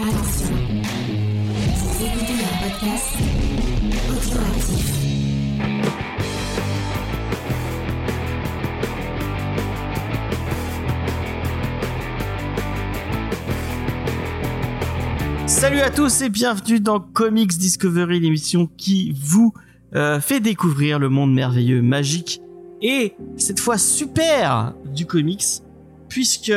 Écoutez 0.00 0.16
podcast. 2.62 3.16
Salut 15.46 15.80
à 15.80 15.90
tous 15.90 16.22
et 16.22 16.30
bienvenue 16.30 16.80
dans 16.80 17.00
Comics 17.00 17.58
Discovery, 17.58 18.20
l'émission 18.20 18.70
qui 18.78 19.14
vous 19.22 19.52
euh, 19.94 20.18
fait 20.18 20.40
découvrir 20.40 20.98
le 20.98 21.10
monde 21.10 21.34
merveilleux, 21.34 21.82
magique 21.82 22.40
et 22.80 23.12
cette 23.36 23.60
fois 23.60 23.76
super 23.76 24.72
du 24.94 25.04
comics, 25.04 25.44
puisque 26.08 26.52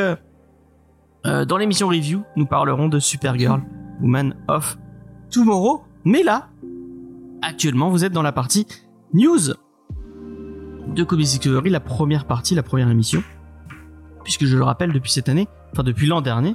euh, 1.26 1.44
dans 1.44 1.56
l'émission 1.56 1.88
review, 1.88 2.22
nous 2.36 2.46
parlerons 2.46 2.88
de 2.88 2.98
Supergirl, 2.98 3.62
Woman 4.00 4.34
of 4.48 4.78
Tomorrow. 5.30 5.82
Mais 6.04 6.22
là, 6.22 6.48
actuellement, 7.42 7.90
vous 7.90 8.04
êtes 8.04 8.12
dans 8.12 8.22
la 8.22 8.32
partie 8.32 8.66
news 9.12 9.54
de 10.94 11.04
Comics 11.04 11.26
Discovery, 11.26 11.70
la 11.70 11.80
première 11.80 12.26
partie, 12.26 12.54
la 12.54 12.62
première 12.62 12.90
émission, 12.90 13.22
puisque 14.22 14.44
je 14.44 14.56
le 14.56 14.64
rappelle 14.64 14.92
depuis 14.92 15.10
cette 15.10 15.28
année, 15.28 15.48
enfin 15.72 15.82
depuis 15.82 16.06
l'an 16.06 16.20
dernier, 16.20 16.54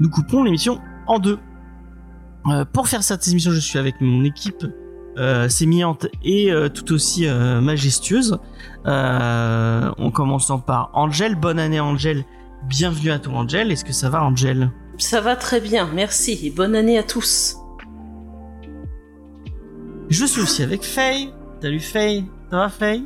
nous 0.00 0.08
coupons 0.08 0.44
l'émission 0.44 0.80
en 1.06 1.18
deux. 1.18 1.38
Euh, 2.46 2.64
pour 2.64 2.88
faire 2.88 3.02
cette 3.02 3.26
émission, 3.28 3.50
je 3.50 3.58
suis 3.58 3.78
avec 3.78 4.00
mon 4.00 4.22
équipe 4.24 4.64
euh, 5.16 5.48
sémillante 5.48 6.06
et 6.22 6.52
euh, 6.52 6.68
tout 6.68 6.92
aussi 6.92 7.26
euh, 7.26 7.60
majestueuse. 7.60 8.38
Euh, 8.86 9.90
en 9.96 10.10
commençant 10.10 10.58
par 10.58 10.90
Angel. 10.92 11.36
Bonne 11.36 11.58
année 11.58 11.80
Angel. 11.80 12.24
Bienvenue 12.68 13.10
à 13.10 13.18
toi 13.18 13.34
Angel. 13.34 13.70
Est-ce 13.70 13.84
que 13.84 13.92
ça 13.92 14.08
va 14.08 14.24
Angel 14.24 14.70
Ça 14.98 15.20
va 15.20 15.36
très 15.36 15.60
bien, 15.60 15.88
merci 15.94 16.38
et 16.42 16.50
bonne 16.50 16.74
année 16.74 16.98
à 16.98 17.02
tous. 17.02 17.56
Je 20.08 20.24
suis 20.24 20.40
aussi 20.40 20.62
avec 20.62 20.82
Faye. 20.82 21.32
Salut 21.60 21.80
Faye. 21.80 22.24
Ça 22.50 22.56
va 22.56 22.68
Faye 22.68 23.04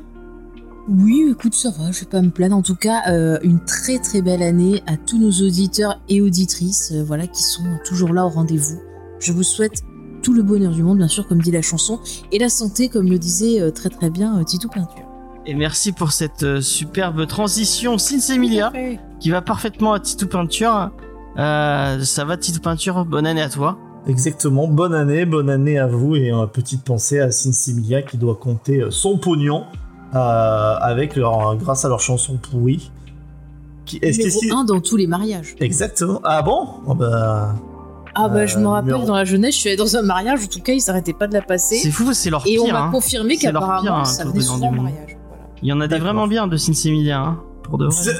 Oui, 0.88 1.28
écoute, 1.30 1.54
ça 1.54 1.70
va, 1.70 1.90
je 1.90 2.00
vais 2.00 2.06
pas 2.06 2.22
me 2.22 2.30
plaindre. 2.30 2.56
En 2.56 2.62
tout 2.62 2.76
cas, 2.76 3.02
euh, 3.08 3.38
une 3.42 3.64
très 3.64 3.98
très 3.98 4.22
belle 4.22 4.42
année 4.42 4.82
à 4.86 4.96
tous 4.96 5.18
nos 5.18 5.30
auditeurs 5.30 6.00
et 6.08 6.20
auditrices, 6.20 6.92
euh, 6.92 7.02
voilà, 7.02 7.26
qui 7.26 7.42
sont 7.42 7.78
toujours 7.84 8.12
là 8.12 8.26
au 8.26 8.28
rendez-vous. 8.28 8.80
Je 9.18 9.32
vous 9.32 9.42
souhaite 9.42 9.82
tout 10.22 10.32
le 10.32 10.42
bonheur 10.42 10.72
du 10.72 10.82
monde, 10.82 10.98
bien 10.98 11.08
sûr, 11.08 11.26
comme 11.26 11.40
dit 11.40 11.50
la 11.50 11.62
chanson, 11.62 12.00
et 12.32 12.38
la 12.38 12.48
santé, 12.48 12.88
comme 12.88 13.08
le 13.08 13.18
disait 13.18 13.60
euh, 13.60 13.70
très 13.70 13.88
très 13.88 14.10
bien 14.10 14.38
euh, 14.38 14.44
Titou 14.44 14.68
Peinture. 14.68 15.07
Et 15.50 15.54
merci 15.54 15.92
pour 15.92 16.12
cette 16.12 16.42
euh, 16.42 16.60
superbe 16.60 17.26
transition 17.26 17.96
Sinsemilia 17.96 18.70
qui 19.18 19.30
va 19.30 19.40
parfaitement 19.40 19.94
à 19.94 19.98
Titou 20.00 20.26
Peinture. 20.26 20.90
Euh, 21.38 22.02
ça 22.04 22.24
va 22.26 22.36
Titou 22.36 22.60
Peinture? 22.60 23.06
Bonne 23.06 23.26
année 23.26 23.40
à 23.40 23.48
toi. 23.48 23.78
Exactement, 24.06 24.68
bonne 24.68 24.94
année, 24.94 25.24
bonne 25.24 25.48
année 25.48 25.78
à 25.78 25.86
vous 25.86 26.16
et 26.16 26.30
petite 26.52 26.84
pensée 26.84 27.18
à 27.20 27.30
Sinsimilia 27.30 28.02
qui 28.02 28.18
doit 28.18 28.34
compter 28.36 28.82
euh, 28.82 28.90
son 28.90 29.16
pognon 29.16 29.64
euh, 30.14 30.18
avec 30.80 31.16
leur, 31.16 31.56
grâce 31.56 31.82
à 31.86 31.88
leur 31.88 32.00
chanson 32.00 32.36
pourrie. 32.36 32.90
Qui, 33.86 33.98
est-ce 34.02 34.18
Numéro 34.18 34.40
qui- 34.40 34.50
1 34.52 34.64
dans 34.64 34.80
tous 34.80 34.96
les 34.96 35.06
mariages. 35.06 35.56
Exactement. 35.60 36.20
Ah 36.24 36.42
bon? 36.42 36.68
Oh 36.86 36.94
bah, 36.94 37.54
Ah 38.14 38.28
bah, 38.28 38.44
je 38.44 38.58
me 38.58 38.66
rappelle, 38.68 38.92
numéro- 38.92 39.06
dans 39.06 39.16
la 39.16 39.24
jeunesse, 39.24 39.54
je 39.54 39.60
suis 39.60 39.68
allée 39.70 39.78
dans 39.78 39.96
un 39.96 40.02
mariage, 40.02 40.40
en 40.44 40.46
tout 40.46 40.60
cas, 40.60 40.74
ils 40.74 40.80
s'arrêtaient 40.82 41.14
pas 41.14 41.26
de 41.26 41.32
la 41.32 41.40
passer. 41.42 41.76
C'est 41.76 41.90
fou, 41.90 42.12
c'est 42.12 42.28
leur 42.28 42.42
Et 42.46 42.50
pire. 42.56 42.64
on 42.66 42.72
m'a 42.72 42.82
hein. 42.82 42.90
confirmé 42.90 43.38
qu'apparemment, 43.38 44.00
hein, 44.00 44.04
ça 44.04 44.24
venait 44.26 44.40
souvent 44.42 44.70
mariage. 44.72 45.17
Il 45.62 45.68
y 45.68 45.72
en 45.72 45.80
a 45.80 45.86
des 45.88 45.98
vraiment 45.98 46.26
bien 46.26 46.46
de 46.46 46.56
Sinsemilia, 46.56 47.20
hein, 47.20 47.40
pour 47.62 47.78
de 47.78 47.86
vrai. 47.86 48.12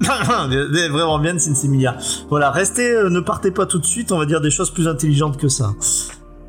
Des- 0.50 0.68
des- 0.70 0.88
vraiment 0.88 1.18
bien 1.18 1.34
de 1.34 1.38
Sinsimilia. 1.38 1.96
Voilà, 2.28 2.50
restez, 2.50 2.90
euh, 2.94 3.08
ne 3.10 3.20
partez 3.20 3.50
pas 3.52 3.64
tout 3.64 3.78
de 3.78 3.86
suite, 3.86 4.10
on 4.12 4.18
va 4.18 4.26
dire 4.26 4.40
des 4.40 4.50
choses 4.50 4.70
plus 4.70 4.88
intelligentes 4.88 5.36
que 5.38 5.48
ça. 5.48 5.72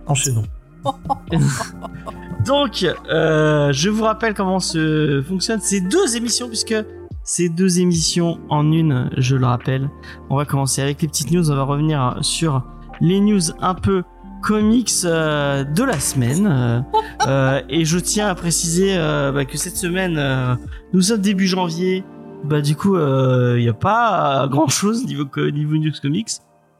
Enchaînons. 0.07 0.43
Donc, 2.45 2.85
euh, 3.09 3.71
je 3.71 3.89
vous 3.89 4.03
rappelle 4.03 4.33
comment 4.33 4.59
se 4.59 5.23
fonctionne 5.27 5.59
ces 5.61 5.81
deux 5.81 6.15
émissions, 6.15 6.47
puisque 6.47 6.75
ces 7.23 7.49
deux 7.49 7.79
émissions 7.79 8.39
en 8.49 8.71
une, 8.71 9.09
je 9.17 9.35
le 9.35 9.45
rappelle. 9.45 9.89
On 10.29 10.35
va 10.35 10.45
commencer 10.45 10.81
avec 10.81 11.01
les 11.01 11.07
petites 11.07 11.31
news, 11.31 11.49
on 11.51 11.55
va 11.55 11.63
revenir 11.63 12.17
sur 12.21 12.63
les 13.01 13.19
news 13.19 13.41
un 13.61 13.73
peu 13.73 14.03
comics 14.45 14.91
euh, 15.03 15.63
de 15.63 15.83
la 15.83 15.99
semaine. 15.99 16.47
Euh, 16.47 16.79
euh, 17.27 17.61
et 17.67 17.83
je 17.83 17.97
tiens 17.97 18.27
à 18.27 18.35
préciser 18.35 18.95
bah, 18.95 19.45
que 19.45 19.57
cette 19.57 19.77
semaine, 19.77 20.57
nous 20.93 21.01
sommes 21.01 21.21
début 21.21 21.47
janvier. 21.47 22.03
Bah 22.43 22.61
du 22.61 22.75
coup, 22.75 22.95
il 22.95 23.61
n'y 23.61 23.69
a 23.69 23.73
pas 23.73 24.47
grand 24.49 24.67
chose 24.67 25.05
niveau, 25.05 25.25
niveau 25.51 25.77
news 25.77 25.91
comics. 26.01 26.29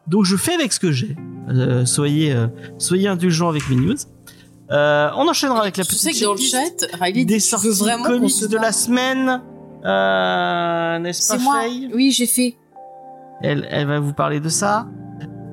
Donc 0.08 0.26
je 0.26 0.36
fais 0.36 0.54
avec 0.54 0.72
ce 0.72 0.80
que 0.80 0.92
j'ai. 0.92 1.16
Soyez, 1.86 2.36
soyez 2.78 3.08
indulgents 3.08 3.50
avec 3.50 3.68
mes 3.70 3.76
news. 3.76 3.96
On 4.70 5.28
enchaînera 5.28 5.62
avec 5.62 5.78
la 5.78 5.84
Tu 5.84 5.90
petite 5.90 6.02
sais 6.02 6.12
que 6.14 6.24
dans 6.24 6.34
le 6.34 6.40
chat, 6.40 7.00
Riley, 7.02 7.26
des 7.26 7.40
sorties 7.40 7.80
comics 8.04 8.48
de 8.48 8.58
la 8.58 8.72
semaine. 8.72 9.42
N'est-ce 11.02 11.28
pas 11.28 11.38
C'est 11.38 11.44
moi. 11.44 11.62
Faye? 11.62 11.90
Oui, 11.94 12.12
j'ai 12.12 12.28
fait. 12.28 12.58
elle, 13.42 13.68
elle 13.72 13.88
va 13.88 14.00
vous 14.00 14.14
parler 14.14 14.40
de 14.40 14.50
ça. 14.50 14.88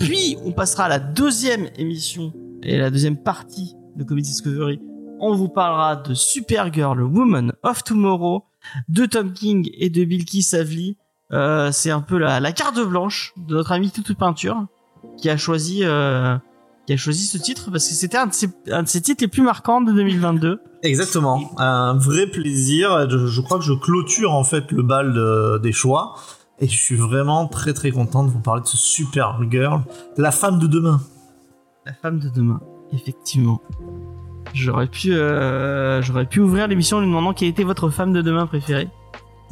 Puis 0.03 0.37
on 0.45 0.53
passera 0.53 0.85
à 0.85 0.89
la 0.89 0.99
deuxième 0.99 1.69
émission 1.77 2.33
et 2.63 2.79
la 2.79 2.91
deuxième 2.91 3.17
partie 3.17 3.75
de 3.97 4.05
Comedy 4.05 4.29
Discovery. 4.31 4.81
On 5.21 5.35
vous 5.35 5.49
parlera 5.49 5.97
de 5.97 6.15
Supergirl, 6.15 7.01
Woman 7.03 7.53
of 7.63 7.85
Tomorrow, 7.85 8.45
de 8.89 9.07
Tom 9.07 9.33
King 9.33 9.71
et 9.79 9.91
de 9.91 10.05
Bilky 10.05 10.43
Savli. 10.43 10.97
Euh, 11.33 11.71
c'est 11.73 11.91
un 11.91 12.01
peu 12.01 12.19
la, 12.19 12.41
la 12.41 12.53
carte 12.53 12.79
blanche 12.81 13.33
de 13.37 13.55
notre 13.55 13.73
ami 13.73 13.91
Toutou 13.91 14.15
Peinture 14.15 14.67
qui 15.17 15.31
a 15.31 15.37
choisi 15.37 15.81
euh, 15.83 16.37
qui 16.87 16.93
a 16.93 16.97
choisi 16.97 17.25
ce 17.27 17.39
titre 17.39 17.71
parce 17.71 17.89
que 17.89 17.95
c'était 17.95 18.19
un, 18.19 18.29
un 18.73 18.83
de 18.83 18.89
ses 18.89 19.01
titres 19.01 19.23
les 19.23 19.29
plus 19.29 19.43
marquants 19.43 19.81
de 19.81 19.93
2022. 19.93 20.61
Exactement, 20.83 21.53
un 21.59 21.97
vrai 21.97 22.27
plaisir. 22.27 23.09
Je, 23.09 23.41
crois 23.41 23.59
que 23.59 23.65
je 23.65 23.73
clôture 23.73 24.33
en 24.33 24.43
fait 24.45 24.73
le 24.73 24.83
bal 24.83 25.13
de- 25.13 25.59
des 25.63 25.71
choix. 25.73 26.17
Et 26.59 26.69
je 26.69 26.79
suis 26.79 26.97
vraiment 26.97 27.47
très 27.49 27.73
très 27.73 27.91
content 27.91 28.25
de 28.25 28.31
vous 28.31 28.41
parler 28.41 28.63
de 28.63 28.67
ce 28.67 28.77
super 28.77 29.41
girl, 29.51 29.83
la 30.17 30.31
femme 30.31 30.59
de 30.59 30.67
demain. 30.67 31.01
La 31.87 31.93
femme 31.93 32.21
de 32.21 32.29
demain, 32.29 32.61
effectivement. 32.93 33.61
J'aurais 34.55 34.87
pu, 34.87 35.13
euh, 35.13 36.03
j'aurais 36.03 36.27
pu 36.27 36.41
ouvrir 36.41 36.69
l'émission 36.69 36.99
en 36.99 37.01
lui 37.01 37.09
demandant 37.09 37.33
quelle 37.33 37.49
était 37.49 37.65
votre 37.65 37.91
femme 37.91 38.13
de 38.13 38.23
demain 38.23 38.47
préférée, 38.47 38.89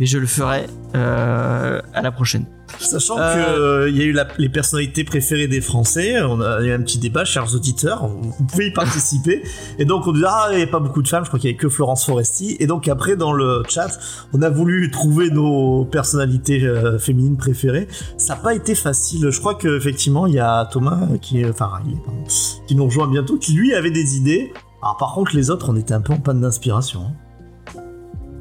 mais 0.01 0.07
je 0.07 0.19
le 0.19 0.27
ferai 0.27 0.67
euh, 0.97 1.81
à 1.95 2.03
la 2.03 2.11
prochaine. 2.11 2.47
Sachant 2.79 3.19
Euh, 3.19 3.35
que 3.35 3.61
euh, 3.61 3.91
il 3.91 3.97
y 3.97 4.01
a 4.01 4.05
eu 4.05 4.13
la- 4.13 4.29
les 4.39 4.49
personnalités 4.49 5.03
préférées 5.05 5.49
des 5.49 5.61
Français, 5.61 6.23
on 6.23 6.41
a 6.41 6.61
eu 6.63 6.73
un 6.73 6.81
petit 6.81 6.99
débat, 6.99 7.25
chers 7.25 7.53
auditeurs, 7.55 8.07
vous, 8.07 8.33
pouvez 8.45 8.69
y 8.69 8.73
participer. 8.73 9.43
et 9.79 9.85
donc 9.85 10.07
on 10.07 10.13
dit 10.13 10.23
ah 10.27 10.49
il 10.53 10.57
n'y 10.59 10.63
a 10.63 10.67
pas 10.69 10.79
beaucoup 10.79 11.03
de 11.03 11.09
femmes, 11.09 11.25
je 11.25 11.29
crois 11.31 11.41
qu'il 11.41 11.51
y 11.51 11.53
avait 11.53 11.59
que 11.59 11.69
Florence 11.69 12.07
Foresti. 12.07 12.57
Et 12.61 12.67
donc 12.69 12.87
après 12.89 13.17
dans 13.17 13.33
le 13.33 13.63
chat, 13.69 13.99
on 14.33 14.41
a 14.43 14.49
voulu 14.51 14.91
trouver 14.91 15.31
nos 15.31 15.85
personnalités 15.85 16.63
euh, 16.65 16.99
féminines 16.99 17.37
préférées. 17.37 17.89
Ça 18.17 18.37
n'a 18.37 18.41
pas 18.41 18.55
été 18.55 18.75
facile. 18.77 19.29
Je 19.31 19.41
crois 19.41 19.57
que 19.57 19.77
effectivement 19.77 20.27
il 20.29 20.35
y 20.35 20.41
a 20.41 20.65
Thomas 20.67 21.01
qui, 21.21 21.41
est- 21.43 21.51
enfin 21.51 21.69
Riley, 21.75 21.97
pardon, 22.05 22.23
qui 22.69 22.75
nous 22.77 22.85
rejoint 22.85 23.09
bientôt, 23.09 23.37
qui 23.37 23.53
lui 23.53 23.75
avait 23.75 23.91
des 23.91 24.17
idées. 24.17 24.53
Alors 24.83 24.97
par 24.97 25.13
contre 25.13 25.35
les 25.35 25.51
autres 25.51 25.71
on 25.71 25.77
était 25.77 25.93
un 25.95 26.01
peu 26.01 26.13
en 26.13 26.21
panne 26.21 26.41
d'inspiration. 26.41 27.01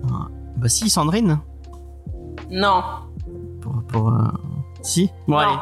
hein. 0.08 0.28
Bah 0.60 0.68
si, 0.70 0.90
Sandrine. 0.90 1.40
Non. 2.52 2.82
Pour, 3.62 3.84
pour, 3.88 4.10
euh, 4.10 4.28
Si. 4.82 5.10
Bon 5.28 5.34
Non. 5.34 5.40
allez. 5.40 5.58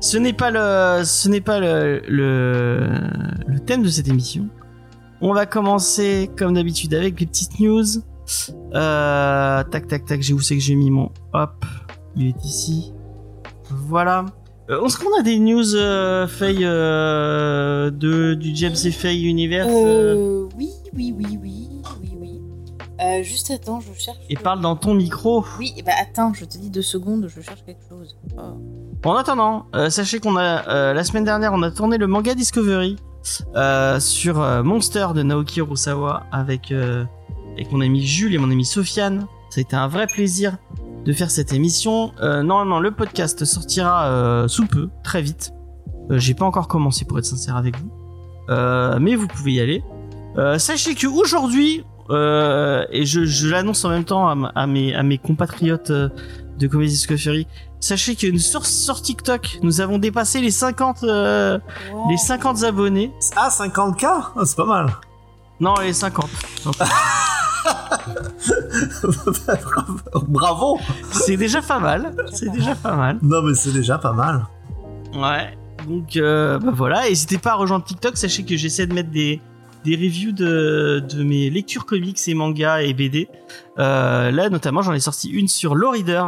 Ce 0.00 0.16
n'est 0.18 0.32
pas 0.32 0.50
le, 0.50 1.04
ce 1.04 1.28
n'est 1.28 1.40
pas 1.40 1.60
le, 1.60 2.02
le, 2.08 2.88
le 3.46 3.60
thème 3.60 3.82
de 3.82 3.88
cette 3.88 4.08
émission. 4.08 4.48
On 5.20 5.32
va 5.32 5.46
commencer 5.46 6.30
comme 6.36 6.54
d'habitude 6.54 6.94
avec 6.94 7.20
les 7.20 7.26
petites 7.26 7.60
news. 7.60 7.84
Euh, 8.74 9.62
tac 9.64 9.86
tac 9.86 10.04
tac. 10.04 10.20
J'ai 10.22 10.32
où 10.34 10.40
c'est 10.40 10.56
que 10.56 10.62
j'ai 10.62 10.74
mis 10.74 10.90
mon. 10.90 11.10
Hop. 11.32 11.64
Il 12.16 12.28
est 12.28 12.44
ici. 12.44 12.92
Voilà. 13.70 14.26
Euh, 14.70 14.84
Est-ce 14.84 14.98
qu'on 14.98 15.18
a 15.18 15.22
des 15.22 15.38
news 15.38 15.74
euh, 15.74 16.26
Faye 16.26 16.64
euh, 16.64 17.90
de 17.90 18.34
du 18.34 18.54
James 18.54 18.74
et 18.84 18.90
Faye 18.90 19.24
Universe 19.26 19.68
oui, 20.56 20.68
oui, 20.94 21.14
oui, 21.16 21.38
oui. 21.40 21.68
Euh, 23.02 23.22
juste 23.22 23.50
attends, 23.50 23.80
je 23.80 23.92
cherche. 23.98 24.18
et 24.28 24.36
parle 24.36 24.60
dans 24.60 24.76
ton 24.76 24.94
micro. 24.94 25.44
Oui, 25.58 25.74
bah 25.84 25.92
attends, 26.00 26.32
je 26.34 26.44
te 26.44 26.56
dis 26.56 26.70
deux 26.70 26.82
secondes, 26.82 27.28
je 27.28 27.40
cherche 27.40 27.64
quelque 27.64 27.82
chose. 27.88 28.16
Oh. 28.36 28.58
En 29.04 29.16
attendant, 29.16 29.66
euh, 29.74 29.90
sachez 29.90 30.20
qu'on 30.20 30.36
a 30.36 30.68
euh, 30.68 30.94
la 30.94 31.02
semaine 31.02 31.24
dernière, 31.24 31.52
on 31.52 31.62
a 31.62 31.70
tourné 31.72 31.98
le 31.98 32.06
manga 32.06 32.34
Discovery 32.34 32.96
sur 33.98 34.36
Monster 34.64 35.08
de 35.14 35.22
Naoki 35.22 35.60
Urasawa 35.60 36.24
avec 36.30 36.70
euh, 36.70 37.04
avec 37.54 37.72
mon 37.72 37.80
ami 37.80 38.04
Jules 38.06 38.34
et 38.34 38.38
mon 38.38 38.50
ami 38.50 38.64
Sofiane. 38.64 39.26
Ça 39.50 39.58
a 39.58 39.62
été 39.62 39.74
un 39.74 39.88
vrai 39.88 40.06
plaisir 40.06 40.56
de 41.04 41.12
faire 41.12 41.30
cette 41.30 41.52
émission. 41.52 42.12
Normalement, 42.20 42.80
le 42.80 42.90
podcast 42.90 43.44
sortira 43.44 44.46
sous 44.48 44.66
peu, 44.66 44.88
très 45.04 45.20
vite. 45.20 45.52
J'ai 46.10 46.34
pas 46.34 46.46
encore 46.46 46.68
commencé 46.68 47.04
pour 47.04 47.18
être 47.18 47.26
sincère 47.26 47.56
avec 47.56 47.76
vous, 47.76 47.90
mais 48.98 49.14
vous 49.14 49.26
pouvez 49.26 49.52
y 49.52 49.60
aller. 49.60 49.84
Sachez 50.58 50.94
que 50.94 51.06
aujourd'hui, 51.06 51.84
euh, 52.10 52.84
et 52.90 53.04
je, 53.06 53.24
je 53.24 53.48
l'annonce 53.48 53.84
en 53.84 53.90
même 53.90 54.04
temps 54.04 54.28
à, 54.28 54.66
mes, 54.66 54.94
à 54.94 55.02
mes 55.02 55.18
compatriotes 55.18 55.90
euh, 55.90 56.08
de 56.58 56.66
Comedy 56.66 56.90
Discovery, 56.92 57.46
sachez 57.80 58.14
que 58.16 58.36
sur, 58.38 58.66
sur 58.66 59.00
TikTok, 59.02 59.58
nous 59.62 59.80
avons 59.80 59.98
dépassé 59.98 60.40
les 60.40 60.50
50, 60.50 61.04
euh, 61.04 61.58
les 62.10 62.16
50 62.16 62.62
abonnés. 62.64 63.12
Ah, 63.36 63.48
50k 63.48 64.06
Ah, 64.06 64.44
C'est 64.44 64.56
pas 64.56 64.64
mal. 64.66 64.86
Non, 65.60 65.74
les 65.80 65.92
50. 65.92 66.28
Bravo 70.28 70.78
C'est 71.10 71.36
déjà 71.36 71.62
pas 71.62 71.78
mal. 71.78 72.14
C'est 72.32 72.50
déjà 72.50 72.74
pas 72.74 72.94
mal. 72.96 73.18
Non, 73.22 73.42
mais 73.42 73.54
c'est 73.54 73.72
déjà 73.72 73.98
pas 73.98 74.12
mal. 74.12 74.46
Ouais. 75.14 75.56
Donc 75.86 76.16
euh, 76.16 76.58
bah 76.58 76.72
voilà, 76.74 77.08
n'hésitez 77.08 77.38
pas 77.38 77.52
à 77.52 77.54
rejoindre 77.54 77.84
TikTok. 77.84 78.16
Sachez 78.16 78.44
que 78.44 78.56
j'essaie 78.56 78.86
de 78.86 78.94
mettre 78.94 79.10
des 79.10 79.40
des 79.84 79.96
reviews 79.96 80.32
de, 80.32 81.02
de 81.08 81.22
mes 81.22 81.50
lectures 81.50 81.86
comics 81.86 82.18
et 82.26 82.34
mangas 82.34 82.82
et 82.82 82.92
BD. 82.94 83.28
Euh, 83.78 84.30
là, 84.30 84.48
notamment, 84.48 84.82
j'en 84.82 84.92
ai 84.92 85.00
sorti 85.00 85.28
une 85.30 85.48
sur 85.48 85.74
Law 85.74 85.90
Reader, 85.90 86.24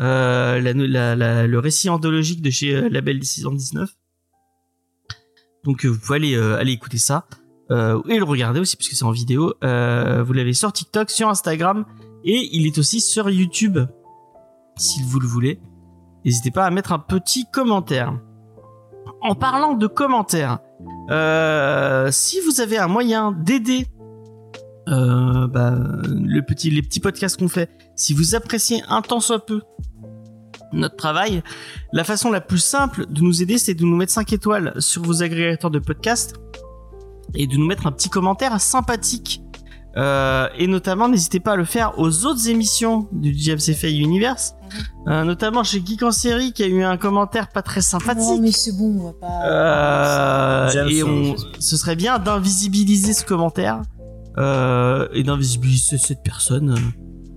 euh, 0.00 0.60
la, 0.60 0.72
la, 0.72 1.14
la- 1.16 1.46
le 1.46 1.58
récit 1.58 1.88
anthologique 1.88 2.42
de 2.42 2.50
chez 2.50 2.74
euh, 2.74 2.88
Label 2.88 3.22
619. 3.22 3.90
Donc, 5.64 5.84
euh, 5.84 5.88
vous 5.88 5.98
pouvez 5.98 6.16
aller, 6.16 6.34
euh, 6.36 6.56
aller 6.58 6.72
écouter 6.72 6.98
ça. 6.98 7.26
Et 7.70 8.16
le 8.16 8.22
regarder 8.24 8.60
aussi, 8.60 8.76
puisque 8.78 8.94
c'est 8.94 9.04
en 9.04 9.10
vidéo. 9.10 9.52
Vous 9.60 10.32
l'avez 10.32 10.54
sur 10.54 10.72
TikTok, 10.72 11.10
sur 11.10 11.28
Instagram, 11.28 11.84
et 12.24 12.48
il 12.52 12.66
est 12.66 12.78
aussi 12.78 13.02
sur 13.02 13.28
YouTube, 13.28 13.78
si 14.78 15.02
vous 15.02 15.20
le 15.20 15.26
voulez. 15.26 15.60
N'hésitez 16.24 16.50
pas 16.50 16.64
à 16.64 16.70
mettre 16.70 16.92
un 16.94 16.98
petit 16.98 17.44
commentaire. 17.52 18.18
En 19.20 19.34
parlant 19.34 19.74
de 19.74 19.86
commentaires, 19.86 20.60
euh, 21.10 22.08
si 22.10 22.40
vous 22.40 22.60
avez 22.60 22.78
un 22.78 22.88
moyen 22.88 23.32
d'aider 23.32 23.86
euh, 24.88 25.46
bah, 25.48 25.74
le 26.04 26.40
petit, 26.40 26.70
les 26.70 26.82
petits 26.82 27.00
podcasts 27.00 27.38
qu'on 27.38 27.48
fait, 27.48 27.70
si 27.94 28.14
vous 28.14 28.34
appréciez 28.34 28.82
un 28.88 29.02
tant 29.02 29.20
soit 29.20 29.44
peu 29.44 29.60
notre 30.72 30.96
travail, 30.96 31.42
la 31.92 32.04
façon 32.04 32.30
la 32.30 32.40
plus 32.40 32.62
simple 32.62 33.06
de 33.06 33.22
nous 33.22 33.42
aider, 33.42 33.58
c'est 33.58 33.74
de 33.74 33.84
nous 33.84 33.96
mettre 33.96 34.12
5 34.12 34.32
étoiles 34.32 34.74
sur 34.78 35.02
vos 35.02 35.22
agrégateurs 35.22 35.70
de 35.70 35.78
podcasts 35.78 36.34
et 37.34 37.46
de 37.46 37.56
nous 37.56 37.66
mettre 37.66 37.86
un 37.86 37.92
petit 37.92 38.10
commentaire 38.10 38.58
sympathique. 38.60 39.42
Euh, 39.98 40.46
et 40.56 40.66
notamment, 40.68 41.08
n'hésitez 41.08 41.40
pas 41.40 41.52
à 41.52 41.56
le 41.56 41.64
faire 41.64 41.98
aux 41.98 42.24
autres 42.24 42.48
émissions 42.48 43.08
du 43.12 43.34
JMCFA 43.36 43.88
Universe, 43.88 44.54
Euh, 45.06 45.24
notamment 45.24 45.64
chez 45.64 45.82
Geek 45.84 46.02
en 46.02 46.10
série 46.12 46.52
qui 46.52 46.62
a 46.62 46.66
eu 46.66 46.82
un 46.82 46.98
commentaire 46.98 47.48
pas 47.48 47.62
très 47.62 47.80
sympathique. 47.80 48.22
Non, 48.22 48.40
mais 48.40 48.52
c'est 48.52 48.72
bon, 48.76 48.96
on 49.00 49.04
va 49.06 49.12
pas. 49.14 49.46
Euh, 49.46 50.88
et 50.88 51.02
on, 51.02 51.34
ce 51.58 51.76
serait 51.78 51.96
bien 51.96 52.18
d'invisibiliser 52.18 53.14
ce 53.14 53.24
commentaire 53.24 53.80
euh, 54.36 55.08
et 55.14 55.22
d'invisibiliser 55.22 55.96
cette 55.98 56.22
personne 56.22 56.72
euh, 56.72 56.76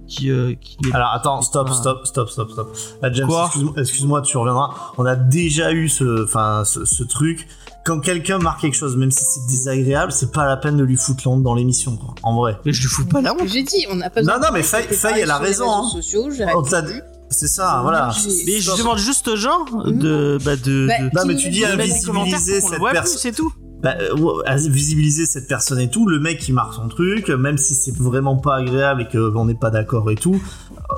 qui, 0.08 0.30
euh, 0.30 0.54
qui 0.56 0.78
n'est 0.84 0.94
Alors 0.94 1.12
attends, 1.14 1.42
stop, 1.42 1.70
stop, 1.70 2.06
stop, 2.06 2.30
stop, 2.30 2.52
stop. 2.52 2.76
Là, 3.02 3.12
James, 3.14 3.30
excuse-moi, 3.78 4.22
tu 4.22 4.36
reviendras. 4.38 4.72
On 4.98 5.06
a 5.06 5.16
déjà 5.16 5.72
eu 5.72 5.88
ce, 5.88 6.26
enfin, 6.26 6.64
ce, 6.66 6.84
ce 6.84 7.04
truc. 7.04 7.48
Quand 7.84 8.00
quelqu'un 8.00 8.38
marque 8.38 8.62
quelque 8.62 8.76
chose, 8.78 8.96
même 8.96 9.10
si 9.12 9.24
c'est 9.26 9.46
désagréable, 9.48 10.12
c'est 10.12 10.32
pas 10.32 10.46
la 10.46 10.56
peine 10.58 10.78
de 10.78 10.84
lui 10.84 10.96
foutre 10.98 11.24
l'onde 11.26 11.42
dans 11.42 11.56
l'émission, 11.56 11.98
quoi. 11.98 12.14
En 12.22 12.36
vrai. 12.36 12.58
Mais 12.66 12.74
je 12.74 12.82
lui 12.82 12.88
fous 12.88 13.06
pas 13.06 13.22
la 13.22 13.34
honte. 13.34 13.48
J'ai 13.48 13.64
dit, 13.64 13.86
on 13.90 13.96
n'a 13.96 14.10
pas 14.12 14.22
Non, 14.22 14.34
besoin 14.34 14.40
non, 14.40 14.48
de 14.50 14.54
mais 14.54 14.64
Faye- 14.64 14.84
Faye, 14.88 15.22
elle 15.22 15.32
a 15.32 15.40
raison, 15.40 15.72
hein. 15.72 15.90
sociaux, 15.92 16.30
On 16.56 16.62
t'a 16.62 16.82
dit- 16.84 16.94
C'est 17.34 17.48
ça, 17.48 17.80
voilà. 17.82 18.12
Mais 18.46 18.60
je 18.60 18.78
demande 18.78 18.98
juste 18.98 19.28
aux 19.30 19.38
gens 19.38 19.66
de, 19.86 20.38
bah, 20.44 20.56
de, 20.58 20.88
Bah, 20.88 20.98
de- 21.00 21.04
Non, 21.16 21.22
mais 21.26 21.36
tu 21.38 21.50
dis 21.50 21.64
invisibiliser 21.66 22.60
cette 22.62 22.80
personne. 22.92 23.18
c'est 23.18 23.32
tout. 23.32 23.52
Bah, 23.82 23.96
euh, 24.00 24.44
à 24.46 24.58
visibiliser 24.58 25.26
cette 25.26 25.48
personne 25.48 25.80
et 25.80 25.90
tout, 25.90 26.06
le 26.08 26.20
mec 26.20 26.38
qui 26.40 26.52
marque 26.54 26.76
son 26.76 26.88
truc, 26.88 27.30
même 27.30 27.58
si 27.58 27.74
c'est 27.74 27.96
vraiment 27.98 28.36
pas 28.36 28.58
agréable 28.58 29.02
et 29.02 29.08
qu'on 29.08 29.46
n'est 29.46 29.56
pas 29.56 29.72
d'accord 29.72 30.12
et 30.12 30.16
tout, 30.16 30.40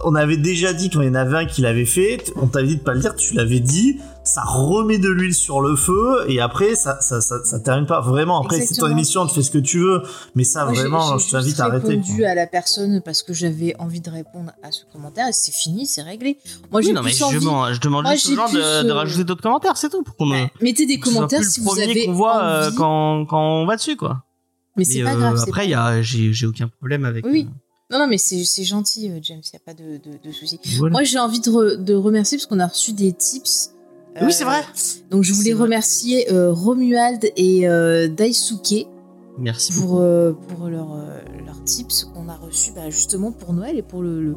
on 0.04 0.16
avait 0.16 0.36
déjà 0.36 0.74
dit 0.74 0.90
quand 0.90 1.00
il 1.02 1.08
y 1.08 1.10
en 1.10 1.16
avait 1.16 1.38
un 1.38 1.46
qui 1.46 1.62
l'avait 1.62 1.86
fait, 1.86 2.34
on 2.36 2.48
t'avait 2.48 2.68
dit 2.68 2.76
de 2.78 2.82
pas 2.82 2.94
le 2.94 3.00
dire, 3.00 3.16
tu 3.16 3.36
l'avais 3.36 3.62
dit, 3.62 4.00
ça 4.24 4.42
remet 4.46 5.00
de 5.00 5.10
l'huile 5.10 5.34
sur 5.34 5.60
le 5.62 5.76
feu 5.76 6.24
et 6.30 6.40
après 6.40 6.76
ça 6.76 7.02
ça, 7.02 7.20
ça, 7.22 7.44
ça 7.44 7.60
termine 7.60 7.86
pas 7.86 8.00
vraiment. 8.02 8.42
Après 8.42 8.62
c'est 8.62 8.76
ton 8.76 8.88
émission, 8.88 9.26
tu 9.28 9.36
fais 9.36 9.42
ce 9.42 9.52
que 9.52 9.58
tu 9.58 9.80
veux, 9.80 10.02
mais 10.36 10.44
ça 10.44 10.64
Moi, 10.66 10.74
j'ai- 10.74 10.80
vraiment, 10.82 11.18
j'ai 11.18 11.26
je 11.26 11.32
t'invite 11.32 11.60
à 11.60 11.66
arrêter. 11.66 11.88
répondu 11.90 12.24
à 12.26 12.34
la 12.36 12.48
personne 12.48 13.02
parce 13.04 13.22
que 13.24 13.34
j'avais 13.34 13.76
envie 13.80 14.00
de 14.02 14.10
répondre 14.10 14.52
à 14.64 14.72
ce 14.72 14.84
commentaire 14.94 15.28
et 15.28 15.34
c'est 15.34 15.52
fini, 15.54 15.86
c'est 15.86 16.02
réglé. 16.04 16.38
Moi, 16.72 16.82
j'ai 16.82 16.88
Oui, 16.90 16.94
non, 16.94 17.02
mais 17.04 17.12
je, 17.12 17.40
demande- 17.40 17.74
je 17.74 17.80
demande 17.82 18.04
Moi, 18.04 18.14
juste 18.14 18.30
aux 18.30 18.36
gens 18.36 18.50
de, 18.50 18.84
de 18.84 18.90
euh, 18.90 18.94
rajouter 18.94 19.24
d'autres 19.26 19.42
commentaires, 19.44 19.76
c'est 19.78 19.90
tout. 19.90 20.04
Pour 20.04 20.16
qu'on 20.16 20.26
me- 20.28 20.46
Mettez 20.62 20.86
des 20.86 21.00
commentaires 21.00 21.44
si 21.44 21.60
vous 21.62 21.78
avez 21.80 22.06
qu'on 22.06 22.14
voit 22.14 22.42
euh, 22.44 22.68
envie. 22.68 22.76
quand, 22.78 23.26
quand 23.26 23.62
on 23.62 23.66
va 23.66 23.76
dessus, 23.76 23.98
quoi. 23.98 24.24
Mais 24.78 24.86
c'est 24.86 25.04
pas 25.04 25.14
euh, 25.14 25.18
grave. 25.18 25.38
Après, 25.38 25.52
pas 25.52 25.64
il 25.66 25.70
y 25.72 25.74
a, 25.76 26.02
j'ai, 26.02 26.34
j'ai 26.34 26.48
aucun 26.48 26.68
problème 26.68 27.06
avec. 27.06 27.26
Oui. 27.26 27.48
euh, 27.50 27.54
Non, 27.92 28.00
non, 28.00 28.08
mais 28.08 28.18
c'est 28.18 28.64
gentil, 28.64 29.10
euh, 29.10 29.20
James, 29.22 29.42
il 29.44 29.50
n'y 29.54 29.58
a 29.58 29.66
pas 29.66 29.74
de, 29.74 29.98
de, 29.98 30.18
de 30.26 30.32
souci. 30.32 30.60
voilà. 30.80 30.94
Moi, 30.94 31.04
j'ai 31.04 31.20
envie 31.20 31.42
de, 31.42 31.52
re- 31.52 31.84
de 31.84 31.94
remercier 31.94 32.38
parce 32.38 32.48
qu'on 32.48 32.60
a 32.60 32.68
reçu 32.68 32.94
des 32.94 33.12
tips. 33.14 33.72
Oui, 34.22 34.28
Euh, 34.28 34.30
c'est 34.30 34.44
vrai. 34.44 34.62
Donc, 35.10 35.24
je 35.24 35.34
voulais 35.34 35.54
remercier 35.54 36.32
euh, 36.32 36.52
Romuald 36.52 37.32
et 37.36 37.68
euh, 37.68 38.08
Daisuke 38.08 38.88
Merci 39.40 39.74
beaucoup. 39.74 39.88
pour, 39.88 40.00
euh, 40.02 40.34
pour 40.34 40.68
leurs 40.70 40.94
euh, 40.94 41.20
leurs 41.46 41.64
tips 41.64 42.06
qu'on 42.14 42.30
a 42.30 42.36
reçus 42.36 42.72
bah, 42.76 42.90
justement 42.90 43.32
pour 43.32 43.54
Noël 43.54 43.78
et 43.78 43.82
pour 43.82 44.02
le, 44.04 44.22
le, 44.24 44.36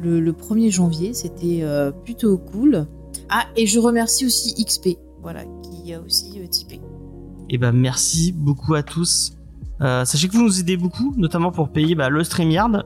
le- 0.00 0.20
le 0.20 0.32
1er 0.32 0.70
janvier. 0.70 1.12
C'était 1.14 1.60
euh, 1.62 1.90
plutôt 1.90 2.38
cool. 2.38 2.86
Ah, 3.28 3.46
et 3.56 3.66
je 3.66 3.78
remercie 3.80 4.24
aussi 4.24 4.54
XP, 4.64 4.96
voilà, 5.22 5.42
qui 5.62 5.92
a 5.92 6.00
aussi 6.00 6.38
euh, 6.40 6.46
typé. 6.46 6.80
Et 7.50 7.58
ben 7.58 7.72
merci 7.72 8.32
beaucoup 8.32 8.74
à 8.74 8.82
tous. 8.82 9.32
Euh, 9.80 10.04
sachez 10.04 10.28
que 10.28 10.32
vous 10.36 10.42
nous 10.44 10.60
aidez 10.60 10.76
beaucoup, 10.76 11.14
notamment 11.16 11.50
pour 11.50 11.70
payer 11.70 11.94
bah, 11.94 12.08
le 12.08 12.22
StreamYard 12.22 12.84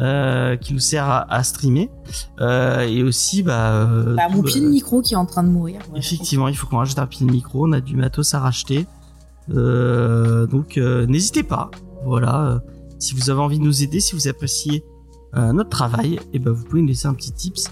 euh, 0.00 0.56
qui 0.56 0.72
nous 0.74 0.78
sert 0.80 1.04
à, 1.08 1.32
à 1.32 1.42
streamer, 1.42 1.90
Euh, 2.40 2.80
et 2.80 3.02
aussi 3.02 3.42
bah, 3.42 3.72
euh, 3.74 4.14
Bah, 4.16 4.28
mon 4.30 4.38
tout, 4.42 4.48
pied 4.48 4.60
de 4.60 4.66
euh, 4.66 4.70
micro 4.70 5.02
qui 5.02 5.14
est 5.14 5.16
en 5.16 5.26
train 5.26 5.42
de 5.44 5.48
mourir. 5.48 5.80
Effectivement, 5.94 6.48
il 6.48 6.56
faut 6.56 6.66
qu'on 6.66 6.78
rajoute 6.78 6.98
un 6.98 7.06
pied 7.06 7.24
de 7.26 7.30
micro. 7.30 7.66
On 7.68 7.72
a 7.72 7.80
du 7.80 7.96
matos 7.96 8.34
à 8.34 8.40
racheter, 8.40 8.86
donc 9.48 10.76
n'hésitez 10.76 11.42
pas. 11.42 11.70
Voilà, 12.04 12.62
si 12.98 13.14
vous 13.14 13.30
avez 13.30 13.40
envie 13.40 13.58
de 13.58 13.64
nous 13.64 13.82
aider, 13.82 14.00
si 14.00 14.14
vous 14.14 14.28
appréciez 14.28 14.84
notre 15.34 15.70
travail, 15.70 16.20
et 16.32 16.38
ben 16.38 16.50
vous 16.52 16.64
pouvez 16.64 16.82
nous 16.82 16.88
laisser 16.88 17.08
un 17.08 17.14
petit 17.14 17.32
tips. 17.32 17.64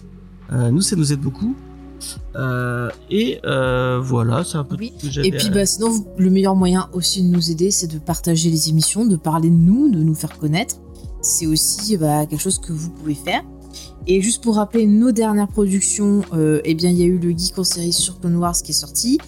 Nous, 0.51 0.81
ça 0.83 0.97
nous 0.97 1.13
aide 1.13 1.21
beaucoup. 1.21 1.55
Euh, 2.35 2.91
et 3.11 3.39
euh, 3.47 4.01
voilà, 4.03 4.43
c'est 4.43 4.59
un 4.59 4.65
peu 4.65 4.75
Oui. 4.77 4.91
tout 4.99 5.03
ce 5.03 5.07
que 5.07 5.13
j'avais 5.13 5.29
Et 5.29 5.31
puis, 5.31 5.51
bah, 5.51 5.65
sinon, 5.65 5.89
vous- 5.91 6.09
le 6.19 6.31
meilleur 6.31 6.57
moyen 6.57 6.89
aussi 6.93 7.23
de 7.23 7.29
nous 7.29 7.51
aider, 7.53 7.71
c'est 7.71 7.87
de 7.87 7.99
partager 8.01 8.51
les 8.51 8.69
émissions, 8.69 9.07
de 9.07 9.15
parler 9.15 9.49
de 9.51 9.55
nous, 9.55 9.89
de 9.89 10.03
nous 10.03 10.15
faire 10.17 10.37
connaître. 10.37 10.75
C'est 11.23 11.47
aussi 11.47 11.97
bah, 11.97 12.27
quelque 12.27 12.41
chose 12.41 12.59
que 12.59 12.73
vous 12.73 12.91
pouvez 12.91 13.15
faire. 13.15 13.43
Et 14.07 14.21
juste 14.21 14.43
pour 14.43 14.57
rappeler 14.57 14.87
nos 14.87 15.13
dernières 15.13 15.49
productions, 15.49 16.23
euh, 16.33 16.61
eh 16.65 16.73
il 16.73 16.93
y 16.93 17.03
a 17.03 17.07
eu 17.07 17.19
le 17.19 17.31
Geek 17.31 17.57
en 17.57 17.65
série 17.65 17.93
sur 17.93 18.19
Clone 18.19 18.37
Wars 18.37 18.61
qui 18.61 18.73
est 18.73 18.75
sorti, 18.75 19.19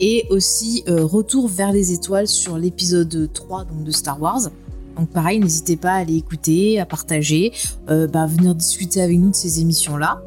et 0.00 0.26
aussi 0.30 0.82
euh, 0.88 1.04
Retour 1.04 1.48
vers 1.48 1.70
les 1.70 1.92
étoiles 1.92 2.26
sur 2.26 2.56
l'épisode 2.56 3.30
3 3.32 3.64
donc 3.64 3.84
de 3.84 3.90
Star 3.90 4.20
Wars. 4.20 4.48
Donc 4.96 5.10
pareil, 5.10 5.38
n'hésitez 5.38 5.76
pas 5.76 5.92
à 5.92 5.96
aller 5.96 6.16
écouter, 6.16 6.80
à 6.80 6.86
partager, 6.86 7.52
euh, 7.88 8.06
bah, 8.06 8.26
venir 8.26 8.54
discuter 8.54 9.00
avec 9.00 9.18
nous 9.18 9.30
de 9.30 9.34
ces 9.34 9.60
émissions-là. 9.60 10.22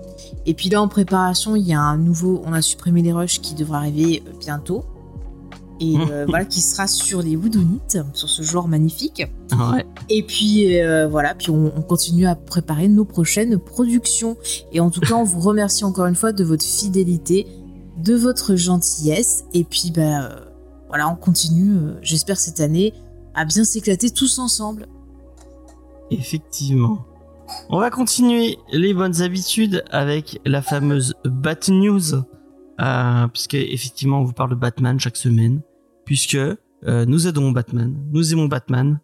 Et 0.46 0.53
puis 0.53 0.70
là, 0.70 0.82
en 0.82 0.88
préparation, 0.88 1.55
il 1.55 1.67
y 1.67 1.74
a 1.74 1.79
un 1.79 1.98
nouveau, 1.98 2.41
on 2.46 2.53
a 2.53 2.62
supprimé 2.62 3.01
les 3.01 3.13
rushs 3.13 3.41
qui 3.41 3.55
devra 3.55 3.77
arriver 3.77 4.24
euh, 4.25 4.32
bientôt. 4.39 4.86
Et 5.79 5.96
euh, 6.12 6.25
voilà, 6.27 6.46
qui 6.46 6.62
sera 6.62 6.88
sur 6.88 7.22
les 7.22 7.36
Woodonites, 7.36 8.00
sur 8.13 8.29
ce 8.29 8.41
genre 8.41 8.67
magnifique. 8.67 9.24
Ouais. 9.51 9.86
Et 10.10 10.24
puis 10.24 10.79
euh, 10.82 11.08
voilà, 11.08 11.36
puis 11.36 11.50
on, 11.50 11.72
on 11.75 11.82
continue 11.82 12.25
à 12.25 12.36
préparer 12.36 12.88
nos 12.88 13.05
prochaines 13.05 13.58
productions. 13.60 14.38
Et 14.72 14.79
en 14.79 14.89
tout 14.89 15.01
cas, 15.01 15.15
on 15.15 15.24
vous 15.24 15.39
remercie 15.41 15.84
encore 15.84 16.05
une 16.05 16.15
fois 16.15 16.32
de 16.32 16.44
votre 16.44 16.65
fidélité, 16.65 17.48
de 17.98 18.15
votre 18.15 18.55
gentillesse. 18.55 19.46
Et 19.53 19.63
puis 19.63 19.91
bah 19.96 20.24
euh, 20.24 20.39
voilà, 20.88 21.10
on 21.10 21.15
continue, 21.15 21.77
j'espère 22.01 22.39
cette 22.39 22.60
année, 22.60 22.94
à 23.34 23.46
bien 23.46 23.63
s'éclater 23.63 24.10
tous 24.10 24.39
ensemble. 24.39 24.88
Effectivement. 26.12 27.05
On 27.70 27.79
va 27.79 27.89
continuer 27.89 28.58
les 28.72 28.94
bonnes 28.94 29.22
habitudes 29.22 29.84
avec 29.91 30.39
la 30.46 30.62
fameuse 30.62 31.13
Bat 31.25 31.70
News, 31.70 32.24
euh, 32.82 33.27
puisque 33.27 33.55
effectivement 33.55 34.20
on 34.20 34.24
vous 34.24 34.34
parle 34.34 34.51
de 34.51 34.55
Batman 34.55 35.00
chaque 35.00 35.17
semaine, 35.17 35.62
puisque 36.05 36.36
euh, 36.36 37.05
nous 37.05 37.27
aidons 37.27 37.51
Batman, 37.51 37.96
nous 38.12 38.34
aimons 38.34 38.46
Batman, 38.46 39.00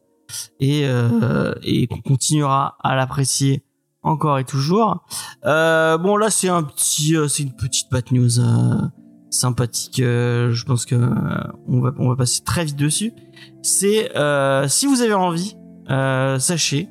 et, 0.60 0.86
euh, 0.86 1.54
et 1.64 1.88
qu'on 1.88 2.02
continuera 2.02 2.78
à 2.84 2.96
l'apprécier 2.96 3.64
encore 4.04 4.40
et 4.40 4.46
toujours. 4.46 5.06
Euh, 5.46 5.98
bon 5.98 6.18
là 6.18 6.30
c'est 6.30 6.50
un 6.50 6.64
petit, 6.64 7.16
euh, 7.16 7.28
c'est 7.28 7.44
une 7.44 7.56
petite 7.56 7.92
Bat 7.92 8.12
News 8.12 8.40
euh, 8.40 8.82
sympathique. 9.30 9.98
je 9.98 10.66
pense 10.66 10.86
que 10.86 10.96
on 11.68 11.82
va 11.82 11.94
on 11.98 12.10
va 12.10 12.16
passer 12.16 12.44
très 12.44 12.66
vite 12.66 12.78
dessus. 12.78 13.14
C'est 13.62 14.12
si 14.68 14.86
vous 14.88 15.02
avez 15.02 15.14
envie, 15.14 15.56
sachez 15.88 16.90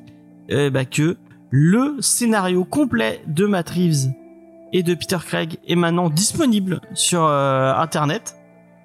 bah, 0.49 0.85
que 0.85 1.17
le 1.51 1.97
scénario 1.99 2.63
complet 2.63 3.21
de 3.27 3.45
Matt 3.45 3.69
Reeves 3.69 4.11
et 4.73 4.83
de 4.83 4.93
Peter 4.93 5.17
Craig 5.25 5.57
est 5.67 5.75
maintenant 5.75 6.09
disponible 6.09 6.81
sur 6.93 7.23
euh, 7.25 7.73
internet. 7.75 8.35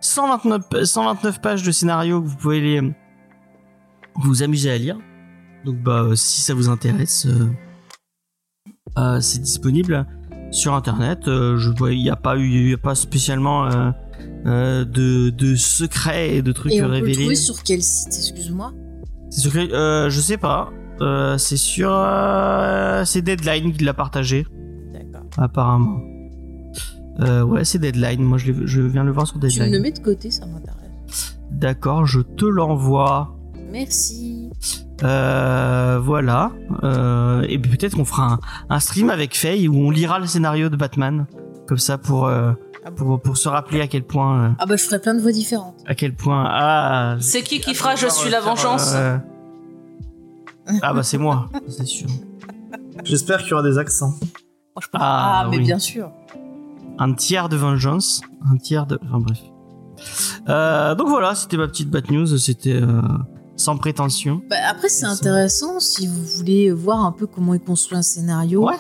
129, 0.00 0.68
pa- 0.68 0.84
129 0.84 1.40
pages 1.40 1.62
de 1.62 1.70
scénario 1.72 2.20
que 2.22 2.26
vous 2.28 2.36
pouvez 2.36 2.60
les, 2.60 2.92
vous 4.16 4.42
amuser 4.42 4.70
à 4.70 4.78
lire. 4.78 4.98
Donc 5.64 5.76
bah 5.82 6.02
euh, 6.02 6.14
si 6.14 6.40
ça 6.40 6.54
vous 6.54 6.68
intéresse, 6.68 7.26
euh, 8.98 9.20
c'est 9.20 9.40
disponible. 9.42 10.06
sur 10.52 10.74
internet. 10.74 11.20
Je 11.26 11.70
vois, 11.76 11.92
il 11.92 12.02
n'y 12.02 12.10
a 12.10 12.16
pas 12.16 12.36
eu, 12.36 12.46
il 12.48 12.70
y 12.70 12.74
a 12.74 12.78
pas 12.78 12.94
spécialement 12.94 13.68
de, 14.44 15.30
de 15.30 15.54
secrets 15.56 16.36
et 16.36 16.42
de 16.42 16.52
trucs 16.52 16.72
Et 16.72 16.80
on 16.82 16.86
peut 16.86 16.90
le 16.92 16.94
révélés. 16.98 17.14
trouver 17.20 17.34
sur 17.34 17.62
quel 17.62 17.82
site, 17.82 18.08
excuse-moi? 18.14 18.72
C'est 19.30 19.54
euh, 19.56 20.08
je 20.08 20.20
sais 20.20 20.36
pas. 20.38 20.70
Euh, 21.00 21.36
c'est 21.36 21.56
sur, 21.58 21.90
euh, 21.92 23.04
c'est 23.04 23.22
Deadline 23.22 23.72
qui 23.76 23.84
l'a 23.84 23.92
partagé. 23.92 24.46
Apparemment. 25.38 26.00
Euh, 27.20 27.42
ouais, 27.42 27.64
c'est 27.64 27.78
Deadline. 27.78 28.22
Moi, 28.22 28.38
je, 28.38 28.52
je 28.66 28.80
viens 28.82 29.04
le 29.04 29.12
voir 29.12 29.26
sur 29.26 29.34
Tu 29.38 29.46
me 29.46 29.50
le 29.50 29.50
Deadline. 29.50 29.82
mets 29.82 29.92
de 29.92 29.98
côté, 30.00 30.30
ça 30.30 30.44
m'intéresse. 30.46 31.38
D'accord, 31.50 32.04
je 32.06 32.20
te 32.20 32.44
l'envoie. 32.44 33.34
Merci. 33.70 34.50
Euh, 35.02 35.98
voilà. 36.02 36.52
Euh, 36.82 37.42
et 37.48 37.58
puis 37.58 37.76
peut-être 37.76 37.96
qu'on 37.96 38.04
fera 38.04 38.34
un, 38.34 38.38
un 38.70 38.80
stream 38.80 39.10
avec 39.10 39.36
Faye 39.36 39.68
où 39.68 39.76
on 39.76 39.90
lira 39.90 40.18
le 40.18 40.26
scénario 40.26 40.68
de 40.68 40.76
Batman, 40.76 41.26
comme 41.66 41.78
ça 41.78 41.98
pour 41.98 42.26
euh, 42.26 42.52
Ah 42.84 42.90
bon 42.90 42.96
pour, 42.96 43.20
pour 43.20 43.36
se 43.36 43.48
rappeler 43.48 43.80
à 43.80 43.86
quel 43.88 44.04
point 44.04 44.44
euh, 44.44 44.50
Ah 44.58 44.66
bah 44.66 44.76
je 44.76 44.84
ferai 44.84 44.98
plein 45.00 45.14
de 45.14 45.20
voix 45.20 45.32
différentes. 45.32 45.76
à 45.86 45.94
quel 45.94 46.14
point 46.14 46.46
ah 46.48 47.16
C'est 47.20 47.42
qui 47.42 47.60
qui 47.60 47.74
fera 47.74 47.94
Je 47.94 48.08
suis 48.08 48.30
la 48.30 48.40
vengeance 48.40 48.92
euh, 48.94 49.18
ah 50.82 50.92
bah 50.94 51.02
c'est 51.02 51.18
moi, 51.18 51.48
c'est 51.68 51.86
sûr. 51.86 52.08
J'espère 53.04 53.38
qu'il 53.40 53.50
y 53.50 53.52
aura 53.54 53.62
des 53.62 53.78
accents. 53.78 54.14
Moi, 54.76 54.82
je 54.82 54.86
peux- 54.88 54.98
Ah, 55.00 55.42
Ah, 55.44 55.48
mais 55.50 55.56
oui. 55.56 55.64
bien 55.64 55.78
sûr. 55.78 56.10
Un 56.98 57.14
tiers 57.14 57.48
de 57.48 57.56
vengeance, 57.56 58.20
un 58.52 58.56
tiers 58.58 58.86
de 58.86 58.98
enfin 59.04 59.20
bref. 59.20 59.38
Euh, 60.48 60.94
donc 60.94 61.08
voilà, 61.08 61.34
c'était 61.34 61.56
ma 61.56 61.66
petite 61.66 61.90
bat 61.90 62.00
news, 62.10 62.26
c'était 62.38 62.74
euh, 62.74 63.00
sans 63.56 63.78
prétention. 63.78 64.42
Bah, 64.50 64.56
après, 64.70 64.88
c'est 64.90 65.06
intéressant 65.06 65.80
si 65.80 66.06
vous 66.06 66.22
voulez 66.36 66.70
voir 66.70 67.04
un 67.04 67.12
peu 67.12 67.26
comment 67.26 67.54
est 67.54 67.58
construit 67.64 67.96
un 67.96 68.02
scénario. 68.02 68.66
Ouais. 68.66 68.74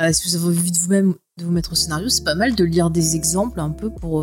Euh, 0.00 0.12
si 0.12 0.28
vous 0.28 0.36
avez 0.36 0.56
envie 0.58 0.70
de 0.70 0.78
vous-même 0.78 1.14
de 1.38 1.44
vous 1.44 1.50
mettre 1.50 1.72
au 1.72 1.74
scénario, 1.74 2.08
c'est 2.08 2.24
pas 2.24 2.36
mal 2.36 2.54
de 2.54 2.64
lire 2.64 2.90
des 2.90 3.16
exemples 3.16 3.58
un 3.60 3.70
peu 3.70 3.90
pour, 3.90 4.22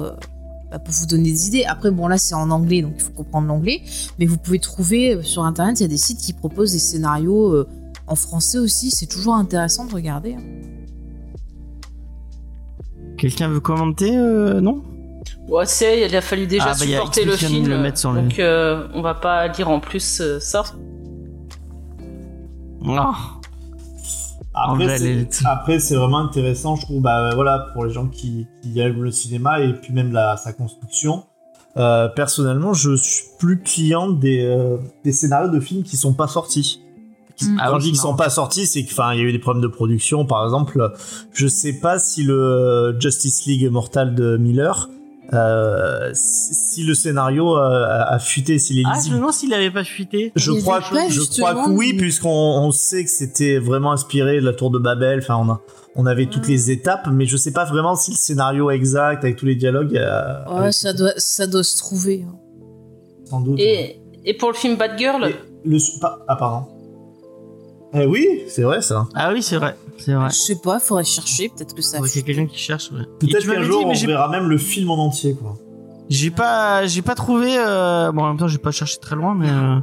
bah, 0.72 0.80
pour 0.80 0.94
vous 0.94 1.06
donner 1.06 1.32
des 1.32 1.48
idées. 1.48 1.66
Après, 1.66 1.92
bon, 1.92 2.08
là, 2.08 2.18
c'est 2.18 2.36
en 2.36 2.50
anglais, 2.52 2.82
donc 2.82 2.94
il 2.96 3.02
faut 3.02 3.12
comprendre 3.12 3.48
l'anglais. 3.48 3.82
Mais 4.20 4.26
vous 4.26 4.38
pouvez 4.38 4.60
trouver 4.60 5.22
sur 5.24 5.44
Internet, 5.44 5.80
il 5.80 5.84
y 5.84 5.86
a 5.86 5.90
des 5.90 5.98
sites 5.98 6.20
qui 6.20 6.32
proposent 6.34 6.72
des 6.72 6.80
scénarios 6.80 7.66
en 8.08 8.16
français 8.16 8.58
aussi. 8.58 8.92
C'est 8.92 9.08
toujours 9.08 9.36
intéressant 9.36 9.86
de 9.86 9.94
regarder. 9.94 10.36
hein. 10.36 10.42
Quelqu'un 13.18 13.50
veut 13.50 13.60
commenter 13.60 14.16
euh, 14.16 14.62
Non? 14.62 14.84
Ouais, 15.48 15.66
c'est, 15.66 16.02
il 16.08 16.16
a 16.16 16.22
fallu 16.22 16.46
déjà 16.48 16.66
Ah, 16.70 16.74
bah, 16.74 16.80
il 16.84 16.90
y 16.92 16.94
a 16.96 16.98
supporter 16.98 17.26
le 17.26 17.36
film. 17.36 17.68
le 17.68 17.78
mettre 17.80 17.98
sur 17.98 18.12
le- 18.12 18.22
donc, 18.22 18.38
euh, 18.40 18.88
on 18.94 19.02
va 19.02 19.14
pas 19.14 19.48
lire 19.48 19.70
en 19.70 19.80
plus 19.80 20.22
euh, 20.22 20.40
ça. 20.40 20.64
Ah. 22.88 23.14
Après, 24.54 24.98
c'est- 24.98 25.06
est- 25.14 25.46
après, 25.46 25.80
c'est 25.80 25.96
vraiment 25.96 26.20
intéressant, 26.20 26.76
je 26.76 26.82
trouve, 26.82 27.02
bah, 27.02 27.32
voilà, 27.36 27.68
pour 27.74 27.86
les 27.86 27.94
gens 27.94 28.08
qui, 28.08 28.48
qui 28.64 28.80
aiment 28.80 29.04
le 29.04 29.12
cinéma 29.12 29.60
et 29.62 29.74
puis 29.74 29.94
même 29.94 30.12
la, 30.12 30.36
sa 30.38 30.52
construction. 30.54 31.24
Euh, 31.78 32.08
personnellement, 32.08 32.74
je 32.74 32.96
suis 32.96 33.26
plus 33.38 33.60
client 33.62 34.10
des, 34.10 34.44
euh, 34.44 34.78
des 35.04 35.12
scénarios 35.12 35.50
de 35.52 35.60
films 35.60 35.84
qui 35.84 35.96
sont 35.96 36.14
pas 36.14 36.28
sortis. 36.28 36.82
Qui- 37.38 37.46
Mm. 37.50 37.58
Ah 37.62 37.68
Quand 37.70 37.80
je 37.80 37.84
dis 37.86 37.92
qu'ils 37.92 38.00
sont 38.00 38.16
pas 38.16 38.30
sortis, 38.32 38.66
c'est 38.66 38.84
qu'il 38.84 38.98
y 38.98 39.02
a 39.02 39.16
eu 39.16 39.32
des 39.32 39.38
problèmes 39.40 39.62
de 39.64 39.68
production, 39.68 40.26
par 40.26 40.44
exemple. 40.44 40.92
Je 41.34 41.48
sais 41.48 41.74
pas 41.74 42.00
si 42.00 42.24
le 42.24 42.96
Justice 43.00 43.46
League 43.46 43.62
Immortal 43.62 44.16
de 44.16 44.38
Miller, 44.38 44.90
euh, 45.34 46.10
si 46.14 46.84
le 46.84 46.96
scénario 46.96 47.56
euh, 47.58 47.60
a, 47.86 48.14
a 48.14 48.20
fuité, 48.20 48.58
s'il 48.60 48.80
est 48.80 48.84
Ah, 48.88 48.92
je 48.94 48.98
lisible. 48.98 49.16
me 49.16 49.20
demande 49.20 49.34
s'il 49.34 49.54
avait 49.54 49.70
pas 49.72 49.84
fuité. 49.84 50.32
Je 50.36 50.52
Il 50.52 50.62
crois, 50.62 50.80
que, 50.80 50.94
pas 50.96 51.10
je 51.10 51.22
crois 51.22 51.54
que 51.66 51.70
oui, 51.70 51.94
puisqu'on 51.94 52.30
on 52.30 52.72
sait 52.72 53.04
que 53.04 53.10
c'était 53.10 53.60
vraiment 53.60 53.92
inspiré 53.92 54.40
de 54.40 54.46
la 54.46 54.54
tour 54.54 54.72
de 54.72 54.80
Babel. 54.80 55.20
Enfin, 55.20 55.36
on, 55.36 55.50
a, 55.52 55.62
on 55.96 56.06
avait 56.08 56.26
toutes 56.28 56.48
les 56.48 56.72
étapes, 56.72 57.08
mais 57.12 57.26
je 57.28 57.38
sais 57.38 57.52
pas 57.52 57.66
vraiment 57.66 57.96
si 57.96 58.12
le 58.12 58.18
scénario 58.18 58.72
exact 58.72 59.24
avec 59.24 59.36
tous 59.36 59.46
les 59.46 59.56
dialogues. 59.56 59.96
euh, 59.98 60.44
Ouais, 60.48 60.60
avec- 60.62 60.74
ça 60.74 60.94
doit, 60.94 61.14
ça 61.18 61.46
doit 61.46 61.64
se 61.64 61.78
trouver. 61.78 62.26
hein. 62.28 62.36
sans 63.30 63.42
doute. 63.42 63.60
Et, 63.60 64.00
et 64.26 64.34
pour 64.34 64.50
le 64.50 64.56
film 64.56 64.76
Bad 64.78 64.98
Girl, 64.98 65.24
Et 65.26 65.36
le 65.70 65.78
ah 66.28 66.36
pardon. 66.38 66.68
Eh 68.00 68.06
oui, 68.06 68.44
c'est 68.48 68.64
vrai 68.64 68.82
ça. 68.82 69.08
Ah 69.16 69.32
oui, 69.34 69.42
c'est 69.42 69.58
vrai, 69.58 69.76
c'est 69.98 70.14
vrai. 70.14 70.30
Je 70.30 70.36
sais 70.36 70.56
pas, 70.64 70.80
faudrait 70.80 71.04
chercher. 71.04 71.50
Peut-être 71.50 71.74
que 71.74 71.82
ça. 71.82 72.00
Ouais, 72.00 72.10
qu'il 72.10 72.22
y 72.22 72.24
a 72.24 72.26
quelqu'un 72.28 72.46
qui 72.46 72.58
cherche. 72.60 72.92
ouais. 72.92 73.06
Peut-être 73.20 73.46
qu'un 73.46 73.64
jour 73.64 73.80
dit, 73.82 74.06
mais 74.08 74.14
on 74.14 74.18
verra 74.18 74.30
même 74.30 74.48
le 74.50 74.58
film 74.58 74.90
en 74.92 74.98
entier, 75.06 75.36
quoi. 75.36 75.56
J'ai 76.10 76.32
pas, 76.32 76.86
j'ai 76.88 77.02
pas 77.02 77.16
trouvé. 77.16 77.56
euh, 77.58 78.12
Bon, 78.14 78.24
en 78.24 78.28
même 78.30 78.38
temps, 78.38 78.48
j'ai 78.48 78.60
pas 78.60 78.72
cherché 78.72 78.98
très 78.98 79.16
loin, 79.18 79.36
mais 79.36 79.50
euh, 79.50 79.80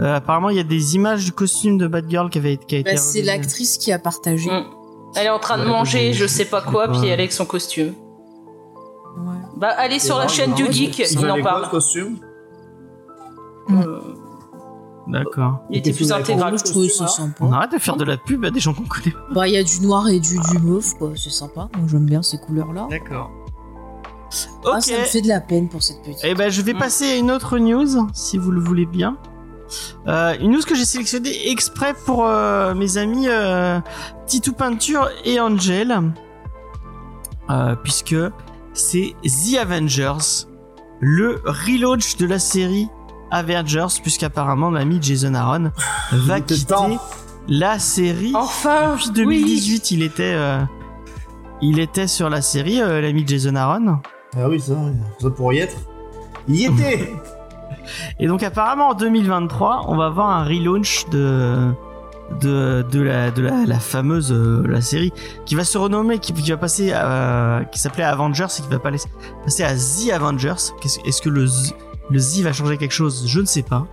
euh, 0.00 0.14
apparemment, 0.16 0.48
il 0.48 0.56
y 0.56 0.60
a 0.60 0.64
des 0.64 0.94
images 0.94 1.24
du 1.26 1.32
costume 1.32 1.76
de 1.76 1.86
Batgirl 1.86 2.30
qui 2.30 2.38
avait 2.38 2.56
qui 2.56 2.76
a 2.76 2.78
été. 2.78 2.92
Bah, 2.92 2.96
c'est 2.96 3.20
l'actrice 3.22 3.76
qui 3.76 3.92
a 3.92 3.98
partagé. 3.98 4.50
Mm. 4.50 4.64
elle 5.16 5.26
est 5.26 5.30
en 5.30 5.38
train 5.38 5.58
de 5.58 5.64
manger, 5.64 6.12
je- 6.14 6.26
sais 6.26 6.46
pas 6.46 6.62
quoi, 6.62 6.86
pas. 6.86 6.92
puis 6.92 7.00
elle 7.02 7.08
est 7.10 7.12
avec 7.12 7.32
son 7.32 7.44
costume. 7.44 7.92
Ouais. 9.18 9.34
Bah, 9.56 9.68
allez 9.76 9.98
sur 9.98 10.16
la 10.18 10.28
chaîne 10.28 10.52
il 10.56 10.64
du 10.66 10.72
geek, 10.72 10.98
il 11.00 11.20
il 11.20 11.30
en 11.30 11.42
parle. 11.42 11.68
costume? 11.68 12.16
Euh, 13.70 14.00
D'accord. 15.08 15.60
il 15.70 15.78
était 15.78 15.92
plus 15.92 16.12
intégral. 16.12 16.58
Je 16.58 16.64
trouvais 16.64 16.88
ça 16.88 17.06
sympa. 17.06 17.36
On 17.40 17.52
arrête 17.52 17.72
de 17.72 17.78
faire 17.78 17.96
de 17.96 18.04
la 18.04 18.16
pub 18.18 18.44
à 18.44 18.50
des 18.50 18.60
gens 18.60 18.74
qu'on 18.74 18.84
connaît. 18.84 19.14
Bah, 19.32 19.48
il 19.48 19.54
y 19.54 19.56
a 19.56 19.64
du 19.64 19.80
noir 19.80 20.08
et 20.08 20.20
du, 20.20 20.38
du 20.38 20.58
mauve, 20.58 20.94
quoi. 20.98 21.12
C'est 21.16 21.30
sympa. 21.30 21.68
Moi, 21.76 21.86
j'aime 21.90 22.04
bien 22.06 22.22
ces 22.22 22.38
couleurs-là. 22.38 22.86
D'accord. 22.90 23.30
Ah, 24.66 24.76
Ok. 24.76 24.82
ça 24.82 24.98
me 24.98 25.04
fait 25.04 25.22
de 25.22 25.28
la 25.28 25.40
peine 25.40 25.68
pour 25.70 25.82
cette 25.82 26.02
petite. 26.02 26.20
Eh 26.24 26.34
ben, 26.34 26.50
je 26.50 26.60
vais 26.60 26.74
Mm. 26.74 26.78
passer 26.78 27.04
à 27.06 27.16
une 27.16 27.30
autre 27.30 27.58
news, 27.58 28.06
si 28.12 28.36
vous 28.36 28.50
le 28.50 28.60
voulez 28.60 28.84
bien. 28.84 29.16
Euh, 30.06 30.34
une 30.40 30.50
news 30.52 30.60
que 30.66 30.74
j'ai 30.74 30.84
sélectionnée 30.84 31.50
exprès 31.50 31.94
pour 32.06 32.26
euh, 32.26 32.74
mes 32.74 32.96
amis 32.98 33.26
euh, 33.28 33.80
Titou 34.26 34.52
Peinture 34.52 35.08
et 35.24 35.40
Angel, 35.40 35.94
Euh, 37.50 37.74
puisque 37.82 38.14
c'est 38.74 39.14
The 39.24 39.56
Avengers, 39.58 40.44
le 41.00 41.40
relaunch 41.46 42.16
de 42.18 42.26
la 42.26 42.38
série 42.38 42.88
Avengers, 43.30 43.86
puisqu'apparemment 44.02 44.70
l'ami 44.70 44.98
Jason 45.00 45.34
Aaron 45.34 45.70
va 46.12 46.40
quitter 46.40 46.64
temps. 46.66 46.98
la 47.48 47.78
série. 47.78 48.32
Enfin, 48.34 48.96
Depuis 49.08 49.26
oui. 49.26 49.36
2018, 49.40 49.90
il 49.92 50.02
était, 50.02 50.34
euh, 50.34 50.58
il 51.62 51.78
était 51.78 52.06
sur 52.06 52.30
la 52.30 52.40
série, 52.42 52.80
euh, 52.80 53.00
l'ami 53.00 53.24
Jason 53.26 53.54
Aaron. 53.56 53.98
Ah 54.36 54.48
oui, 54.48 54.60
ça, 54.60 54.74
ça 55.20 55.30
pour 55.30 55.52
y 55.52 55.58
être. 55.58 55.76
Il 56.48 56.56
y 56.56 56.64
était. 56.66 57.12
Et 58.18 58.26
donc 58.26 58.42
apparemment 58.42 58.88
en 58.90 58.94
2023, 58.94 59.84
on 59.88 59.96
va 59.96 60.06
avoir 60.06 60.30
un 60.30 60.44
relaunch 60.44 61.06
de 61.10 61.70
de, 62.42 62.84
de 62.90 63.00
la 63.00 63.30
de 63.30 63.40
la, 63.40 63.64
la 63.64 63.78
fameuse 63.78 64.30
euh, 64.32 64.62
la 64.68 64.82
série 64.82 65.12
qui 65.46 65.54
va 65.54 65.64
se 65.64 65.78
renommer 65.78 66.18
qui, 66.18 66.34
qui 66.34 66.50
va 66.50 66.58
passer 66.58 66.92
à, 66.92 67.62
qui 67.72 67.78
s'appelait 67.78 68.04
Avengers 68.04 68.44
et 68.58 68.62
qui 68.62 68.68
va 68.68 68.78
pas 68.78 68.90
laisser- 68.90 69.08
passer 69.44 69.62
à 69.64 69.74
The 69.74 70.12
Avengers. 70.12 70.72
Qu'est-ce- 70.82 71.00
Est-ce 71.06 71.22
que 71.22 71.30
le 71.30 71.46
le 72.10 72.18
Z 72.18 72.42
va 72.42 72.52
changer 72.52 72.76
quelque 72.78 72.92
chose 72.92 73.24
Je 73.26 73.40
ne 73.40 73.46
sais 73.46 73.62
pas. 73.62 73.86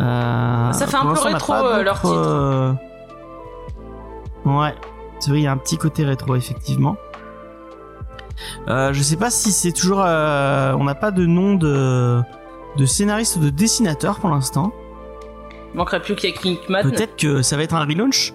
Euh, 0.00 0.72
Ça 0.72 0.86
fait 0.86 0.96
un 0.96 1.12
peu 1.14 1.20
rétro, 1.20 1.54
euh, 1.54 1.82
leur 1.82 1.96
titre. 1.96 2.12
euh, 2.14 2.72
Ouais, 4.44 4.74
c'est 5.18 5.30
vrai, 5.30 5.40
il 5.40 5.42
y 5.42 5.46
a 5.46 5.52
un 5.52 5.56
petit 5.56 5.76
côté 5.76 6.04
rétro 6.04 6.36
effectivement. 6.36 6.96
Je 8.68 9.00
sais 9.02 9.16
pas 9.16 9.30
si 9.30 9.50
c'est 9.52 9.72
toujours. 9.72 9.98
on 9.98 10.84
n'a 10.84 10.94
pas 10.94 11.10
de 11.10 11.26
nom 11.26 11.54
de 11.54 12.20
de 12.76 12.86
scénariste 12.86 13.36
ou 13.36 13.40
de 13.40 13.50
dessinateur 13.50 14.20
pour 14.20 14.30
l'instant. 14.30 14.72
Il 15.74 15.76
manquerait 15.78 16.00
plus 16.00 16.14
qu'il 16.14 16.30
y 16.30 16.54
ait. 16.54 16.82
Peut-être 16.82 17.16
que 17.16 17.42
ça 17.42 17.56
va 17.56 17.62
être 17.64 17.74
un 17.74 17.84
relaunch, 17.84 18.32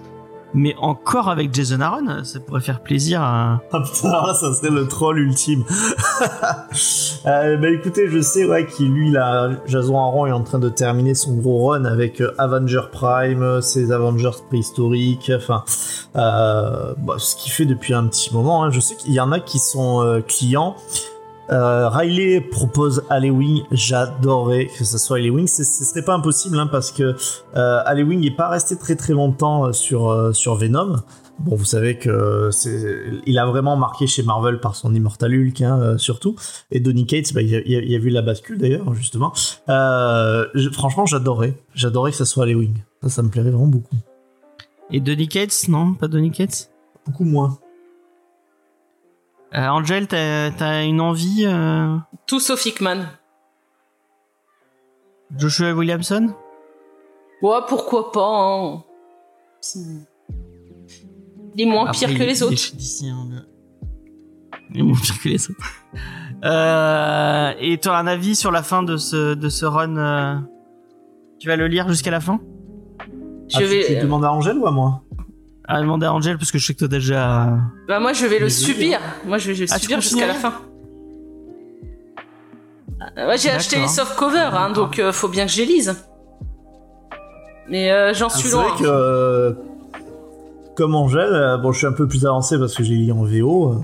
mais 0.54 0.74
encore 0.78 1.28
avec 1.28 1.52
Jason 1.52 1.80
Aaron, 1.80 2.22
ça 2.24 2.40
pourrait 2.40 2.60
faire 2.60 2.80
plaisir 2.80 3.20
à. 3.20 3.60
Ah 3.72 3.80
putain, 3.80 4.34
ça 4.34 4.54
serait 4.54 4.70
le 4.70 4.86
troll 4.86 5.18
ultime. 5.18 5.64
euh, 7.26 7.56
bah 7.56 7.68
écoutez, 7.70 8.08
je 8.08 8.20
sais 8.20 8.44
ouais, 8.44 8.66
qu'il 8.66 8.92
lui, 8.92 9.10
là, 9.10 9.50
Jason 9.66 9.98
Aaron 9.98 10.26
est 10.26 10.32
en 10.32 10.42
train 10.42 10.58
de 10.58 10.68
terminer 10.68 11.14
son 11.14 11.34
gros 11.34 11.68
run 11.68 11.84
avec 11.84 12.20
euh, 12.20 12.34
Avenger 12.38 12.82
Prime, 12.92 13.42
euh, 13.42 13.60
ses 13.60 13.92
Avengers 13.92 14.30
préhistoriques, 14.48 15.32
enfin, 15.34 15.64
euh, 16.16 16.94
bah, 16.98 17.16
ce 17.18 17.34
qu'il 17.36 17.50
fait 17.52 17.66
depuis 17.66 17.94
un 17.94 18.06
petit 18.06 18.32
moment. 18.32 18.64
hein. 18.64 18.70
Je 18.70 18.80
sais 18.80 18.94
qu'il 18.94 19.12
y 19.12 19.20
en 19.20 19.32
a 19.32 19.40
qui 19.40 19.58
sont 19.58 20.22
clients. 20.28 20.76
Euh, 21.50 21.88
Riley 21.90 22.40
propose 22.40 23.02
Halloween, 23.10 23.64
j'adorerais 23.70 24.66
que 24.78 24.82
ça 24.84 24.96
soit 24.96 25.18
Halloween, 25.18 25.46
ce 25.46 25.62
ce 25.62 25.84
serait 25.84 26.02
pas 26.02 26.14
impossible 26.14 26.58
hein, 26.58 26.66
parce 26.66 26.90
que 26.90 27.14
euh, 27.56 27.82
Halloween 27.84 28.20
n'est 28.20 28.30
pas 28.30 28.48
resté 28.48 28.76
très 28.78 28.96
très 28.96 29.12
longtemps 29.12 29.66
euh, 29.66 29.72
sur, 29.72 30.08
euh, 30.08 30.32
sur 30.32 30.54
Venom. 30.54 30.96
Bon, 31.40 31.56
vous 31.56 31.64
savez 31.64 31.98
que 31.98 32.48
c'est, 32.50 33.02
il 33.26 33.38
a 33.38 33.44
vraiment 33.46 33.76
marqué 33.76 34.06
chez 34.06 34.22
Marvel 34.22 34.60
par 34.60 34.74
son 34.76 34.94
Immortal 34.94 35.34
Hulk, 35.34 35.60
hein, 35.62 35.98
surtout. 35.98 36.36
Et 36.70 36.78
Donny 36.80 37.06
Cates, 37.06 37.34
bah, 37.34 37.42
il, 37.42 37.54
a, 37.56 37.60
il 37.60 37.98
vu 38.00 38.08
la 38.08 38.22
bascule 38.22 38.56
d'ailleurs, 38.56 38.94
justement. 38.94 39.32
Je- 39.66 40.70
franchement, 40.72 41.06
j'adorais. 41.06 41.54
J'adorais 41.74 42.12
que 42.12 42.16
ça 42.16 42.24
soit 42.24 42.44
Halloween. 42.44 42.74
Ça, 43.02 43.08
ça 43.08 43.22
me 43.22 43.30
plairait 43.30 43.50
vraiment 43.50 43.66
beaucoup. 43.66 43.96
Et 44.92 45.00
Donny 45.00 45.26
Cates, 45.26 45.66
non? 45.68 45.94
Pas 45.94 46.06
Donny 46.06 46.30
Cates? 46.30 46.70
Beaucoup 47.04 47.24
moins. 47.24 47.58
Euh, 49.56 49.68
Angel, 49.68 50.06
t'as 50.08 50.50
t'as 50.50 50.84
une 50.84 51.00
envie 51.00 51.44
euh, 51.46 51.96
Tout 52.26 52.40
sauf 52.40 52.64
Hickman. 52.66 53.04
Joshua 55.36 55.72
Williamson? 55.72 56.34
Ouais, 57.42 57.58
pourquoi 57.68 58.12
pas, 58.12 58.26
hein. 58.26 58.82
C'est- 59.60 59.78
Il 61.56 61.62
est 61.62 61.66
moins 61.70 61.86
Après, 61.86 62.06
pire 62.06 62.18
que 62.18 62.22
les 62.24 62.42
autres. 62.42 62.52
hein, 63.04 63.28
le- 63.30 63.48
Il 64.72 64.80
est 64.80 64.82
moins 64.82 64.96
pire 65.00 65.20
que 65.20 65.28
les 65.28 65.50
autres. 65.50 65.60
Euh, 66.44 67.52
et 67.60 67.78
toi, 67.78 67.96
un 67.98 68.06
avis 68.06 68.34
sur 68.34 68.50
la 68.50 68.62
fin 68.62 68.82
de 68.82 68.96
ce, 68.96 69.34
de 69.34 69.48
ce 69.48 69.64
run 69.64 69.96
euh, 69.96 70.36
Tu 71.38 71.48
vas 71.48 71.56
le 71.56 71.66
lire 71.68 71.88
jusqu'à 71.88 72.10
la 72.10 72.20
fin? 72.20 72.40
Je 73.48 73.56
Ah, 73.56 73.58
tu- 73.60 73.64
vais. 73.66 73.84
Tu 73.86 73.96
demandes 73.96 74.24
à 74.24 74.32
Angèle 74.32 74.58
ou 74.58 74.66
à 74.66 74.70
moi? 74.70 75.03
À 75.66 75.80
demander 75.80 76.06
à 76.06 76.12
Angel, 76.12 76.36
parce 76.36 76.52
que 76.52 76.58
je 76.58 76.66
sais 76.66 76.74
que 76.74 76.80
toi 76.80 76.88
déjà. 76.88 77.56
Bah 77.88 77.98
moi 78.00 78.12
je 78.12 78.26
vais 78.26 78.38
le 78.38 78.44
Mais 78.46 78.50
subir. 78.50 79.00
Moi 79.26 79.38
je 79.38 79.50
vais 79.52 79.58
le 79.58 79.66
Ah, 79.70 79.76
tu 79.76 79.82
subir 79.82 80.00
jusqu'à 80.00 80.26
la 80.26 80.34
fin. 80.34 80.52
Ah, 83.00 83.26
Ouais, 83.28 83.38
j'ai 83.38 83.50
acheté 83.50 83.76
les 83.76 83.88
soft 83.88 84.16
covers, 84.16 84.54
hein, 84.54 84.70
donc 84.70 84.98
euh, 84.98 85.12
faut 85.12 85.28
bien 85.28 85.46
que 85.46 85.52
je 85.52 85.58
les 85.58 85.66
lise. 85.66 85.96
Mais 87.68 87.90
euh, 87.90 88.12
j'en 88.14 88.26
Ah, 88.26 88.30
suis 88.36 88.48
C'est 88.48 88.54
loin. 88.54 88.68
vrai 88.68 88.78
que, 88.78 88.84
euh, 88.86 89.52
comme 90.76 90.94
Angèle, 90.94 91.32
euh, 91.32 91.56
bon, 91.56 91.72
je 91.72 91.78
suis 91.78 91.86
un 91.86 91.92
peu 91.92 92.06
plus 92.06 92.26
avancé 92.26 92.58
parce 92.58 92.74
que 92.74 92.82
j'ai 92.82 92.94
lu 92.94 93.10
en 93.12 93.24
VO. 93.24 93.72
euh, 93.72 93.76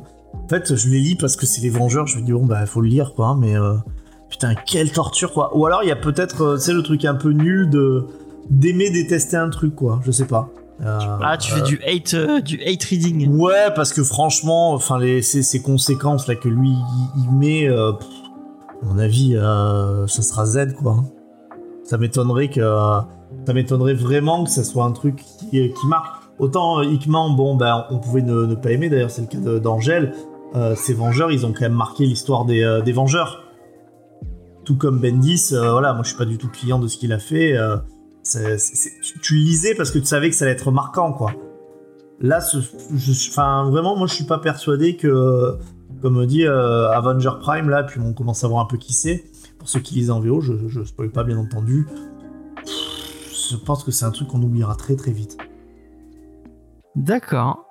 En 0.44 0.48
fait, 0.48 0.74
je 0.76 0.88
les 0.88 1.00
lis 1.00 1.16
parce 1.16 1.36
que 1.36 1.46
c'est 1.46 1.60
les 1.62 1.70
Vengeurs. 1.70 2.06
Je 2.06 2.18
me 2.18 2.22
dis, 2.22 2.32
bon, 2.32 2.44
bah, 2.44 2.66
faut 2.66 2.80
le 2.82 2.88
lire, 2.88 3.14
quoi. 3.14 3.36
Mais 3.38 3.56
euh, 3.56 3.74
putain, 4.28 4.54
quelle 4.54 4.92
torture, 4.92 5.32
quoi. 5.32 5.56
Ou 5.56 5.66
alors, 5.66 5.82
il 5.82 5.88
y 5.88 5.92
a 5.92 5.96
peut-être, 5.96 6.42
euh, 6.42 6.56
tu 6.56 6.64
sais, 6.64 6.72
le 6.72 6.82
truc 6.82 7.04
un 7.04 7.14
peu 7.14 7.30
nul 7.30 7.70
de 7.70 8.04
d'aimer 8.50 8.90
détester 8.90 9.36
un 9.36 9.48
truc, 9.48 9.74
quoi. 9.76 10.00
Je 10.04 10.10
sais 10.10 10.26
pas. 10.26 10.48
Euh, 10.82 10.98
Ah, 11.22 11.36
tu 11.36 11.52
fais 11.52 11.62
du 11.62 11.80
hate, 11.86 12.14
euh, 12.14 12.40
du 12.40 12.60
hate 12.62 12.82
reading. 12.84 13.28
Ouais, 13.36 13.70
parce 13.74 13.92
que 13.92 14.02
franchement, 14.02 14.72
enfin, 14.72 14.98
les, 14.98 15.20
ces, 15.22 15.42
ces 15.42 15.60
conséquences 15.60 16.26
là 16.26 16.36
que 16.36 16.48
lui 16.48 16.72
il, 17.16 17.32
met, 17.32 17.68
euh, 17.68 17.92
pff, 17.92 18.08
à 18.82 18.86
mon 18.86 18.98
avis, 18.98 19.36
euh, 19.36 20.06
ça 20.06 20.22
sera 20.22 20.46
Z 20.46 20.74
quoi. 20.80 21.04
Ça 21.84 21.98
m'étonnerait 21.98 22.48
que, 22.48 22.60
ça 22.60 23.52
m'étonnerait 23.52 23.94
vraiment 23.94 24.44
que 24.44 24.50
ça 24.50 24.64
soit 24.64 24.84
un 24.84 24.92
truc 24.92 25.22
qui, 25.38 25.50
qui 25.50 25.86
marque. 25.86 26.22
Autant 26.38 26.78
euh, 26.78 26.84
Hickman, 26.84 27.34
bon, 27.36 27.56
ben, 27.56 27.84
on 27.90 27.98
pouvait 27.98 28.22
ne, 28.22 28.46
ne 28.46 28.54
pas 28.54 28.70
aimer. 28.70 28.88
D'ailleurs, 28.88 29.10
c'est 29.10 29.20
le 29.22 29.26
cas 29.26 29.58
d'Angèle. 29.58 30.14
Euh, 30.54 30.74
ces 30.74 30.94
Vengeurs, 30.94 31.30
ils 31.30 31.44
ont 31.44 31.52
quand 31.52 31.60
même 31.62 31.74
marqué 31.74 32.06
l'histoire 32.06 32.46
des, 32.46 32.62
euh, 32.62 32.80
des 32.80 32.92
Vengeurs. 32.92 33.42
Tout 34.64 34.76
comme 34.76 34.98
Bendis, 34.98 35.50
euh, 35.52 35.72
voilà, 35.72 35.92
moi 35.92 36.02
je 36.02 36.08
suis 36.08 36.18
pas 36.18 36.24
du 36.24 36.38
tout 36.38 36.48
client 36.48 36.78
de 36.78 36.88
ce 36.88 36.96
qu'il 36.96 37.12
a 37.12 37.18
fait. 37.18 37.54
Tu, 38.22 39.34
lisais 39.34 39.74
parce 39.74 39.90
que 39.90 39.98
tu 39.98 40.04
savais 40.04 40.30
que 40.30 40.36
ça 40.36 40.44
allait 40.44 40.54
être 40.54 40.70
marquant, 40.70 41.12
quoi. 41.12 41.32
Là, 42.20 42.40
je, 42.40 43.30
enfin, 43.30 43.70
vraiment, 43.70 43.96
moi, 43.96 44.06
je 44.06 44.14
suis 44.14 44.24
pas 44.24 44.38
persuadé 44.38 44.96
que, 44.96 45.56
comme 46.02 46.26
dit 46.26 46.44
euh, 46.46 46.90
Avenger 46.90 47.32
Prime, 47.40 47.70
là, 47.70 47.82
puis 47.82 48.00
on 48.00 48.12
commence 48.12 48.44
à 48.44 48.48
voir 48.48 48.60
un 48.60 48.66
peu 48.66 48.76
qui 48.76 48.92
c'est. 48.92 49.24
Pour 49.58 49.68
ceux 49.68 49.80
qui 49.80 49.94
lisent 49.94 50.10
en 50.10 50.20
VO, 50.20 50.40
je, 50.40 50.52
je 50.68 50.84
spoil 50.84 51.10
pas, 51.10 51.24
bien 51.24 51.38
entendu. 51.38 51.86
Je 52.66 53.56
pense 53.56 53.84
que 53.84 53.90
c'est 53.90 54.04
un 54.04 54.10
truc 54.10 54.28
qu'on 54.28 54.42
oubliera 54.42 54.74
très 54.74 54.96
très 54.96 55.12
vite. 55.12 55.38
D'accord. 56.94 57.66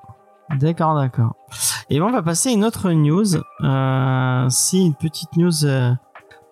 D'accord, 0.57 0.95
d'accord. 0.95 1.35
Et 1.89 1.99
bon, 1.99 2.07
on 2.07 2.11
va 2.11 2.23
passer 2.23 2.49
à 2.49 2.51
une 2.51 2.65
autre 2.65 2.91
news. 2.91 3.35
Euh, 3.35 4.47
c'est 4.49 4.77
une 4.77 4.95
petite 4.95 5.35
news 5.37 5.65
euh, 5.65 5.91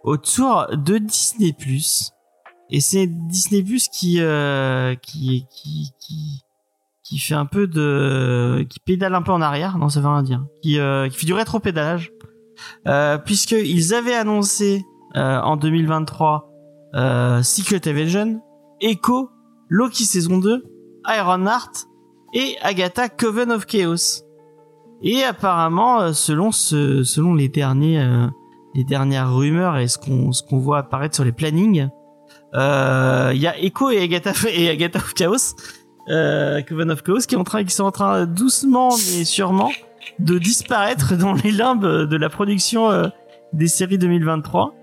autour 0.03 0.67
de 0.71 0.97
Disney+. 0.97 1.55
Et 2.69 2.81
c'est 2.81 3.07
Disney+, 3.07 3.63
qui, 3.91 4.17
euh, 4.19 4.95
qui, 4.95 5.45
qui, 5.49 5.91
qui, 5.99 6.43
qui 7.03 7.19
fait 7.19 7.35
un 7.35 7.45
peu 7.45 7.67
de... 7.67 8.65
qui 8.69 8.79
pédale 8.79 9.15
un 9.15 9.21
peu 9.21 9.31
en 9.31 9.41
arrière. 9.41 9.77
Non, 9.77 9.89
ça 9.89 10.01
veut 10.01 10.07
rien 10.07 10.23
dire. 10.23 10.45
Qui, 10.61 10.79
euh, 10.79 11.07
qui 11.07 11.17
fait 11.17 11.25
du 11.25 11.33
rétro-pédalage. 11.33 12.11
Euh, 12.87 13.17
puisqu'ils 13.17 13.93
avaient 13.93 14.15
annoncé 14.15 14.85
euh, 15.15 15.39
en 15.39 15.55
2023 15.57 16.51
euh, 16.95 17.43
Secret 17.43 17.87
Invasion, 17.87 18.41
Echo, 18.81 19.29
Loki 19.69 20.03
saison 20.03 20.37
2, 20.39 20.63
Ironheart 21.07 21.87
et 22.33 22.55
Agatha 22.61 23.09
Coven 23.09 23.51
of 23.51 23.65
Chaos. 23.65 24.23
Et 25.01 25.23
apparemment, 25.23 26.01
euh, 26.01 26.13
selon 26.13 26.51
ce, 26.51 27.03
selon 27.03 27.35
les 27.35 27.49
derniers, 27.49 27.99
euh, 27.99 28.27
les 28.73 28.83
dernières 28.83 29.33
rumeurs 29.33 29.77
et 29.77 29.87
ce 29.87 29.97
qu'on, 29.97 30.31
ce 30.31 30.43
qu'on 30.43 30.57
voit 30.57 30.79
apparaître 30.79 31.15
sur 31.15 31.23
les 31.23 31.31
plannings, 31.31 31.89
euh, 32.57 33.31
il 33.33 33.39
y 33.41 33.47
a 33.47 33.57
Echo 33.61 33.89
et 33.91 34.01
Agatha 34.01 34.31
et 34.51 34.69
Agatha 34.69 34.99
of 34.99 35.13
Chaos, 35.13 35.55
euh, 36.09 36.61
Coven 36.63 36.91
of 36.91 37.03
Chaos, 37.03 37.19
qui, 37.27 37.35
est 37.35 37.37
en 37.37 37.43
train, 37.43 37.63
qui 37.63 37.73
sont 37.73 37.83
en 37.85 37.91
train 37.91 38.25
doucement 38.25 38.89
mais 38.89 39.23
sûrement 39.25 39.69
de 40.19 40.37
disparaître 40.39 41.15
dans 41.15 41.33
les 41.33 41.51
limbes 41.51 41.85
de 41.85 42.17
la 42.17 42.29
production 42.29 42.89
euh, 42.91 43.07
des 43.53 43.67
séries 43.67 43.97
2023. 43.97 44.73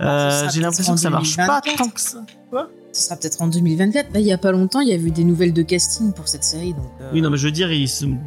Euh, 0.00 0.48
j'ai 0.52 0.60
l'impression 0.60 0.94
que 0.94 1.00
ça 1.00 1.10
marche 1.10 1.36
pas 1.36 1.60
2024. 1.64 1.76
tant 1.76 1.90
que 1.90 2.00
ça. 2.00 2.18
Ce 2.92 3.02
sera 3.08 3.16
peut-être 3.16 3.42
en 3.42 3.48
2024. 3.48 4.12
Là, 4.14 4.20
il 4.20 4.26
y 4.26 4.32
a 4.32 4.38
pas 4.38 4.52
longtemps, 4.52 4.78
il 4.80 4.88
y 4.88 4.92
a 4.92 4.96
eu 4.96 5.10
des 5.10 5.24
nouvelles 5.24 5.52
de 5.52 5.62
casting 5.62 6.12
pour 6.12 6.28
cette 6.28 6.44
série. 6.44 6.74
Donc, 6.74 6.86
euh, 7.00 7.10
Oui, 7.12 7.20
non, 7.22 7.30
mais 7.30 7.36
je 7.36 7.46
veux 7.46 7.52
dire, 7.52 7.70
ils, 7.72 7.88
se- 7.88 8.04
ils, 8.04 8.18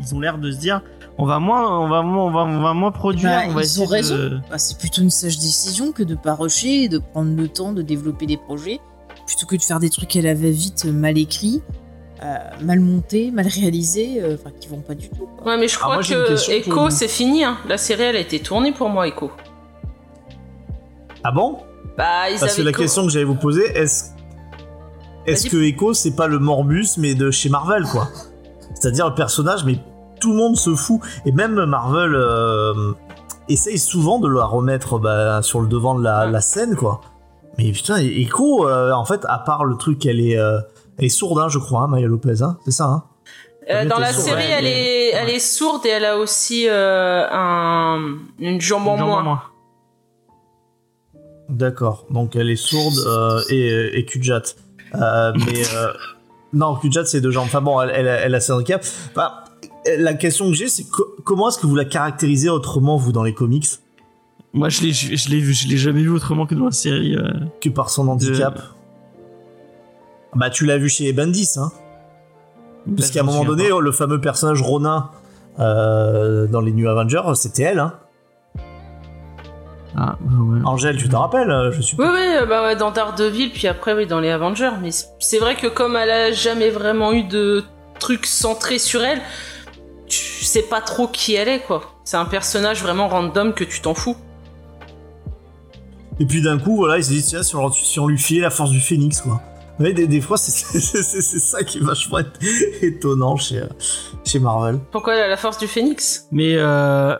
ils 0.00 0.14
ont 0.14 0.20
l'air 0.20 0.38
de 0.38 0.50
se 0.52 0.56
dire, 0.58 0.82
on 1.18 1.26
va 1.26 1.38
moins, 1.38 1.78
on 1.80 1.88
va 1.88 2.02
moins, 2.02 2.24
on 2.24 2.30
va, 2.30 2.40
on 2.44 2.60
va 2.62 2.74
moins 2.74 2.90
produire. 2.92 3.30
bah, 3.30 3.42
on 3.48 3.52
va 3.52 3.60
ils 3.62 3.64
essayer 3.64 3.86
ont 3.86 3.88
raison. 3.88 4.16
de- 4.16 4.40
Bah, 4.50 4.58
c'est 4.58 4.78
plutôt 4.78 5.02
une 5.02 5.10
sage 5.10 5.38
décision 5.38 5.92
que 5.92 6.02
de 6.02 6.14
pas 6.14 6.34
rusher 6.34 6.84
et 6.84 6.88
de 6.88 6.98
prendre 6.98 7.36
le 7.36 7.48
temps 7.48 7.72
de 7.72 7.82
développer 7.82 8.26
des 8.26 8.36
projets 8.36 8.80
plutôt 9.26 9.46
que 9.46 9.56
de 9.56 9.62
faire 9.62 9.78
des 9.80 9.90
trucs 9.90 10.14
à 10.16 10.20
la 10.22 10.34
va-vite, 10.34 10.84
mal 10.84 11.16
écrits, 11.16 11.62
euh, 12.22 12.36
mal 12.62 12.80
montés, 12.80 13.30
mal 13.30 13.46
réalisés, 13.46 14.20
euh, 14.22 14.34
enfin 14.38 14.50
qui 14.60 14.68
vont 14.68 14.80
pas 14.80 14.94
du 14.94 15.08
tout. 15.08 15.26
quoi. 15.38 15.52
Ouais, 15.52 15.58
mais 15.58 15.66
je 15.68 15.76
Ah, 15.76 15.82
crois 15.82 15.94
moi, 15.94 16.02
que 16.02 16.50
Echo 16.52 16.90
c'est 16.90 17.08
fini. 17.08 17.42
Hein. 17.44 17.56
La 17.68 17.78
série 17.78 18.02
elle 18.02 18.16
a 18.16 18.20
été 18.20 18.38
tournée 18.40 18.72
pour 18.72 18.88
moi, 18.90 19.06
Echo. 19.08 19.30
Ah 21.22 21.32
bon? 21.32 21.58
Bah 21.96 22.28
ils 22.30 22.38
Parce 22.38 22.56
que 22.56 22.62
la 22.62 22.72
co- 22.72 22.82
question 22.82 23.04
que 23.06 23.10
j'allais 23.12 23.24
vous 23.24 23.34
poser, 23.36 23.64
est-ce 23.78 24.06
est-ce 25.26 25.46
que 25.48 25.62
Echo 25.62 25.94
c'est 25.94 26.14
pas 26.16 26.26
le 26.26 26.38
Morbus 26.38 26.88
mais 26.98 27.14
de 27.14 27.30
chez 27.30 27.48
Marvel 27.48 27.84
quoi? 27.84 28.08
C'est-à-dire 28.74 29.08
le 29.08 29.14
personnage 29.14 29.64
mais 29.64 29.78
tout 30.24 30.30
le 30.32 30.36
monde 30.38 30.56
se 30.56 30.74
fout 30.74 31.00
et 31.26 31.32
même 31.32 31.64
Marvel 31.66 32.14
euh, 32.14 32.92
essaye 33.48 33.78
souvent 33.78 34.18
de 34.18 34.28
la 34.28 34.44
remettre 34.46 34.98
bah, 34.98 35.42
sur 35.42 35.60
le 35.60 35.68
devant 35.68 35.94
de 35.98 36.02
la, 36.02 36.24
Ouais. 36.26 36.30
la 36.32 36.40
scène 36.40 36.76
quoi. 36.76 37.00
Mais 37.58 37.70
putain 37.72 37.96
Echo 37.98 38.66
euh, 38.66 38.92
en 38.92 39.04
fait 39.04 39.20
à 39.28 39.38
part 39.38 39.64
le 39.64 39.76
truc 39.76 40.06
elle 40.06 40.20
est 40.20 40.38
euh, 40.38 40.58
elle 40.98 41.04
est 41.04 41.08
sourde 41.20 41.38
hein, 41.40 41.48
je 41.48 41.58
crois 41.58 41.82
hein, 41.82 41.88
Maya 41.88 42.06
Lopez 42.08 42.42
hein, 42.42 42.56
c'est 42.64 42.70
ça 42.70 42.86
hein 42.86 43.02
Euh, 43.70 43.84
dans 43.86 43.98
la 43.98 44.12
sourde, 44.12 44.26
série, 44.28 44.42
ouais, 44.44 44.50
elle, 44.58 44.66
est, 44.66 45.08
est- 45.08 45.10
elle 45.14 45.30
est 45.30 45.38
sourde 45.38 45.84
et 45.86 45.90
elle 45.90 46.04
a 46.06 46.16
aussi 46.18 46.66
euh, 46.68 47.26
un, 47.30 48.16
une 48.38 48.60
jambe 48.60 48.86
en 48.88 48.96
moins. 48.96 49.22
moins. 49.22 49.42
D'accord, 51.48 52.06
donc 52.10 52.36
elle 52.36 52.50
est 52.50 52.56
sourde 52.56 52.98
euh, 53.06 53.40
et, 53.50 53.98
et 53.98 54.04
Kujat. 54.06 54.42
Euh, 54.94 55.32
mais 55.36 55.62
euh, 55.74 55.92
non, 56.52 56.74
Kujat 56.76 57.04
c'est 57.04 57.20
deux 57.20 57.30
jambes. 57.30 57.46
Enfin 57.46 57.60
bon, 57.60 57.80
elle, 57.82 57.90
elle, 57.94 58.06
elle 58.06 58.34
a 58.34 58.40
ses 58.40 58.52
handicaps. 58.52 59.10
Enfin, 59.10 59.32
la 59.98 60.14
question 60.14 60.48
que 60.48 60.54
j'ai, 60.54 60.68
c'est 60.68 60.84
co- 60.84 61.14
comment 61.24 61.48
est-ce 61.48 61.58
que 61.58 61.66
vous 61.66 61.76
la 61.76 61.84
caractérisez 61.84 62.48
autrement, 62.48 62.96
vous, 62.96 63.12
dans 63.12 63.22
les 63.22 63.34
comics, 63.34 63.66
Moi, 64.52 64.68
je 64.68 64.82
l'ai, 64.82 64.92
je 64.92 65.28
l'ai 65.30 65.40
vu, 65.40 65.52
je 65.52 65.68
l'ai 65.68 65.76
jamais 65.76 66.02
vu 66.02 66.10
autrement 66.10 66.46
que 66.46 66.54
dans 66.54 66.66
la 66.66 66.70
série. 66.72 67.16
euh. 67.16 67.28
que 67.60 67.68
par 67.68 67.90
son 67.90 68.08
handicap 68.08 68.60
Bah, 70.34 70.50
tu 70.50 70.64
l'as 70.66 70.78
vu 70.78 70.88
chez 70.88 71.12
Bendis, 71.12 71.50
hein 71.56 71.70
Parce 72.96 73.08
Bah, 73.08 73.14
qu'à 73.14 73.20
un 73.20 73.24
moment 73.24 73.44
donné, 73.44 73.68
pas. 73.68 73.80
le 73.80 73.92
fameux 73.92 74.20
personnage 74.20 74.62
Ronin 74.62 75.10
euh, 75.60 76.46
dans 76.46 76.60
les 76.60 76.72
New 76.72 76.88
Avengers, 76.88 77.22
c'était 77.34 77.62
elle, 77.64 77.78
hein 77.78 77.94
Ah, 79.96 80.16
bah 80.20 80.42
ouais. 80.42 80.60
Angèle, 80.64 80.96
tu 80.96 81.08
t'en 81.08 81.20
rappelles, 81.20 81.50
euh, 81.50 81.70
je 81.70 81.80
suis 81.80 81.96
Oui, 81.98 82.06
oui, 82.12 82.46
bah 82.48 82.62
ouais, 82.64 82.74
dans 82.76 82.90
Daredevil, 82.90 83.50
puis 83.52 83.68
après, 83.68 83.94
oui, 83.94 84.06
dans 84.06 84.18
les 84.18 84.30
Avengers. 84.30 84.72
Mais 84.82 84.90
c'est 85.20 85.38
vrai 85.38 85.54
que 85.54 85.68
comme 85.68 85.94
elle 85.96 86.10
a 86.10 86.32
jamais 86.32 86.70
vraiment 86.70 87.12
eu 87.12 87.22
de 87.24 87.62
truc 88.00 88.26
centré 88.26 88.78
sur 88.80 89.02
elle, 89.04 89.20
tu 90.06 90.44
sais 90.44 90.62
pas 90.62 90.80
trop 90.80 91.08
qui 91.08 91.34
elle 91.34 91.48
est, 91.48 91.60
quoi. 91.60 91.82
C'est 92.04 92.16
un 92.16 92.24
personnage 92.24 92.82
vraiment 92.82 93.08
random 93.08 93.54
que 93.54 93.64
tu 93.64 93.80
t'en 93.80 93.94
fous. 93.94 94.16
Et 96.20 96.26
puis 96.26 96.42
d'un 96.42 96.58
coup, 96.58 96.76
voilà, 96.76 96.98
ils 96.98 97.04
se 97.04 97.10
disent, 97.10 97.26
tiens, 97.26 97.42
si 97.42 97.56
on, 97.56 97.72
si 97.72 97.98
on 97.98 98.06
lui 98.06 98.18
filait 98.18 98.42
la 98.42 98.50
force 98.50 98.70
du 98.70 98.80
phénix, 98.80 99.20
quoi. 99.20 99.40
Ouais, 99.80 99.92
des, 99.92 100.06
des 100.06 100.20
fois, 100.20 100.36
c'est 100.38 100.50
ça 100.52 101.64
qui 101.64 101.78
est 101.78 101.82
vachement 101.82 102.18
étonnant 102.82 103.36
chez, 103.36 103.58
euh, 103.58 103.66
chez 104.24 104.38
Marvel. 104.38 104.78
Pourquoi 104.92 105.14
elle 105.14 105.22
a 105.22 105.28
la 105.28 105.36
force 105.36 105.58
du 105.58 105.66
phénix? 105.66 106.28
Mais 106.30 106.54
euh... 106.56 107.16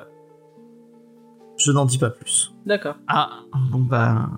Je 1.56 1.72
n'en 1.72 1.84
dis 1.84 1.98
pas 1.98 2.10
plus. 2.10 2.52
D'accord. 2.66 2.96
ah, 3.08 3.30
bon 3.70 3.78
bah, 3.78 4.28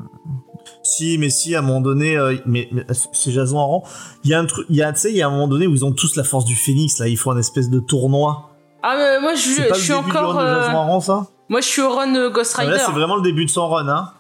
Si, 0.83 1.19
mais 1.19 1.31
si, 1.31 1.55
à 1.55 1.59
un 1.59 1.63
moment 1.63 1.81
donné, 1.81 2.17
euh, 2.17 2.37
mais, 2.47 2.69
mais 2.73 2.85
c'est 3.13 3.31
Jason 3.31 3.59
Aaron. 3.59 3.83
Il 4.25 4.31
y 4.31 4.35
a 4.35 4.39
un 4.41 4.47
truc, 4.47 4.67
il 4.71 4.77
y 4.77 4.83
a, 4.83 4.93
tu 4.93 5.01
sais, 5.01 5.11
il 5.11 5.17
y 5.17 5.23
a 5.23 5.27
un 5.27 5.31
moment 5.31 5.49
donné 5.49 5.67
où 5.67 5.75
ils 5.75 5.85
ont 5.85 5.93
tous 5.93 6.17
la 6.17 6.25
force 6.25 6.45
du 6.45 6.55
phénix, 6.57 6.99
là, 6.99 7.09
ils 7.09 7.17
font 7.17 7.31
un 7.33 7.39
espèce 7.39 7.71
de 7.71 7.81
tournoi. 7.81 8.51
Ah, 8.83 8.95
mais 8.97 9.21
moi, 9.21 9.35
je, 9.35 9.49
le 9.69 9.75
suis 9.75 9.93
début 9.95 10.11
du 10.11 10.17
encore. 10.17 10.35
run 10.35 10.43
de 10.45 10.49
euh, 10.49 10.63
Jason 10.63 11.01
ça? 11.01 11.27
Moi, 11.49 11.61
je 11.61 11.67
suis 11.67 11.83
au 11.83 11.91
run 11.95 12.15
euh, 12.15 12.31
Ghost 12.31 12.55
Ah, 12.57 12.63
Rider. 12.63 12.73
Là, 12.75 12.83
c'est 12.87 12.93
vraiment 12.93 13.17
le 13.17 13.23
début 13.23 13.45
de 13.45 13.51
son 13.51 13.69
run, 13.69 13.89
hein. 13.89 14.13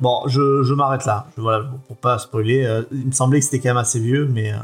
Bon, 0.00 0.22
je, 0.26 0.62
je 0.62 0.74
m'arrête 0.74 1.06
là. 1.06 1.26
Je- 1.36 1.42
voilà, 1.42 1.64
pour 1.88 1.96
pas 1.96 2.18
spoiler. 2.18 2.64
euh, 2.66 2.82
il 2.92 3.06
me 3.06 3.12
semblait 3.12 3.38
que 3.38 3.44
c'était 3.46 3.60
quand 3.60 3.70
même 3.70 3.76
assez 3.78 3.98
vieux, 3.98 4.28
mais. 4.30 4.52
euh, 4.52 4.56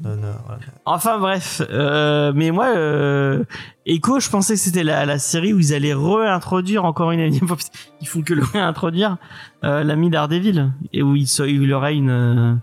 non, 0.00 0.14
non, 0.14 0.34
voilà. 0.46 0.60
enfin 0.84 1.18
bref. 1.18 1.60
Euh, 1.70 2.32
mais 2.32 2.52
moi, 2.52 2.68
euh... 2.76 3.42
Echo, 3.84 4.20
je 4.20 4.30
pensais 4.30 4.54
que 4.54 4.60
c'était 4.60 4.84
la, 4.84 5.04
la 5.06 5.18
série 5.18 5.52
où 5.52 5.58
ils 5.58 5.74
allaient 5.74 5.94
réintroduire 5.94 6.84
encore 6.84 7.10
une 7.10 7.18
énième 7.18 7.48
qu'ils 7.98 8.06
font 8.06 8.22
que 8.22 8.32
le 8.34 8.44
réintroduire 8.44 9.16
euh, 9.64 9.82
l'ami 9.82 10.08
Daredevil 10.08 10.70
et 10.92 11.02
où 11.02 11.16
il, 11.16 11.26
il 11.48 11.72
aurait 11.72 11.96
une, 11.96 12.10
euh, 12.10 12.54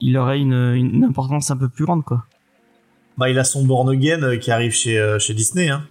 il 0.00 0.16
aurait 0.16 0.40
une, 0.40 0.72
une 0.74 1.04
importance 1.04 1.50
un 1.52 1.56
peu 1.56 1.68
plus 1.68 1.84
grande 1.84 2.04
quoi. 2.04 2.24
Bah, 3.18 3.30
il 3.30 3.38
a 3.38 3.44
son 3.44 3.64
Born 3.64 3.88
Again 3.90 4.36
qui 4.38 4.50
arrive 4.50 4.72
chez, 4.72 4.98
euh, 4.98 5.18
chez 5.20 5.34
Disney. 5.34 5.68
Hein. 5.68 5.84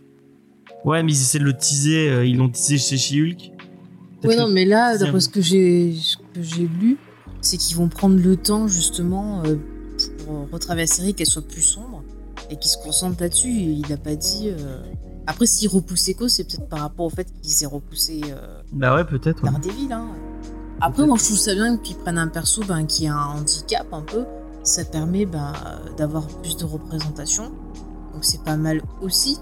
Ouais, 0.84 1.02
mais 1.04 1.12
ils 1.14 1.22
essaient 1.22 1.40
de 1.40 1.44
le 1.46 1.54
teaser. 1.54 2.10
euh, 2.10 2.26
ils 2.26 2.36
l'ont 2.38 2.50
teasé 2.50 2.78
chez 2.78 2.98
She-Hulk. 2.98 3.52
Ouais, 4.24 4.36
non, 4.36 4.50
mais 4.50 4.66
là, 4.66 4.98
d'après 4.98 5.20
ce 5.22 5.30
que 5.30 5.42
j'ai 5.42 5.94
ce 5.94 6.18
que 6.18 6.42
j'ai 6.42 6.68
lu, 6.82 6.98
c'est 7.40 7.58
qu'ils 7.58 7.78
vont 7.78 7.88
prendre 7.88 8.18
le 8.22 8.36
temps 8.36 8.68
justement 8.68 9.44
pour 10.28 10.48
retravailler 10.52 10.88
la 10.88 10.94
série, 10.94 11.13
qu'elle 11.13 11.28
soit 11.28 11.42
plus 11.48 11.62
sombre 11.62 12.04
et 12.50 12.58
qu'ils 12.58 12.70
se 12.72 12.78
concentrent 12.78 13.22
là-dessus. 13.22 13.50
Il 13.52 13.92
a 13.92 13.98
pas 13.98 14.16
dit. 14.16 14.50
euh, 14.50 14.80
Après, 15.26 15.46
s'il 15.46 15.70
repousse 15.70 16.08
Echo, 16.10 16.28
c'est 16.28 16.44
peut-être 16.44 16.68
par 16.68 16.80
rapport 16.80 17.06
au 17.06 17.10
fait 17.10 17.28
qu'il 17.42 17.52
s'est 17.52 17.66
repoussé 17.66 18.22
euh, 18.30 18.62
Bah 18.74 18.96
ouais, 18.96 19.06
peut-être. 19.06 19.44
ouais. 19.44 19.50
Daredevil. 19.50 19.92
Hein. 19.94 20.08
Après, 20.82 21.06
moi, 21.08 21.18
je 21.18 21.24
trouve 21.26 21.38
ça 21.38 21.54
bien 21.56 21.78
qu'ils 21.78 21.96
prennent 21.98 22.18
un 22.20 22.28
perso 22.28 22.62
ben, 22.68 22.86
qui 22.86 23.08
a 23.08 23.16
un 23.16 23.40
handicap 23.40 23.88
un 23.92 24.02
peu. 24.02 24.26
Ça 24.63 24.84
permet 24.86 25.26
ben, 25.26 25.54
d'avoir 25.98 26.28
plus 26.28 26.58
de 26.58 26.66
représentation. 26.66 27.46
Donc, 28.13 28.24
c'est 28.24 28.44
pas 28.44 28.58
mal 28.58 28.82
aussi. 29.02 29.40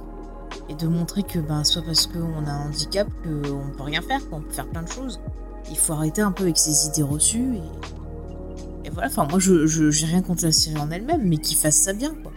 Et 0.69 0.75
de 0.75 0.87
montrer 0.87 1.23
que 1.23 1.39
ben, 1.39 1.63
soit 1.63 1.81
parce 1.81 2.07
qu'on 2.07 2.45
a 2.45 2.51
un 2.51 2.67
handicap 2.69 3.07
qu'on 3.23 3.71
peut 3.77 3.83
rien 3.83 4.01
faire, 4.01 4.27
qu'on 4.29 4.41
peut 4.41 4.51
faire 4.51 4.67
plein 4.69 4.83
de 4.83 4.87
choses. 4.89 5.19
Il 5.69 5.77
faut 5.77 5.93
arrêter 5.93 6.21
un 6.21 6.31
peu 6.31 6.43
avec 6.43 6.57
ces 6.57 6.87
idées 6.87 7.03
reçues. 7.03 7.55
Et, 7.55 7.61
et 8.85 8.89
voilà, 8.91 9.07
enfin, 9.07 9.27
moi, 9.29 9.39
je 9.39 9.65
je- 9.67 9.89
j'ai 9.91 10.05
rien 10.05 10.21
contre 10.21 10.45
la 10.45 10.51
série 10.51 10.77
en 10.79 10.89
elle-même, 10.91 11.21
mais 11.23 11.37
qu'ils 11.37 11.57
fassent 11.57 11.81
ça 11.81 11.93
bien, 11.93 12.11
quoi. 12.21 12.31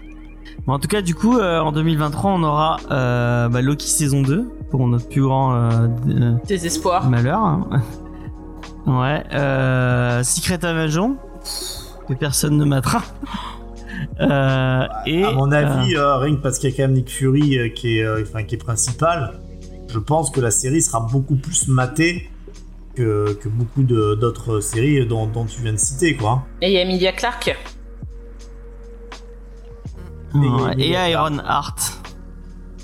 Bon, 0.67 0.75
en 0.75 0.79
tout 0.79 0.89
cas, 0.89 1.03
du 1.03 1.15
coup, 1.15 1.39
euh, 1.39 1.61
en 1.61 1.73
2023, 1.73 2.31
on 2.33 2.43
aura 2.43 2.79
euh, 2.91 3.49
bah, 3.49 3.63
Loki 3.63 3.87
saison 3.89 4.23
2 4.23 4.51
pour 4.71 4.87
notre 4.89 5.09
plus 5.09 5.23
grand 5.23 5.55
euh, 5.55 5.89
euh, 6.09 6.33
Désespoir. 6.47 7.09
malheur. 7.09 7.41
hein. 7.41 7.69
ouais. 8.87 9.25
Euh, 9.33 10.23
Secret 10.23 10.65
Invasion 10.65 11.17
que 12.09 12.15
personne 12.15 12.57
ne 12.57 12.65
matera. 12.65 13.03
Euh, 14.21 14.87
et 15.07 15.25
à 15.25 15.33
mon 15.33 15.51
avis, 15.51 15.97
euh, 15.97 16.17
rien 16.19 16.37
que 16.37 16.41
parce 16.41 16.59
qu'il 16.59 16.71
y 16.71 16.73
a 16.73 16.77
quand 16.77 16.85
même 16.85 16.93
Nick 16.93 17.11
Fury 17.11 17.59
euh, 17.59 17.69
qui, 17.69 17.99
est, 17.99 18.05
euh, 18.05 18.23
enfin, 18.23 18.45
qui 18.45 18.55
est 18.55 18.59
principal, 18.59 19.41
je 19.89 19.99
pense 19.99 20.31
que 20.31 20.41
la 20.41 20.53
série 20.53 20.83
sera 20.83 21.01
beaucoup 21.01 21.35
plus 21.35 21.67
matée 21.69 22.29
que, 22.99 23.33
que 23.35 23.49
beaucoup 23.49 23.83
de- 23.83 24.15
d'autres 24.21 24.61
séries 24.61 25.07
dont, 25.07 25.27
dont 25.27 25.45
tu 25.45 25.63
viens 25.63 25.73
de 25.73 25.79
citer, 25.79 26.17
quoi. 26.17 26.45
Et 26.61 26.67
il 26.69 26.73
y 26.73 26.79
a 26.79 26.83
Emilia 26.83 27.13
Clarke. 27.13 27.57
et- 30.79 30.91
Iron 31.11 31.39
Heart. 31.39 31.93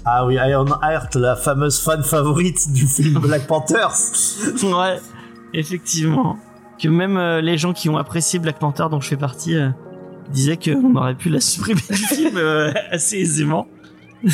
Ah 0.04 0.26
oui, 0.26 0.34
Iron 0.34 0.66
Heart, 0.82 1.16
la 1.16 1.34
fameuse 1.36 1.80
fan 1.80 2.02
favorite 2.02 2.72
du 2.72 2.86
film 2.86 3.18
Black 3.20 3.46
Panthers. 3.46 3.96
ouais, 4.62 4.98
effectivement. 5.52 6.36
Que 6.80 6.88
même 6.88 7.16
euh, 7.16 7.40
les 7.40 7.56
gens 7.58 7.72
qui 7.72 7.88
ont 7.88 7.96
apprécié 7.96 8.38
Black 8.38 8.58
Panther, 8.58 8.86
dont 8.90 9.00
je 9.00 9.08
fais 9.08 9.16
partie, 9.16 9.56
euh, 9.56 9.70
disaient 10.30 10.56
qu'on 10.58 10.94
aurait 10.96 11.14
pu 11.14 11.28
la 11.30 11.40
supprimer 11.40 11.80
du 11.88 11.96
film 11.96 12.36
euh, 12.36 12.72
assez 12.90 13.18
aisément. 13.18 13.66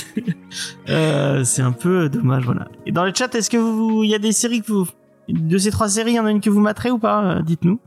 Euh, 0.89 1.45
c'est 1.45 1.63
un 1.63 1.71
peu 1.73 2.09
dommage, 2.09 2.45
voilà. 2.45 2.67
Et 2.87 2.91
dans 2.93 3.05
le 3.05 3.13
chat, 3.15 3.33
est-ce 3.37 3.49
que 3.51 3.57
vous, 3.57 4.03
il 4.03 4.11
y 4.11 4.15
a 4.15 4.19
des 4.19 4.33
séries 4.33 4.63
que 4.63 4.73
vous, 4.73 4.87
de 5.33 5.59
ces 5.59 5.71
trois 5.71 5.89
séries, 5.89 6.13
il 6.13 6.17
y 6.17 6.21
en 6.21 6.27
a 6.27 6.31
une 6.31 6.41
que 6.41 6.51
vous 6.51 6.61
materez 6.61 6.91
ou 6.91 6.99
pas 6.99 7.23
Euh, 7.39 7.43
Dites-nous. 7.43 7.79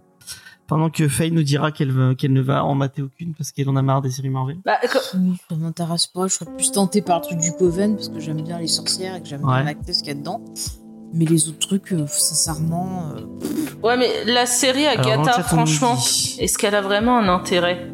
Pendant 0.65 0.89
que 0.89 1.08
Faye 1.10 1.29
nous 1.32 1.43
dira 1.43 1.71
qu'elle 1.73 1.93
ne 1.93 2.41
va 2.41 2.63
en 2.63 2.73
mater 2.73 3.01
aucune 3.01 3.34
parce 3.36 3.51
qu'elle 3.51 3.67
en 3.69 3.75
a 3.75 3.82
marre 3.82 4.01
des 4.01 4.10
séries 4.10 4.29
Marvel. 4.29 4.58
Bah, 4.65 4.77
Oui, 4.84 5.38
ça 5.49 5.56
m'intéresse 5.58 6.08
pas. 6.08 6.27
Je 6.27 6.36
serais 6.36 6.56
plus 6.56 6.71
tentée 6.71 7.01
par 7.01 7.19
le 7.19 7.23
truc 7.25 7.38
du 7.39 7.51
Coven 7.51 7.95
parce 7.95 8.08
que 8.10 8.19
j'aime 8.19 8.41
bien 8.41 8.60
les 8.60 8.67
sorcières 8.67 9.15
et 9.15 9.21
que 9.21 9.27
j'aime 9.27 9.43
Ouais. 9.43 9.56
bien 9.58 9.63
l'actrice 9.65 9.97
qu'il 9.99 10.08
y 10.08 10.12
a 10.12 10.13
dedans. 10.15 10.41
Mais 11.13 11.25
les 11.25 11.49
autres 11.49 11.60
trucs, 11.60 11.91
euh, 11.91 12.08
sincèrement, 12.08 13.12
euh, 13.15 13.86
ouais, 13.86 13.97
mais 13.97 14.10
la 14.25 14.45
série 14.47 14.88
Agatha, 14.88 15.43
franchement, 15.43 15.95
est-ce 16.39 16.58
qu'elle 16.58 16.73
a 16.75 16.82
vraiment 16.82 17.19
un 17.19 17.27
intérêt? 17.27 17.91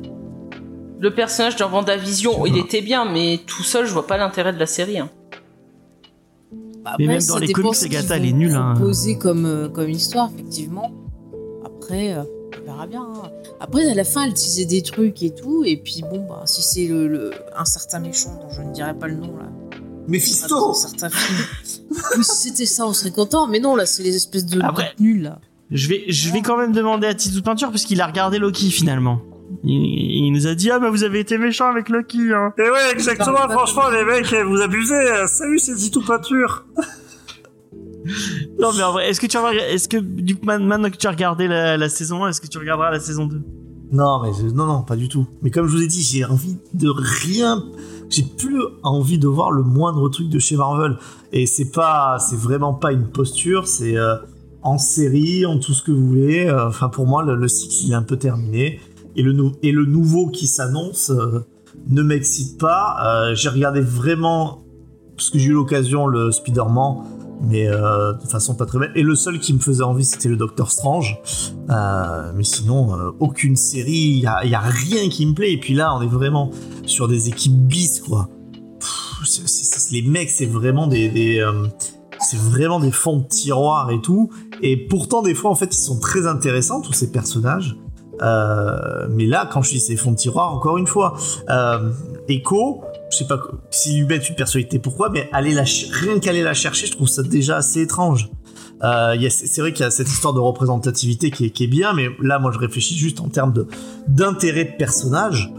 Le 1.02 1.14
personnage 1.14 1.56
dans 1.56 1.70
Vendavision, 1.70 2.46
il 2.46 2.58
était 2.58 2.82
bien, 2.82 3.04
mais 3.12 3.40
tout 3.46 3.64
seul, 3.64 3.86
je 3.88 3.92
vois 3.94 4.06
pas 4.08 4.18
l'intérêt 4.18 4.54
de 4.54 4.60
la 4.60 4.66
série. 4.68 5.00
hein. 5.00 5.10
Bah, 6.84 6.96
Mais 7.00 7.08
même 7.08 7.22
dans 7.28 7.38
les 7.38 7.52
comics, 7.52 7.84
Agatha, 7.84 8.18
elle 8.18 8.26
est 8.26 8.32
nulle, 8.32 8.54
hein. 8.56 8.74
proposer 8.76 9.18
comme, 9.18 9.46
euh, 9.46 9.70
comme 9.70 9.90
histoire, 9.90 10.30
effectivement. 10.34 10.92
Après, 11.66 12.14
euh, 12.14 12.24
on 12.62 12.66
verra 12.66 12.88
bien. 12.88 13.02
hein. 13.02 13.30
Après, 13.60 13.90
à 13.90 13.94
la 13.94 14.04
fin, 14.04 14.24
elle 14.26 14.34
disait 14.34 14.66
des 14.66 14.82
trucs 14.82 15.22
et 15.24 15.32
tout. 15.34 15.64
Et 15.66 15.78
puis, 15.78 16.04
bon, 16.10 16.26
bah, 16.28 16.44
si 16.46 16.62
c'est 16.62 16.88
le, 16.88 17.08
le- 17.08 17.32
un 17.58 17.66
certain 17.66 18.00
méchant 18.00 18.32
dont 18.42 18.50
je 18.54 18.62
ne 18.62 18.72
dirai 18.74 18.94
pas 18.94 19.08
le 19.08 19.16
nom, 19.16 19.36
là. 19.38 19.50
Mephisto 20.08 20.74
oui, 22.18 22.24
si 22.24 22.50
c'était 22.50 22.66
ça, 22.66 22.86
on 22.88 22.94
serait 22.94 23.12
content. 23.12 23.48
Mais 23.48 23.60
non, 23.60 23.76
là, 23.76 23.86
c'est 23.86 24.02
les 24.04 24.16
espèces 24.16 24.46
de 24.46 24.60
Après- 24.62 24.88
trucs 24.88 25.00
nuls, 25.00 25.22
là. 25.24 25.40
Je 25.72 25.88
vais, 25.88 26.04
je 26.08 26.32
vais 26.34 26.42
quand 26.42 26.58
même 26.58 26.72
demander 26.72 27.06
à 27.06 27.14
Tizou 27.14 27.44
Peinture 27.44 27.70
parce 27.70 27.86
qu'il 27.86 28.02
a 28.02 28.08
regardé 28.08 28.40
Loki 28.40 28.72
finalement. 28.72 29.20
Il, 29.64 30.26
il 30.28 30.32
nous 30.32 30.48
a 30.48 30.56
dit 30.56 30.70
ah 30.72 30.80
bah 30.80 30.90
vous 30.90 31.04
avez 31.04 31.20
été 31.20 31.38
méchant 31.38 31.70
avec 31.70 31.90
Loki 31.90 32.34
hein. 32.34 32.54
Et 32.58 32.62
ouais, 32.70 32.92
exactement, 32.92 33.48
franchement, 33.50 33.90
les 33.90 34.04
mecs, 34.06 34.34
vous 34.48 34.62
abusez. 34.62 34.94
euh, 34.94 35.28
Salut, 35.28 35.60
c'est 35.60 35.76
Zito 35.76 36.02
Peinture. 36.02 36.66
Non 38.60 38.70
mais 38.76 38.84
en 38.84 38.94
vrai, 38.94 39.10
est-ce 39.10 39.20
que 39.20 39.28
tu 39.28 39.38
vas, 39.38 39.54
est-ce 39.54 39.88
que 39.88 39.98
du 39.98 40.36
coup 40.36 40.46
man- 40.46 40.66
maintenant 40.66 40.90
que 40.90 40.96
tu 40.98 41.06
as 41.08 41.12
regardé 41.12 41.48
la, 41.48 41.78
la 41.78 41.90
saison 41.90 42.24
1, 42.26 42.30
est-ce 42.30 42.42
que 42.42 42.48
tu 42.48 42.58
regarderas 42.58 42.92
la 42.92 43.00
saison 43.00 43.26
2 43.28 43.42
Non, 43.92 44.22
mais 44.24 44.30
je- 44.34 44.48
non, 44.54 44.66
non, 44.66 44.82
pas 44.84 44.96
du 44.96 45.10
tout. 45.10 45.28
Mais 45.42 45.52
comme 45.52 45.68
je 45.68 45.76
vous 45.76 45.84
ai 45.84 45.88
dit, 45.88 46.02
j'ai 46.02 46.26
envie 46.26 46.58
de 46.74 46.90
rien. 46.90 47.64
J'ai 48.10 48.24
plus 48.24 48.62
envie 48.84 49.20
de 49.20 49.28
voir 49.28 49.52
le 49.52 49.64
moindre 49.64 50.08
truc 50.10 50.30
de 50.30 50.40
chez 50.40 50.56
Marvel. 50.56 50.98
Et 51.34 51.46
c'est 51.46 51.72
pas, 51.72 52.18
c'est 52.20 52.38
vraiment 52.38 52.74
pas 52.74 52.92
une 52.94 53.08
posture. 53.08 53.68
C'est 53.68 53.98
euh, 53.98 54.16
en 54.64 54.78
série, 54.78 55.46
en 55.46 55.60
tout 55.60 55.74
ce 55.74 55.84
que 55.84 55.92
vous 55.92 56.08
voulez. 56.08 56.48
Euh, 56.48 56.68
Enfin, 56.68 56.90
pour 56.90 57.06
moi, 57.06 57.22
le, 57.24 57.36
le 57.36 57.48
cycle 57.48 57.76
il 57.86 57.92
est 57.92 57.96
un 57.96 58.02
peu 58.04 58.18
terminé. 58.18 58.80
Et 59.20 59.72
le, 59.72 59.86
nouveau 59.86 60.28
qui 60.28 60.48
s'annonce 60.48 61.10
euh, 61.10 61.46
ne 61.90 62.02
m'excite 62.02 62.58
pas. 62.58 62.96
Euh, 63.04 63.36
j'ai 63.36 63.50
regardé 63.50 63.82
vraiment 63.82 64.64
parce 65.18 65.30
que 65.30 65.38
j'ai 65.38 65.50
eu 65.50 65.54
l'occasion 65.54 66.08
le 66.08 66.32
Spider-Man, 66.32 67.00
mais 67.42 67.68
euh, 67.68 68.14
de 68.14 68.28
façon 68.28 68.56
pas 68.56 68.66
très 68.66 68.80
belle. 68.80 68.94
Et 68.96 69.04
le 69.04 69.16
seul 69.16 69.40
qui 69.40 69.54
me 69.54 69.60
faisait 69.60 69.84
envie, 69.84 70.06
c'était 70.06 70.30
le 70.30 70.38
Docteur 70.38 70.72
Strange. 70.72 71.20
Mais 71.68 72.44
sinon, 72.44 72.96
aucune 73.20 73.58
série, 73.58 73.92
il 73.92 74.20
y 74.20 74.28
a, 74.28 74.46
y 74.46 74.56
a 74.56 74.62
rien 74.62 75.10
qui 75.10 75.26
me 75.26 75.34
plaît. 75.34 75.52
Et 75.52 75.58
puis 75.60 75.74
là, 75.74 75.94
on 75.94 76.02
est 76.02 76.08
vraiment 76.08 76.52
sur 76.86 77.10
des 77.10 77.28
équipes 77.28 77.58
bis, 77.68 78.00
quoi. 78.00 78.30
Les 79.92 80.02
mecs, 80.02 80.30
c'est 80.30 80.46
vraiment 80.46 80.88
des, 80.88 81.44
c'est 82.20 82.38
vraiment 82.38 82.80
des 82.80 82.92
fonds 82.92 83.18
de 83.18 83.28
tiroir 83.28 83.92
et 83.92 84.00
tout. 84.00 84.30
Et 84.62 84.78
pourtant, 84.78 85.22
des 85.22 85.34
fois, 85.34 85.52
en 85.52 85.56
fait, 85.56 85.76
ils 85.76 85.82
sont 85.82 86.00
très 86.00 86.28
intéressants 86.28 86.80
tous 86.80 86.94
ces 86.94 87.12
personnages. 87.12 87.76
Euh, 88.22 89.08
mais 89.10 89.26
là, 89.26 89.48
quand 89.52 89.62
je 89.62 89.72
dis 89.72 89.80
ces 89.80 89.96
fonds 89.96 90.12
de 90.12 90.18
tiroir, 90.18 90.54
encore 90.54 90.78
une 90.78 90.88
fois, 90.88 91.16
euh, 91.50 91.92
Echo, 92.28 92.84
je 93.12 93.18
sais 93.18 93.28
pas 93.28 93.40
si 93.72 94.00
lui 94.00 94.06
mettent 94.06 94.30
une 94.30 94.36
personnalité 94.36 94.80
pourquoi, 94.80 95.10
mais 95.10 95.30
aller 95.32 95.54
la 95.54 95.64
rien 95.64 96.20
qu'aller 96.20 96.44
la 96.44 96.54
chercher, 96.54 96.88
je 96.88 96.92
trouve 96.94 97.08
ça 97.08 97.24
déjà 97.24 97.58
assez 97.58 97.82
étrange. 97.82 98.30
Euh, 98.84 99.16
c'est 99.30 99.48
c'est 99.48 99.62
vrai 99.62 99.74
qu'il 99.74 99.84
y 99.84 99.88
a 99.88 99.92
cette 99.92 100.08
histoire 100.08 100.34
de 100.34 100.40
représentativité 100.40 101.32
qui 101.32 101.46
est, 101.46 101.50
qui 101.50 101.66
est 101.66 101.68
bien, 101.68 101.94
mais 101.94 102.10
là, 102.22 102.40
moi, 102.40 102.52
je 102.52 102.60
réfléchis 102.60 102.96
juste 102.96 103.20
en 103.20 103.28
termes 103.28 103.54
d'intérêt 104.08 104.66
de 104.66 104.78
personnage. 104.78 105.52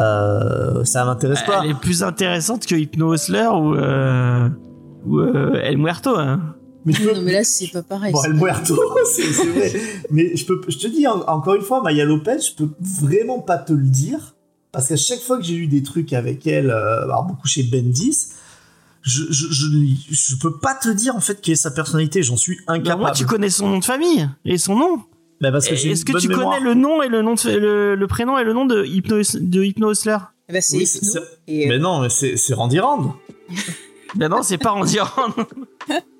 Euh, 0.00 0.84
ça 0.84 1.04
m'intéresse 1.04 1.42
pas. 1.42 1.60
Elle 1.64 1.72
est 1.72 1.80
plus 1.80 2.02
intéressante 2.02 2.66
que 2.66 2.74
Hypno 2.74 3.14
Hustler 3.14 3.48
ou 3.52 3.74
euh, 3.74 4.48
ou 5.04 5.18
euh, 5.20 5.60
El 5.62 5.78
Muerto. 5.78 6.16
Hein. 6.16 6.40
Mais 6.84 6.92
peux- 6.92 7.12
Non, 7.14 7.22
mais 7.22 7.32
là, 7.32 7.44
c'est 7.44 7.68
pas 7.68 7.82
pareil. 7.82 8.12
Bon, 8.12 8.20
c'est- 8.22 8.28
El 8.28 8.34
Muerto, 8.34 8.76
c'est 9.12 9.46
vrai. 9.46 9.72
Mais 10.10 10.34
je, 10.36 10.44
peux, 10.46 10.60
je 10.68 10.78
te 10.78 10.86
dis 10.88 11.06
en- 11.06 11.20
encore 11.22 11.54
une 11.54 11.62
fois, 11.62 11.82
Maya 11.82 12.04
Lopez, 12.04 12.38
je 12.40 12.54
peux 12.54 12.70
vraiment 12.80 13.38
pas 13.40 13.58
te 13.58 13.72
le 13.72 13.86
dire. 13.86 14.34
Parce 14.72 14.88
qu'à 14.88 14.96
chaque 14.96 15.20
fois 15.20 15.36
que 15.38 15.44
j'ai 15.44 15.54
eu 15.54 15.66
des 15.66 15.82
trucs 15.82 16.12
avec 16.12 16.46
elle, 16.46 16.70
euh, 16.70 17.02
alors 17.04 17.24
beaucoup 17.24 17.46
chez 17.46 17.62
Bendis, 17.62 18.28
je, 19.02 19.24
je, 19.30 19.46
je, 19.50 19.66
je 20.10 20.36
peux 20.36 20.58
pas 20.58 20.74
te 20.74 20.88
dire 20.88 21.14
en 21.14 21.20
fait 21.20 21.40
quelle 21.40 21.52
est 21.52 21.56
sa 21.56 21.70
personnalité, 21.70 22.22
j'en 22.22 22.36
suis 22.36 22.56
Bah, 22.66 22.74
incapable. 22.74 23.00
moi, 23.02 23.10
tu 23.10 23.26
connais 23.26 23.50
son 23.50 23.68
nom 23.68 23.78
de 23.80 23.84
famille 23.84 24.28
et 24.44 24.56
son 24.58 24.76
nom. 24.76 25.02
Bah, 25.40 25.50
parce 25.52 25.66
que 25.68 25.74
Est-ce 25.74 25.86
une 25.88 26.04
que 26.04 26.12
bonne 26.12 26.20
tu 26.22 26.28
mémoire. 26.28 26.50
connais 26.56 26.64
le 26.64 26.74
nom 26.74 27.02
et 27.02 27.08
le 27.08 27.20
nom 27.20 27.34
de 27.34 27.50
le, 27.50 27.94
le 27.96 28.06
prénom 28.06 28.38
et 28.38 28.44
le 28.44 28.52
nom 28.52 28.64
de 28.64 28.84
Hypno 28.84 29.16
de 29.18 29.62
Hypno 29.64 29.90
Hustler 29.92 30.16
Eh 30.48 30.52
ben, 30.52 30.62
c'est 30.62 30.76
Oui, 30.76 30.84
Hypno, 30.84 31.10
c'est- 31.12 31.20
et, 31.48 31.66
euh, 31.66 31.68
Mais 31.68 31.78
non, 31.78 32.00
mais 32.00 32.08
c'est 32.08 32.36
c'est 32.36 32.54
Randy 32.54 32.78
Rand. 32.80 33.14
Ben 34.14 34.28
non, 34.28 34.42
c'est 34.42 34.58
pas 34.58 34.70
Randy 34.72 34.98
Rand. 35.00 35.32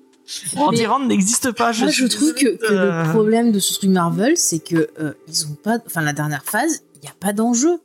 Randy 0.55 0.81
Mais- 0.81 0.87
Rand 0.87 1.05
n'existe 1.05 1.51
pas. 1.51 1.71
Je 1.71 1.83
Moi, 1.83 1.91
je 1.91 2.05
trouve 2.05 2.33
que, 2.33 2.55
que 2.55 2.71
euh, 2.71 3.03
le 3.03 3.09
problème 3.11 3.51
de 3.51 3.59
ce 3.59 3.73
truc 3.73 3.89
Marvel, 3.89 4.37
c'est 4.37 4.59
que 4.59 4.89
euh, 4.99 5.13
ils 5.27 5.45
ont 5.45 5.55
pas, 5.61 5.79
enfin 5.85 6.01
la 6.01 6.13
dernière 6.13 6.43
phase, 6.45 6.83
il 7.01 7.05
y 7.05 7.09
a 7.09 7.15
pas 7.19 7.33
d'enjeu. 7.33 7.79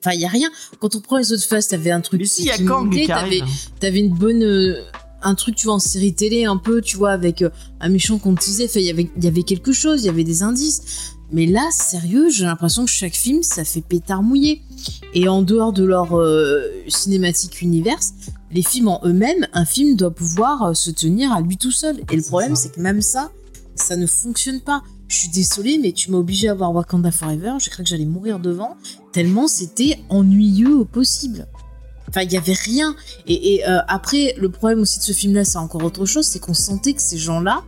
Enfin, 0.00 0.14
il 0.14 0.20
y 0.20 0.24
a 0.24 0.28
rien. 0.28 0.50
Quand 0.80 0.94
on 0.96 1.00
prend 1.00 1.16
les 1.16 1.32
autres 1.32 1.44
phases, 1.44 1.68
t'avais 1.68 1.90
un 1.90 2.00
truc 2.00 2.20
Mais 2.20 2.26
si, 2.26 2.42
il 2.42 2.46
y 2.46 2.50
a 2.50 2.58
Kang 2.58 2.92
qui 2.92 3.06
t'avais, 3.06 3.98
une 3.98 4.14
bonne, 4.14 4.42
euh, 4.42 4.82
un 5.22 5.34
truc, 5.34 5.54
tu 5.56 5.66
vois, 5.66 5.74
en 5.74 5.78
série 5.78 6.14
télé, 6.14 6.44
un 6.44 6.58
peu, 6.58 6.82
tu 6.82 6.96
vois, 6.96 7.12
avec 7.12 7.42
un 7.80 7.88
méchant 7.88 8.18
qu'on 8.18 8.32
disait. 8.32 8.64
Enfin, 8.64 8.80
il 8.80 8.86
y 8.86 8.90
avait, 8.90 9.10
il 9.16 9.24
y 9.24 9.28
avait 9.28 9.42
quelque 9.42 9.72
chose, 9.72 10.02
il 10.02 10.06
y 10.06 10.10
avait 10.10 10.24
des 10.24 10.42
indices. 10.42 11.14
Mais 11.32 11.46
là, 11.46 11.68
sérieux, 11.72 12.28
j'ai 12.30 12.44
l'impression 12.44 12.84
que 12.84 12.90
chaque 12.90 13.14
film, 13.14 13.42
ça 13.42 13.64
fait 13.64 13.80
pétard 13.80 14.22
mouillé. 14.22 14.62
Et 15.14 15.26
en 15.26 15.42
dehors 15.42 15.72
de 15.72 15.84
leur 15.84 16.16
euh, 16.18 16.70
cinématique 16.88 17.62
univers, 17.62 17.98
les 18.54 18.62
films 18.62 18.88
en 18.88 19.00
eux-mêmes, 19.04 19.46
un 19.52 19.64
film 19.64 19.96
doit 19.96 20.12
pouvoir 20.12 20.62
euh, 20.62 20.74
se 20.74 20.90
tenir 20.90 21.32
à 21.32 21.40
lui 21.40 21.56
tout 21.58 21.72
seul. 21.72 22.00
Et 22.10 22.16
le 22.16 22.22
problème, 22.22 22.54
c'est 22.54 22.72
que 22.72 22.80
même 22.80 23.02
ça, 23.02 23.30
ça 23.74 23.96
ne 23.96 24.06
fonctionne 24.06 24.60
pas. 24.60 24.82
Je 25.08 25.16
suis 25.16 25.28
désolée, 25.28 25.78
mais 25.82 25.92
tu 25.92 26.10
m'as 26.10 26.18
obligé 26.18 26.48
à 26.48 26.54
voir 26.54 26.72
Wakanda 26.72 27.10
Forever. 27.10 27.54
J'ai 27.58 27.70
cru 27.70 27.82
que 27.82 27.88
j'allais 27.88 28.04
mourir 28.06 28.38
devant, 28.38 28.76
tellement 29.12 29.48
c'était 29.48 29.98
ennuyeux 30.08 30.74
au 30.76 30.84
possible. 30.84 31.46
Enfin, 32.08 32.22
il 32.22 32.32
y 32.32 32.36
avait 32.36 32.52
rien. 32.52 32.94
Et, 33.26 33.54
et, 33.54 33.68
euh, 33.68 33.80
après, 33.88 34.34
le 34.38 34.48
problème 34.48 34.78
aussi 34.80 35.00
de 35.00 35.04
ce 35.04 35.12
film-là, 35.12 35.44
c'est 35.44 35.58
encore 35.58 35.82
autre 35.82 36.06
chose, 36.06 36.24
c'est 36.24 36.38
qu'on 36.38 36.54
sentait 36.54 36.94
que 36.94 37.02
ces 37.02 37.18
gens-là, 37.18 37.64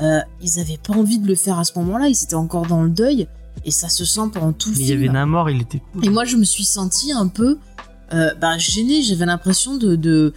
euh, 0.00 0.20
ils 0.42 0.58
avaient 0.58 0.78
pas 0.78 0.94
envie 0.94 1.18
de 1.18 1.28
le 1.28 1.34
faire 1.34 1.58
à 1.58 1.64
ce 1.64 1.78
moment-là. 1.78 2.08
Ils 2.08 2.22
étaient 2.22 2.34
encore 2.34 2.66
dans 2.66 2.82
le 2.82 2.88
deuil, 2.88 3.28
et 3.66 3.70
ça 3.70 3.90
se 3.90 4.06
sent 4.06 4.30
pendant 4.32 4.52
tout 4.52 4.70
le 4.70 4.76
Mais 4.76 4.82
il 4.82 4.86
film. 4.86 5.00
y 5.00 5.04
avait 5.04 5.12
Namor, 5.12 5.50
il 5.50 5.60
était 5.60 5.82
cool. 5.92 6.04
Et 6.06 6.08
moi, 6.08 6.24
je 6.24 6.36
me 6.36 6.44
suis 6.44 6.64
sentie 6.64 7.12
un 7.12 7.28
peu 7.28 7.58
euh, 8.12 8.34
bah, 8.40 8.58
gênée. 8.58 9.02
J'avais 9.02 9.26
l'impression 9.26 9.76
de, 9.76 9.96
de, 9.96 10.32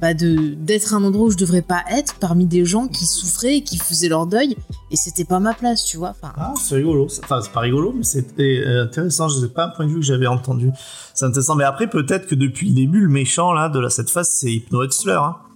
bah, 0.00 0.14
de 0.14 0.54
d'être 0.54 0.94
à 0.94 0.96
un 0.96 1.04
endroit 1.04 1.26
où 1.26 1.30
je 1.30 1.36
devrais 1.36 1.62
pas 1.62 1.82
être, 1.90 2.14
parmi 2.14 2.46
des 2.46 2.64
gens 2.64 2.88
qui 2.88 3.04
souffraient 3.06 3.58
et 3.58 3.62
qui 3.62 3.76
faisaient 3.78 4.08
leur 4.08 4.26
deuil, 4.26 4.56
et 4.90 4.96
c'était 4.96 5.24
pas 5.24 5.40
ma 5.40 5.52
place, 5.54 5.84
tu 5.84 5.96
vois. 5.98 6.10
Enfin, 6.10 6.32
Ah, 6.36 6.54
c'est 6.60 6.76
rigolo. 6.76 7.06
Enfin, 7.22 7.40
c'est 7.42 7.52
pas 7.52 7.60
rigolo, 7.60 7.92
mais 7.94 8.04
c'était 8.04 8.62
euh, 8.66 8.84
intéressant. 8.84 9.28
Je 9.28 9.40
sais 9.40 9.48
pas 9.48 9.66
un 9.66 9.68
point 9.68 9.86
de 9.86 9.90
vue 9.90 10.00
que 10.00 10.06
j'avais 10.06 10.26
entendu. 10.26 10.70
C'est 11.14 11.26
intéressant. 11.26 11.54
Mais 11.56 11.64
après, 11.64 11.88
peut-être 11.88 12.26
que 12.26 12.34
depuis 12.34 12.68
le 12.70 12.74
début, 12.74 13.00
le 13.00 13.08
méchant 13.08 13.52
là 13.52 13.68
de 13.68 13.78
la, 13.78 13.90
cette 13.90 14.10
phase, 14.10 14.28
c'est 14.30 14.50
Hypno 14.52 14.82
Huxler. 14.82 15.18
Hein. 15.20 15.36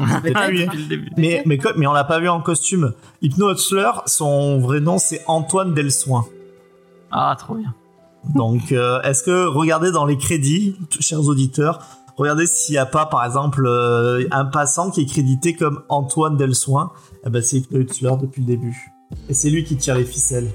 Ah 0.00 0.20
oui. 0.48 0.64
Depuis 0.64 0.78
le 0.78 0.88
début. 0.88 1.10
Mais, 1.16 1.42
mais, 1.44 1.58
mais 1.76 1.86
on 1.88 1.92
l'a 1.92 2.04
pas 2.04 2.20
vu 2.20 2.28
en 2.28 2.40
costume. 2.40 2.92
Hypno 3.20 3.50
Huxler, 3.50 3.90
son 4.06 4.60
vrai 4.60 4.78
nom, 4.78 4.96
c'est 4.98 5.24
Antoine 5.26 5.74
Delsoin. 5.74 6.24
Ah, 7.10 7.34
trop 7.36 7.56
bien. 7.56 7.74
Donc, 8.34 8.72
euh, 8.72 9.00
est-ce 9.02 9.22
que 9.22 9.46
regardez 9.46 9.90
dans 9.90 10.04
les 10.04 10.18
crédits, 10.18 10.76
chers 11.00 11.24
auditeurs, 11.24 11.80
regardez 12.16 12.46
s'il 12.46 12.74
n'y 12.74 12.78
a 12.78 12.86
pas, 12.86 13.06
par 13.06 13.24
exemple, 13.24 13.64
euh, 13.66 14.26
un 14.30 14.44
passant 14.44 14.90
qui 14.90 15.02
est 15.02 15.06
crédité 15.06 15.54
comme 15.54 15.82
Antoine 15.88 16.36
Delsoin. 16.36 16.92
Eh 17.26 17.30
ben, 17.30 17.42
c'est 17.42 17.58
Hypno 17.58 17.80
Huxler 17.80 18.12
depuis 18.20 18.42
le 18.42 18.46
début. 18.46 18.92
Et 19.28 19.34
c'est 19.34 19.50
lui 19.50 19.64
qui 19.64 19.76
tire 19.76 19.94
les 19.94 20.04
ficelles. 20.04 20.50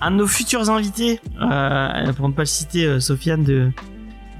Un 0.00 0.10
de 0.10 0.16
nos 0.16 0.26
futurs 0.26 0.68
invités, 0.70 1.20
euh, 1.40 2.12
pour 2.12 2.28
ne 2.28 2.34
pas 2.34 2.42
le 2.42 2.46
citer, 2.46 3.00
Sofiane 3.00 3.44
de, 3.44 3.72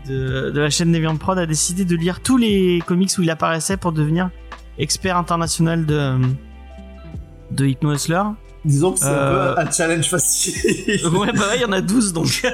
la 0.08 0.70
chaîne 0.70 0.92
Nevian 0.92 1.16
Prod 1.16 1.38
a 1.38 1.46
décidé 1.46 1.84
de 1.84 1.96
lire 1.96 2.20
tous 2.20 2.36
les 2.36 2.82
comics 2.86 3.10
où 3.18 3.22
il 3.22 3.30
apparaissait 3.30 3.76
pour 3.76 3.92
devenir 3.92 4.30
expert 4.78 5.16
international 5.16 5.86
de, 5.86 6.18
de 7.50 7.66
Hypno 7.66 7.92
Hustler. 7.92 8.22
Disons 8.66 8.92
que 8.92 8.98
c'est 8.98 9.06
Euh. 9.06 9.52
un 9.52 9.54
peu 9.54 9.60
un 9.62 9.70
challenge 9.70 10.08
facile. 10.10 10.54
Ouais, 11.12 11.32
bah 11.32 11.48
ouais, 11.48 11.56
il 11.56 11.62
y 11.62 11.64
en 11.64 11.72
a 11.72 11.80
12 11.80 12.12
donc. 12.12 12.42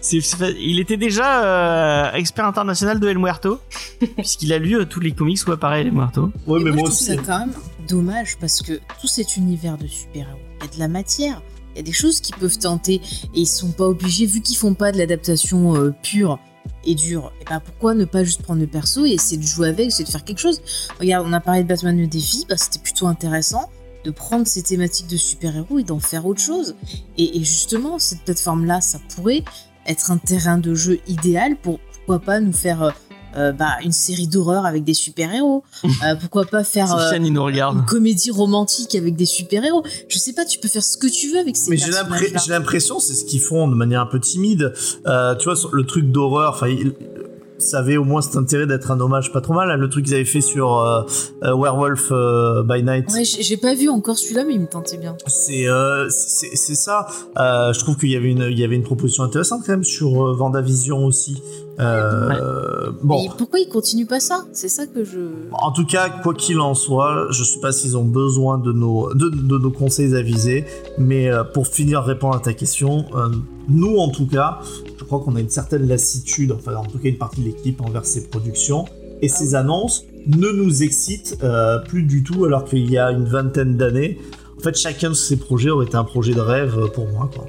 C'est- 0.00 0.20
c'est 0.20 0.54
il 0.60 0.78
était 0.78 0.96
déjà 0.96 1.42
euh, 1.44 2.12
expert 2.14 2.46
international 2.46 3.00
de 3.00 3.08
El 3.08 3.18
Muerto, 3.18 3.58
puisqu'il 4.16 4.52
a 4.52 4.58
lu 4.58 4.76
euh, 4.76 4.84
tous 4.84 5.00
les 5.00 5.10
comics 5.12 5.40
où 5.46 5.52
apparaît 5.52 5.80
El 5.82 5.92
Muerto. 5.92 6.30
ouais, 6.46 6.60
Et 6.60 6.64
mais 6.64 6.70
moi 6.70 6.82
moi, 6.82 6.90
je 6.90 6.94
trouve 6.96 7.00
aussi. 7.00 7.04
ça 7.04 7.16
quand 7.16 7.38
même 7.40 7.52
dommage 7.88 8.36
parce 8.38 8.62
que 8.62 8.74
tout 9.00 9.08
cet 9.08 9.36
univers 9.36 9.76
de 9.76 9.86
super-héros, 9.88 10.38
il 10.60 10.64
y 10.66 10.68
a 10.68 10.72
de 10.74 10.78
la 10.78 10.88
matière, 10.88 11.42
il 11.74 11.78
y 11.78 11.80
a 11.80 11.82
des 11.82 11.92
choses 11.92 12.20
qui 12.20 12.32
peuvent 12.32 12.58
tenter 12.58 12.94
et 13.34 13.40
ils 13.40 13.46
sont 13.46 13.72
pas 13.72 13.86
obligés, 13.86 14.24
vu 14.26 14.40
qu'ils 14.40 14.56
font 14.56 14.74
pas 14.74 14.92
de 14.92 14.98
l'adaptation 14.98 15.74
euh, 15.76 15.92
pure 16.02 16.38
et 16.84 16.94
dure, 16.94 17.32
et 17.40 17.44
ben 17.44 17.60
pourquoi 17.60 17.94
ne 17.94 18.04
pas 18.04 18.22
juste 18.24 18.42
prendre 18.42 18.60
le 18.60 18.66
perso 18.68 19.04
et 19.04 19.10
essayer 19.10 19.36
de 19.36 19.46
jouer 19.46 19.68
avec, 19.68 19.88
essayer 19.88 20.04
de 20.04 20.10
faire 20.10 20.24
quelque 20.24 20.38
chose? 20.40 20.62
Regarde, 21.00 21.26
on 21.28 21.32
a 21.32 21.40
parlé 21.40 21.64
de 21.64 21.68
Batman 21.68 21.98
le 21.98 22.06
défi, 22.06 22.46
bah, 22.48 22.56
c'était 22.56 22.78
plutôt 22.78 23.08
intéressant 23.08 23.68
de 24.08 24.12
prendre 24.12 24.46
ces 24.46 24.62
thématiques 24.62 25.08
de 25.08 25.18
super-héros 25.18 25.78
et 25.78 25.84
d'en 25.84 26.00
faire 26.00 26.24
autre 26.24 26.40
chose. 26.40 26.74
Et, 27.18 27.36
et 27.36 27.40
justement, 27.40 27.98
cette 27.98 28.22
plateforme-là, 28.22 28.80
ça 28.80 28.98
pourrait 29.14 29.44
être 29.86 30.10
un 30.10 30.16
terrain 30.16 30.56
de 30.56 30.74
jeu 30.74 30.98
idéal 31.06 31.56
pour, 31.56 31.78
pourquoi 31.92 32.18
pas, 32.20 32.40
nous 32.40 32.54
faire 32.54 32.82
euh, 32.82 32.90
euh, 33.36 33.52
bah, 33.52 33.72
une 33.84 33.92
série 33.92 34.26
d'horreur 34.26 34.64
avec 34.64 34.82
des 34.82 34.94
super-héros. 34.94 35.62
Euh, 36.06 36.14
pourquoi 36.14 36.44
pas 36.46 36.64
faire 36.64 36.94
euh, 36.94 37.18
nous 37.18 37.42
regarde. 37.42 37.76
une 37.76 37.84
comédie 37.84 38.30
romantique 38.30 38.94
avec 38.94 39.16
des 39.16 39.26
super-héros. 39.26 39.82
Je 40.08 40.16
sais 40.18 40.32
pas, 40.32 40.44
tu 40.44 40.58
peux 40.58 40.68
faire 40.68 40.84
ce 40.84 40.96
que 40.96 41.08
tu 41.08 41.30
veux 41.32 41.38
avec 41.38 41.56
ces 41.56 41.70
Mais 41.70 41.76
j'ai 41.76 41.90
l'impression, 42.50 43.00
c'est 43.00 43.14
ce 43.14 43.24
qu'ils 43.24 43.40
font 43.40 43.68
de 43.68 43.74
manière 43.74 44.00
un 44.00 44.06
peu 44.06 44.20
timide. 44.20 44.72
Euh, 45.06 45.34
tu 45.34 45.50
vois, 45.50 45.58
le 45.72 45.84
truc 45.84 46.10
d'horreur, 46.12 46.54
enfin, 46.54 46.68
il- 46.68 46.94
ça 47.58 47.78
avait 47.80 47.96
au 47.96 48.04
moins 48.04 48.20
cet 48.22 48.36
intérêt 48.36 48.66
d'être 48.66 48.90
un 48.90 49.00
hommage 49.00 49.32
pas 49.32 49.40
trop 49.40 49.52
mal. 49.54 49.70
hein, 49.70 49.76
le 49.76 49.88
truc 49.88 50.04
qu'ils 50.06 50.14
avaient 50.14 50.24
fait 50.24 50.40
sur 50.40 50.78
euh, 50.78 51.02
euh, 51.42 51.54
Werewolf 51.56 52.08
euh, 52.10 52.62
by 52.62 52.82
Night. 52.82 53.10
Ouais, 53.12 53.24
j'ai 53.24 53.56
pas 53.56 53.74
vu 53.74 53.88
encore 53.88 54.16
celui-là, 54.18 54.44
mais 54.44 54.54
il 54.54 54.60
me 54.60 54.66
tentait 54.66 54.96
bien. 54.98 55.16
C'est 55.26 55.68
euh, 55.68 56.08
c'est 56.08 56.74
ça. 56.74 57.06
Euh, 57.38 57.72
je 57.72 57.78
trouve 57.80 57.96
qu'il 57.96 58.10
y 58.10 58.16
avait 58.16 58.30
une 58.30 58.46
il 58.50 58.58
y 58.58 58.64
avait 58.64 58.76
une 58.76 58.82
proposition 58.82 59.24
intéressante 59.24 59.62
quand 59.66 59.72
même 59.72 59.84
sur 59.84 60.26
euh, 60.28 60.32
Vendavision 60.34 61.04
aussi. 61.04 61.42
Euh, 61.80 62.90
Bon. 63.02 63.22
Mais 63.22 63.28
pourquoi 63.36 63.60
ils 63.60 63.68
continuent 63.68 64.06
pas 64.06 64.18
ça? 64.18 64.44
C'est 64.52 64.68
ça 64.68 64.86
que 64.86 65.04
je. 65.04 65.18
En 65.52 65.70
tout 65.70 65.86
cas, 65.86 66.08
quoi 66.08 66.34
qu'il 66.34 66.58
en 66.60 66.74
soit, 66.74 67.26
je 67.30 67.44
sais 67.44 67.60
pas 67.60 67.70
s'ils 67.70 67.96
ont 67.96 68.04
besoin 68.04 68.58
de 68.58 68.72
nos, 68.72 69.14
de, 69.14 69.28
de 69.28 69.58
nos 69.58 69.70
conseils 69.70 70.14
avisés, 70.16 70.64
mais 70.98 71.30
euh, 71.30 71.44
pour 71.44 71.66
finir 71.68 72.02
répondre 72.02 72.34
à 72.34 72.40
ta 72.40 72.52
question, 72.54 73.04
euh, 73.14 73.28
nous 73.68 73.98
en 73.98 74.08
tout 74.08 74.26
cas, 74.26 74.58
crois 75.08 75.20
qu'on 75.20 75.34
a 75.36 75.40
une 75.40 75.48
certaine 75.48 75.88
lassitude, 75.88 76.52
enfin 76.52 76.76
en 76.76 76.84
tout 76.84 76.98
cas 76.98 77.08
une 77.08 77.18
partie 77.18 77.40
de 77.40 77.46
l'équipe 77.46 77.80
envers 77.80 78.04
ces 78.04 78.28
productions, 78.28 78.84
et 79.22 79.28
ces 79.28 79.54
annonces 79.54 80.04
ne 80.26 80.48
nous 80.48 80.82
excitent 80.82 81.38
euh, 81.42 81.78
plus 81.78 82.02
du 82.02 82.22
tout 82.22 82.44
alors 82.44 82.64
qu'il 82.64 82.88
y 82.90 82.98
a 82.98 83.10
une 83.10 83.24
vingtaine 83.24 83.76
d'années. 83.76 84.18
En 84.58 84.60
fait, 84.60 84.76
chacun 84.76 85.10
de 85.10 85.14
ces 85.14 85.36
projets 85.36 85.70
aurait 85.70 85.86
été 85.86 85.96
un 85.96 86.04
projet 86.04 86.34
de 86.34 86.40
rêve 86.40 86.90
pour 86.92 87.08
moi. 87.08 87.30
Quoi. 87.34 87.46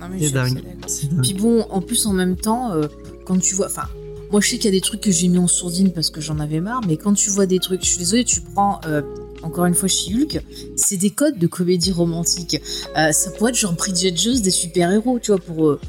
Non, 0.00 0.06
mais 0.10 0.18
je 0.18 0.26
C'est 0.26 0.32
dingue. 0.32 0.54
dingue. 0.54 1.22
Puis 1.22 1.34
bon, 1.34 1.66
en 1.70 1.80
plus, 1.80 2.06
en 2.06 2.12
même 2.12 2.36
temps, 2.36 2.72
euh, 2.72 2.86
quand 3.24 3.38
tu 3.38 3.54
vois. 3.54 3.66
Enfin, 3.66 3.88
moi, 4.30 4.40
je 4.40 4.50
sais 4.50 4.56
qu'il 4.56 4.66
y 4.66 4.68
a 4.68 4.78
des 4.78 4.80
trucs 4.80 5.00
que 5.00 5.10
j'ai 5.10 5.28
mis 5.28 5.38
en 5.38 5.48
sourdine 5.48 5.92
parce 5.92 6.10
que 6.10 6.20
j'en 6.20 6.38
avais 6.38 6.60
marre, 6.60 6.82
mais 6.86 6.96
quand 6.96 7.14
tu 7.14 7.30
vois 7.30 7.46
des 7.46 7.58
trucs. 7.58 7.82
Je 7.82 7.88
suis 7.88 7.98
désolée, 7.98 8.24
tu 8.24 8.40
prends. 8.40 8.80
euh, 8.86 9.02
encore 9.42 9.66
une 9.66 9.74
fois, 9.74 9.88
chez 9.88 10.14
Hulk, 10.14 10.42
c'est 10.76 10.96
des 10.96 11.10
codes 11.10 11.38
de 11.38 11.46
comédie 11.46 11.92
romantique. 11.92 12.60
Euh, 12.96 13.12
ça 13.12 13.30
pourrait 13.30 13.50
être 13.50 13.56
genre 13.56 13.74
Bridget 13.74 14.16
Jones 14.16 14.40
des 14.40 14.50
super-héros, 14.50 15.18
tu 15.20 15.30
vois, 15.30 15.40
pour. 15.40 15.68
euh, 15.68 15.80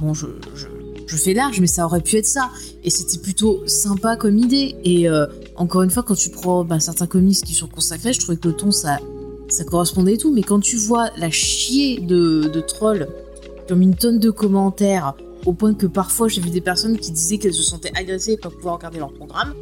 bon, 0.00 0.14
je, 0.14 0.26
je, 0.54 1.16
fais 1.16 1.34
large, 1.34 1.60
mais 1.60 1.66
ça 1.66 1.84
aurait 1.86 2.00
pu 2.00 2.16
être 2.16 2.26
ça. 2.26 2.50
Et 2.84 2.90
c'était 2.90 3.18
plutôt 3.18 3.62
sympa 3.66 4.16
comme 4.16 4.38
idée. 4.38 4.76
Et 4.84 5.08
euh, 5.08 5.26
encore 5.56 5.82
une 5.82 5.90
fois, 5.90 6.02
quand 6.02 6.14
tu 6.14 6.30
prends 6.30 6.64
bah, 6.64 6.80
certains 6.80 7.06
comics 7.06 7.40
qui 7.42 7.54
sont 7.54 7.68
consacrés, 7.68 8.12
je 8.12 8.20
trouvais 8.20 8.36
que 8.36 8.48
le 8.48 8.54
ton, 8.54 8.70
ça, 8.70 8.98
ça 9.48 9.64
correspondait 9.64 10.14
et 10.14 10.18
tout. 10.18 10.32
Mais 10.32 10.42
quand 10.42 10.60
tu 10.60 10.76
vois 10.76 11.10
la 11.16 11.30
chier 11.30 12.00
de, 12.00 12.50
de 12.52 12.60
trolls 12.60 13.08
comme 13.68 13.82
une 13.82 13.94
tonne 13.94 14.18
de 14.18 14.30
commentaires, 14.30 15.14
au 15.46 15.52
point 15.52 15.74
que 15.74 15.86
parfois 15.86 16.28
j'ai 16.28 16.40
vu 16.40 16.50
des 16.50 16.60
personnes 16.60 16.98
qui 16.98 17.10
disaient 17.10 17.38
qu'elles 17.38 17.54
se 17.54 17.62
sentaient 17.62 17.92
agressées 17.96 18.36
pas 18.36 18.50
pouvoir 18.50 18.76
regarder 18.76 18.98
leur 18.98 19.12
programme, 19.12 19.54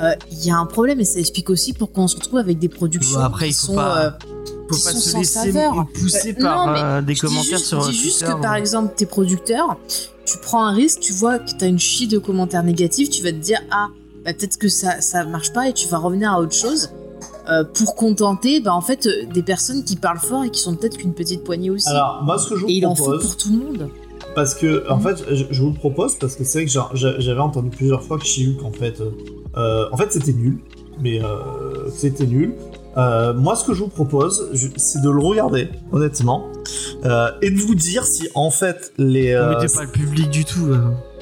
euh, 0.00 0.12
il 0.30 0.44
y 0.46 0.50
a 0.50 0.56
un 0.56 0.66
problème 0.66 1.00
et 1.00 1.04
ça 1.04 1.18
explique 1.18 1.50
aussi 1.50 1.72
pourquoi 1.72 2.04
on 2.04 2.08
se 2.08 2.16
retrouve 2.16 2.38
avec 2.38 2.58
des 2.58 2.68
productions 2.68 3.18
Après, 3.20 3.46
qui 3.46 3.52
il 3.52 3.54
faut 3.54 3.66
sont... 3.68 3.74
pas- 3.74 3.98
euh, 4.04 4.10
Faut 4.68 4.76
qui 4.76 4.82
pas 4.84 4.90
sont 4.92 4.98
se 5.00 5.10
sans 5.10 5.18
laisser 5.18 5.32
saveur. 5.52 5.86
pousser 5.94 6.34
Euh, 6.38 6.42
par 6.42 6.66
non, 6.66 6.72
mais 6.72 6.80
euh, 6.82 7.02
des 7.02 7.14
commentaires 7.14 7.42
juste, 7.58 7.66
sur 7.66 7.80
je 7.82 7.90
dis 7.90 7.96
Twitter. 7.96 8.08
juste 8.10 8.24
que 8.26 8.40
par 8.40 8.54
exemple, 8.56 8.94
tes 8.96 9.06
producteurs, 9.06 9.76
tu 10.24 10.38
prends 10.42 10.64
un 10.66 10.72
risque, 10.72 11.00
tu 11.00 11.12
vois 11.12 11.38
que 11.38 11.50
t'as 11.58 11.68
une 11.68 11.78
chie 11.78 12.08
de 12.08 12.18
commentaires 12.18 12.62
négatifs, 12.64 13.10
tu 13.10 13.22
vas 13.22 13.30
te 13.32 13.36
dire 13.38 13.60
ah 13.70 13.88
bah, 14.24 14.32
peut-être 14.34 14.58
que 14.58 14.68
ça 14.68 15.00
ça 15.00 15.24
marche 15.24 15.52
pas 15.52 15.68
et 15.68 15.72
tu 15.72 15.86
vas 15.88 15.98
revenir 15.98 16.32
à 16.32 16.40
autre 16.40 16.52
chose 16.54 16.90
euh, 17.48 17.62
pour 17.62 17.94
contenter 17.94 18.58
bah 18.60 18.74
en 18.74 18.80
fait 18.80 19.06
euh, 19.06 19.24
des 19.32 19.42
personnes 19.44 19.84
qui 19.84 19.94
parlent 19.94 20.18
fort 20.18 20.42
et 20.42 20.50
qui 20.50 20.60
sont 20.60 20.74
peut-être 20.74 20.96
qu'une 20.98 21.14
petite 21.14 21.44
poignée 21.44 21.70
aussi. 21.70 21.88
Alors, 21.88 22.22
moi, 22.24 22.36
ce 22.38 22.48
que 22.48 22.56
je 22.56 22.62
vous 22.64 22.68
et 22.68 22.72
il 22.74 22.86
en 22.86 22.94
faut 22.96 23.04
propose, 23.04 23.22
pour 23.24 23.36
tout 23.36 23.50
le 23.50 23.56
monde. 23.58 23.88
Parce 24.34 24.54
que, 24.54 24.84
en 24.90 24.98
fait, 24.98 25.22
je, 25.30 25.44
je 25.48 25.62
vous 25.62 25.68
le 25.68 25.74
propose 25.74 26.16
parce 26.18 26.34
que 26.34 26.42
c'est 26.44 26.64
vrai 26.64 26.66
que 26.90 26.96
j'avais 27.20 27.40
entendu 27.40 27.70
plusieurs 27.70 28.02
fois 28.02 28.18
que 28.18 28.24
She-Hulk, 28.26 28.64
en 28.64 28.72
fait, 28.72 29.00
euh, 29.00 29.10
euh, 29.56 29.86
en 29.92 29.96
fait, 29.96 30.12
c'était 30.12 30.32
nul. 30.32 30.58
Mais 31.00 31.22
euh, 31.22 31.90
c'était 31.94 32.26
nul. 32.26 32.54
Euh, 32.96 33.34
moi, 33.34 33.54
ce 33.56 33.64
que 33.64 33.74
je 33.74 33.80
vous 33.82 33.88
propose, 33.88 34.50
c'est 34.78 35.02
de 35.02 35.10
le 35.10 35.20
regarder, 35.20 35.68
honnêtement, 35.92 36.46
euh, 37.04 37.28
et 37.42 37.50
de 37.50 37.58
vous 37.60 37.74
dire 37.74 38.04
si, 38.04 38.28
en 38.34 38.50
fait, 38.50 38.92
les. 38.96 39.34
Vous 39.36 39.42
euh, 39.42 39.60
mettez 39.60 39.72
pas 39.74 39.82
le 39.82 39.88
public 39.90 40.30
du 40.30 40.46
tout. 40.46 40.68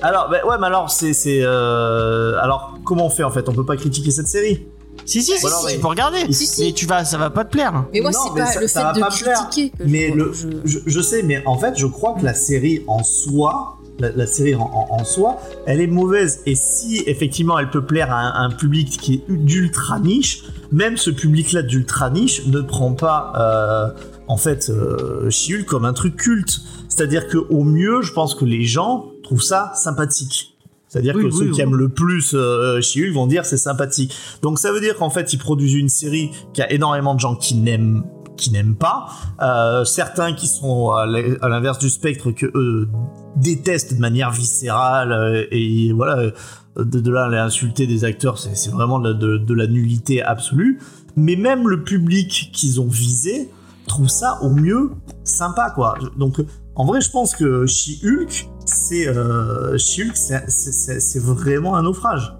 Alors, 0.00 0.28
bah, 0.30 0.38
ouais, 0.46 0.54
mais 0.60 0.66
alors, 0.68 0.90
c'est, 0.90 1.12
c'est, 1.12 1.40
euh, 1.42 2.38
alors, 2.40 2.78
comment 2.84 3.06
on 3.06 3.10
fait 3.10 3.24
en 3.24 3.30
fait? 3.32 3.48
On 3.48 3.52
peut 3.52 3.64
pas 3.66 3.76
critiquer 3.76 4.12
cette 4.12 4.28
série? 4.28 4.66
Si, 5.06 5.22
si, 5.22 5.36
si, 5.36 5.44
alors, 5.46 5.58
si, 5.60 5.66
mais- 5.66 5.74
tu 5.74 5.80
peux 5.80 5.88
regarder. 5.88 6.32
Si, 6.32 6.46
si. 6.46 6.64
Mais 6.66 6.72
tu 6.72 6.86
vas, 6.86 7.04
ça 7.04 7.18
va 7.18 7.30
pas 7.30 7.44
te 7.44 7.50
plaire. 7.50 7.84
Mais 7.92 8.00
moi, 8.00 8.12
c'est 8.12 8.32
pas 8.38 8.46
ça- 8.46 8.60
le 8.60 8.68
ça 8.68 8.80
fait 8.80 8.86
va 8.86 8.92
de 8.92 9.00
pas 9.00 9.08
plaire. 9.08 9.48
critiquer 9.48 9.76
que 9.76 9.82
Mais 9.90 10.10
je, 10.10 10.14
le- 10.14 10.32
je- 10.32 10.48
Je, 10.64 10.78
je 10.86 11.00
sais, 11.00 11.22
mais 11.24 11.42
en 11.44 11.58
fait, 11.58 11.74
je 11.76 11.86
crois 11.86 12.14
que 12.14 12.24
la 12.24 12.34
série 12.34 12.84
en 12.86 13.02
soi, 13.02 13.73
la, 13.98 14.10
la 14.12 14.26
série 14.26 14.54
en, 14.54 14.62
en- 14.62 14.88
en 15.00 15.04
soi, 15.04 15.38
elle 15.66 15.80
est 15.80 15.86
mauvaise. 15.86 16.40
Et 16.46 16.54
si 16.54 17.02
effectivement 17.06 17.58
elle 17.58 17.70
peut 17.70 17.84
plaire 17.84 18.10
à 18.12 18.18
un, 18.20 18.30
à 18.30 18.40
un 18.40 18.50
public 18.50 18.88
qui 19.00 19.14
est 19.14 19.24
d'ultra 19.32 19.98
niche, 20.00 20.44
même 20.72 20.96
ce 20.96 21.10
public-là 21.10 21.62
d'ultra 21.62 22.10
niche 22.10 22.46
ne 22.46 22.60
prend 22.60 22.92
pas, 22.92 23.32
euh, 23.36 23.90
en 24.26 24.36
fait, 24.36 24.70
euh, 24.70 25.28
She-Hulk 25.30 25.66
comme 25.66 25.84
un 25.84 25.92
truc 25.92 26.16
culte. 26.16 26.60
C'est-à-dire 26.88 27.26
que 27.28 27.38
au 27.38 27.62
mieux, 27.64 28.02
je 28.02 28.12
pense 28.12 28.34
que 28.34 28.44
les 28.44 28.64
gens 28.64 29.06
trouvent 29.22 29.42
ça 29.42 29.72
sympathique. 29.74 30.50
C'est-à-dire 30.88 31.14
Oui, 31.16 31.22
que 31.22 31.26
oui, 31.28 31.32
ceux 31.36 31.44
oui. 31.46 31.50
qui 31.50 31.60
aiment 31.60 31.74
le 31.76 31.88
plus 31.88 32.34
euh, 32.34 32.80
She-Hulk 32.80 33.12
vont 33.12 33.26
dire 33.26 33.44
c'est 33.44 33.56
sympathique. 33.56 34.14
Donc 34.42 34.58
ça 34.60 34.70
veut 34.72 34.80
dire 34.80 34.96
qu'en 34.96 35.10
fait, 35.10 35.32
ils 35.32 35.38
produisent 35.38 35.74
une 35.74 35.88
série 35.88 36.30
qui 36.52 36.62
a 36.62 36.70
énormément 36.72 37.14
de 37.14 37.20
gens 37.20 37.34
qui 37.36 37.56
n'aiment 37.56 38.04
qui 38.36 38.50
n'aiment 38.50 38.74
pas, 38.74 39.06
euh, 39.42 39.84
certains 39.84 40.32
qui 40.32 40.48
sont 40.48 40.90
à 40.90 41.06
l'inverse 41.06 41.78
du 41.78 41.88
spectre 41.88 42.32
que 42.32 42.46
eux 42.56 42.88
détestent 43.36 43.94
de 43.94 44.00
manière 44.00 44.30
viscérale 44.30 45.12
euh, 45.12 45.44
et 45.50 45.92
voilà 45.92 46.32
euh, 46.76 46.84
de, 46.84 47.10
là 47.10 47.24
à 47.24 47.44
insulter 47.44 47.86
des 47.86 48.04
acteurs 48.04 48.38
c'est 48.38 48.70
vraiment 48.70 48.98
de, 48.98 49.54
la 49.54 49.66
nullité 49.66 50.22
absolue 50.22 50.80
mais 51.16 51.36
même 51.36 51.68
le 51.68 51.82
public 51.84 52.50
qu'ils 52.52 52.80
ont 52.80 52.88
visé 52.88 53.50
trouve 53.86 54.08
ça 54.08 54.38
au 54.42 54.50
mieux 54.50 54.90
sympa 55.24 55.70
quoi 55.74 55.96
donc 56.16 56.40
en 56.74 56.84
vrai 56.84 57.00
je 57.00 57.10
pense 57.10 57.34
que 57.34 57.66
She-Hulk 57.66 58.48
c'est 58.64 59.06
euh, 59.08 59.76
c'est- 59.78 61.18
vraiment 61.18 61.76
un 61.76 61.82
naufrage. 61.82 62.34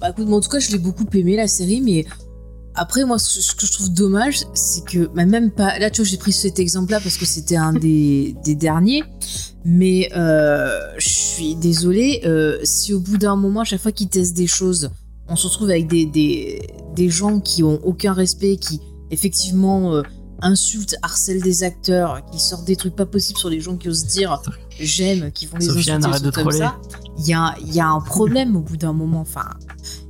Bah 0.00 0.10
écoute, 0.10 0.28
en 0.30 0.40
tout 0.40 0.50
cas, 0.50 0.58
je 0.58 0.70
l'ai 0.72 0.78
beaucoup 0.78 1.06
aimé 1.14 1.36
la 1.36 1.48
série, 1.48 1.80
mais 1.80 2.04
après, 2.76 3.04
moi, 3.04 3.18
ce 3.18 3.54
que 3.54 3.66
je 3.66 3.72
trouve 3.72 3.92
dommage, 3.92 4.44
c'est 4.54 4.84
que 4.84 5.06
bah, 5.06 5.24
même 5.24 5.50
pas. 5.50 5.78
Là, 5.78 5.90
tu 5.90 6.02
vois, 6.02 6.08
j'ai 6.08 6.16
pris 6.16 6.32
cet 6.32 6.58
exemple-là 6.58 7.00
parce 7.00 7.16
que 7.16 7.24
c'était 7.24 7.56
un 7.56 7.72
des, 7.72 8.36
des 8.44 8.54
derniers, 8.54 9.02
mais 9.64 10.10
euh, 10.14 10.80
je 10.98 11.08
suis 11.08 11.54
désolée, 11.56 12.20
euh, 12.24 12.58
si 12.62 12.92
au 12.92 13.00
bout 13.00 13.16
d'un 13.16 13.36
moment, 13.36 13.60
à 13.60 13.64
chaque 13.64 13.80
fois 13.80 13.92
qu'ils 13.92 14.08
testent 14.08 14.36
des 14.36 14.46
choses, 14.46 14.90
on 15.28 15.36
se 15.36 15.46
retrouve 15.46 15.70
avec 15.70 15.88
des, 15.88 16.06
des, 16.06 16.68
des 16.94 17.08
gens 17.08 17.40
qui 17.40 17.62
ont 17.62 17.80
aucun 17.84 18.12
respect, 18.12 18.56
qui 18.56 18.80
effectivement 19.10 20.02
euh, 20.42 20.46
insultent, 20.46 20.96
harcèlent 21.02 21.42
des 21.42 21.62
acteurs, 21.64 22.24
qui 22.30 22.38
sortent 22.38 22.64
des 22.66 22.76
trucs 22.76 22.94
pas 22.96 23.06
possibles 23.06 23.38
sur 23.38 23.48
les 23.50 23.60
gens 23.60 23.76
qui 23.76 23.88
osent 23.88 24.06
dire 24.06 24.40
j'aime, 24.78 25.32
qui 25.32 25.46
vont 25.46 25.58
les 25.58 25.68
insulter, 25.70 25.98
trucs 26.00 26.22
comme 26.34 26.42
troller. 26.44 26.58
ça. 26.58 26.76
Il 27.18 27.26
y 27.26 27.34
a, 27.34 27.54
il 27.60 27.74
y 27.74 27.80
a 27.80 27.86
un 27.88 28.00
problème 28.00 28.56
au 28.56 28.60
bout 28.60 28.76
d'un 28.76 28.92
moment. 28.92 29.20
Enfin, 29.20 29.48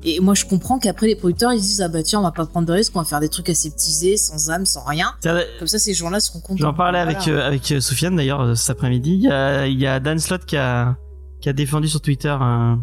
et 0.02 0.18
moi, 0.20 0.34
je 0.34 0.44
comprends 0.44 0.78
qu'après, 0.78 1.06
les 1.06 1.16
producteurs, 1.16 1.52
ils 1.52 1.60
disent 1.60 1.80
Ah 1.80 1.88
bah 1.88 2.02
tiens, 2.02 2.18
on 2.20 2.22
va 2.22 2.32
pas 2.32 2.46
prendre 2.46 2.66
de 2.66 2.72
risque, 2.72 2.92
on 2.96 2.98
va 3.00 3.04
faire 3.04 3.20
des 3.20 3.28
trucs 3.28 3.48
aseptisés, 3.48 4.16
sans 4.16 4.50
âme, 4.50 4.66
sans 4.66 4.84
rien. 4.84 5.14
Comme 5.58 5.68
ça, 5.68 5.78
ces 5.78 5.94
gens-là 5.94 6.18
seront 6.20 6.40
contents. 6.40 6.58
J'en 6.58 6.74
parlais 6.74 6.98
avec, 6.98 7.28
euh, 7.28 7.46
avec 7.46 7.70
euh, 7.72 7.80
Sofiane 7.80 8.16
d'ailleurs 8.16 8.40
euh, 8.40 8.54
cet 8.54 8.70
après-midi. 8.70 9.14
Il 9.14 9.22
y 9.22 9.30
a, 9.30 9.66
il 9.66 9.78
y 9.78 9.86
a 9.86 10.00
Dan 10.00 10.18
Slott 10.18 10.44
qui 10.46 10.56
a, 10.56 10.96
qui 11.40 11.48
a 11.48 11.52
défendu 11.52 11.86
sur 11.88 12.00
Twitter 12.00 12.28
euh, 12.40 12.74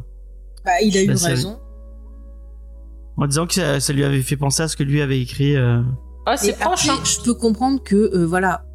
Bah, 0.63 0.71
il 0.81 0.95
a 0.97 1.01
eu 1.01 1.11
raison. 1.11 1.59
en 3.17 3.27
disant 3.27 3.45
que 3.47 3.53
ça, 3.55 3.79
ça 3.79 3.91
lui 3.93 4.03
avait 4.05 4.21
fait 4.21 4.37
penser 4.37 4.63
à 4.63 4.67
ce 4.69 4.75
que 4.77 4.83
lui 4.83 5.01
avait 5.01 5.19
écrit. 5.19 5.55
Ah, 6.25 6.37
c'est 6.37 6.53
proche, 6.53 6.87
après, 6.87 7.01
hein. 7.01 7.03
je 7.05 7.21
peux 7.21 7.33
comprendre 7.33 7.83
que, 7.83 7.95
euh, 7.95 8.25
voilà. 8.25 8.65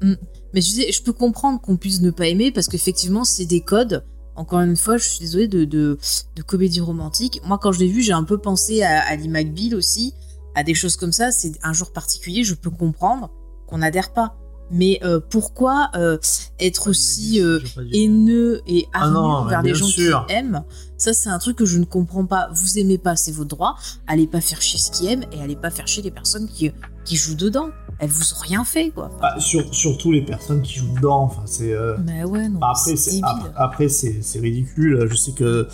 Mm. 0.00 0.14
Mais 0.54 0.60
je 0.60 0.66
disais, 0.68 0.92
je 0.92 1.02
peux 1.02 1.12
comprendre 1.12 1.60
qu'on 1.60 1.76
puisse 1.76 2.00
ne 2.00 2.10
pas 2.10 2.28
aimer 2.28 2.52
parce 2.52 2.68
qu'effectivement, 2.68 3.24
c'est 3.24 3.44
des 3.44 3.60
codes. 3.60 4.04
Encore 4.36 4.60
une 4.60 4.76
fois, 4.76 4.96
je 4.96 5.08
suis 5.08 5.20
désolée 5.20 5.48
de, 5.48 5.64
de, 5.64 5.98
de 6.36 6.42
comédie 6.42 6.80
romantique. 6.80 7.40
Moi, 7.44 7.58
quand 7.60 7.72
je 7.72 7.80
l'ai 7.80 7.88
vu, 7.88 8.02
j'ai 8.02 8.12
un 8.12 8.24
peu 8.24 8.38
pensé 8.38 8.82
à 8.82 9.00
Ali 9.00 9.28
McBeal 9.28 9.74
aussi, 9.74 10.14
à 10.54 10.62
des 10.64 10.74
choses 10.74 10.96
comme 10.96 11.12
ça. 11.12 11.30
C'est 11.32 11.52
un 11.62 11.72
jour 11.72 11.92
particulier, 11.92 12.44
je 12.44 12.54
peux 12.54 12.70
comprendre 12.70 13.30
qu'on 13.66 13.78
n'adhère 13.78 14.12
pas. 14.12 14.36
Mais 14.76 14.98
euh, 15.04 15.20
pourquoi 15.30 15.90
euh, 15.94 16.18
être 16.58 16.88
aussi 16.90 17.40
euh, 17.40 17.60
haineux 17.92 18.60
et 18.66 18.86
Ah 18.92 19.02
hargneux 19.04 19.14
non, 19.14 19.44
mais 19.44 19.50
vers 19.50 19.62
les 19.62 19.74
gens 19.74 19.86
sûr. 19.86 20.26
qui 20.26 20.34
aiment? 20.34 20.64
Ça, 20.98 21.12
c'est 21.12 21.28
un 21.28 21.38
truc 21.38 21.56
que 21.56 21.64
je 21.66 21.78
ne 21.78 21.84
comprends 21.84 22.24
pas. 22.26 22.48
Vous 22.52 22.78
aimez 22.78 22.98
pas, 22.98 23.14
c'est 23.14 23.30
votre 23.32 23.50
droit. 23.50 23.76
Allez 24.08 24.26
pas 24.26 24.40
faire 24.40 24.60
chier 24.60 24.78
ce 24.80 24.90
qui 24.90 25.06
aiment 25.06 25.24
et 25.32 25.40
allez 25.40 25.54
pas 25.56 25.70
faire 25.70 25.86
chier 25.86 26.02
les 26.02 26.10
personnes 26.10 26.48
qui, 26.48 26.72
qui 27.04 27.16
jouent 27.16 27.34
dedans. 27.36 27.68
Elles 28.00 28.08
vous 28.10 28.32
ont 28.32 28.40
rien 28.40 28.64
fait, 28.64 28.90
quoi. 28.90 29.10
Bah, 29.20 29.36
sur- 29.38 29.72
surtout 29.72 30.10
les 30.10 30.22
personnes 30.22 30.62
qui 30.62 30.74
jouent 30.80 30.94
dedans. 30.96 31.22
Enfin, 31.22 31.42
c'est. 31.46 31.72
euh, 31.72 31.96
Mais 32.04 32.24
ouais, 32.24 32.48
non, 32.48 32.58
Après, 32.62 32.96
c'est 32.96 33.20
après, 33.54 33.88
c'est 33.88 34.18
c'est 34.22 34.40
ridicule. 34.40 35.06
Je 35.08 35.14
sais 35.14 35.32
que 35.32 35.68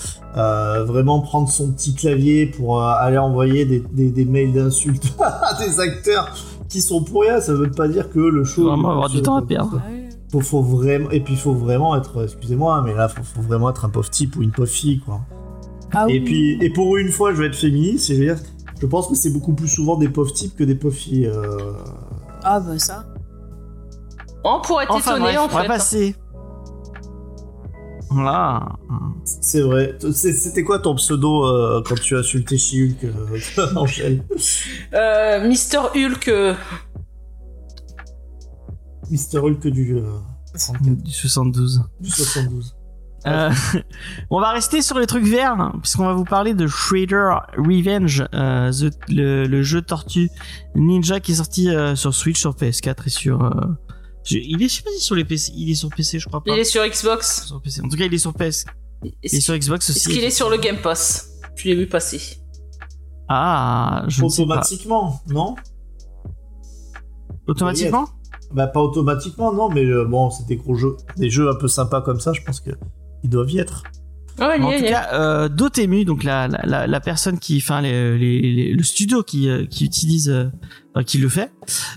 vraiment 0.85 1.21
prendre 1.21 1.49
son 1.49 1.73
petit 1.73 1.95
clavier 1.95 2.47
pour 2.47 2.83
aller 2.83 3.19
envoyer 3.19 3.65
des, 3.65 3.83
des- 3.93 4.11
des 4.11 4.25
mails 4.25 4.53
d'insultes 4.53 5.15
à 5.21 5.57
des 5.59 5.81
acteurs 5.81 6.35
qui 6.70 6.80
sont 6.80 7.02
pour 7.04 7.22
rien, 7.22 7.40
ça 7.40 7.52
veut 7.52 7.70
pas 7.70 7.88
dire 7.88 8.09
que 8.09 8.18
le 8.18 8.44
show. 8.44 8.62
Faut 8.62 8.68
vraiment 8.68 8.92
avoir 8.92 9.11
du 9.11 9.20
temps 9.20 9.37
à 9.37 9.42
perdre. 9.42 9.83
Faut, 10.33 10.40
faut 10.40 10.62
vraiment 10.62 11.11
et 11.11 11.20
puis 11.20 11.35
il 11.35 11.38
faut 11.38 11.52
vraiment 11.52 11.96
être, 11.96 12.22
excusez-moi, 12.24 12.83
mais 12.87 12.94
là 12.94 13.09
faut, 13.09 13.22
faut 13.22 13.42
vraiment 13.42 13.68
être 13.70 13.85
un 13.85 13.88
pauvre 13.90 14.09
type 14.09 14.37
ou 14.37 14.42
une 14.42 14.52
pauvre 14.52 14.68
fille 14.68 15.00
quoi. 15.00 15.20
Ah 15.92 16.06
Et 16.09 16.14
oui. 16.14 16.20
puis 16.20 16.59
et 16.64 16.70
pour 16.70 16.96
une 16.96 17.11
fois, 17.11 17.33
je 17.35 17.40
vais 17.40 17.48
être 17.48 17.56
féministe 17.56 18.09
et 18.11 18.14
je 18.14 18.20
veux 18.20 18.26
dire, 18.35 18.38
je 18.80 18.87
pense 18.87 19.09
que 19.09 19.16
c'est 19.16 19.30
beaucoup 19.33 19.52
plus 19.54 19.66
souvent 19.68 19.96
des 19.96 20.09
pauvres 20.09 20.33
types 20.33 20.54
que 20.56 20.62
des 20.64 20.76
pauvres 20.76 20.94
filles. 20.94 21.26
euh. 21.26 21.72
Ah 22.44 22.61
bah 22.61 22.78
ça. 22.78 23.04
On 24.44 24.61
pourrait 24.61 24.85
être 24.85 24.94
Enfin 24.94 25.16
étonné, 25.16 25.35
bref, 25.35 25.38
en 25.40 25.44
on 25.44 25.48
va 25.48 25.62
fait. 25.62 25.68
passer. 25.68 26.14
Voilà. 28.11 28.68
C'est 29.25 29.61
vrai. 29.62 29.96
C'était 30.12 30.64
quoi 30.64 30.79
ton 30.81 30.94
pseudo 30.96 31.46
euh, 31.46 31.83
quand 31.87 31.94
tu 31.94 32.16
as 32.16 32.20
insulté 32.20 32.59
She-Hulk, 32.59 33.05
euh, 33.05 33.66
Angèle 33.77 34.25
Euh, 34.94 35.46
Mister 35.46 35.79
Hulk, 35.94 36.29
euh, 36.29 36.55
Mister 39.11 39.38
Hulk 39.38 39.66
du, 39.68 39.96
euh, 39.96 40.03
Du 40.81 41.12
72. 41.12 41.83
du 42.01 42.11
72. 42.11 42.77
Euh, 43.27 43.51
on 44.31 44.40
va 44.40 44.51
rester 44.53 44.83
sur 44.83 44.99
les 44.99 45.07
trucs 45.07 45.25
verts, 45.27 45.53
hein, 45.61 45.75
puisqu'on 45.83 46.07
va 46.07 46.14
vous 46.14 46.25
parler 46.25 46.55
de 46.55 46.66
Shredder 46.66 47.31
Revenge, 47.57 48.25
euh, 48.35 48.73
the- 48.73 48.94
le, 49.11 49.44
le 49.46 49.62
jeu 49.62 49.83
Tortue 49.83 50.31
Ninja 50.75 51.20
qui 51.20 51.33
est 51.33 51.37
sorti 51.37 51.68
euh, 51.68 51.94
sur 51.96 52.14
Switch, 52.14 52.40
sur 52.40 52.55
PS4 52.55 53.07
et 53.07 53.11
sur. 53.11 53.42
Je- 54.31 54.38
il 54.38 54.62
est, 54.62 54.69
je 54.69 54.75
sais 54.77 54.83
pas 54.83 54.90
si 54.97 55.01
sur 55.01 55.14
les 55.14 55.25
PC, 55.25 55.53
il 55.55 55.71
est 55.71 55.75
sur 55.75 55.88
PC, 55.90 56.19
je 56.19 56.27
crois 56.27 56.43
pas. 56.43 56.53
il 56.53 56.59
est 56.59 56.64
sur 56.64 56.85
Xbox. 56.87 57.47
sur 57.47 57.61
PC. 57.62 57.81
En 57.85 57.88
tout 57.88 57.97
cas, 57.97 58.05
il 58.07 58.14
est 58.14 58.19
sur 58.19 58.33
PS, 58.35 58.64
il 59.05 59.12
est 59.23 59.40
sur 59.40 59.57
Xbox 59.57 59.88
Est-ce 59.90 59.99
aussi. 60.09 60.11
qu'il 60.16 60.25
est 60.25 60.31
sur 60.31 60.51
le 60.51 60.57
Game 60.59 60.79
Pass? 60.83 61.29
Je 61.57 61.64
l'ai 61.69 61.75
vu 61.75 61.87
passer. 61.87 62.21
Ah, 63.29 64.05
je 64.09 64.25
ne 64.25 64.29
sais 64.29 64.43
pas. 64.47 64.55
Automatiquement, 64.55 65.21
non? 65.29 65.55
Automatiquement? 67.47 68.09
Bah 68.53 68.66
pas 68.66 68.81
automatiquement, 68.81 69.53
non, 69.53 69.69
mais 69.69 69.85
euh, 69.85 70.05
bon, 70.05 70.31
c'est 70.31 70.47
des 70.47 70.57
gros 70.57 70.75
jeux, 70.75 70.97
des 71.16 71.31
jeux 71.31 71.49
un 71.49 71.55
peu 71.55 71.69
sympas 71.69 72.01
comme 72.01 72.19
ça, 72.19 72.33
je 72.33 72.43
pense 72.43 72.59
que 72.61 72.71
ils 73.23 73.31
doivent 73.31 73.51
y 73.51 73.59
être. 73.59 73.85
Ah, 74.38 74.55
il 74.57 74.62
y 74.62 74.64
En 74.64 74.69
tout 74.71 74.75
il 74.79 74.85
y 74.85 74.87
est. 74.87 74.90
cas, 74.90 75.09
euh, 75.12 75.49
Dotemu, 75.49 76.05
donc 76.05 76.25
la, 76.25 76.49
la, 76.49 76.87
la, 76.87 77.01
personne 77.01 77.38
qui, 77.38 77.59
enfin, 77.62 77.81
les, 77.81 78.16
les- 78.19 78.40
les- 78.40 78.73
le 78.73 78.83
studio 78.83 79.23
qui, 79.23 79.49
euh, 79.51 79.66
qui 79.66 79.85
utilise, 79.85 80.31
euh, 80.31 80.45
enfin, 80.95 81.05
qui 81.05 81.19
le 81.19 81.29
fait, 81.29 81.53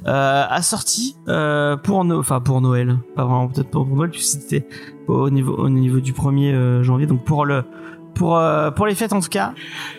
euh, 0.08 0.46
a 0.50 0.62
sorti 0.62 1.16
euh, 1.30 1.78
pour, 1.78 2.04
no- 2.06 2.20
enfin 2.20 2.42
pour 2.42 2.60
Noël, 2.62 2.98
pas 3.16 3.24
vraiment 3.24 3.48
peut-être 3.48 3.70
pour 3.70 3.86
Noël 3.86 4.10
puisque 4.10 4.42
c'était 4.42 4.68
au 5.08 5.30
niveau 5.30 5.54
au 5.56 5.70
niveau 5.70 6.00
du 6.00 6.14
1er 6.14 6.54
euh, 6.54 6.84
janvier, 6.84 7.06
donc 7.08 7.24
pour 7.24 7.46
le 7.46 7.64
pour 8.16 8.40
pour 8.76 8.86
les 8.86 8.94
fêtes 8.94 9.12
en 9.12 9.22
tout 9.22 9.30
cas, 9.30 9.54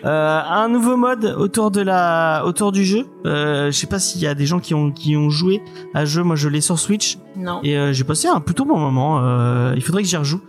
un 0.05 0.69
nouveau 0.69 0.95
mode 0.95 1.25
autour 1.37 1.69
de 1.69 1.81
la 1.81 2.43
autour 2.45 2.71
du 2.71 2.85
jeu. 2.85 3.05
Je 3.25 3.71
sais 3.71 3.87
pas 3.87 3.99
s'il 3.99 4.21
y 4.21 4.27
a 4.27 4.33
des 4.33 4.45
gens 4.45 4.59
qui 4.59 4.73
ont 4.73 4.91
qui 4.91 5.17
ont 5.17 5.29
joué 5.29 5.61
à 5.93 6.05
ce 6.05 6.11
jeu. 6.11 6.23
Moi, 6.23 6.37
je 6.37 6.47
l'ai 6.47 6.61
sur 6.61 6.79
Switch. 6.79 7.17
Non. 7.35 7.59
Et 7.63 7.75
j'ai 7.93 8.03
passé 8.05 8.29
un 8.29 8.39
plutôt 8.39 8.63
bon 8.63 8.77
moment. 8.79 9.19
Il 9.75 9.81
faudrait 9.81 10.01
que 10.03 10.07
j'y 10.07 10.15
rejoue. 10.15 10.39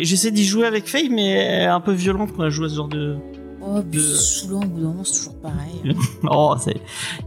J'essaie 0.00 0.30
d'y 0.30 0.44
jouer 0.44 0.66
avec 0.66 0.86
Faye, 0.86 1.08
mais 1.10 1.26
elle 1.30 1.62
est 1.62 1.66
un 1.66 1.80
peu 1.80 1.92
violente 1.92 2.30
quand 2.36 2.44
elle 2.44 2.50
joue 2.50 2.64
à 2.64 2.68
ce 2.68 2.74
genre 2.76 2.88
de. 2.88 3.16
Oh, 3.60 3.80
puis 3.90 4.00
De- 4.00 4.04
saoulant, 4.06 4.60
au 4.62 4.66
bout 4.66 4.80
d'un 4.80 4.88
moment, 4.88 5.04
c'est 5.04 5.18
toujours 5.18 5.34
pareil. 5.40 5.94
Oh, 6.30 6.54
c'est. 6.62 6.76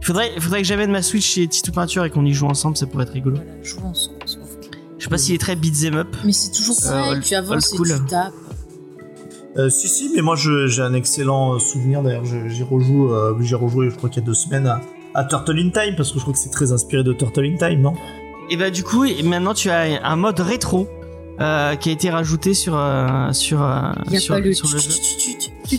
Il 0.00 0.04
faudrait, 0.04 0.32
il 0.34 0.40
faudrait 0.42 0.62
que 0.62 0.66
j'amène 0.66 0.90
ma 0.90 1.02
Switch 1.02 1.24
chez 1.26 1.46
Titou 1.46 1.72
Peinture 1.72 2.04
et 2.04 2.10
qu'on 2.10 2.24
y 2.24 2.32
joue 2.32 2.46
ensemble, 2.46 2.76
ça 2.76 2.86
pourrait 2.86 3.04
être 3.04 3.12
rigolo. 3.12 3.36
Voilà, 3.36 3.62
jouons 3.62 3.88
ensemble. 3.88 4.16
c'est. 4.26 4.38
Je 4.98 5.04
sais 5.04 5.10
pas 5.10 5.18
s'il 5.18 5.34
est 5.34 5.38
très 5.38 5.56
beat'em 5.56 5.94
up. 5.96 6.08
Mais 6.24 6.32
c'est 6.32 6.50
toujours 6.52 6.76
Euh, 6.84 6.88
pareil, 6.90 7.12
old- 7.14 7.22
tu 7.22 7.34
avances 7.34 7.72
et 7.72 7.78
old 7.78 7.86
school. 7.88 8.00
tu 8.00 8.06
tapes. 8.10 8.32
Euh, 9.58 9.68
si 9.68 9.86
si, 9.88 10.10
mais 10.14 10.22
moi 10.22 10.34
j'ai 10.36 10.80
un 10.82 10.94
excellent 10.94 11.54
euh, 11.54 11.58
souvenir. 11.58 12.02
D'ailleurs, 12.02 12.24
j'y 12.24 12.62
rejoue, 12.62 13.12
euh, 13.12 13.34
j'ai 13.42 13.54
rejoué, 13.56 13.90
je 13.90 13.96
crois 13.96 14.08
qu'il 14.08 14.22
y 14.22 14.24
a 14.24 14.26
deux 14.26 14.32
semaines 14.34 14.66
à, 14.66 14.80
à 15.14 15.24
Turtle 15.24 15.58
in 15.58 15.70
Time 15.70 15.94
parce 15.96 16.10
que 16.10 16.16
je 16.18 16.22
crois 16.22 16.32
que 16.32 16.38
c'est 16.38 16.50
très 16.50 16.72
inspiré 16.72 17.02
de 17.04 17.12
Turtle 17.12 17.44
in 17.44 17.56
Time, 17.56 17.82
non? 17.82 17.92
Et 18.48 18.56
bah 18.56 18.70
du 18.70 18.82
coup, 18.82 19.04
maintenant 19.24 19.52
tu 19.54 19.68
as 19.70 20.02
un 20.08 20.16
mode 20.16 20.40
rétro 20.40 20.88
euh, 21.42 21.76
qui 21.76 21.88
a 21.88 21.92
été 21.92 22.10
rajouté 22.10 22.54
sur 22.54 22.76
euh, 22.76 23.32
sur 23.32 23.62
euh, 23.62 23.66
a 23.66 24.20
sur, 24.20 24.34
pas 24.34 24.40
le 24.40 24.54
sur 24.54 24.68
le 24.68 24.78
jeu. 24.78 24.90
Il 25.70 25.78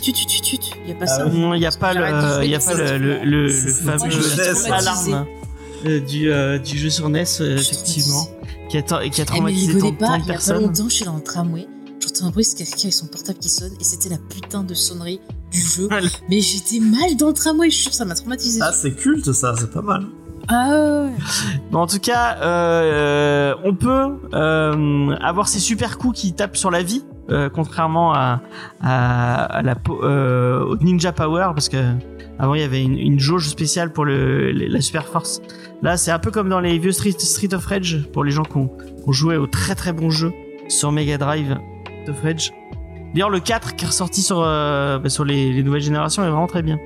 n'y 0.86 0.92
a 0.92 0.94
pas 0.94 1.04
Ah 1.04 1.06
ça. 1.06 1.24
Non, 1.26 1.54
il 1.54 1.60
n'y 1.60 1.66
a 1.66 1.70
pas 1.70 1.94
de 1.94 2.00
le, 2.00 2.44
il 2.44 2.50
y 2.50 2.54
a 2.54 2.58
pas 2.58 2.74
le, 2.74 3.48
fameux 3.48 4.72
alarme 4.72 5.26
du 5.84 6.30
du 6.64 6.78
jeu 6.78 6.90
sur 6.90 7.08
NES 7.08 7.24
effectivement 7.40 8.28
qui 8.68 8.78
a, 8.78 8.82
qui 8.82 9.20
a 9.20 9.22
Eh, 9.22 9.26
traumatisé 9.26 9.78
tant, 9.78 9.92
pas, 9.92 10.06
tant 10.06 10.14
il 10.16 10.22
de 10.22 10.26
y 10.26 10.30
a 10.30 10.32
pas 10.32 10.32
personnes. 10.32 10.62
longtemps, 10.62 10.88
je 10.88 10.94
suis 10.94 11.04
dans 11.04 11.16
le 11.16 11.22
tramway. 11.22 11.66
J'entends 12.00 12.26
un 12.26 12.30
bruit, 12.30 12.44
c'est 12.44 12.56
quelqu'un 12.56 12.82
avec 12.82 12.92
son 12.92 13.06
portable 13.06 13.38
qui 13.38 13.48
sonne, 13.48 13.72
et 13.80 13.84
c'était 13.84 14.08
la 14.08 14.18
putain 14.18 14.62
de 14.62 14.74
sonnerie 14.74 15.20
du 15.50 15.60
jeu. 15.60 15.88
Mais 16.28 16.40
j'étais 16.40 16.80
mal 16.80 17.16
dans 17.16 17.28
le 17.28 17.32
tramway, 17.32 17.70
je 17.70 17.74
suis 17.76 17.84
sûre, 17.84 17.94
ça 17.94 18.04
m'a 18.04 18.14
traumatisé. 18.14 18.60
Ah, 18.62 18.72
c'est 18.72 18.92
culte 18.92 19.32
ça, 19.32 19.54
c'est 19.58 19.70
pas 19.70 19.82
mal. 19.82 20.06
Ah 20.48 20.68
ouais. 21.04 21.10
En 21.72 21.86
tout 21.86 21.98
cas, 21.98 22.36
euh, 22.42 23.54
on 23.64 23.74
peut 23.74 24.18
euh, 24.34 25.16
avoir 25.20 25.48
ces 25.48 25.58
super 25.58 25.98
coups 25.98 26.20
qui 26.20 26.32
tapent 26.34 26.56
sur 26.56 26.70
la 26.70 26.82
vie, 26.82 27.04
euh, 27.30 27.48
contrairement 27.48 28.12
à, 28.12 28.40
à, 28.82 29.44
à 29.44 29.62
la 29.62 29.74
euh, 29.88 30.64
au 30.64 30.76
Ninja 30.76 31.12
Power, 31.12 31.48
parce 31.54 31.68
que 31.68 31.78
avant 32.38 32.54
il 32.54 32.60
y 32.60 32.64
avait 32.64 32.82
une, 32.82 32.98
une 32.98 33.18
jauge 33.20 33.48
spéciale 33.48 33.92
pour 33.92 34.04
le, 34.04 34.50
la 34.52 34.80
super 34.80 35.06
force. 35.06 35.40
Là, 35.82 35.96
c'est 35.96 36.10
un 36.10 36.18
peu 36.18 36.30
comme 36.30 36.48
dans 36.48 36.60
les 36.60 36.78
vieux 36.78 36.92
Street, 36.92 37.14
of 37.52 37.66
Rage 37.66 38.06
pour 38.12 38.24
les 38.24 38.30
gens 38.30 38.42
qui 38.42 38.56
ont, 38.56 38.68
qui 38.68 39.08
ont 39.08 39.12
joué 39.12 39.36
au 39.36 39.46
très 39.46 39.74
très 39.74 39.92
bon 39.92 40.10
jeu 40.10 40.32
sur 40.68 40.92
Mega 40.92 41.18
Drive 41.18 41.56
of 42.08 42.22
Rage. 42.22 42.52
D'ailleurs, 43.14 43.30
le 43.30 43.40
4 43.40 43.76
qui 43.76 43.84
est 43.84 43.88
ressorti 43.88 44.22
sur 44.22 44.42
euh, 44.42 44.98
bah, 44.98 45.08
sur 45.08 45.24
les, 45.24 45.52
les 45.52 45.62
nouvelles 45.62 45.82
générations 45.82 46.24
est 46.24 46.28
vraiment 46.28 46.46
très 46.46 46.62
bien. 46.62 46.78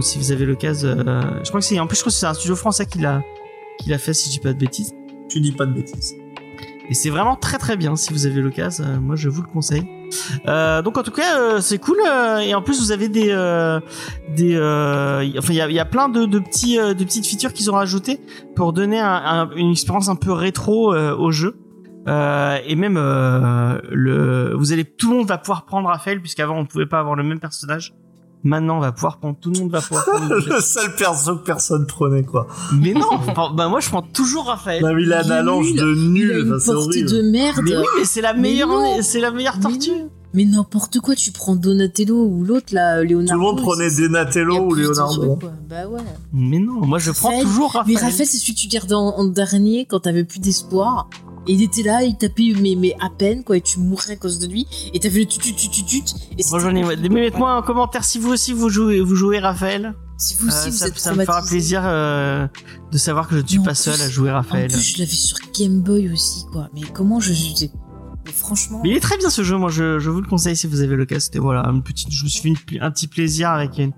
Si 0.00 0.18
vous 0.18 0.32
avez 0.32 0.46
l'occasion, 0.46 0.88
euh, 0.90 1.22
je 1.42 1.48
crois 1.48 1.60
que 1.60 1.66
c'est 1.66 1.78
en 1.80 1.86
plus 1.86 1.96
je 1.96 2.02
crois 2.02 2.10
que 2.10 2.16
c'est 2.16 2.26
un 2.26 2.34
studio 2.34 2.56
français 2.56 2.86
qui 2.86 2.98
l'a 2.98 3.22
qui 3.78 3.90
l'a 3.90 3.98
fait 3.98 4.14
si 4.14 4.28
je 4.28 4.34
dis 4.34 4.40
pas 4.40 4.52
de 4.52 4.58
bêtises. 4.58 4.92
Tu 5.28 5.40
dis 5.40 5.52
pas 5.52 5.66
de 5.66 5.72
bêtises. 5.72 6.14
Et 6.90 6.92
c'est 6.94 7.08
vraiment 7.08 7.34
très 7.34 7.56
très 7.58 7.76
bien 7.78 7.96
si 7.96 8.12
vous 8.12 8.26
avez 8.26 8.42
l'occasion. 8.42 8.84
euh, 8.84 9.00
moi 9.00 9.16
je 9.16 9.28
vous 9.30 9.42
le 9.42 9.48
conseille. 9.48 9.86
Euh, 10.46 10.82
donc 10.82 10.96
en 10.98 11.02
tout 11.02 11.10
cas 11.10 11.38
euh, 11.40 11.60
c'est 11.60 11.78
cool 11.78 11.96
et 12.42 12.54
en 12.54 12.62
plus 12.62 12.80
vous 12.80 12.92
avez 12.92 13.08
des 13.08 13.26
des 14.36 14.56
enfin 14.58 15.52
il 15.52 15.56
y 15.56 15.60
a, 15.60 15.68
il 15.68 15.74
y 15.74 15.80
a 15.80 15.84
plein 15.84 16.08
de, 16.08 16.24
de 16.26 16.38
petits 16.38 16.76
de 16.76 16.92
petites 17.04 17.26
features 17.26 17.52
qu'ils 17.52 17.70
ont 17.70 17.74
rajoutées 17.74 18.20
pour 18.54 18.72
donner 18.72 19.00
un- 19.00 19.06
un- 19.24 19.50
une 19.56 19.70
expérience 19.72 20.08
un 20.08 20.16
peu 20.16 20.32
rétro 20.32 20.94
au 20.94 21.30
jeu. 21.30 21.56
Et 22.06 22.76
même 22.76 22.96
le, 22.96 24.54
vous 24.54 24.72
allez, 24.72 24.84
tout 24.84 25.10
le 25.10 25.16
monde 25.18 25.26
va 25.26 25.38
pouvoir 25.38 25.64
prendre 25.64 25.88
Raphaël 25.88 26.20
puisqu'avant 26.20 26.58
on 26.58 26.66
pouvait 26.66 26.86
pas 26.86 27.00
avoir 27.00 27.14
le 27.16 27.22
même 27.24 27.40
personnage. 27.40 27.94
Maintenant, 28.44 28.76
on 28.76 28.80
va 28.80 28.92
pouvoir 28.92 29.18
prendre, 29.18 29.36
tout 29.40 29.50
le 29.50 29.58
monde 29.60 29.70
va 29.70 29.80
pouvoir 29.80 30.04
prendre. 30.04 30.34
le 30.34 30.60
seul 30.60 30.94
perso 30.96 31.36
que 31.36 31.44
personne 31.44 31.86
prenait, 31.86 32.22
quoi. 32.24 32.46
Mais 32.78 32.92
non, 32.92 33.18
bah 33.54 33.68
moi 33.68 33.80
je 33.80 33.88
prends 33.88 34.02
toujours 34.02 34.44
Raphaël. 34.46 34.82
Non, 34.82 34.92
mais 34.94 35.02
il 35.02 35.12
a 35.12 35.24
un 35.24 35.30
allonge 35.30 35.72
nul. 35.72 35.76
de 35.80 35.94
Il 35.94 36.32
a 36.32 36.42
nul, 36.44 36.56
c'est 36.60 36.72
portée 36.72 36.88
horrible. 37.04 37.10
de 37.10 37.22
merde. 37.22 37.60
Mais 37.64 37.76
oui, 37.78 37.84
mais 37.98 38.04
c'est 38.04 38.20
la 38.20 38.34
meilleure, 38.34 38.68
c'est 39.02 39.20
la 39.20 39.30
meilleure 39.30 39.58
tortue. 39.58 39.90
Mais 40.36 40.44
n'importe 40.44 40.98
quoi, 40.98 41.14
tu 41.14 41.30
prends 41.30 41.54
Donatello 41.54 42.16
ou 42.24 42.42
l'autre 42.44 42.74
là, 42.74 43.00
Tout 43.02 43.08
Leonardo. 43.08 43.32
le 43.34 43.38
monde 43.38 43.62
prenait 43.62 43.88
Donatello 43.88 44.66
ou 44.66 44.74
Leonardo. 44.74 45.26
trucs, 45.26 45.40
quoi. 45.40 45.52
Bah 45.70 45.86
ouais. 45.88 46.00
Mais 46.32 46.58
non, 46.58 46.84
moi 46.84 46.98
je 46.98 47.12
prends 47.12 47.28
Raphaël, 47.28 47.44
toujours 47.46 47.72
Raphaël. 47.72 47.94
Mais 47.94 48.00
Raphaël, 48.02 48.26
c'est 48.26 48.36
celui 48.38 48.54
que 48.54 48.58
tu 48.58 48.66
gardais 48.66 48.94
en, 48.94 49.10
en 49.16 49.24
dernier 49.26 49.86
quand 49.86 50.00
t'avais 50.00 50.24
plus 50.24 50.40
d'espoir. 50.40 51.08
Et 51.46 51.52
il 51.52 51.62
était 51.62 51.82
là, 51.82 52.02
il 52.02 52.16
tapait, 52.16 52.52
mais, 52.60 52.74
mais 52.78 52.94
à 53.00 53.10
peine, 53.10 53.44
quoi, 53.44 53.56
et 53.56 53.60
tu 53.60 53.78
mourrais 53.80 54.12
à 54.12 54.16
cause 54.16 54.38
de 54.38 54.46
lui. 54.46 54.66
Et 54.92 54.98
t'avais 55.00 55.20
le 55.20 55.26
tut. 55.26 55.40
Et 56.38 56.42
Moi 56.50 56.58
j'en 56.58 56.74
ai. 56.74 56.82
c'était- 56.84 57.08
Mais 57.08 57.20
mettez-moi 57.20 57.52
un 57.52 57.62
commentaire 57.62 58.04
si 58.04 58.18
vous 58.18 58.30
aussi 58.32 58.52
vous 58.52 58.68
jouez, 58.70 59.00
vous 59.00 59.14
jouez 59.14 59.38
Raphaël. 59.38 59.94
Si 60.16 60.36
vous 60.36 60.46
aussi, 60.48 60.68
Euh, 60.68 60.70
vous 60.70 60.76
ça, 60.76 60.86
êtes 60.88 60.98
ça 60.98 61.12
me 61.14 61.24
fera 61.24 61.42
plaisir 61.42 61.82
euh, 61.84 62.46
de 62.92 62.98
savoir 62.98 63.26
que 63.28 63.36
je 63.36 63.42
ne 63.42 63.46
suis 63.46 63.58
en 63.58 63.62
pas 63.64 63.74
seul 63.74 63.94
plus- 63.94 64.02
à 64.04 64.08
jouer 64.08 64.30
En 64.30 64.34
Raphaël. 64.34 64.70
plus, 64.70 64.80
je 64.80 64.98
l'avais 64.98 65.10
sur 65.10 65.36
Game 65.58 65.80
Boy 65.82 66.08
aussi, 66.12 66.44
quoi. 66.52 66.68
Mais 66.72 66.82
comment 66.92 67.18
je. 67.20 67.32
mais 68.24 68.32
franchement. 68.32 68.80
Mais 68.82 68.90
il 68.90 68.96
est 68.96 69.00
très 69.00 69.18
bien 69.18 69.28
ce 69.28 69.42
jeu, 69.42 69.56
moi 69.58 69.70
je, 69.70 69.98
je 69.98 70.08
vous 70.10 70.20
le 70.20 70.28
conseille 70.28 70.56
si 70.56 70.66
vous 70.68 70.80
avez 70.80 70.94
le 70.96 71.04
cas. 71.04 71.18
C'était 71.20 71.40
voilà, 71.40 71.68
une 71.68 71.82
petite, 71.82 72.10
je 72.12 72.24
me 72.24 72.28
suis 72.28 72.40
fait 72.42 72.48
une- 72.76 72.82
un 72.82 72.90
petit 72.92 73.08
plaisir 73.08 73.50
avec 73.50 73.76
une, 73.78 73.92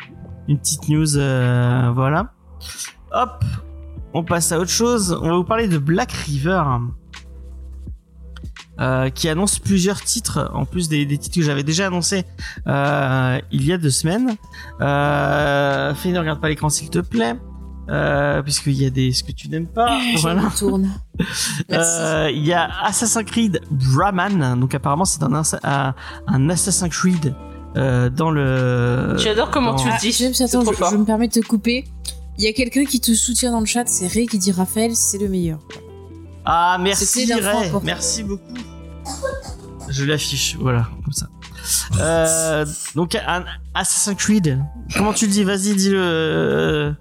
une 0.49 0.59
petite 0.59 0.89
news, 0.89 1.17
euh, 1.17 1.93
voilà. 1.95 2.33
Hop, 3.13 3.45
on 4.15 4.25
passe 4.25 4.51
à 4.53 4.59
autre 4.59 4.71
chose. 4.71 5.17
On 5.23 5.29
va 5.29 5.37
vous 5.37 5.45
parler 5.45 5.69
de 5.69 5.79
Black 5.79 6.11
River, 6.13 6.63
euh, 8.81 9.09
qui 9.11 9.29
annonce 9.29 9.59
plusieurs 9.59 10.03
titres, 10.03 10.51
en 10.55 10.65
plus 10.65 10.89
des, 10.89 11.07
des 11.07 11.19
titres 11.19 11.37
que 11.37 11.43
j'avais 11.43 11.63
déjà 11.63 11.87
annoncés 11.87 12.25
euh, 12.67 13.39
il 13.51 13.65
y 13.67 13.73
a 13.73 13.79
deux 13.79 13.91
semaines. 13.91 14.37
Euh, 14.81 15.95
fais 15.95 16.11
ne 16.11 16.19
regarde 16.19 16.41
pas 16.41 16.49
l'écran 16.49 16.69
s'il 16.69 16.91
te 16.91 16.99
plaît. 16.99 17.37
Euh, 17.89 18.43
puisqu'il 18.43 18.73
y 18.73 18.85
a 18.85 18.91
des 18.91 19.13
ce 19.13 19.23
que 19.23 19.31
tu 19.31 19.49
n'aimes 19.49 19.69
pas 19.69 20.01
Je 20.17 20.29
me 20.29 20.59
tourne. 20.59 20.91
Euh, 21.73 22.31
il 22.35 22.45
y 22.45 22.53
a 22.53 22.69
Assassin's 22.85 23.25
Creed 23.25 23.61
Brahman, 23.71 24.59
donc 24.61 24.75
apparemment 24.75 25.05
c'est 25.07 25.23
un, 25.23 25.33
un, 25.63 25.95
un 26.27 26.51
Assassin's 26.51 26.91
Creed 26.95 27.35
euh, 27.77 28.11
dans 28.11 28.31
le. 28.31 29.15
J'adore 29.17 29.51
comment 29.51 29.71
dans- 29.73 29.79
tu 29.79 29.89
Ah, 29.91 29.95
le 29.95 30.01
dis. 30.01 30.13
James, 30.13 30.33
attends, 30.41 30.63
trop 30.65 30.73
je, 30.75 30.91
je 30.91 30.97
me 30.97 31.05
permets 31.05 31.29
de 31.29 31.33
te 31.41 31.47
couper. 31.47 31.85
Il 32.39 32.45
y 32.45 32.49
a 32.49 32.53
quelqu'un 32.53 32.85
qui 32.85 33.01
te 33.01 33.15
soutient 33.15 33.51
dans 33.53 33.61
le 33.61 33.67
chat, 33.67 33.85
c'est 33.87 34.07
Ray 34.09 34.27
qui 34.27 34.39
dit 34.39 34.53
Raphaël, 34.53 34.95
c'est 34.95 35.19
le 35.19 35.29
meilleur. 35.29 35.59
Ah 36.47 36.79
merci 36.81 37.33
Ray, 37.33 37.73
merci 37.83 38.23
beaucoup. 38.23 38.55
Je 39.89 40.05
l'affiche, 40.05 40.57
voilà, 40.61 40.89
comme 41.05 41.13
ça. 41.13 41.27
Euh, 41.99 42.65
donc 42.95 43.17
un 43.17 43.45
Assassin's 43.75 44.17
Creed. 44.17 44.61
Comment 44.95 45.13
tu 45.13 45.27
le 45.27 45.33
dis? 45.33 45.43
Vas-y, 45.43 45.75
dis-le 45.75 45.99
euh, 46.01 46.93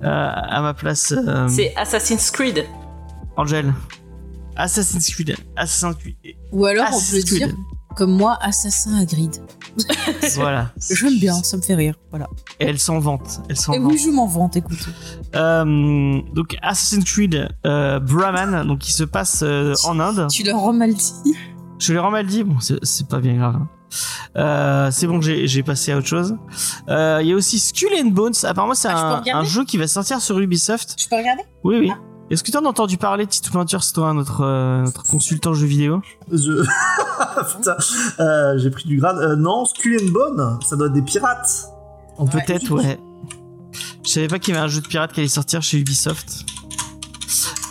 à 0.00 0.60
ma 0.62 0.74
place, 0.74 1.12
euh, 1.12 1.48
C'est 1.48 1.74
Assassin's 1.76 2.30
Creed. 2.30 2.64
Angel. 3.36 3.72
Assassin's 4.56 5.10
Creed. 5.12 5.36
Assassin's 5.56 5.96
Creed. 5.96 6.16
Ou 6.52 6.66
alors, 6.66 6.86
on 6.86 6.90
peut 6.90 6.96
Assassin's 6.96 7.24
dire, 7.24 7.48
Creed. 7.48 7.56
Comme 7.94 8.12
moi, 8.12 8.38
assassin 8.40 8.96
à 9.00 9.04
grid. 9.04 9.36
Voilà. 10.36 10.70
J'aime 10.90 11.18
bien, 11.18 11.34
ça 11.42 11.56
me 11.56 11.62
fait 11.62 11.74
rire. 11.74 11.94
Voilà. 12.10 12.28
Et 12.60 12.66
elle 12.66 12.78
s'en 12.78 12.98
vante. 13.00 13.40
Elle 13.48 13.56
s'en 13.56 13.72
Et 13.72 13.78
vante. 13.78 13.92
oui, 13.92 13.98
je 13.98 14.10
m'en 14.10 14.26
vante, 14.26 14.56
écoute. 14.56 14.88
Euh, 15.34 16.20
donc 16.32 16.56
Assassin's 16.62 17.04
Creed 17.04 17.48
euh, 17.66 17.98
Brahman, 18.00 18.66
donc 18.66 18.78
qui 18.80 18.92
se 18.92 19.04
passe 19.04 19.42
euh, 19.42 19.74
en 19.84 19.98
Inde. 20.00 20.28
Tu 20.30 20.42
l'as 20.44 20.56
rends 20.56 20.72
mal 20.72 20.94
dit. 20.94 21.12
Je 21.78 21.92
l'ai 21.92 21.98
vraiment 21.98 22.12
mal 22.12 22.26
dit, 22.26 22.44
bon 22.44 22.60
c'est 22.60 22.78
c'est 22.84 23.08
pas 23.08 23.18
bien 23.18 23.34
grave. 23.36 23.56
hein. 23.56 23.68
Euh, 24.36 24.90
c'est 24.92 25.06
bon 25.06 25.20
j'ai 25.20 25.46
j'ai 25.48 25.62
passé 25.62 25.92
à 25.92 25.98
autre 25.98 26.06
chose. 26.06 26.36
Euh, 26.88 27.18
Il 27.22 27.28
y 27.28 27.32
a 27.32 27.36
aussi 27.36 27.58
Skull 27.58 27.90
and 28.00 28.08
Bones. 28.10 28.32
Apparemment 28.44 28.74
c'est 28.74 28.88
Ah, 28.88 28.92
je 28.96 28.96
peux 29.00 29.06
un, 29.06 29.20
regarder 29.20 29.46
un 29.46 29.50
jeu 29.50 29.64
qui 29.64 29.76
va 29.76 29.86
sortir 29.88 30.20
sur 30.20 30.38
Ubisoft. 30.38 30.94
Je 31.00 31.08
peux 31.08 31.16
regarder? 31.16 31.42
Oui 31.64 31.78
oui. 31.80 31.90
Ah. 31.92 31.98
Est-ce 32.30 32.42
que 32.42 32.50
tu 32.50 32.56
en 32.56 32.64
as 32.64 32.68
entendu 32.68 32.96
parler 32.96 33.26
de 33.26 33.30
Tito 33.30 33.50
Ventures, 33.52 33.82
toi, 33.92 34.14
notre, 34.14 34.40
euh, 34.42 34.82
notre 34.82 35.04
consultant 35.04 35.52
jeu 35.52 35.66
vidéo? 35.66 36.00
Je... 36.32 36.52
Putain, 37.56 37.76
euh, 38.20 38.58
j'ai 38.58 38.70
pris 38.70 38.88
du 38.88 38.96
grade. 38.98 39.18
Euh, 39.18 39.36
non, 39.36 39.64
Skull 39.66 39.98
and 40.02 40.10
Bone, 40.12 40.58
ça 40.66 40.76
doit 40.76 40.86
être 40.86 40.92
des 40.94 41.02
pirates. 41.02 41.68
Ouais. 42.18 42.30
Peut-être, 42.30 42.70
ouais. 42.70 42.98
Je 44.02 44.10
savais 44.10 44.28
pas 44.28 44.38
qu'il 44.38 44.54
y 44.54 44.56
avait 44.56 44.64
un 44.64 44.68
jeu 44.68 44.80
de 44.80 44.86
pirate 44.86 45.12
qui 45.12 45.20
allait 45.20 45.28
sortir 45.28 45.62
chez 45.62 45.78
Ubisoft. 45.78 46.44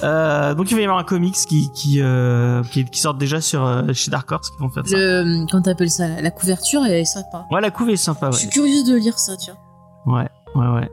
Euh, 0.03 0.53
donc 0.53 0.69
il 0.69 0.75
va 0.75 0.81
y 0.81 0.83
avoir 0.83 0.99
un 0.99 1.05
comics 1.05 1.35
qui 1.47 1.71
qui 1.73 2.01
euh, 2.01 2.61
qui, 2.63 2.83
qui 2.83 2.99
sort 2.99 3.13
déjà 3.13 3.39
sur 3.39 3.65
euh, 3.65 3.93
chez 3.93 4.11
Dark 4.11 4.29
Horse 4.29 4.49
qui 4.49 4.57
vont 4.57 4.69
faire 4.69 4.85
ça. 4.85 4.97
Le, 4.97 5.45
comment 5.49 5.63
t'appelles 5.63 5.89
ça 5.89 6.21
La 6.21 6.29
couverture 6.31 6.85
est 6.85 7.05
sympa. 7.05 7.45
Ouais, 7.51 7.61
la 7.61 7.71
couve 7.71 7.89
est 7.89 7.95
sympa, 7.95 8.29
Je 8.31 8.35
ouais. 8.35 8.39
suis 8.41 8.49
curieuse 8.49 8.83
de 8.83 8.95
lire 8.95 9.17
ça, 9.17 9.37
tiens. 9.37 9.55
Ouais, 10.05 10.27
ouais, 10.55 10.67
ouais. 10.67 10.91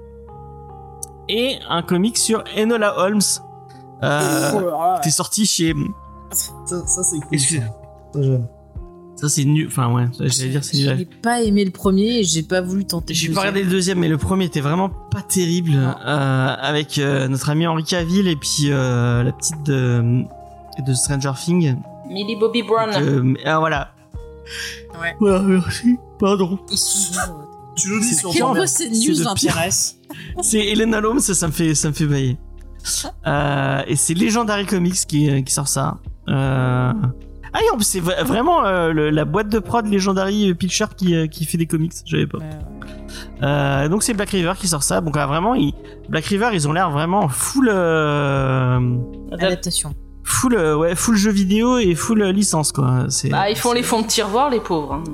Et 1.29 1.59
un 1.69 1.83
comic 1.83 2.19
sur 2.19 2.45
Enola 2.57 2.99
Holmes. 2.99 3.21
Euh, 4.03 4.51
Oh 4.55 4.61
là 4.61 4.67
là. 4.67 5.01
qui 5.03 5.09
est 5.09 5.13
sorti 5.13 5.47
chez. 5.47 5.75
Ça, 6.33 6.87
ça, 6.87 7.03
c'est 7.03 7.19
cool. 7.19 7.29
Excusez. 7.33 7.63
Ça, 8.15 8.23
j'aime. 8.23 8.47
Ça 9.17 9.29
c'est 9.29 9.45
nul. 9.45 9.67
Enfin 9.67 9.93
ouais, 9.93 10.05
j'allais 10.19 10.51
dire 10.51 10.65
c'est 10.65 10.79
nul. 10.79 10.97
n'ai 10.97 11.05
pas 11.05 11.43
aimé 11.43 11.63
le 11.65 11.71
premier 11.71 12.21
et 12.21 12.25
j'ai 12.25 12.43
pas 12.43 12.63
voulu 12.63 12.87
tenter. 12.87 13.13
J'ai 13.13 13.29
pas 13.29 13.41
regardé 13.41 13.63
le 13.65 13.71
deuxième, 13.71 13.99
mais 13.99 14.09
le 14.09 14.17
premier 14.17 14.47
était 14.47 14.63
vraiment 14.63 14.89
pas 14.89 15.21
terrible. 15.21 15.73
Euh, 15.75 16.55
avec 16.59 16.97
euh, 16.99 17.29
notre 17.29 17.51
ami 17.51 17.67
Henri 17.67 17.85
Cavill 17.85 18.29
et 18.29 18.37
puis 18.37 18.71
euh, 18.71 19.23
la 19.23 19.33
petite 19.33 19.63
de, 19.67 20.23
de 20.87 20.95
Stranger 20.95 21.33
Things. 21.39 21.77
Millie 22.09 22.37
Bobby 22.37 22.63
Brown. 22.63 22.91
Euh, 22.95 23.35
ah, 23.45 23.59
voilà. 23.59 23.93
Ouais. 24.99 25.15
Voilà, 25.21 25.41
merci. 25.43 25.97
Pardon. 26.19 26.59
Tu 27.77 27.89
nous 27.89 28.01
dis 28.01 28.15
sur 28.15 28.31
Quel 28.31 28.41
quoi 28.43 28.49
Pourquoi 28.49 28.55
merde. 28.55 28.69
ces 28.69 28.93
C'est 28.95 29.13
news 29.13 30.43
C'est 30.43 30.59
Elena 30.67 30.99
Holmes, 30.99 31.21
ça, 31.21 31.35
ça 31.35 31.47
me 31.47 31.53
fait, 31.53 31.75
ça 31.75 31.89
me 31.89 31.95
fait 31.95 32.05
bailler. 32.07 32.37
Euh, 33.27 33.83
et 33.87 33.97
c'est 33.97 34.15
Legendary 34.15 34.67
Comics 34.67 35.07
qui, 35.07 35.45
qui 35.45 35.53
sort 35.53 35.69
ça. 35.69 35.99
Euh... 36.29 36.93
Ah, 37.53 37.59
et 37.67 37.71
en 37.73 37.75
plus, 37.77 37.85
c'est 37.85 38.01
vra- 38.01 38.23
vraiment 38.25 38.65
euh, 38.65 38.93
le- 38.93 39.11
la 39.11 39.25
boîte 39.25 39.49
de 39.49 39.59
prod 39.59 39.85
Legendary 39.85 40.55
Picture 40.55 40.95
qui, 40.95 41.17
euh, 41.17 41.27
qui 41.27 41.45
fait 41.45 41.59
des 41.59 41.67
comics. 41.67 41.93
J'avais 42.07 42.29
pas. 42.29 42.39
Euh, 43.43 43.89
donc 43.89 44.05
c'est 44.05 44.15
Black 44.15 44.31
River 44.31 44.53
qui 44.57 44.69
sort 44.69 44.85
ça. 44.85 45.01
Donc 45.01 45.17
là, 45.17 45.27
vraiment, 45.27 45.55
ils- 45.57 45.75
Black 46.09 46.27
River, 46.27 46.51
ils 46.53 46.69
ont 46.69 46.73
l'air 46.73 46.91
vraiment 46.93 47.29
full, 47.29 47.69
euh, 47.73 48.97
Adaptation. 49.33 49.95
full, 50.23 50.55
euh, 50.55 50.77
ouais, 50.77 50.95
full 50.95 51.17
jeu 51.17 51.33
vidéo 51.33 51.79
et 51.79 51.97
full 51.97 52.23
euh, 52.23 52.31
licence 52.31 52.71
quoi. 52.71 53.07
C'est. 53.09 53.31
Bah, 53.31 53.51
ils 53.51 53.57
font 53.57 53.73
les 53.73 53.83
fonds 53.83 54.03
de 54.03 54.07
tiroir, 54.07 54.49
les 54.51 54.61
pauvres. 54.61 54.95
hein. 54.95 55.05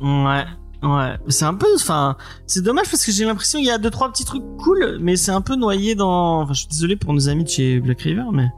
Ouais. 0.00 0.44
Ouais, 0.82 1.16
c'est 1.28 1.44
un 1.46 1.54
peu, 1.54 1.66
enfin, 1.74 2.16
c'est 2.46 2.62
dommage 2.62 2.90
parce 2.90 3.04
que 3.04 3.10
j'ai 3.12 3.24
l'impression 3.24 3.58
qu'il 3.58 3.66
y 3.66 3.70
a 3.70 3.78
deux 3.78 3.90
trois 3.90 4.10
petits 4.12 4.24
trucs 4.24 4.42
cool, 4.58 4.98
mais 5.00 5.16
c'est 5.16 5.32
un 5.32 5.40
peu 5.40 5.56
noyé 5.56 5.94
dans. 5.94 6.42
Enfin, 6.42 6.52
je 6.52 6.60
suis 6.60 6.68
désolé 6.68 6.96
pour 6.96 7.12
nos 7.14 7.28
amis 7.28 7.44
de 7.44 7.48
chez 7.48 7.80
Black 7.80 8.00
River, 8.02 8.24
mais. 8.32 8.48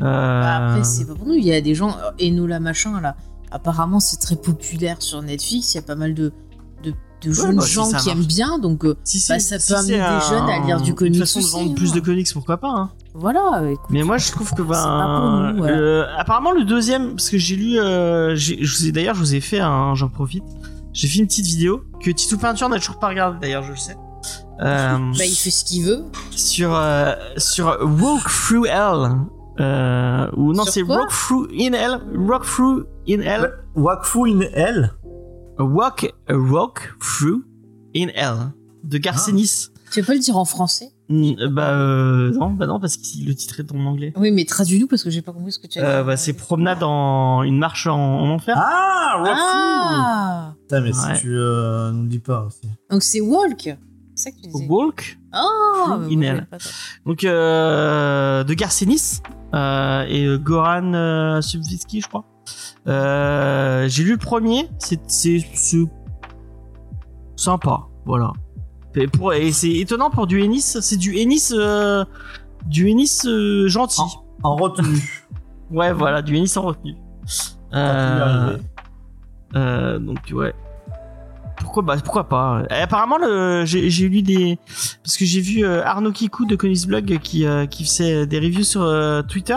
Euh... 0.00 0.40
Bah, 0.42 0.56
après, 0.56 0.84
c'est 0.84 1.06
pas 1.06 1.14
pour 1.14 1.26
nous. 1.26 1.34
Il 1.34 1.44
y 1.44 1.54
a 1.54 1.60
des 1.60 1.74
gens, 1.74 1.96
euh, 2.20 2.26
Enola 2.28 2.58
machin, 2.60 3.00
là. 3.00 3.14
Apparemment, 3.52 4.00
c'est 4.00 4.16
très 4.16 4.34
populaire 4.36 4.96
sur 5.00 5.22
Netflix. 5.22 5.72
Il 5.74 5.76
y 5.76 5.80
a 5.80 5.82
pas 5.82 5.94
mal 5.94 6.12
de, 6.14 6.32
de, 6.82 6.92
de 7.22 7.32
jeunes 7.32 7.56
bah, 7.56 7.64
gens 7.64 7.88
qui 7.92 8.10
aiment 8.10 8.24
bien. 8.24 8.58
Donc, 8.58 8.84
euh, 8.84 8.96
Si, 9.04 9.24
Bah, 9.28 9.38
ça 9.38 9.60
si 9.60 9.72
peut 9.72 9.78
amener 9.78 9.92
des 9.94 10.00
un- 10.00 10.20
jeunes 10.20 10.48
à 10.50 10.58
lire 10.66 10.80
du 10.80 10.92
comics 10.94 11.14
Une 11.14 11.20
façon 11.20 11.38
de 11.38 11.44
aussi, 11.44 11.52
vendre 11.54 11.74
plus 11.76 11.92
hein. 11.92 11.94
de 11.94 12.00
comics, 12.00 12.28
pourquoi 12.32 12.56
pas, 12.56 12.68
hein. 12.70 12.90
voilà. 13.14 13.62
écoute. 13.70 13.86
Mais 13.90 14.02
moi, 14.02 14.18
je 14.18 14.32
trouve 14.32 14.50
que 14.54 14.62
C'est 14.64 14.68
pas 14.68 15.20
pour 15.20 15.30
nous, 15.52 15.56
voilà. 15.58 15.76
le- 15.76 16.04
apparemment 16.18 16.50
le 16.50 16.64
deuxième, 16.64 17.10
parce 17.10 17.30
que 17.30 17.38
j'ai 17.38 17.54
lu, 17.54 17.78
euh, 17.78 18.34
j'ai- 18.34 18.58
je 18.64 18.76
vous 18.76 18.86
ai 18.88 18.90
d'ailleurs, 18.92 19.14
je 19.14 19.20
vous 19.20 19.34
ai 19.36 19.40
fait, 19.40 19.60
un, 19.60 19.94
j'en 19.94 20.08
profite, 20.08 20.42
j'ai 20.94 21.08
fait 21.08 21.18
une 21.18 21.26
petite 21.26 21.44
vidéo 21.46 21.82
que 22.00 22.10
Titou 22.10 22.38
Peinture 22.38 22.68
n'a 22.70 22.78
toujours 22.78 22.98
pas 22.98 23.08
regardé. 23.08 23.38
D'ailleurs, 23.40 23.62
je 23.64 23.72
le 23.72 23.76
sais. 23.76 23.96
Euh, 24.62 24.96
Bah, 25.18 25.24
il 25.26 25.34
fait 25.36 25.50
ce 25.50 25.64
qu'il 25.64 25.84
veut. 25.84 26.04
sur 26.30 26.74
euh, 26.74 27.12
sur 27.36 27.66
Walk 27.82 28.22
Through 28.24 28.66
Hell. 28.66 29.10
Euh, 29.60 30.28
ou 30.36 30.52
non, 30.52 30.64
c'est 30.64 30.82
Walk 30.82 31.10
Through 31.10 31.48
in 31.60 31.72
Hell. 31.74 32.00
Walk 32.16 32.44
Through 32.44 32.86
in 33.08 33.20
Hell. 33.20 33.52
Wakfu 33.76 34.26
in 34.28 34.40
L. 34.54 34.94
Walk 35.58 36.12
a 36.28 36.34
Walk 36.36 36.94
Through 37.00 37.42
in 37.94 38.08
Hell 38.14 38.52
de 38.82 38.98
Garcenis. 38.98 39.68
Tu 39.92 40.00
veux 40.00 40.06
pas 40.06 40.14
le 40.14 40.18
dire 40.20 40.36
en 40.36 40.44
français? 40.44 40.90
Bah 41.08 41.68
euh, 41.70 42.32
non, 42.32 42.50
bah 42.50 42.66
non 42.66 42.80
parce 42.80 42.96
que 42.96 43.02
le 43.26 43.34
titre 43.34 43.60
est 43.60 43.70
en 43.72 43.84
anglais. 43.84 44.12
Oui, 44.16 44.32
mais 44.32 44.44
traduis-nous 44.44 44.86
parce 44.88 45.04
que 45.04 45.10
j'ai 45.10 45.22
pas 45.22 45.32
compris 45.32 45.52
ce 45.52 45.58
que 45.58 45.66
tu 45.68 45.78
as 45.78 45.84
Euh, 45.84 46.00
dit. 46.00 46.06
bah, 46.06 46.16
c'est 46.16 46.32
promenade 46.32 46.82
en 46.82 47.42
une 47.42 47.58
marche 47.58 47.86
en, 47.86 47.94
en 47.96 48.30
enfer. 48.30 48.56
Ah, 48.58 49.22
Ah 49.26 50.43
Putain, 50.74 50.80
mais 50.80 50.96
Ouais. 51.08 51.14
si 51.16 51.20
tu 51.22 51.36
euh, 51.36 51.90
nous 51.92 52.02
le 52.02 52.08
dis 52.08 52.18
pas 52.18 52.42
aussi. 52.46 52.68
Donc 52.90 53.02
c'est 53.02 53.20
Walk 53.20 53.62
C'est 53.62 53.76
ça 54.16 54.30
que 54.30 54.36
tu 54.36 54.48
disais 54.48 54.66
Walk. 54.68 55.18
Ça. 55.32 56.00
Donc 57.06 57.24
euh, 57.24 58.44
de 58.44 58.54
Garcenis 58.54 59.20
euh, 59.54 60.04
et 60.08 60.24
euh, 60.26 60.38
Goran 60.38 60.94
euh, 60.94 61.40
Subvitsky, 61.40 62.00
je 62.00 62.08
crois. 62.08 62.24
Euh, 62.86 63.88
J'ai 63.88 64.04
lu 64.04 64.12
le 64.12 64.18
premier, 64.18 64.68
c'est 64.78 65.00
sympa, 67.36 67.80
voilà. 68.04 68.32
Et, 68.94 69.08
pour, 69.08 69.32
et 69.34 69.50
c'est 69.52 69.72
étonnant 69.72 70.10
pour 70.10 70.26
du 70.28 70.40
Ennis, 70.42 70.78
c'est 70.80 70.96
du 70.96 71.16
Ennis 71.18 71.52
euh, 71.52 72.04
du 72.66 72.88
Ennis 72.90 73.22
euh, 73.26 73.66
gentil. 73.68 74.00
En 74.42 74.56
retenue. 74.56 75.20
Ouais, 75.70 75.92
voilà, 75.94 76.20
du 76.22 76.36
Henny 76.36 76.46
sans 76.46 76.62
retenue. 76.62 76.94
Euh, 77.72 78.56
euh, 79.56 79.98
donc 79.98 80.18
ouais. 80.32 80.54
Pourquoi 81.58 81.82
bah 81.82 81.96
pourquoi 82.02 82.28
pas? 82.28 82.62
Et 82.70 82.74
apparemment 82.74 83.16
le 83.18 83.64
j'ai 83.64 83.88
j'ai 83.90 84.08
lu 84.08 84.22
des 84.22 84.58
parce 85.02 85.16
que 85.16 85.24
j'ai 85.24 85.40
vu 85.40 85.64
euh, 85.64 85.84
Arnaud 85.84 86.12
Kikou 86.12 86.44
de 86.46 86.56
Blog 86.86 87.18
qui 87.22 87.46
euh, 87.46 87.66
qui 87.66 87.84
faisait 87.84 88.26
des 88.26 88.38
reviews 88.38 88.64
sur 88.64 88.82
euh, 88.82 89.22
Twitter 89.22 89.56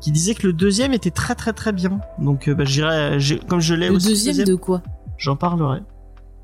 qui 0.00 0.10
disait 0.10 0.34
que 0.34 0.46
le 0.46 0.52
deuxième 0.52 0.92
était 0.92 1.10
très 1.10 1.34
très 1.34 1.52
très 1.52 1.72
bien. 1.72 2.00
Donc 2.18 2.50
bah 2.50 2.64
j'irai 2.64 3.18
j'ai- 3.20 3.38
comme 3.38 3.60
je 3.60 3.74
l'ai 3.74 3.88
Le 3.88 3.96
aussi 3.96 4.08
deuxième 4.08 4.46
de 4.46 4.54
quoi? 4.54 4.82
j'en 5.18 5.36
parlerai. 5.36 5.80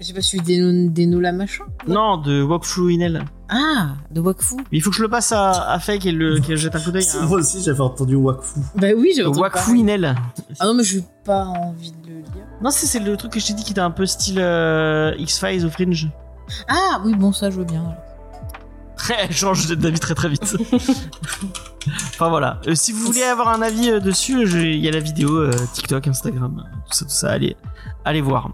J'ai 0.04 0.12
pas 0.14 0.20
suivi 0.20 0.44
des, 0.44 0.88
des 0.88 1.06
Nola 1.06 1.30
machin. 1.32 1.64
Non, 1.86 2.16
de 2.16 2.42
Walkthrough 2.42 2.90
Inel. 2.90 3.24
Ah, 3.48 3.90
de 4.10 4.20
Wakfu. 4.20 4.56
Mais 4.56 4.64
il 4.78 4.80
faut 4.82 4.90
que 4.90 4.96
je 4.96 5.02
le 5.02 5.08
passe 5.08 5.30
à, 5.30 5.70
à 5.72 5.78
Fake 5.78 6.06
et 6.06 6.12
le 6.12 6.40
qu'elle 6.40 6.56
jette 6.56 6.74
un 6.74 6.80
coup 6.80 6.90
d'œil. 6.90 7.06
hein. 7.14 7.26
Moi 7.26 7.38
aussi, 7.38 7.62
j'avais 7.62 7.80
entendu 7.82 8.16
Wakfu. 8.16 8.60
Bah 8.74 8.88
oui, 8.96 9.12
j'ai 9.14 9.22
entendu 9.22 9.40
Wakfu 9.40 9.64
parler. 9.66 9.80
Inel. 9.80 10.14
Ah 10.58 10.66
non, 10.66 10.74
mais 10.74 10.84
j'ai 10.84 11.04
pas 11.24 11.44
envie 11.44 11.92
de 11.92 12.08
le 12.08 12.14
lire. 12.20 12.46
Non, 12.62 12.70
c'est 12.70 12.86
c'est 12.86 12.98
le 12.98 13.16
truc 13.16 13.32
que 13.32 13.40
je 13.40 13.46
t'ai 13.46 13.52
dit 13.52 13.62
qui 13.62 13.72
était 13.72 13.80
un 13.80 13.90
peu 13.90 14.06
style 14.06 14.38
euh, 14.40 15.14
X-Files 15.18 15.64
ou 15.66 15.70
Fringe. 15.70 16.08
Ah 16.68 17.00
oui, 17.04 17.14
bon, 17.14 17.32
ça, 17.32 17.50
je 17.50 17.58
veux 17.58 17.64
bien. 17.64 17.84
Elle 19.18 19.32
change 19.36 19.68
d'avis 19.76 20.00
très 20.00 20.14
très 20.14 20.28
vite. 20.30 20.56
enfin 22.10 22.28
voilà. 22.28 22.60
Euh, 22.66 22.74
si 22.74 22.92
vous 22.92 23.04
voulez 23.04 23.22
avoir 23.22 23.48
un 23.48 23.60
avis 23.62 23.90
euh, 23.90 24.00
dessus, 24.00 24.46
je- 24.46 24.58
il 24.58 24.78
y 24.80 24.88
a 24.88 24.92
la 24.92 25.00
vidéo 25.00 25.36
euh, 25.36 25.52
TikTok, 25.74 26.06
Instagram, 26.08 26.64
euh, 26.64 26.76
tout 26.88 26.92
ça, 26.96 27.04
tout 27.04 27.10
ça. 27.10 27.30
Allez, 27.32 27.56
allez 28.04 28.20
voir. 28.20 28.50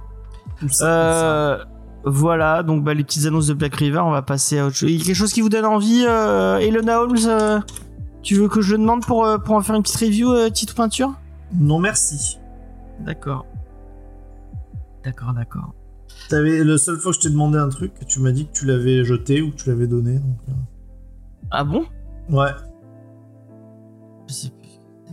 Euh, 0.83 1.59
voilà. 2.05 2.63
Donc 2.63 2.85
bah, 2.85 2.95
les 2.95 3.05
petites 3.05 3.27
annonces 3.27 3.47
de 3.47 3.55
Black 3.55 3.75
River, 3.77 4.01
on 4.01 4.11
va 4.11 4.23
passer 4.23 4.59
à 4.59 4.67
autre 4.67 4.77
chose. 4.77 4.91
Il 4.91 4.99
y 4.99 5.03
a 5.03 5.05
quelque 5.05 5.17
chose 5.17 5.33
qui 5.33 5.41
vous 5.41 5.49
donne 5.49 5.65
envie, 5.67 6.05
euh, 6.07 6.59
Elona 6.59 7.01
Holmes 7.01 7.17
euh, 7.27 7.61
Tu 8.23 8.35
veux 8.35 8.49
que 8.49 8.61
je 8.61 8.73
le 8.73 8.79
demande 8.79 9.05
pour 9.05 9.25
euh, 9.25 9.39
pour 9.39 9.55
en 9.55 9.63
faire 9.63 9.77
une 9.77 9.83
petite 9.83 10.01
review, 10.01 10.33
euh, 10.33 10.51
titre 10.51 10.75
peinture? 10.75 11.13
Non, 11.55 11.79
merci. 11.79 12.39
D'accord. 13.01 13.47
D'accord, 15.05 15.33
d'accord. 15.33 15.75
T'avais, 16.29 16.63
le 16.63 16.77
seul 16.77 16.99
fois 16.99 17.13
que 17.13 17.17
je 17.17 17.23
t'ai 17.23 17.31
demandé 17.31 17.57
un 17.57 17.69
truc, 17.69 17.93
tu 18.07 18.21
m'as 18.21 18.33
dit 18.33 18.47
que 18.47 18.53
tu 18.53 18.67
l'avais 18.67 19.05
jeté 19.05 19.41
ou 19.41 19.51
que 19.51 19.57
tu 19.57 19.69
l'avais 19.71 19.87
donné. 19.87 20.15
Donc, 20.19 20.57
Ah 21.51 21.65
bon? 21.65 21.85
Ouais, 22.29 22.51
Je 24.29 24.35
sais. 24.35 24.53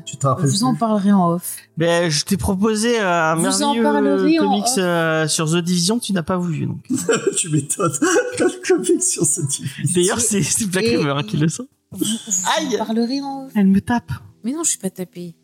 Tu 0.05 0.17
te 0.17 0.27
rappelles 0.27 0.45
Vous 0.45 0.63
en 0.63 0.75
parlerez 0.75 1.11
en 1.11 1.31
off. 1.31 1.57
Ben, 1.77 2.09
je 2.09 2.23
t'ai 2.23 2.37
proposé 2.37 2.99
euh, 2.99 3.31
un 3.31 3.35
Vous 3.35 3.63
en 3.63 3.73
merveilleux 3.73 4.39
comics 4.41 4.65
euh, 4.77 5.27
sur 5.27 5.49
The 5.51 5.57
Division 5.57 5.99
que 5.99 6.05
tu 6.05 6.13
n'as 6.13 6.23
pas 6.23 6.37
voulu. 6.37 6.67
Donc. 6.67 6.85
tu 7.37 7.49
m'étonnes. 7.49 7.91
Le 8.39 8.67
comic 8.67 9.03
sur 9.03 9.25
ce 9.25 9.41
type. 9.47 9.65
D'ailleurs, 9.93 10.19
c'est 10.19 10.41
Black 10.67 10.85
hein, 10.85 11.23
qui 11.27 11.37
le 11.37 11.49
sent. 11.49 11.63
Vous, 11.91 12.05
vous 12.05 12.31
Aïe 12.57 12.79
en 12.79 12.85
parlerez 12.85 13.21
en 13.21 13.45
off. 13.45 13.51
Elle 13.55 13.67
me 13.67 13.81
tape. 13.81 14.11
Mais 14.43 14.51
non, 14.51 14.63
je 14.63 14.69
suis 14.69 14.79
pas 14.79 14.89
tapée. 14.89 15.35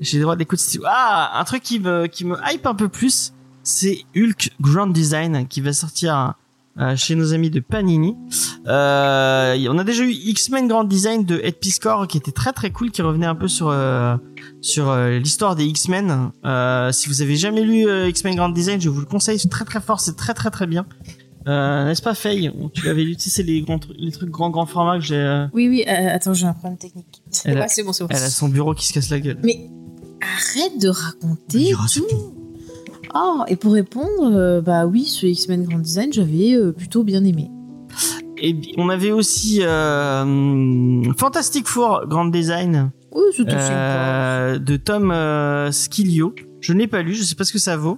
J'ai 0.00 0.18
le 0.18 0.22
droit 0.22 0.36
d'écouter. 0.36 0.62
si- 0.62 0.80
Ah, 0.86 1.38
un 1.38 1.44
truc 1.44 1.62
qui 1.62 1.78
me 1.78 2.06
qui 2.06 2.24
me 2.24 2.36
hype 2.50 2.66
un 2.66 2.74
peu 2.74 2.88
plus, 2.88 3.32
c'est 3.62 4.04
Hulk 4.16 4.52
Grand 4.60 4.86
Design 4.86 5.46
qui 5.46 5.60
va 5.60 5.72
sortir 5.72 6.34
chez 6.96 7.14
nos 7.14 7.32
amis 7.34 7.50
de 7.50 7.60
Panini. 7.60 8.16
Euh, 8.66 9.66
on 9.70 9.78
a 9.78 9.84
déjà 9.84 10.04
eu 10.04 10.10
X-Men 10.10 10.68
Grand 10.68 10.84
Design 10.84 11.24
de 11.24 11.38
Ed 11.42 11.56
Piscor 11.58 12.06
qui 12.08 12.16
était 12.18 12.32
très 12.32 12.52
très 12.52 12.70
cool, 12.70 12.90
qui 12.90 13.02
revenait 13.02 13.26
un 13.26 13.34
peu 13.34 13.48
sur 13.48 13.68
euh, 13.68 14.16
sur 14.60 14.88
euh, 14.90 15.18
l'histoire 15.18 15.54
des 15.56 15.64
X-Men. 15.66 16.30
Euh, 16.44 16.90
si 16.92 17.08
vous 17.08 17.22
avez 17.22 17.36
jamais 17.36 17.62
lu 17.62 17.86
euh, 17.88 18.08
X-Men 18.08 18.34
Grand 18.36 18.48
Design, 18.48 18.80
je 18.80 18.88
vous 18.88 19.00
le 19.00 19.06
conseille, 19.06 19.38
c'est 19.38 19.48
très 19.50 19.64
très 19.64 19.80
fort, 19.80 20.00
c'est 20.00 20.16
très 20.16 20.34
très 20.34 20.50
très 20.50 20.66
bien. 20.66 20.86
Euh, 21.46 21.84
N'est-ce 21.84 22.00
pas 22.00 22.14
Faye? 22.14 22.50
Tu 22.72 22.86
l'avais 22.86 23.04
lu, 23.04 23.16
tu 23.16 23.24
sais, 23.24 23.30
c'est 23.30 23.42
les, 23.42 23.60
grands 23.60 23.78
les 23.98 24.10
trucs 24.12 24.30
grand 24.30 24.48
grand 24.48 24.64
format 24.64 24.98
que 24.98 25.04
j'ai. 25.04 25.16
euh, 25.16 25.46
Oui, 25.52 25.68
oui, 25.68 25.84
euh, 25.86 26.08
attends, 26.14 26.32
j'ai 26.32 26.46
un 26.46 26.54
problème 26.54 26.78
technique. 26.78 27.22
Elle 27.44 27.58
a- 27.58 27.60
Ouais, 27.62 27.66
c'est 27.68 27.82
bon. 27.82 27.92
Elle 28.08 28.16
a 28.16 28.30
son 28.30 28.48
bureau 28.48 28.72
qui 28.74 28.86
se 28.86 28.94
casse 28.94 29.10
la 29.10 29.20
gueule. 29.20 29.38
Mais 29.44 29.68
arrête 30.22 30.80
de 30.80 30.88
raconter 30.88 31.72
tout. 31.94 32.34
Ah, 33.12 33.44
et 33.48 33.56
pour 33.56 33.72
répondre, 33.72 34.32
euh, 34.32 34.60
bah 34.60 34.86
oui, 34.86 35.04
ce 35.04 35.26
X-Men 35.26 35.64
Grand 35.64 35.78
Design, 35.78 36.12
j'avais 36.12 36.54
euh, 36.54 36.72
plutôt 36.72 37.04
bien 37.04 37.24
aimé. 37.24 37.50
Et 38.38 38.56
on 38.76 38.88
avait 38.88 39.12
aussi 39.12 39.60
euh, 39.62 41.12
Fantastic 41.16 41.66
Four 41.68 42.06
Grand 42.08 42.24
Design 42.26 42.90
Oui, 43.12 43.22
euh, 43.48 44.58
de 44.58 44.76
Tom 44.76 45.10
euh, 45.10 45.70
Skilio. 45.70 46.34
Je 46.60 46.72
ne 46.72 46.80
l'ai 46.80 46.86
pas 46.88 47.02
lu, 47.02 47.14
je 47.14 47.22
sais 47.22 47.36
pas 47.36 47.44
ce 47.44 47.52
que 47.52 47.58
ça 47.58 47.76
vaut. 47.76 47.96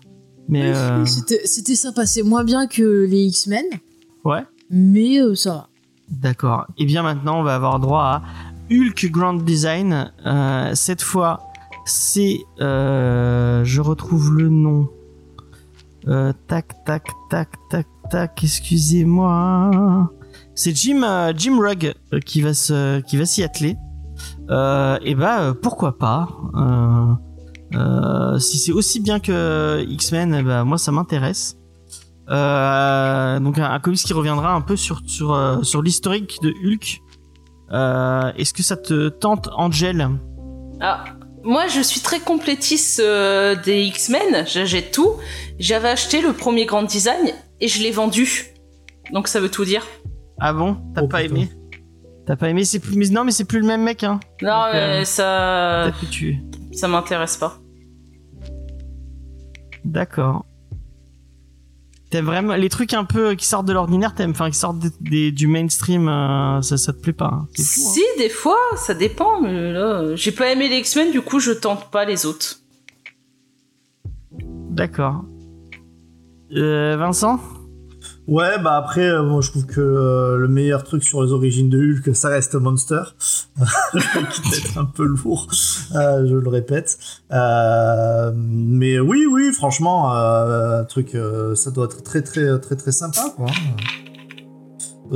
Mais 0.48 0.62
euh, 0.74 1.04
C'était 1.44 1.74
sympa, 1.74 2.04
c'est 2.06 2.22
moins 2.22 2.44
bien 2.44 2.66
que 2.66 3.06
les 3.08 3.24
X-Men, 3.24 3.64
ouais, 4.24 4.42
mais 4.70 5.18
ça 5.34 5.50
va. 5.50 5.68
d'accord. 6.10 6.66
Et 6.78 6.84
bien 6.84 7.02
maintenant, 7.02 7.40
on 7.40 7.42
va 7.42 7.54
avoir 7.54 7.80
droit 7.80 8.02
à 8.02 8.22
Hulk 8.70 9.10
Grand 9.10 9.34
Design. 9.34 10.12
Cette 10.74 11.02
fois, 11.02 11.40
c'est, 11.86 12.38
je 12.58 13.80
retrouve 13.80 14.34
le 14.36 14.48
nom. 14.50 14.88
Euh, 16.08 16.32
tac, 16.46 16.84
tac, 16.84 17.08
tac, 17.30 17.48
tac, 17.70 17.86
tac. 18.10 18.44
Excusez-moi. 18.44 20.10
C'est 20.54 20.74
Jim, 20.74 21.02
euh, 21.02 21.32
Jim 21.36 21.58
Rugg 21.58 21.92
euh, 22.12 22.20
qui 22.20 22.42
va 22.42 22.54
se, 22.54 23.00
qui 23.00 23.16
va 23.16 23.26
s'y 23.26 23.42
atteler. 23.42 23.76
Euh, 24.50 24.98
et 25.02 25.14
bah 25.14 25.40
euh, 25.40 25.54
pourquoi 25.54 25.98
pas. 25.98 26.28
Euh, 26.54 27.12
euh, 27.74 28.38
si 28.38 28.58
c'est 28.58 28.72
aussi 28.72 29.00
bien 29.00 29.18
que 29.20 29.84
X-Men, 29.88 30.34
eh 30.34 30.42
ben, 30.42 30.64
moi 30.64 30.78
ça 30.78 30.92
m'intéresse. 30.92 31.56
Euh, 32.30 33.38
donc 33.40 33.58
un, 33.58 33.70
un 33.70 33.78
comics 33.78 34.00
qui 34.00 34.12
reviendra 34.12 34.54
un 34.54 34.60
peu 34.60 34.76
sur 34.76 35.00
sur 35.06 35.34
euh, 35.34 35.62
sur 35.62 35.82
l'historique 35.82 36.38
de 36.42 36.50
Hulk. 36.50 37.00
Euh, 37.72 38.32
Est-ce 38.36 38.54
que 38.54 38.62
ça 38.62 38.76
te 38.76 39.08
tente, 39.08 39.48
Angel? 39.56 40.08
Ah, 40.80 41.04
moi, 41.46 41.66
je 41.68 41.80
suis 41.80 42.00
très 42.00 42.20
complétiste 42.20 43.00
euh, 43.00 43.54
des 43.54 43.82
X-Men. 43.84 44.44
J'achète 44.46 44.90
tout. 44.92 45.12
J'avais 45.58 45.88
acheté 45.88 46.20
le 46.20 46.32
premier 46.32 46.66
Grand 46.66 46.82
Design 46.82 47.32
et 47.60 47.68
je 47.68 47.80
l'ai 47.82 47.90
vendu. 47.90 48.44
Donc 49.12 49.28
ça 49.28 49.40
veut 49.40 49.50
tout 49.50 49.64
dire. 49.64 49.86
Ah 50.40 50.52
bon? 50.52 50.76
T'as 50.94 51.02
Oh, 51.02 51.08
pas 51.08 51.22
aimé? 51.22 51.48
T'as 52.26 52.36
pas 52.36 52.50
aimé? 52.50 52.64
C'est 52.64 52.80
plus 52.80 52.96
mais 52.96 53.06
non 53.08 53.24
mais 53.24 53.30
c'est 53.30 53.44
plus 53.44 53.60
le 53.60 53.66
même 53.66 53.82
mec 53.82 54.02
hein. 54.04 54.18
Non, 54.42 54.48
Donc, 54.66 54.74
euh, 54.74 54.98
mais 54.98 55.04
ça, 55.04 55.92
que 56.00 56.06
tu. 56.06 56.38
ça 56.72 56.88
m'intéresse 56.88 57.36
pas. 57.36 57.58
D'accord. 59.84 60.44
T'aimes 62.10 62.26
vraiment 62.26 62.54
les 62.54 62.68
trucs 62.68 62.92
un 62.94 63.04
peu 63.04 63.34
qui 63.34 63.46
sortent 63.46 63.66
de 63.66 63.72
l'ordinaire, 63.72 64.14
t'aimes, 64.14 64.30
enfin 64.30 64.48
qui 64.50 64.56
sortent 64.58 64.78
des, 64.78 64.90
des- 65.00 65.32
du 65.32 65.48
mainstream, 65.48 66.08
euh, 66.08 66.62
ça, 66.62 66.76
ça 66.76 66.92
te 66.92 66.98
plaît 67.00 67.12
pas. 67.12 67.30
hein. 67.32 67.46
Hein. 67.50 67.62
Si, 67.62 68.02
des 68.18 68.28
fois, 68.28 68.58
ça 68.76 68.94
dépend. 68.94 69.40
Mais 69.40 69.72
là, 69.72 70.14
j'ai 70.14 70.30
pas 70.32 70.52
aimé 70.52 70.68
les 70.68 70.76
X-Men, 70.78 71.10
du 71.10 71.20
coup, 71.20 71.40
je 71.40 71.50
tente 71.50 71.90
pas 71.90 72.04
les 72.04 72.24
autres. 72.24 72.60
D'accord. 74.70 75.24
Euh, 76.52 76.96
Vincent? 76.96 77.40
Ouais, 78.28 78.58
bah 78.60 78.76
après, 78.76 79.08
euh, 79.08 79.22
moi 79.22 79.40
je 79.40 79.50
trouve 79.50 79.66
que 79.66 79.80
euh, 79.80 80.36
le 80.36 80.48
meilleur 80.48 80.82
truc 80.82 81.04
sur 81.04 81.22
les 81.22 81.30
origines 81.30 81.70
de 81.70 81.78
Hulk, 81.78 82.14
ça 82.16 82.28
reste 82.28 82.56
Monster. 82.56 83.02
À 83.60 83.62
être 84.56 84.78
un 84.78 84.84
peu 84.84 85.04
lourd, 85.04 85.46
euh, 85.94 86.26
je 86.26 86.34
le 86.34 86.48
répète. 86.48 86.98
Euh, 87.32 88.32
mais 88.34 88.98
oui, 88.98 89.26
oui, 89.30 89.52
franchement, 89.52 90.12
un 90.12 90.84
truc, 90.84 91.16
ça 91.54 91.70
doit 91.70 91.84
être 91.84 92.02
très, 92.02 92.22
très, 92.22 92.58
très, 92.58 92.74
très 92.76 92.92
sympa, 92.92 93.32
quoi. 93.36 93.46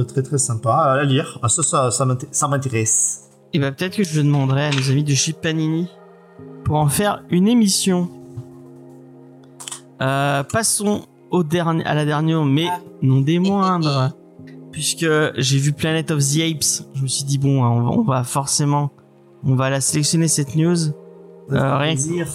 Très, 0.07 0.23
très 0.23 0.39
sympa 0.39 0.73
à 0.75 1.03
lire. 1.03 1.39
Ah, 1.43 1.49
ça, 1.49 1.65
ça, 1.65 1.91
ça 1.91 2.05
m'inté- 2.05 2.29
ça 2.31 2.47
m'intéresse. 2.47 3.23
Et 3.53 3.59
bah 3.59 3.73
peut-être 3.73 3.97
que 3.97 4.05
je 4.05 4.21
demanderai 4.21 4.67
à 4.67 4.71
nos 4.71 4.89
amis 4.89 5.03
de 5.03 5.15
chez 5.15 5.33
Panini 5.33 5.89
pour 6.65 6.77
en 6.77 6.89
faire 6.89 7.25
une 7.31 7.49
émission. 7.49 8.09
Passons 9.99 11.03
au 11.31 11.43
dernier, 11.43 11.85
à 11.85 11.95
la 11.95 12.05
dernière, 12.05 12.45
mais 12.45 12.67
Ah. 12.71 12.81
non 13.03 13.21
des 13.21 13.39
moindres, 13.39 14.13
puisque 14.73 15.07
j'ai 15.37 15.59
vu 15.59 15.73
Planet 15.73 16.11
of 16.11 16.19
the 16.21 16.41
Apes. 16.41 16.85
Je 16.95 17.03
me 17.03 17.09
suis 17.09 17.25
dit 17.25 17.39
bon, 17.39 17.65
hein, 17.65 17.71
on 17.71 17.81
va, 17.83 17.91
on 17.91 18.03
va 18.03 18.25
forcément, 18.25 18.91
on 19.45 19.55
va 19.55 19.71
la 19.71 19.81
sélectionner 19.81 20.29
cette 20.29 20.55
news. 20.57 20.77
Ça 20.77 20.93
fait 21.51 21.57
Euh, 21.57 21.77
rien 21.79 21.95
que- 21.95 22.01
plaisir. 22.03 22.29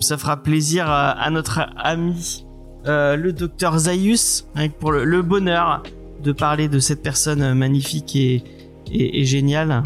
ça 0.00 0.16
fera 0.16 0.36
plaisir 0.42 0.88
à, 0.88 1.10
à 1.10 1.30
notre 1.30 1.60
ami 1.76 2.44
euh, 2.86 3.16
le 3.16 3.32
docteur 3.32 3.76
Zaius 3.78 4.46
hein, 4.54 4.68
pour 4.68 4.92
le, 4.92 5.04
le 5.04 5.20
bonheur 5.22 5.82
de 6.22 6.32
parler 6.32 6.68
de 6.68 6.78
cette 6.78 7.02
personne 7.02 7.52
magnifique 7.54 8.14
et, 8.16 8.42
et, 8.90 9.20
et 9.20 9.24
géniale. 9.24 9.82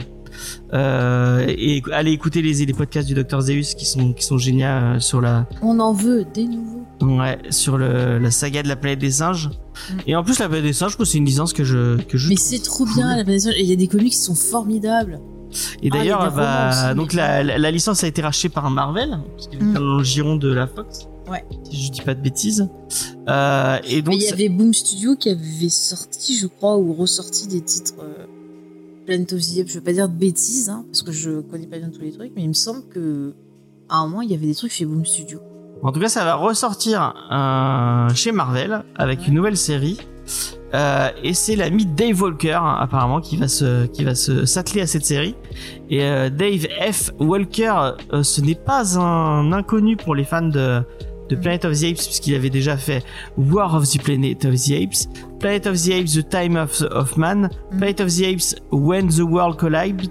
Euh, 0.72 1.44
et 1.48 1.82
allez 1.92 2.12
écouter 2.12 2.40
les, 2.42 2.64
les 2.64 2.72
podcasts 2.72 3.06
du 3.08 3.14
docteur 3.14 3.40
Zeus 3.42 3.74
qui 3.74 3.84
sont 3.86 4.12
qui 4.12 4.24
sont 4.24 4.38
géniaux 4.38 4.98
sur 4.98 5.20
la 5.20 5.46
On 5.62 5.78
en 5.80 5.92
veut 5.92 6.24
des 6.32 6.44
nouveaux. 6.46 6.71
Ouais, 7.02 7.38
sur 7.50 7.78
le, 7.78 8.18
la 8.18 8.30
saga 8.30 8.62
de 8.62 8.68
la 8.68 8.76
planète 8.76 8.98
des 9.00 9.10
singes. 9.10 9.48
Mm. 9.48 9.94
Et 10.06 10.16
en 10.16 10.24
plus 10.24 10.38
la 10.38 10.48
planète 10.48 10.64
des 10.64 10.72
singes, 10.72 10.92
je 10.92 10.96
trouve 10.96 11.06
que 11.06 11.10
c'est 11.12 11.18
une 11.18 11.24
licence 11.26 11.52
que 11.52 11.64
je 11.64 12.00
que 12.02 12.16
je 12.18 12.28
Mais 12.28 12.36
c'est 12.36 12.58
trop 12.62 12.84
bien, 12.84 13.16
la 13.16 13.24
planète. 13.24 13.44
Il 13.58 13.66
y 13.66 13.72
a 13.72 13.76
des 13.76 13.88
comics 13.88 14.12
qui 14.12 14.18
sont 14.18 14.34
formidables. 14.34 15.20
Et 15.82 15.90
Ah, 15.92 15.96
d'ailleurs, 15.98 16.30
des 16.30 16.36
bah, 16.36 16.94
donc 16.94 17.12
la, 17.12 17.42
la, 17.42 17.58
la 17.58 17.70
licence 17.70 18.02
a 18.04 18.06
été 18.06 18.22
rachetée 18.22 18.48
par 18.48 18.70
Marvel, 18.70 19.18
qu'il 19.38 19.58
est 19.58 19.62
Mm. 19.62 19.74
dans 19.74 19.96
le 19.98 20.02
giron 20.04 20.36
de 20.36 20.52
la 20.52 20.66
Fox. 20.66 21.08
Ouais. 21.30 21.44
Si 21.70 21.86
je 21.86 21.92
dis 21.92 22.00
pas 22.00 22.14
de 22.14 22.20
bêtises. 22.22 22.68
Euh, 23.28 23.78
et 23.84 24.02
donc, 24.02 24.14
Mais 24.14 24.20
il 24.22 24.28
y 24.28 24.32
avait 24.32 24.48
Boom 24.48 24.72
Studio 24.74 25.14
qui 25.16 25.28
avait 25.30 25.68
sorti, 25.68 26.36
je 26.36 26.46
crois, 26.46 26.76
ou 26.78 26.92
ressorti 26.94 27.46
des 27.46 27.60
titres 27.60 27.94
euh, 28.02 28.26
Planet 29.06 29.32
of 29.32 29.40
the 29.40 29.58
Apes, 29.60 29.68
je 29.68 29.74
veux 29.74 29.80
pas 29.84 29.92
dire 29.92 30.08
de 30.08 30.14
bêtises, 30.14 30.68
hein, 30.68 30.84
parce 30.90 31.02
que 31.02 31.12
je 31.12 31.40
connais 31.40 31.66
pas 31.66 31.78
bien 31.78 31.90
tous 31.90 32.00
les 32.00 32.12
trucs, 32.12 32.32
mais 32.34 32.42
il 32.42 32.48
me 32.48 32.52
semble 32.54 32.82
que 32.88 33.34
à 33.88 33.96
un 33.98 34.06
moment 34.08 34.22
il 34.22 34.30
y 34.30 34.34
avait 34.34 34.46
des 34.46 34.54
trucs 34.54 34.72
chez 34.72 34.84
Boom 34.84 35.04
Studio. 35.04 35.40
En 35.82 35.90
tout 35.92 36.00
cas, 36.00 36.08
ça 36.08 36.24
va 36.24 36.34
ressortir 36.36 37.12
euh, 37.32 38.08
chez 38.14 38.32
Marvel 38.32 38.84
avec 38.96 39.26
une 39.26 39.34
nouvelle 39.34 39.56
série. 39.56 39.98
Euh, 40.74 41.10
et 41.22 41.34
c'est 41.34 41.56
l'ami 41.56 41.84
Dave 41.84 42.22
Walker 42.22 42.52
hein, 42.52 42.76
apparemment 42.80 43.20
qui 43.20 43.36
va 43.36 43.46
se 43.48 43.84
qui 43.86 44.04
va 44.04 44.14
se 44.14 44.46
s'atteler 44.46 44.82
à 44.82 44.86
cette 44.86 45.04
série. 45.04 45.34
Et 45.90 46.02
euh, 46.04 46.30
Dave 46.30 46.66
F 46.90 47.10
Walker, 47.18 47.74
euh, 48.12 48.22
ce 48.22 48.40
n'est 48.40 48.54
pas 48.54 48.98
un 48.98 49.52
inconnu 49.52 49.96
pour 49.96 50.14
les 50.14 50.24
fans 50.24 50.42
de 50.42 50.82
de 51.28 51.36
Planet 51.36 51.64
of 51.64 51.72
the 51.78 51.84
Apes 51.84 51.96
puisqu'il 51.96 52.34
avait 52.34 52.50
déjà 52.50 52.76
fait 52.76 53.04
War 53.36 53.74
of 53.74 53.88
the 53.88 54.02
Planet 54.02 54.44
of 54.44 54.54
the 54.54 54.72
Apes, 54.72 55.08
Planet 55.40 55.66
of 55.66 55.76
the 55.76 55.90
Apes 55.90 56.12
The 56.14 56.28
Time 56.28 56.56
of, 56.56 56.82
of 56.90 57.16
Man, 57.16 57.48
Mhm. 57.72 57.78
Planet 57.78 58.00
of 58.00 58.08
the 58.08 58.24
Apes 58.24 58.54
When 58.70 59.08
the 59.08 59.20
World 59.22 59.56
Collided 59.56 60.10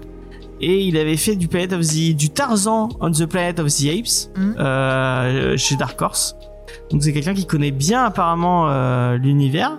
et 0.62 0.84
il 0.84 0.96
avait 0.96 1.16
fait 1.16 1.36
du 1.36 1.48
Planet 1.48 1.72
of 1.74 1.86
the 1.86 2.14
du 2.16 2.30
Tarzan 2.30 2.88
on 3.00 3.10
the 3.10 3.26
Planet 3.26 3.58
of 3.60 3.68
the 3.68 3.86
Apes 3.88 4.30
Mhm. 4.36 4.54
euh, 4.58 5.56
chez 5.56 5.76
Dark 5.76 6.00
Horse. 6.00 6.34
Donc 6.90 7.02
c'est 7.02 7.12
quelqu'un 7.12 7.34
qui 7.34 7.44
connaît 7.46 7.70
bien 7.70 8.04
apparemment 8.04 8.70
euh, 8.70 9.16
l'univers. 9.18 9.78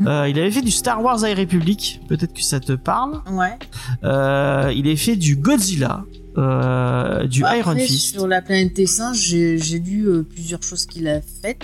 Mhm. 0.00 0.06
Euh, 0.08 0.28
il 0.28 0.38
avait 0.38 0.50
fait 0.50 0.60
du 0.62 0.70
Star 0.70 1.02
Wars 1.02 1.18
High 1.26 1.38
Republic, 1.38 2.00
peut-être 2.08 2.32
que 2.34 2.42
ça 2.42 2.60
te 2.60 2.72
parle. 2.72 3.22
Ouais. 3.32 3.56
Il 4.02 4.86
avait 4.86 4.96
fait 4.96 5.16
du 5.16 5.36
Godzilla, 5.36 6.04
euh, 6.36 7.26
du 7.26 7.44
Après, 7.44 7.60
Iron 7.60 7.76
Fist. 7.76 8.12
Sur 8.14 8.26
la 8.26 8.42
planète 8.42 8.74
des 8.74 8.86
singes, 8.86 9.18
j'ai 9.20 9.56
j'ai 9.58 9.78
lu 9.78 10.06
euh, 10.08 10.22
plusieurs 10.22 10.62
choses 10.62 10.84
qu'il 10.86 11.06
a 11.08 11.20
faites. 11.42 11.62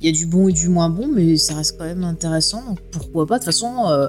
Il 0.00 0.06
y 0.06 0.08
a 0.08 0.12
du 0.12 0.26
bon 0.26 0.48
et 0.48 0.52
du 0.52 0.68
moins 0.68 0.88
bon, 0.88 1.08
mais 1.12 1.36
ça 1.36 1.54
reste 1.56 1.76
quand 1.78 1.84
même 1.84 2.04
intéressant. 2.04 2.62
Donc 2.66 2.78
pourquoi 2.92 3.26
pas? 3.26 3.38
De 3.38 3.44
toute 3.44 3.52
façon, 3.52 3.86
euh, 3.88 4.08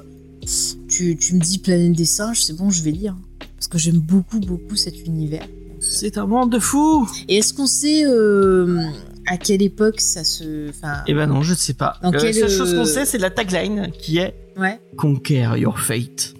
tu, 0.88 1.16
tu 1.16 1.34
me 1.34 1.40
dis 1.40 1.58
planète 1.58 1.92
des 1.92 2.04
singes, 2.04 2.42
c'est 2.42 2.56
bon, 2.56 2.70
je 2.70 2.82
vais 2.82 2.90
lire. 2.92 3.16
Parce 3.64 3.72
que 3.72 3.78
j'aime 3.78 4.00
beaucoup, 4.00 4.40
beaucoup 4.40 4.76
cet 4.76 5.06
univers. 5.06 5.46
C'est 5.80 6.18
un 6.18 6.26
monde 6.26 6.52
de 6.52 6.58
fou. 6.58 7.08
Et 7.28 7.38
est-ce 7.38 7.54
qu'on 7.54 7.66
sait 7.66 8.04
euh, 8.04 8.78
à 9.26 9.38
quelle 9.38 9.62
époque 9.62 10.02
ça 10.02 10.22
se. 10.22 10.68
Enfin. 10.68 11.02
Eh 11.06 11.14
ben 11.14 11.26
non, 11.26 11.40
je 11.40 11.52
ne 11.52 11.56
sais 11.56 11.72
pas. 11.72 11.96
Euh, 12.04 12.10
la 12.10 12.32
seule 12.34 12.50
chose 12.50 12.74
qu'on 12.74 12.80
euh, 12.80 12.84
sait, 12.84 13.06
c'est 13.06 13.16
la 13.16 13.30
tagline 13.30 13.90
qui 13.98 14.18
est 14.18 14.34
Ouais. 14.58 14.78
Conquer 14.98 15.48
your 15.56 15.80
fate. 15.80 16.34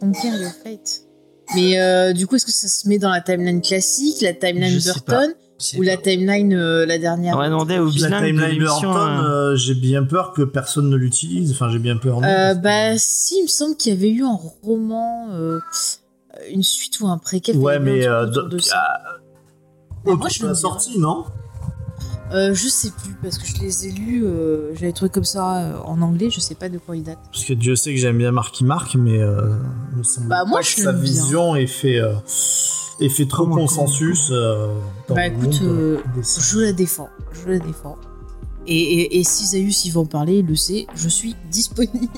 Conquer 0.00 0.28
your 0.28 0.50
fate. 0.64 1.02
Mais 1.54 1.78
euh, 1.78 2.14
du 2.14 2.26
coup, 2.26 2.36
est-ce 2.36 2.46
que 2.46 2.52
ça 2.52 2.68
se 2.68 2.88
met 2.88 2.98
dans 2.98 3.10
la 3.10 3.20
timeline 3.20 3.60
classique, 3.60 4.22
la 4.22 4.32
timeline 4.32 4.80
Je 4.80 4.92
Burton, 4.94 5.34
ou 5.76 5.82
la 5.82 5.96
timeline 5.96 6.54
euh, 6.54 6.86
la 6.86 6.98
dernière 6.98 7.34
On 7.34 7.38
va 7.38 7.48
demander 7.48 7.78
au 7.78 7.86
La 7.86 7.92
de 7.92 8.26
timeline 8.26 8.50
l'émission. 8.50 8.92
Burton, 8.92 9.24
euh, 9.24 9.52
euh, 9.52 9.56
j'ai 9.56 9.74
bien 9.74 10.04
peur 10.04 10.32
que 10.32 10.42
personne 10.42 10.88
ne 10.90 10.96
l'utilise. 10.96 11.50
Enfin, 11.52 11.68
j'ai 11.70 11.78
bien 11.78 11.96
peur. 11.96 12.20
non, 12.20 12.28
Euh, 12.28 12.54
bah, 12.54 12.96
si, 12.96 13.36
il 13.40 13.42
me 13.44 13.48
semble 13.48 13.76
qu'il 13.76 13.92
y 13.92 13.96
avait 13.96 14.10
eu 14.10 14.24
un 14.24 14.38
roman, 14.62 15.28
euh, 15.32 15.60
une 16.50 16.62
suite 16.62 17.00
ou 17.00 17.08
un 17.08 17.18
préquel. 17.18 17.56
ouais, 17.56 17.76
y 17.76 17.80
mais 17.80 18.06
euh, 18.06 18.26
de- 18.26 18.58
ça. 18.58 18.76
ah, 18.78 19.00
Bah, 20.04 20.14
moi, 20.14 20.28
je 20.28 20.38
de 20.40 20.44
la 20.44 20.48
l'aime 20.52 20.52
bien. 20.52 20.54
sortie, 20.54 20.98
non? 20.98 21.24
Euh, 22.32 22.52
je 22.54 22.66
sais 22.68 22.90
plus, 22.90 23.14
parce 23.22 23.38
que 23.38 23.46
je 23.46 23.60
les 23.60 23.86
ai 23.86 23.92
lus, 23.92 24.24
euh, 24.24 24.74
j'avais 24.74 24.92
trouvé 24.92 25.10
comme 25.10 25.24
ça 25.24 25.58
euh, 25.58 25.78
en 25.84 26.02
anglais, 26.02 26.28
je 26.28 26.40
sais 26.40 26.56
pas 26.56 26.68
de 26.68 26.78
quoi 26.78 26.96
ils 26.96 27.04
datent. 27.04 27.20
Parce 27.30 27.44
que 27.44 27.52
Dieu 27.52 27.76
sait 27.76 27.94
que 27.94 28.00
j'aime 28.00 28.18
bien 28.18 28.32
Marky 28.32 28.64
Mark, 28.64 28.96
mais 28.96 29.20
euh, 29.22 29.56
il 29.92 29.98
me 29.98 30.02
semble 30.02 30.26
Bah, 30.28 30.44
moi, 30.44 30.58
pas 30.58 30.64
je 30.66 30.74
que 30.74 30.82
sa 30.82 30.92
bien. 30.92 31.00
vision 31.02 31.54
ait 31.54 31.68
fait, 31.68 32.00
euh, 32.00 32.14
ait 33.00 33.08
fait 33.08 33.26
trop 33.26 33.44
Comment, 33.44 33.54
consensus. 33.56 34.30
euh, 34.32 34.74
dans 35.08 35.14
Bah, 35.14 35.28
le 35.28 35.34
écoute, 35.34 35.60
monde, 35.62 35.70
euh, 35.70 36.00
des- 36.16 36.22
Je 36.40 36.58
la 36.58 36.72
défends, 36.72 37.08
je 37.30 37.48
la 37.48 37.58
défends. 37.60 37.96
Et, 38.66 38.74
et, 38.76 39.20
et 39.20 39.22
si 39.24 39.46
Zayus 39.46 39.84
il 39.84 39.92
va 39.92 40.00
en 40.00 40.06
parler, 40.06 40.38
il 40.38 40.46
le 40.46 40.56
sait, 40.56 40.88
je 40.96 41.08
suis 41.08 41.36
disponible. 41.52 42.08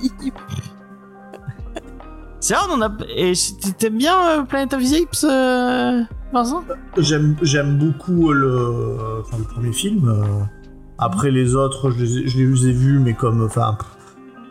C'est 2.40 2.54
vrai, 2.54 2.64
on 2.70 2.80
a. 2.82 2.90
Et 3.16 3.32
t'aimes 3.78 3.98
bien 3.98 4.40
euh, 4.40 4.42
Planet 4.44 4.74
of 4.74 4.82
the 4.82 4.94
Apes, 5.02 5.24
euh, 5.24 6.02
Vincent? 6.32 6.62
J'aime, 6.96 7.36
j'aime 7.42 7.78
beaucoup 7.78 8.32
le, 8.32 8.96
enfin, 9.20 9.38
le 9.38 9.44
premier 9.44 9.72
film. 9.72 10.08
euh, 10.08 10.44
Après 10.98 11.30
les 11.30 11.54
autres, 11.56 11.90
je 11.90 11.98
les, 12.04 12.18
ai- 12.18 12.26
vus, 12.72 13.00
mais 13.00 13.14
comme, 13.14 13.42
enfin, 13.44 13.76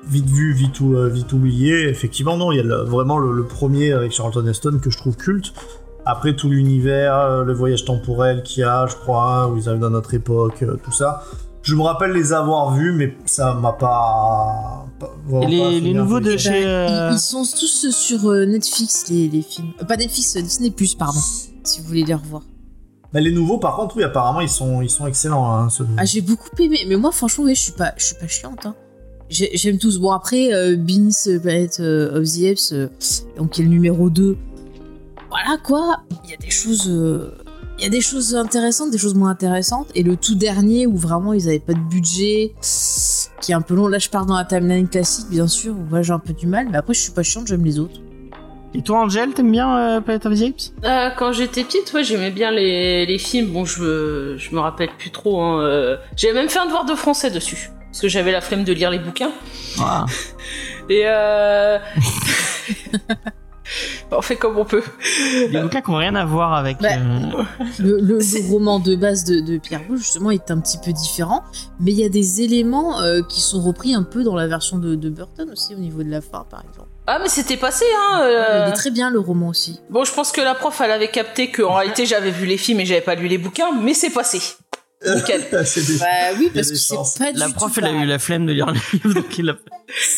vite 0.06 0.30
vu, 0.30 0.54
vite, 0.54 0.80
ou- 0.82 0.96
euh, 0.96 1.08
vite 1.08 1.32
oublié. 1.34 1.88
Effectivement, 1.90 2.36
non, 2.38 2.52
il 2.52 2.58
y 2.58 2.72
a 2.72 2.84
vraiment 2.84 3.18
le, 3.18 3.32
premier 3.46 3.94
avec 3.94 4.12
Charlton 4.12 4.46
Heston 4.48 4.80
que 4.82 4.90
je 4.90 4.98
trouve 4.98 5.16
culte. 5.16 5.54
Après 6.06 6.36
tout 6.36 6.50
l'univers, 6.50 7.16
euh, 7.18 7.44
le 7.44 7.54
voyage 7.54 7.84
temporel 7.86 8.44
qu'il 8.44 8.62
y 8.62 8.64
a, 8.64 8.86
je 8.88 8.96
crois, 8.96 9.48
où 9.50 9.58
ils 9.58 9.68
arrivent 9.70 9.82
dans 9.82 9.90
notre 9.90 10.14
époque, 10.14 10.64
euh, 10.64 10.78
tout 10.84 10.92
ça. 10.94 11.24
Je 11.68 11.76
me 11.76 11.82
rappelle 11.82 12.12
les 12.12 12.32
avoir 12.32 12.74
vus, 12.76 12.94
mais 12.94 13.14
ça 13.26 13.54
m'a 13.54 13.74
pas. 13.74 14.86
les, 15.46 15.94
nouveaux 15.94 16.22
de 16.22 16.38
chez. 16.38 16.64
Bah, 16.64 16.70
euh, 16.70 17.10
ils, 17.12 17.16
ils 17.16 17.20
sont 17.20 17.44
tous 17.44 17.90
sur 17.92 18.30
euh, 18.30 18.46
Netflix, 18.46 19.10
les, 19.10 19.28
les 19.28 19.42
films. 19.42 19.74
Euh, 19.82 19.84
pas 19.86 19.98
Netflix, 19.98 20.38
euh, 20.38 20.42
Disney, 20.42 20.74
pardon, 20.98 21.20
si 21.66 21.82
vous 21.82 21.88
voulez 21.88 22.06
les 22.06 22.14
revoir. 22.14 22.44
Bah, 23.12 23.20
les 23.20 23.32
nouveaux, 23.34 23.58
par 23.58 23.76
contre, 23.76 23.98
oui, 23.98 24.04
apparemment, 24.04 24.40
ils 24.40 24.48
sont, 24.48 24.82
ils 24.82 24.90
sont 24.90 25.08
excellents. 25.08 25.52
Hein, 25.52 25.70
ceux- 25.70 25.86
Ah, 25.98 26.06
j'ai 26.06 26.22
beaucoup 26.22 26.48
aimé, 26.58 26.86
mais 26.88 26.96
moi, 26.96 27.12
franchement, 27.12 27.44
je 27.50 27.54
suis 27.60 27.74
pas, 27.74 27.92
je 27.98 28.06
suis 28.06 28.16
pas 28.16 28.28
chiante. 28.30 28.66
Hein. 28.66 28.76
J'ai- 29.30 29.52
J'aime 29.58 29.78
tous. 29.78 30.00
Bon, 30.00 30.12
après, 30.12 30.54
euh, 30.54 30.78
Beans 30.78 31.10
euh, 31.28 31.38
Planet 31.38 31.82
euh, 31.82 32.18
of 32.22 32.24
the 32.32 32.46
Apes, 32.46 32.72
euh, 32.72 32.88
donc 33.38 33.50
qui 33.52 33.62
est 33.62 33.66
le 33.66 33.72
numéro 33.72 34.10
2. 34.10 34.38
Voilà 35.30 35.58
quoi, 35.62 35.98
il 36.24 36.30
y 36.30 36.34
a 36.34 36.38
des 36.38 36.50
choses. 36.50 36.88
Il 37.78 37.84
y 37.84 37.86
a 37.86 37.90
des 37.90 38.02
choses 38.02 38.36
intéressantes, 38.36 38.90
des 38.90 38.98
choses 38.98 39.14
moins 39.14 39.30
intéressantes. 39.30 39.88
Et 39.94 40.02
le 40.02 40.16
tout 40.18 40.34
dernier, 40.36 40.88
où 40.88 40.98
vraiment 40.98 41.34
ils 41.34 41.48
avaient 41.48 41.60
pas 41.60 41.74
de 41.74 41.80
budget, 41.80 42.54
qui 43.42 43.52
est 43.52 43.56
un 43.56 43.62
peu 43.62 43.76
long. 43.76 43.88
Là, 43.88 44.00
je 44.00 44.10
pars 44.10 44.26
dans 44.26 44.36
la 44.36 44.46
timeline 44.46 44.88
classique, 44.88 45.28
bien 45.30 45.48
sûr, 45.48 45.74
où 45.76 45.84
moi 45.90 46.02
j'ai 46.02 46.12
un 46.14 46.20
peu 46.20 46.34
du 46.34 46.48
mal, 46.48 46.68
mais 46.72 46.78
après, 46.78 46.96
je 46.96 47.02
suis 47.02 47.12
pas 47.12 47.22
chiante, 47.24 47.46
j'aime 47.48 47.64
les 47.64 47.78
autres. 47.80 48.00
Et 48.74 48.82
toi, 48.82 49.02
Angel, 49.02 49.32
t'aimes 49.34 49.52
bien 49.52 49.78
euh, 49.78 50.02
Planet 50.02 50.26
of 50.26 50.40
the 50.40 50.42
Apes? 50.44 50.74
Euh, 50.84 51.10
quand 51.18 51.32
j'étais 51.32 51.64
petite, 51.64 51.94
ouais, 51.94 52.04
j'aimais 52.04 52.32
bien 52.32 52.52
les, 52.52 53.06
les 53.06 53.18
films. 53.18 53.52
Bon, 53.52 53.64
je 53.64 54.36
je 54.38 54.56
me 54.56 54.60
rappelle 54.60 54.90
plus 54.98 55.10
trop. 55.12 55.42
Hein. 55.42 55.62
euh, 55.62 55.98
J'avais 56.16 56.34
même 56.34 56.50
fait 56.50 56.60
un 56.60 56.66
devoir 56.66 56.86
de 56.86 56.96
français 56.96 57.30
dessus. 57.32 57.70
Parce 57.92 58.02
que 58.02 58.08
j'avais 58.10 58.32
la 58.32 58.42
flemme 58.42 58.64
de 58.64 58.74
lire 58.74 58.90
les 58.92 59.00
bouquins. 59.00 59.32
Ah. 59.80 60.06
Et 60.90 61.04
euh... 61.06 61.78
on 64.12 64.22
fait 64.22 64.36
comme 64.36 64.58
on 64.58 64.66
peut. 64.66 64.84
Des 65.52 65.60
bouquins 65.62 65.82
qui 65.82 65.92
n'ont 65.92 65.98
rien 65.98 66.16
à 66.16 66.26
voir 66.26 66.54
avec. 66.54 66.78
Bah, 66.82 66.90
euh, 66.94 67.44
Le, 67.80 67.98
le- 68.00 68.02
le 68.16 68.22
C'est- 68.22 68.48
roman 68.50 68.80
de 68.80 68.96
base 68.96 69.24
de, 69.24 69.40
de 69.42 69.58
Pierre 69.58 69.82
Boulle, 69.88 69.98
justement, 69.98 70.32
est 70.32 70.50
un 70.52 70.60
petit 70.60 70.78
peu 70.84 70.92
différent, 70.94 71.44
mais 71.80 71.92
il 71.92 72.00
y 72.00 72.04
a 72.06 72.10
des 72.10 72.42
éléments 72.42 73.02
euh, 73.02 73.22
qui 73.28 73.42
sont 73.42 73.62
repris 73.62 73.94
un 73.94 74.04
peu 74.04 74.24
dans 74.24 74.36
la 74.36 74.48
version 74.48 74.78
de, 74.78 74.96
de 74.96 75.10
Burton 75.10 75.50
aussi, 75.52 75.74
au 75.76 75.80
niveau 75.80 76.04
de 76.04 76.10
la 76.10 76.22
fin, 76.22 76.46
par 76.50 76.62
exemple. 76.70 76.90
Ah, 77.08 77.20
mais 77.22 77.30
c'était 77.30 77.58
passé, 77.58 77.86
hein. 77.98 78.22
euh. 78.24 78.66
Il 78.68 78.70
est 78.72 78.76
très 78.76 78.92
bien, 78.92 79.10
le 79.10 79.20
roman 79.20 79.48
aussi. 79.50 79.80
Bon, 79.90 80.04
je 80.04 80.14
pense 80.14 80.32
que 80.32 80.42
la 80.42 80.56
prof, 80.56 80.82
elle 80.84 80.92
avait 80.92 81.10
capté 81.10 81.52
qu'en 81.52 81.76
réalité, 81.76 82.06
j'avais 82.06 82.32
vu 82.32 82.46
les 82.46 82.58
films 82.58 82.80
et 82.82 82.86
j'avais 82.86 83.02
pas 83.02 83.16
lu 83.16 83.28
les 83.28 83.38
bouquins, 83.38 83.72
mais 83.82 83.94
c'est 83.94 84.10
passé. 84.10 84.42
Nickel. 85.06 85.46
Bah 85.52 86.06
oui, 86.40 86.50
parce 86.54 86.70
que 86.72 86.76
c'est 86.76 86.96
pas 87.20 87.32
du 87.32 87.40
La 87.40 87.48
tout 87.48 87.54
prof, 87.54 87.78
elle 87.78 87.86
a 87.86 88.04
eu 88.04 88.06
la 88.06 88.20
flemme 88.20 88.46
de 88.46 88.52
lire 88.54 88.68
le 88.68 88.74
livre, 88.94 89.14
donc 89.14 89.38
il 89.38 89.50
a. 89.50 89.56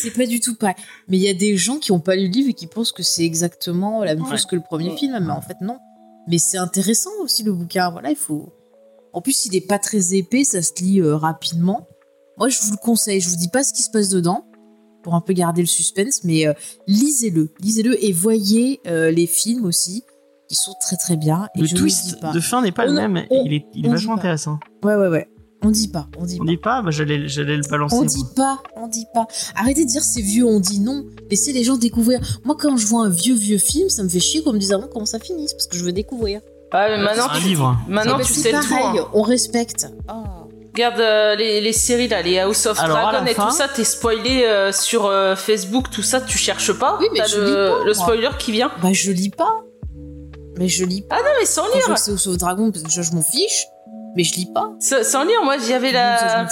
C'est 0.00 0.10
pas 0.10 0.26
du 0.26 0.40
tout 0.40 0.54
pareil. 0.56 0.74
Mais 1.08 1.16
il 1.18 1.22
y 1.22 1.28
a 1.28 1.34
des 1.34 1.56
gens 1.56 1.78
qui 1.78 1.92
ont 1.92 2.00
pas 2.00 2.16
lu 2.16 2.26
le 2.26 2.32
livre 2.32 2.48
et 2.50 2.54
qui 2.54 2.66
pensent 2.66 2.92
que 2.92 3.02
c'est 3.02 3.24
exactement 3.24 4.02
la 4.04 4.14
même 4.14 4.24
Ouais. 4.24 4.30
chose 4.30 4.46
que 4.46 4.56
le 4.56 4.62
premier 4.62 4.96
film, 4.96 5.18
mais 5.20 5.32
en 5.32 5.42
fait 5.42 5.56
non. 5.60 5.78
Mais 6.28 6.38
c'est 6.38 6.58
intéressant 6.58 7.10
aussi 7.22 7.42
le 7.42 7.52
bouquin. 7.52 7.90
Voilà, 7.90 8.10
il 8.10 8.16
faut. 8.16 8.52
En 9.12 9.20
plus, 9.20 9.46
il 9.46 9.56
est 9.56 9.66
pas 9.66 9.78
très 9.78 10.14
épais, 10.14 10.44
ça 10.44 10.62
se 10.62 10.72
lit 10.80 11.00
euh, 11.00 11.16
rapidement. 11.16 11.88
Moi, 12.38 12.48
je 12.48 12.60
vous 12.60 12.70
le 12.72 12.76
conseille. 12.76 13.20
Je 13.20 13.28
vous 13.28 13.36
dis 13.36 13.48
pas 13.48 13.64
ce 13.64 13.72
qui 13.72 13.82
se 13.82 13.90
passe 13.90 14.08
dedans 14.08 14.46
pour 15.02 15.14
un 15.14 15.20
peu 15.20 15.32
garder 15.32 15.62
le 15.62 15.66
suspense, 15.66 16.24
mais 16.24 16.46
euh, 16.46 16.52
lisez-le, 16.86 17.48
lisez-le 17.60 18.02
et 18.04 18.12
voyez 18.12 18.80
euh, 18.86 19.10
les 19.10 19.26
films 19.26 19.64
aussi, 19.64 20.04
qui 20.50 20.56
sont 20.56 20.74
très 20.80 20.96
très 20.96 21.14
bien. 21.16 21.46
Et 21.54 21.60
Le 21.60 21.66
je 21.66 21.76
twist 21.76 22.06
dis 22.08 22.16
pas. 22.20 22.32
de 22.32 22.40
fin 22.40 22.60
n'est 22.60 22.72
pas 22.72 22.82
On- 22.82 22.92
le 22.92 22.92
même. 23.08 23.24
on- 23.30 23.44
il 23.46 23.52
est, 23.54 23.66
il 23.72 23.86
est 23.86 23.88
vachement 23.88 24.14
intéressant. 24.16 24.58
Ouais, 24.82 24.96
ouais, 24.96 25.06
ouais. 25.06 25.28
On 25.62 25.70
dit 25.70 25.86
pas, 25.88 26.08
on 26.18 26.24
dit 26.24 26.38
On 26.40 26.44
pas. 26.44 26.50
dit 26.50 26.56
pas, 26.56 26.82
bah, 26.82 26.90
j'allais, 26.90 27.28
j'allais 27.28 27.56
le 27.56 27.62
balancer. 27.70 27.94
On 27.94 27.98
moi. 27.98 28.06
dit 28.06 28.24
pas, 28.34 28.58
on 28.76 28.88
dit 28.88 29.06
pas. 29.14 29.26
Arrêtez 29.54 29.84
de 29.84 29.90
dire 29.90 30.02
c'est 30.02 30.22
vieux, 30.22 30.44
on 30.44 30.58
dit 30.58 30.80
non. 30.80 31.04
Laissez 31.30 31.52
les 31.52 31.62
gens 31.62 31.76
découvrir. 31.76 32.18
Moi, 32.44 32.56
quand 32.58 32.76
je 32.76 32.86
vois 32.86 33.04
un 33.04 33.10
vieux, 33.10 33.34
vieux 33.36 33.58
film, 33.58 33.88
ça 33.90 34.02
me 34.02 34.08
fait 34.08 34.18
chier 34.20 34.42
qu'on 34.42 34.52
me 34.54 34.58
dise 34.58 34.72
avant 34.72 34.88
comment 34.92 35.06
ça 35.06 35.20
finisse, 35.20 35.52
parce 35.52 35.66
que 35.68 35.76
je 35.76 35.84
veux 35.84 35.92
découvrir. 35.92 36.40
Ah, 36.72 36.86
mais 36.88 36.98
maintenant, 37.02 37.24
C'est 37.30 37.36
un 37.36 37.40
tu, 37.40 37.48
livre. 37.48 37.76
maintenant, 37.88 38.18
tu 38.18 38.24
c'est 38.32 38.40
sais 38.40 38.52
le 38.52 38.58
pareil, 38.58 38.98
tout. 38.98 39.04
hein. 39.04 39.10
on 39.12 39.22
respecte. 39.22 39.86
Oh. 40.08 40.14
Regarde 40.72 41.00
euh, 41.00 41.34
les, 41.36 41.60
les 41.60 41.72
séries 41.72 42.08
là, 42.08 42.22
les 42.22 42.38
House 42.38 42.64
of 42.66 42.78
Alors, 42.80 42.96
Dragon 42.96 43.26
et 43.26 43.34
fin- 43.34 43.48
tout 43.48 43.54
ça, 43.54 43.66
t'es 43.68 43.84
spoilé 43.84 44.44
euh, 44.44 44.72
sur 44.72 45.06
euh, 45.06 45.34
Facebook, 45.36 45.90
tout 45.90 46.02
ça, 46.02 46.20
tu 46.20 46.38
cherches 46.38 46.72
pas. 46.72 46.96
Oui, 47.00 47.06
mais 47.12 47.18
T'as 47.18 47.26
je 47.26 47.38
le, 47.38 47.44
lis 47.46 47.52
pas, 47.52 47.78
le 47.80 47.84
moi. 47.84 47.94
spoiler 47.94 48.28
qui 48.38 48.52
vient. 48.52 48.70
Bah, 48.80 48.90
je 48.92 49.10
lis 49.10 49.30
pas. 49.30 49.60
Mais 50.60 50.68
je 50.68 50.84
lis 50.84 51.02
pas. 51.02 51.16
Ah 51.18 51.22
non, 51.24 51.30
mais 51.40 51.46
sans 51.46 51.62
Quand 51.62 51.68
je 51.80 51.86
vois 51.86 51.94
lire. 51.96 51.98
c'est 51.98 52.28
au 52.28 52.36
Dragon, 52.36 52.70
parce 52.70 52.84
que 52.84 53.02
je 53.02 53.12
m'en 53.12 53.22
fiche. 53.22 53.66
Mais 54.16 54.24
je 54.24 54.34
lis 54.34 54.46
pas. 54.52 54.72
Sans, 54.80 55.04
sans 55.04 55.22
lire, 55.22 55.38
moi 55.44 55.56
j'avais 55.58 55.92
la. 55.92 56.48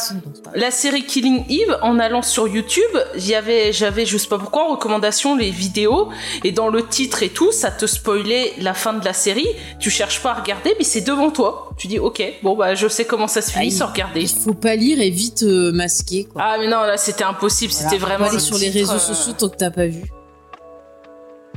La 0.54 0.70
série 0.70 1.04
Killing 1.04 1.44
Eve, 1.50 1.76
en 1.82 1.98
allant 1.98 2.22
sur 2.22 2.46
YouTube, 2.46 2.96
j'y 3.16 3.34
avais, 3.34 3.72
j'avais, 3.72 4.06
je 4.06 4.16
sais 4.16 4.28
pas 4.28 4.38
pourquoi, 4.38 4.68
en 4.68 4.72
recommandation 4.76 5.34
les 5.34 5.50
vidéos, 5.50 6.08
et 6.44 6.52
dans 6.52 6.68
le 6.68 6.86
titre 6.86 7.24
et 7.24 7.30
tout, 7.30 7.50
ça 7.50 7.72
te 7.72 7.84
spoilait 7.86 8.52
la 8.58 8.74
fin 8.74 8.92
de 8.94 9.04
la 9.04 9.12
série. 9.12 9.48
Tu 9.80 9.90
cherches 9.90 10.22
pas 10.22 10.30
à 10.30 10.34
regarder, 10.34 10.72
mais 10.78 10.84
c'est 10.84 11.00
devant 11.00 11.30
toi. 11.32 11.70
Tu 11.76 11.88
dis, 11.88 11.98
ok, 11.98 12.22
bon 12.44 12.56
bah 12.56 12.76
je 12.76 12.86
sais 12.86 13.04
comment 13.04 13.26
ça 13.26 13.42
se 13.42 13.50
finit 13.50 13.64
Aïe. 13.64 13.72
sans 13.72 13.88
regarder. 13.88 14.20
Il 14.22 14.28
faut 14.28 14.54
pas 14.54 14.76
lire 14.76 15.00
et 15.00 15.10
vite 15.10 15.42
euh, 15.42 15.72
masquer, 15.72 16.24
quoi. 16.32 16.40
Ah 16.44 16.56
mais 16.60 16.68
non, 16.68 16.82
là 16.82 16.96
c'était 16.96 17.24
impossible, 17.24 17.72
Voilà. 17.72 17.88
c'était 17.90 18.00
vraiment. 18.00 18.18
pas 18.20 18.26
aller 18.26 18.34
le 18.36 18.40
sur 18.42 18.56
les 18.58 18.70
réseaux 18.70 18.92
euh, 18.92 18.98
sociaux 19.00 19.32
tant 19.36 19.48
que 19.48 19.56
t'as 19.56 19.70
pas 19.72 19.86
vu. 19.88 20.04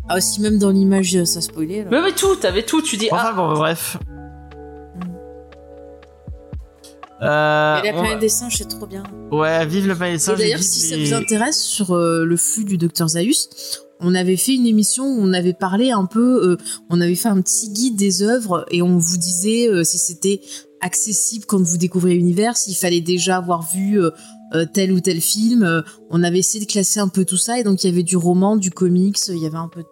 Ah, 0.10 0.18
aussi, 0.18 0.42
même 0.42 0.58
dans 0.60 0.72
l'image, 0.72 1.16
euh, 1.16 1.26
ça 1.26 1.42
spoilait. 1.42 1.86
Mais 1.90 2.00
ouais, 2.02 2.12
tout, 2.14 2.36
t'avais 2.36 2.64
tout. 2.64 2.82
Tu 2.82 2.98
dis, 2.98 3.08
Enfin 3.12 3.24
ah, 3.30 3.34
bon, 3.34 3.54
bref. 3.54 3.98
Euh, 7.22 7.82
Et 7.84 7.92
la 7.92 7.98
on- 7.98 8.02
planète 8.02 8.20
des 8.20 8.30
singes, 8.30 8.58
c'est 8.58 8.68
trop 8.68 8.88
bien. 8.88 9.04
Ouais, 9.32 9.66
vive 9.68 9.88
la 9.88 9.96
planète 9.96 10.16
des 10.16 10.20
singes. 10.20 10.40
et 10.40 10.44
d'ailleurs, 10.44 10.64
si 10.64 10.80
ça 10.80 10.98
vous 10.98 11.14
intéresse, 11.14 11.62
sur 11.62 11.92
euh, 11.96 12.26
le 12.26 12.36
flux 12.36 12.66
du 12.66 12.78
docteur 12.78 13.10
Zaius, 13.10 13.48
on 14.00 14.16
avait 14.16 14.38
fait 14.38 14.56
une 14.56 14.66
émission 14.66 15.06
où 15.06 15.22
on 15.22 15.32
avait 15.32 15.54
parlé 15.54 15.92
un 15.92 16.06
peu, 16.06 16.44
euh, 16.44 16.58
on 16.90 17.00
avait 17.00 17.14
fait 17.16 17.30
un 17.30 17.40
petit 17.40 17.70
guide 17.70 17.96
des 17.96 18.24
œuvres 18.24 18.66
et 18.72 18.82
on 18.82 18.98
vous 18.98 19.18
disait 19.18 19.68
euh, 19.70 19.84
si 19.84 20.00
c'était 20.00 20.42
accessible 20.82 21.46
quand 21.46 21.62
vous 21.62 21.78
découvrez 21.78 22.16
l'univers, 22.16 22.58
s'il 22.58 22.76
fallait 22.76 23.02
déjà 23.02 23.38
avoir 23.38 23.62
vu 23.72 24.02
euh, 24.54 24.60
euh, 24.62 24.66
tel 24.72 24.92
ou 24.92 25.00
tel 25.00 25.20
film. 25.22 25.64
Euh, 25.64 25.82
on 26.10 26.24
avait 26.24 26.40
essayé 26.40 26.64
de 26.66 26.70
classer 26.72 27.00
un 27.00 27.08
peu 27.08 27.26
tout 27.26 27.38
ça 27.38 27.60
et 27.60 27.64
donc 27.64 27.84
il 27.84 27.90
y 27.90 27.94
avait 27.94 28.04
du 28.04 28.18
roman, 28.18 28.56
du 28.58 28.72
comics, 28.72 29.18
il 29.30 29.38
y 29.38 29.46
avait 29.46 29.58
un 29.58 29.68
peu 29.68 29.82
de 29.82 29.86
tout. 29.86 29.92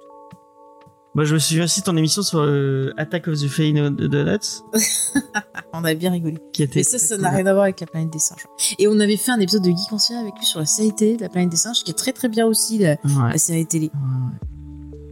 Moi, 1.15 1.25
je 1.25 1.33
me 1.33 1.39
souviens 1.39 1.63
aussi 1.63 1.79
de 1.81 1.85
ton 1.85 1.97
émission 1.97 2.21
sur 2.21 2.39
euh, 2.39 2.93
Attack 2.97 3.27
of 3.27 3.39
the 3.41 3.47
Flying 3.47 3.89
Donuts, 3.95 4.61
On 5.73 5.83
avait 5.83 5.95
bien 5.95 6.11
rigolé. 6.11 6.37
qui 6.53 6.61
était. 6.61 6.81
Et 6.81 6.83
ça, 6.83 6.99
ça 6.99 7.15
cool. 7.15 7.23
n'a 7.23 7.31
rien 7.31 7.45
à 7.47 7.53
voir 7.53 7.63
avec 7.63 7.79
la 7.81 7.87
planète 7.87 8.11
des 8.13 8.19
singes. 8.19 8.45
Et 8.77 8.87
on 8.87 8.99
avait 8.99 9.17
fait 9.17 9.31
un 9.31 9.39
épisode 9.39 9.63
de 9.63 9.69
Geek 9.71 9.91
Ancien 9.91 10.19
avec 10.21 10.35
lui 10.37 10.45
sur 10.45 10.59
la 10.59 10.67
série 10.67 10.93
télé 10.93 11.17
de 11.17 11.21
la 11.23 11.29
planète 11.29 11.49
des 11.49 11.57
singes, 11.57 11.83
qui 11.83 11.89
est 11.91 11.95
très 11.95 12.13
très 12.13 12.29
bien 12.29 12.45
aussi, 12.45 12.77
la, 12.77 12.91
Ouais. 12.91 13.31
la 13.31 13.37
série 13.39 13.65
télé. 13.65 13.87
Ouais. 13.87 14.49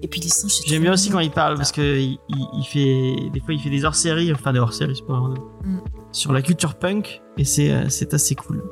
Et 0.03 0.07
puis 0.07 0.21
les 0.21 0.29
singes, 0.29 0.51
J'aime 0.67 0.83
bien 0.83 0.93
aussi 0.93 1.09
quand 1.09 1.19
il 1.19 1.31
parle 1.31 1.55
parce 1.57 1.71
que 1.71 1.81
il, 1.99 2.19
fait 2.71 3.15
des 3.33 3.39
fois 3.39 3.55
il 3.55 3.59
fait 3.59 3.71
des 3.71 3.83
hors-séries, 3.83 4.31
enfin 4.31 4.53
des 4.53 4.59
hors-séries, 4.59 4.95
c'est 4.95 5.05
pas 5.07 5.19
vraiment- 5.19 5.33
Mm. 5.63 5.79
sur 6.11 6.31
la 6.31 6.43
culture 6.43 6.75
punk 6.75 7.21
et 7.37 7.43
euh, 7.71 7.89
c'est 7.89 8.13
assez 8.13 8.35
cool. 8.35 8.63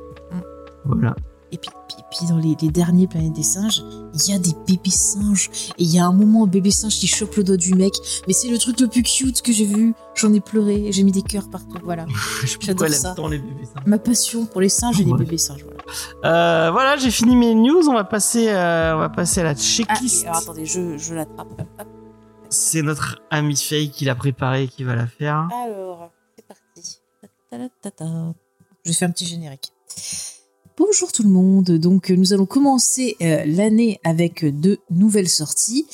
Voilà. 0.85 1.15
Et 1.51 1.57
puis, 1.57 1.69
puis, 1.87 1.97
puis 2.11 2.27
dans 2.27 2.37
les, 2.37 2.55
les 2.61 2.69
derniers 2.69 3.07
planètes 3.07 3.31
des 3.33 3.43
singes, 3.43 3.81
il 4.13 4.29
y 4.29 4.33
a 4.33 4.39
des 4.39 4.51
bébés 4.67 4.89
singes. 4.89 5.49
Et 5.77 5.83
il 5.83 5.93
y 5.93 5.99
a 5.99 6.05
un 6.05 6.11
moment, 6.11 6.43
un 6.43 6.47
bébé 6.47 6.71
singe 6.71 6.95
qui 6.95 7.07
chope 7.07 7.35
le 7.35 7.43
doigt 7.43 7.55
du 7.55 7.75
mec. 7.75 7.93
Mais 8.27 8.33
c'est 8.33 8.49
le 8.49 8.57
truc 8.57 8.79
le 8.81 8.87
plus 8.87 9.03
cute 9.03 9.41
que 9.41 9.53
j'ai 9.53 9.65
vu. 9.65 9.93
J'en 10.15 10.33
ai 10.33 10.41
pleuré. 10.41 10.91
J'ai 10.91 11.03
mis 11.03 11.11
des 11.11 11.21
cœurs 11.21 11.49
partout. 11.49 11.77
Voilà. 11.83 12.05
J'adore 12.59 12.89
ça. 12.89 13.15
les 13.29 13.37
bébés. 13.37 13.67
Ma 13.85 13.99
passion 13.99 14.45
pour 14.47 14.59
les 14.59 14.69
singes 14.69 14.99
et 14.99 15.03
les 15.05 15.13
bébés 15.13 15.37
singes. 15.37 15.63
Voilà. 15.63 15.81
Euh, 16.25 16.71
voilà, 16.71 16.97
j'ai 16.97 17.11
fini 17.11 17.35
mes 17.35 17.53
news. 17.53 17.87
On 17.87 17.93
va 17.93 18.03
passer, 18.03 18.49
euh, 18.49 18.95
on 18.95 18.99
va 18.99 19.09
passer 19.09 19.41
à 19.41 19.43
la 19.43 19.49
Ah, 19.51 19.55
checklist. 19.55 20.23
et 20.23 20.27
alors, 20.27 20.39
attendez, 20.41 20.65
je, 20.65 20.97
je 20.97 21.13
l'attrape. 21.13 21.47
C'est 22.49 22.81
notre 22.81 23.21
ami 23.29 23.55
Faye 23.55 23.91
qui 23.91 24.03
l'a 24.05 24.15
préparé 24.15 24.63
et 24.63 24.67
qui 24.67 24.83
va 24.83 24.95
la 24.95 25.07
faire. 25.07 25.47
Alors, 25.53 26.11
c'est 26.35 26.45
parti. 26.45 26.99
Je 28.83 28.91
fais 28.91 29.05
un 29.05 29.11
petit 29.11 29.25
générique. 29.25 29.71
Bonjour 30.77 31.13
tout 31.13 31.23
le 31.23 31.29
monde. 31.29 31.71
Donc, 31.71 32.09
nous 32.09 32.33
allons 32.33 32.45
commencer 32.45 33.15
euh, 33.21 33.45
l'année 33.45 34.01
avec 34.03 34.43
deux 34.59 34.79
nouvelles 34.89 35.29
sorties. 35.29 35.87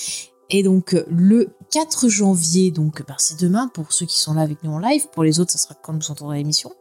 Et 0.50 0.64
donc, 0.64 0.98
le 1.08 1.50
4 1.70 2.10
janvier, 2.10 2.72
donc 2.72 3.06
bah, 3.08 3.14
c'est 3.20 3.40
demain 3.40 3.68
pour 3.68 3.94
ceux 3.94 4.08
qui 4.08 4.20
sont 4.20 4.34
là 4.34 4.42
avec 4.42 4.64
nous 4.64 4.72
en 4.72 4.80
live. 4.80 5.06
Pour 5.14 5.24
les 5.24 5.40
autres, 5.40 5.52
ça 5.52 5.60
sera 5.60 5.76
quand 5.76 5.94
vous 5.94 6.10
entendrez 6.10 6.40
l'émission. 6.40 6.72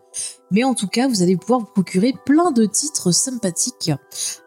Mais 0.50 0.64
en 0.64 0.72
tout 0.72 0.88
cas, 0.88 1.08
vous 1.08 1.20
allez 1.20 1.36
pouvoir 1.36 1.60
vous 1.60 1.66
procurer 1.66 2.14
plein 2.24 2.52
de 2.52 2.64
titres 2.64 3.10
sympathiques. 3.10 3.92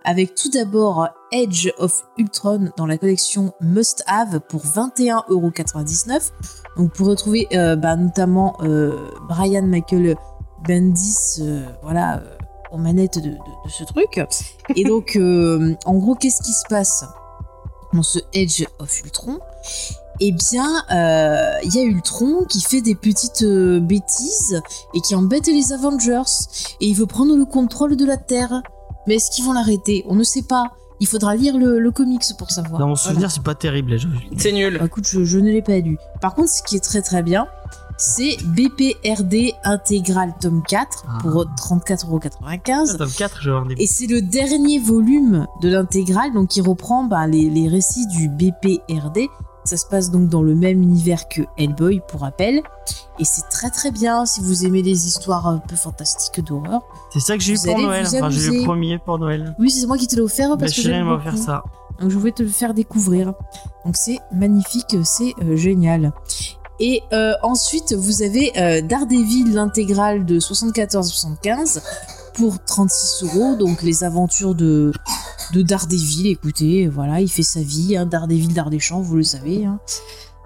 Avec 0.03 0.33
tout 0.33 0.49
d'abord 0.49 1.09
Edge 1.31 1.69
of 1.77 2.05
Ultron 2.17 2.71
dans 2.75 2.87
la 2.87 2.97
collection 2.97 3.53
Must 3.61 4.03
Have 4.07 4.39
pour 4.49 4.65
21,99€. 4.65 6.31
Donc 6.77 6.91
pour 6.93 7.05
retrouver 7.05 7.47
euh, 7.53 7.75
bah, 7.75 7.97
notamment 7.97 8.57
euh, 8.63 8.97
Brian 9.29 9.67
Michael 9.67 10.15
Bendis, 10.67 11.41
voilà, 11.83 12.23
aux 12.73 12.77
manettes 12.77 13.19
de, 13.19 13.29
de- 13.29 13.35
de 13.35 13.69
ce 13.69 13.83
truc. 13.83 14.19
Et 14.75 14.83
donc, 14.83 15.15
euh, 15.15 15.75
en 15.85 15.93
gros, 15.95 16.15
qu'est-ce 16.15 16.41
qui 16.41 16.51
se 16.51 16.63
passe 16.69 17.05
dans 17.93 18.03
ce 18.03 18.19
Edge 18.33 18.65
of 18.79 18.99
Ultron? 19.03 19.39
Eh 20.19 20.31
bien, 20.31 20.83
euh, 20.91 21.53
il 21.63 21.73
y 21.75 21.79
a 21.79 21.83
Ultron 21.83 22.45
qui 22.49 22.61
fait 22.61 22.81
des 22.81 22.95
petites 22.95 23.43
euh, 23.43 23.79
bêtises 23.79 24.61
et 24.93 25.01
qui 25.01 25.15
embête 25.15 25.47
les 25.47 25.71
Avengers. 25.73 26.21
Et 26.81 26.87
il 26.87 26.93
veut 26.95 27.05
prendre 27.07 27.35
le 27.35 27.45
contrôle 27.45 27.95
de 27.95 28.05
la 28.05 28.17
Terre. 28.17 28.61
Mais 29.07 29.15
est-ce 29.15 29.31
qu'ils 29.31 29.43
vont 29.45 29.53
l'arrêter? 29.53 30.03
On 30.07 30.15
ne 30.15 30.23
sait 30.23 30.43
pas. 30.43 30.71
Il 30.99 31.07
faudra 31.07 31.35
lire 31.35 31.57
le, 31.57 31.79
le 31.79 31.91
comics 31.91 32.23
pour 32.37 32.51
savoir. 32.51 32.79
Dans 32.79 32.87
mon 32.87 32.93
Voilà. 32.93 33.09
souvenir, 33.09 33.31
c'est 33.31 33.43
pas 33.43 33.55
terrible. 33.55 33.97
je- 33.97 34.07
c'est 34.37 34.51
nul. 34.51 34.77
Bah, 34.79 34.85
écoute, 34.85 35.05
je, 35.07 35.23
je 35.23 35.39
ne 35.39 35.49
l'ai 35.51 35.61
pas 35.61 35.77
lu. 35.79 35.97
Par 36.21 36.35
contre, 36.35 36.49
ce 36.49 36.61
qui 36.63 36.75
est 36.77 36.83
très 36.83 37.01
très 37.01 37.23
bien, 37.23 37.47
c'est 37.97 38.37
BPRD 38.45 39.53
intégral 39.63 40.33
tome 40.41 40.61
4 40.67 41.05
Ah. 41.07 41.17
pour 41.21 41.45
34,95€. 41.57 42.97
Tome 42.97 43.09
4, 43.11 43.41
je 43.41 43.49
vais. 43.51 43.75
Et 43.77 43.87
c'est 43.87 44.07
le 44.07 44.21
dernier 44.21 44.79
volume 44.79 45.47
de 45.61 45.69
l'intégrale, 45.69 46.33
donc 46.33 46.49
qui 46.49 46.61
reprend 46.61 47.03
bah, 47.03 47.27
les, 47.27 47.49
les 47.49 47.67
récits 47.67 48.07
du 48.07 48.29
BPRD. 48.29 49.29
Ça 49.65 49.77
se 49.77 49.85
passe 49.85 50.11
donc 50.11 50.27
dans 50.27 50.41
le 50.41 50.55
même 50.55 50.81
univers 50.81 51.29
que 51.29 51.41
Hellboy, 51.57 52.01
pour 52.09 52.21
rappel. 52.21 52.61
Et 53.19 53.23
c'est 53.23 53.47
très 53.49 53.69
très 53.69 53.91
bien 53.91 54.25
si 54.25 54.41
vous 54.41 54.65
aimez 54.65 54.81
les 54.81 55.07
histoires 55.07 55.47
un 55.47 55.59
peu 55.59 55.77
fantastiques 55.77 56.43
d'horreur. 56.43 56.81
C'est 57.13 57.21
ça 57.21 57.37
que 57.37 57.43
j'ai 57.43 57.53
eu 57.53 57.59
pour 57.63 57.79
Noël. 57.79 58.05
Enfin, 58.05 58.29
j'ai 58.29 58.47
eu 58.47 58.59
le 58.59 58.63
premier 58.65 58.97
pour 58.99 59.19
Noël. 59.19 59.55
Oui, 59.59 59.69
c'est 59.71 59.85
moi 59.87 59.97
qui 59.97 60.07
te 60.07 60.15
l'ai 60.15 60.21
offert 60.21 60.57
parce 60.57 60.73
que 60.73 60.81
chérie 60.81 60.95
j'aime 60.95 61.07
beaucoup. 61.07 61.19
offert 61.27 61.37
ça. 61.37 61.63
Donc 62.01 62.09
je 62.09 62.17
voulais 62.17 62.31
te 62.33 62.43
le 62.43 62.49
faire 62.49 62.73
découvrir. 62.73 63.33
Donc 63.85 63.95
c'est 63.95 64.19
magnifique, 64.33 64.97
c'est 65.03 65.33
euh, 65.43 65.55
génial. 65.55 66.11
Et 66.85 67.01
euh, 67.13 67.33
ensuite, 67.43 67.93
vous 67.93 68.23
avez 68.23 68.51
euh, 68.57 68.81
Daredevil, 68.81 69.53
l'intégrale 69.53 70.25
de 70.25 70.37
74-75 70.37 71.81
pour 72.33 72.61
36 72.61 73.23
euros. 73.23 73.55
Donc 73.55 73.83
les 73.83 74.03
aventures 74.03 74.53
de, 74.53 74.91
de 75.53 75.61
Daredevil. 75.61 76.27
Écoutez, 76.27 76.87
voilà, 76.89 77.21
il 77.21 77.29
fait 77.31 77.41
sa 77.41 77.61
vie. 77.61 77.95
Hein, 77.95 78.05
Daredevil, 78.05 78.53
vous 79.01 79.15
le 79.15 79.23
savez. 79.23 79.63
hein. 79.63 79.79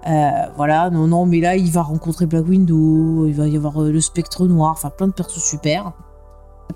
Euh, 0.06 0.46
voilà, 0.56 0.90
non, 0.90 1.08
non, 1.08 1.26
mais 1.26 1.40
là, 1.40 1.56
il 1.56 1.72
va 1.72 1.82
rencontrer 1.82 2.26
Black 2.26 2.46
Widow, 2.46 3.26
il 3.26 3.34
va 3.34 3.48
y 3.48 3.56
avoir 3.56 3.80
le 3.80 4.00
Spectre 4.00 4.46
Noir, 4.46 4.70
enfin 4.70 4.90
plein 4.90 5.08
de 5.08 5.12
persos 5.12 5.42
super. 5.42 5.92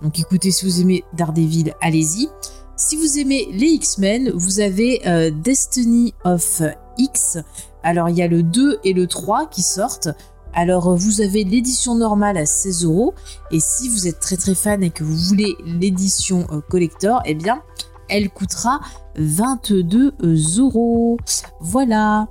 Donc 0.02 0.18
écoutez, 0.18 0.50
si 0.50 0.64
vous 0.66 0.80
aimez 0.80 1.04
Daredevil, 1.12 1.72
allez-y. 1.80 2.28
Si 2.74 2.96
vous 2.96 3.20
aimez 3.20 3.46
les 3.52 3.68
X-Men, 3.68 4.32
vous 4.34 4.58
avez 4.58 5.30
Destiny 5.44 6.14
of 6.24 6.62
X. 6.98 7.38
Alors 7.82 8.08
il 8.08 8.16
y 8.16 8.22
a 8.22 8.28
le 8.28 8.42
2 8.42 8.80
et 8.84 8.92
le 8.92 9.06
3 9.06 9.46
qui 9.46 9.62
sortent. 9.62 10.08
Alors 10.54 10.88
euh, 10.88 10.94
vous 10.94 11.20
avez 11.20 11.44
l'édition 11.44 11.94
normale 11.94 12.36
à 12.36 12.46
16 12.46 12.84
euros. 12.84 13.14
Et 13.50 13.60
si 13.60 13.88
vous 13.88 14.06
êtes 14.06 14.20
très 14.20 14.36
très 14.36 14.54
fan 14.54 14.82
et 14.82 14.90
que 14.90 15.04
vous 15.04 15.16
voulez 15.16 15.56
l'édition 15.64 16.46
euh, 16.52 16.60
collector, 16.60 17.22
eh 17.24 17.34
bien 17.34 17.62
elle 18.08 18.30
coûtera 18.30 18.80
22 19.16 20.14
euros. 20.58 21.16
Voilà. 21.60 22.28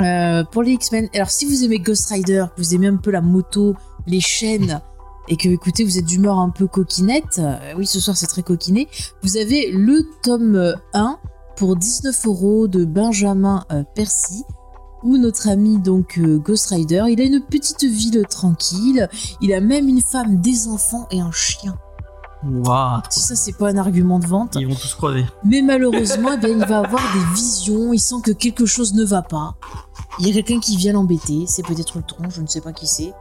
Euh, 0.00 0.42
pour 0.44 0.62
les 0.62 0.72
X-Men, 0.72 1.08
alors 1.14 1.30
si 1.30 1.46
vous 1.46 1.64
aimez 1.64 1.78
Ghost 1.78 2.08
Rider, 2.08 2.46
que 2.54 2.62
vous 2.62 2.74
aimez 2.74 2.88
un 2.88 2.96
peu 2.96 3.10
la 3.10 3.20
moto, 3.20 3.74
les 4.06 4.20
chaînes, 4.20 4.80
et 5.28 5.36
que 5.36 5.48
écoutez, 5.48 5.84
vous 5.84 5.98
êtes 5.98 6.04
d'humeur 6.04 6.38
un 6.38 6.50
peu 6.50 6.66
coquinette, 6.66 7.40
oui, 7.76 7.86
ce 7.86 8.00
soir 8.00 8.16
c'est 8.16 8.26
très 8.26 8.42
coquiné, 8.42 8.88
vous 9.22 9.36
avez 9.36 9.70
le 9.70 10.08
tome 10.22 10.56
euh, 10.56 10.74
1 10.94 11.18
pour 11.56 11.76
19 11.76 12.26
euros 12.26 12.68
de 12.68 12.84
Benjamin 12.84 13.64
euh, 13.72 13.82
Percy, 13.94 14.44
où 15.02 15.16
notre 15.18 15.48
ami 15.48 15.78
donc 15.78 16.18
euh, 16.18 16.38
Ghost 16.38 16.68
Rider, 16.68 17.04
il 17.08 17.20
a 17.20 17.24
une 17.24 17.40
petite 17.40 17.84
ville 17.84 18.24
tranquille, 18.28 19.08
il 19.40 19.52
a 19.52 19.60
même 19.60 19.88
une 19.88 20.00
femme, 20.00 20.40
des 20.40 20.68
enfants 20.68 21.06
et 21.10 21.20
un 21.20 21.32
chien. 21.32 21.76
Waouh. 22.44 23.00
Si 23.08 23.20
ça 23.20 23.36
c'est 23.36 23.52
pas 23.56 23.68
un 23.70 23.76
argument 23.76 24.18
de 24.18 24.26
vente, 24.26 24.56
Ils 24.58 24.66
vont 24.66 24.74
tous 24.74 24.94
crever. 24.94 25.24
mais 25.44 25.62
malheureusement, 25.62 26.30
eh 26.34 26.38
bien, 26.38 26.48
il 26.48 26.58
va 26.64 26.80
avoir 26.80 27.02
des 27.12 27.34
visions, 27.34 27.92
il 27.92 28.00
sent 28.00 28.16
que 28.24 28.32
quelque 28.32 28.66
chose 28.66 28.94
ne 28.94 29.04
va 29.04 29.22
pas. 29.22 29.54
Il 30.18 30.26
y 30.26 30.30
a 30.30 30.34
quelqu'un 30.34 30.58
qui 30.58 30.76
vient 30.76 30.92
l'embêter, 30.92 31.44
c'est 31.46 31.64
peut-être 31.64 31.96
le 31.98 32.02
tronc, 32.02 32.30
je 32.30 32.40
ne 32.40 32.46
sais 32.48 32.60
pas 32.60 32.72
qui 32.72 32.86
c'est. 32.88 33.12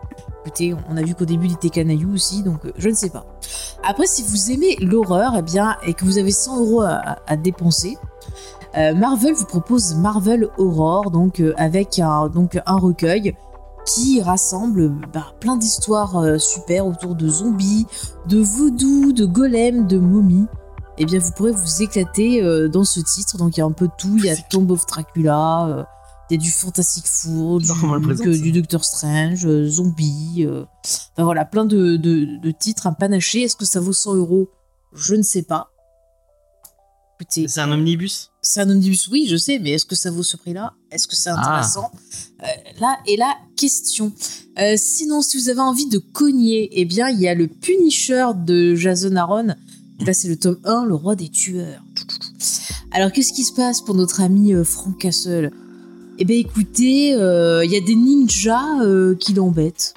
Écoutez, 0.43 0.75
on 0.89 0.97
a 0.97 1.03
vu 1.03 1.13
qu'au 1.13 1.25
début 1.25 1.47
il 1.47 1.53
était 1.53 1.69
canaillou 1.69 2.13
aussi, 2.13 2.41
donc 2.41 2.65
euh, 2.65 2.71
je 2.77 2.89
ne 2.89 2.95
sais 2.95 3.09
pas. 3.09 3.25
Après, 3.83 4.05
si 4.05 4.23
vous 4.23 4.51
aimez 4.51 4.75
l'horreur, 4.79 5.33
eh 5.37 5.41
bien, 5.41 5.77
et 5.85 5.93
que 5.93 6.05
vous 6.05 6.17
avez 6.17 6.31
100 6.31 6.59
euros 6.59 6.81
à, 6.81 7.35
dépenser, 7.35 7.97
euh, 8.77 8.93
Marvel 8.93 9.33
vous 9.33 9.45
propose 9.45 9.95
Marvel 9.95 10.47
Horror, 10.57 11.11
donc 11.11 11.39
euh, 11.39 11.53
avec 11.57 11.99
un, 11.99 12.29
donc, 12.29 12.59
un 12.65 12.77
recueil 12.77 13.35
qui 13.85 14.21
rassemble 14.21 14.91
bah, 15.13 15.33
plein 15.39 15.57
d'histoires 15.57 16.17
euh, 16.17 16.37
super 16.37 16.85
autour 16.85 17.15
de 17.15 17.27
zombies, 17.27 17.87
de 18.27 18.39
voodoo, 18.39 19.11
de 19.11 19.25
golems, 19.25 19.87
de 19.87 19.97
momies. 19.97 20.47
Eh 20.97 21.05
bien, 21.05 21.19
vous 21.19 21.31
pourrez 21.31 21.51
vous 21.51 21.81
éclater 21.81 22.43
dans 22.69 22.83
ce 22.83 22.99
titre. 22.99 23.37
Donc, 23.37 23.57
il 23.57 23.61
y 23.61 23.63
a 23.63 23.65
un 23.65 23.71
peu 23.71 23.87
de 23.87 23.93
tout. 23.97 24.17
Il 24.17 24.25
y 24.25 24.29
a 24.29 24.35
Tomb 24.35 24.69
of 24.69 24.85
Dracula, 24.85 25.87
il 26.31 26.35
y 26.35 26.37
a 26.37 26.41
du 26.41 26.49
Fantastic 26.51 27.05
Four, 27.07 27.59
du, 27.59 28.51
Doctor 28.53 28.85
Strange, 28.85 29.45
euh, 29.45 29.67
Zombie. 29.67 30.45
euh, 30.45 30.63
enfin, 30.85 31.23
voilà, 31.25 31.43
plein 31.45 31.65
de, 31.65 31.97
de- 31.97 32.39
de 32.41 32.51
titres, 32.51 32.87
un 32.87 32.93
panaché. 32.93 33.41
Est-ce 33.43 33.55
que 33.57 33.65
ça 33.65 33.79
vaut 33.81 33.91
100 33.93 34.15
euros? 34.15 34.49
Je 34.93 35.15
ne 35.15 35.23
sais 35.23 35.41
pas. 35.43 35.69
Écoutez, 37.19 37.47
C'est 37.47 37.59
un 37.61 37.71
omnibus? 37.71 38.31
c'est 38.41 38.61
un 38.61 38.69
omnibus, 38.69 39.07
oui, 39.09 39.27
je 39.29 39.35
sais, 39.37 39.59
mais 39.59 39.71
est-ce 39.71 39.85
que 39.85 39.93
ça 39.95 40.09
vaut 40.09 40.23
ce 40.23 40.37
prix-là? 40.37 40.73
Est-ce 40.89 41.07
que 41.07 41.15
c'est 41.15 41.29
Ah. 41.29 41.37
intéressant? 41.39 41.91
Euh, 42.41 42.45
Là 42.79 42.97
est 43.07 43.17
la 43.17 43.35
question. 43.55 44.11
Sinon, 44.77 45.21
si 45.21 45.37
vous 45.37 45.49
avez 45.49 45.59
envie 45.59 45.87
de 45.87 45.97
cogner, 45.99 46.69
eh 46.71 46.85
bien, 46.85 47.09
il 47.09 47.19
y 47.19 47.27
a 47.27 47.35
le 47.35 47.47
Punisher 47.47 48.27
de 48.35 48.73
Jason 48.75 49.15
Aaron. 49.17 49.53
Là, 49.99 50.13
c'est 50.13 50.29
le 50.29 50.37
tome 50.37 50.57
1, 50.63 50.85
le 50.85 50.95
roi 50.95 51.15
des 51.15 51.29
tueurs. 51.29 51.83
Alors, 52.91 53.11
qu'est-ce 53.11 53.33
qui 53.33 53.43
se 53.43 53.53
passe 53.53 53.81
pour 53.81 53.93
notre 53.95 54.21
ami 54.21 54.53
Frank 54.63 54.97
Castle? 54.97 55.51
Eh 56.21 56.25
ben, 56.25 56.37
écoutez, 56.37 57.15
euh, 57.15 57.65
il 57.65 57.71
y 57.71 57.75
a 57.75 57.79
des 57.81 57.95
ninjas 57.95 58.83
euh, 58.83 59.15
qui 59.15 59.33
l'embêtent. 59.33 59.95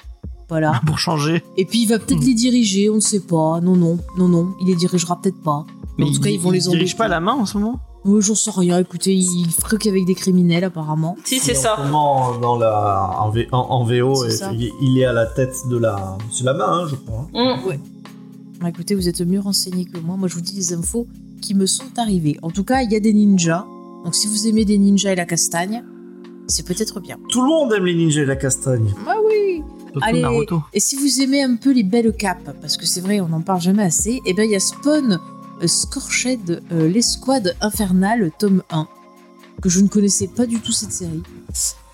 Voilà. 0.49 0.81
Pour 0.87 0.97
changer. 0.97 1.43
Et 1.55 1.65
puis, 1.65 1.83
il 1.83 1.87
va 1.87 1.99
peut-être 1.99 2.21
Hmm. 2.21 2.25
les 2.25 2.33
diriger, 2.33 2.89
on 2.89 2.95
ne 2.95 2.99
sait 2.99 3.19
pas. 3.19 3.59
Non, 3.61 3.75
non, 3.75 3.99
non, 4.17 4.27
non, 4.27 4.53
il 4.59 4.67
les 4.67 4.75
dirigera 4.75 5.21
peut-être 5.21 5.39
pas. 5.43 5.65
Mais 5.99 6.05
en 6.05 6.11
tout 6.11 6.19
cas, 6.19 6.29
ils 6.31 6.39
vont 6.39 6.49
les 6.49 6.65
il 6.65 6.69
dirige 6.71 6.81
embêter. 6.93 6.97
pas 6.97 7.07
la 7.07 7.19
main 7.19 7.33
en 7.33 7.45
ce 7.45 7.57
moment? 7.59 7.79
Oh, 8.05 8.21
J'en 8.21 8.33
sais 8.35 8.51
rien, 8.55 8.79
écoutez, 8.79 9.15
il 9.15 9.47
frique 9.51 9.85
avec 9.87 10.05
des 10.05 10.13
criminels, 10.15 10.63
apparemment. 10.63 11.15
Si, 11.25 11.39
c'est 11.39 11.57
en 11.57 11.61
ça. 11.61 11.75
moment, 11.83 12.37
dans 12.39 12.57
la, 12.57 13.11
en, 13.19 13.29
V- 13.29 13.47
en- 13.51 13.57
en 13.59 13.83
VO, 13.83 14.15
C'est 14.15 14.27
et- 14.27 14.31
ça. 14.37 14.51
il 14.81 14.97
est 14.97 15.05
à 15.05 15.13
la 15.13 15.25
tête 15.27 15.55
de 15.69 15.77
la. 15.77 16.17
C'est 16.31 16.43
la 16.43 16.53
main, 16.55 16.65
hein, 16.67 16.87
je 16.89 16.95
crois. 16.95 17.27
hein. 17.35 17.57
Mm. 17.65 17.71
Ah, 18.63 18.69
écoutez, 18.69 18.95
vous 18.95 19.07
êtes 19.07 19.21
mieux 19.21 19.39
renseignés 19.39 19.85
que 19.85 19.99
moi. 19.99 20.17
Moi, 20.17 20.27
je 20.27 20.35
vous 20.35 20.41
dis 20.41 20.55
les 20.55 20.73
infos 20.73 21.05
qui 21.41 21.53
me 21.53 21.65
sont 21.67 21.83
arrivées. 21.97 22.37
En 22.41 22.49
tout 22.51 22.63
cas, 22.63 22.81
il 22.81 22.91
y 22.91 22.95
a 22.95 22.99
des 22.99 23.13
ninjas. 23.13 23.65
Donc, 24.03 24.13
si 24.15 24.27
vous 24.27 24.47
aimez 24.47 24.65
des 24.65 24.77
ninjas 24.77 25.11
et 25.13 25.15
la 25.15 25.25
castagne, 25.25 25.83
c'est 26.47 26.65
peut-être 26.65 26.99
bien. 26.99 27.17
Tout 27.29 27.41
le 27.41 27.47
monde 27.47 27.73
aime 27.73 27.85
les 27.85 27.95
ninjas 27.95 28.21
et 28.21 28.25
la 28.25 28.35
castagne. 28.35 28.93
Ah 29.07 29.15
oui 29.27 29.63
Allez, 30.01 30.21
Naruto. 30.21 30.61
et 30.73 30.79
si 30.81 30.97
vous 30.97 31.21
aimez 31.21 31.41
un 31.41 31.55
peu 31.55 31.71
les 31.71 31.83
belles 31.83 32.11
capes, 32.13 32.53
parce 32.61 32.75
que 32.75 32.85
c'est 32.85 32.99
vrai, 33.01 33.21
on 33.21 33.29
n'en 33.29 33.39
parle 33.41 33.61
jamais 33.61 33.83
assez, 33.83 34.21
et 34.25 34.33
ben 34.33 34.43
il 34.43 34.51
y 34.51 34.55
a 34.55 34.59
Spawn 34.59 35.19
euh, 35.63 35.67
Scorched, 35.67 36.61
euh, 36.73 36.89
l'escouade 36.89 37.55
infernale, 37.61 38.29
tome 38.37 38.61
1, 38.71 38.87
que 39.61 39.69
je 39.69 39.79
ne 39.79 39.87
connaissais 39.87 40.27
pas 40.27 40.45
du 40.45 40.59
tout 40.59 40.73
cette 40.73 40.91
série. 40.91 41.23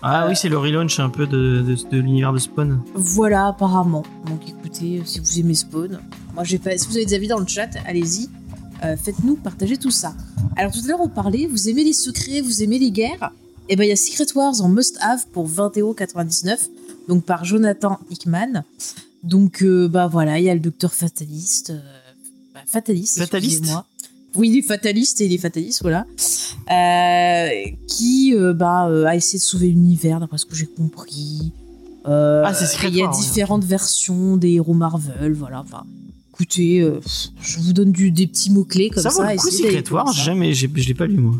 Ah 0.02 0.26
oui, 0.28 0.34
c'est 0.34 0.48
le 0.48 0.58
relaunch 0.58 0.98
un 0.98 1.10
peu 1.10 1.28
de, 1.28 1.62
de, 1.62 1.76
de 1.90 1.96
l'univers 1.98 2.32
de 2.32 2.38
Spawn. 2.38 2.82
Voilà, 2.94 3.46
apparemment. 3.46 4.02
Donc 4.26 4.40
écoutez, 4.48 4.98
euh, 4.98 5.02
si 5.04 5.20
vous 5.20 5.38
aimez 5.38 5.54
Spawn, 5.54 6.00
moi 6.34 6.42
j'ai 6.42 6.58
pas. 6.58 6.76
Si 6.76 6.88
vous 6.88 6.96
avez 6.96 7.06
des 7.06 7.14
avis 7.14 7.28
dans 7.28 7.38
le 7.38 7.46
chat, 7.46 7.70
allez-y. 7.86 8.28
Euh, 8.84 8.96
Faites-nous 8.96 9.36
partager 9.36 9.76
tout 9.76 9.92
ça. 9.92 10.12
Alors 10.56 10.72
tout 10.72 10.80
à 10.84 10.88
l'heure 10.88 11.00
on 11.00 11.08
parlait, 11.08 11.46
vous 11.46 11.68
aimez 11.68 11.84
les 11.84 11.92
secrets, 11.92 12.40
vous 12.40 12.64
aimez 12.64 12.80
les 12.80 12.90
guerres 12.90 13.30
Et 13.68 13.76
ben 13.76 13.84
il 13.84 13.88
y 13.88 13.92
a 13.92 13.96
Secret 13.96 14.26
Wars 14.34 14.60
en 14.60 14.68
must-have 14.68 15.26
pour 15.32 15.48
20,99€, 15.48 16.56
donc 17.08 17.24
par 17.24 17.44
Jonathan 17.44 17.98
Hickman. 18.10 18.64
Donc 19.22 19.62
euh, 19.62 19.88
bah 19.88 20.08
voilà, 20.08 20.38
il 20.38 20.44
y 20.44 20.50
a 20.50 20.54
le 20.54 20.60
Docteur 20.60 20.92
Fataliste. 20.92 21.70
euh, 21.70 21.80
bah, 22.54 22.60
fataliste, 22.66 23.18
Fataliste 23.18 23.58
excusez-moi. 23.60 23.86
Oui, 24.34 24.48
il 24.50 24.58
est 24.58 24.62
fataliste 24.62 25.20
et 25.20 25.26
il 25.26 25.32
est 25.32 25.38
fataliste, 25.38 25.82
voilà. 25.82 26.06
Euh, 26.70 27.48
qui 27.86 28.34
euh, 28.34 28.54
bah, 28.54 28.88
euh, 28.88 29.04
a 29.04 29.14
essayé 29.14 29.38
de 29.38 29.42
sauver 29.44 29.68
l'univers, 29.68 30.20
d'après 30.20 30.38
ce 30.38 30.46
que 30.46 30.54
j'ai 30.54 30.66
compris. 30.66 31.52
Ah, 32.04 32.52
c'est 32.54 32.88
Il 32.88 32.96
y 32.96 33.02
a 33.02 33.06
ouais. 33.10 33.16
différentes 33.16 33.64
versions 33.64 34.36
des 34.36 34.52
héros 34.52 34.74
Marvel, 34.74 35.34
voilà. 35.34 35.60
Enfin, 35.60 35.84
écoutez, 36.34 36.84
je 37.40 37.58
vous 37.60 37.72
donne 37.72 37.92
du, 37.92 38.10
des 38.10 38.26
petits 38.26 38.50
mots-clés 38.50 38.90
comme 38.90 39.02
ça. 39.02 39.10
ça 39.10 39.22
vaut 39.22 39.30
le 39.30 39.36
coup, 39.36 39.50
Secret 39.50 39.84
Wars. 39.92 40.12
Jamais, 40.12 40.52
je 40.52 40.66
l'ai 40.66 40.94
pas 40.94 41.06
lu 41.06 41.18
moi. 41.18 41.34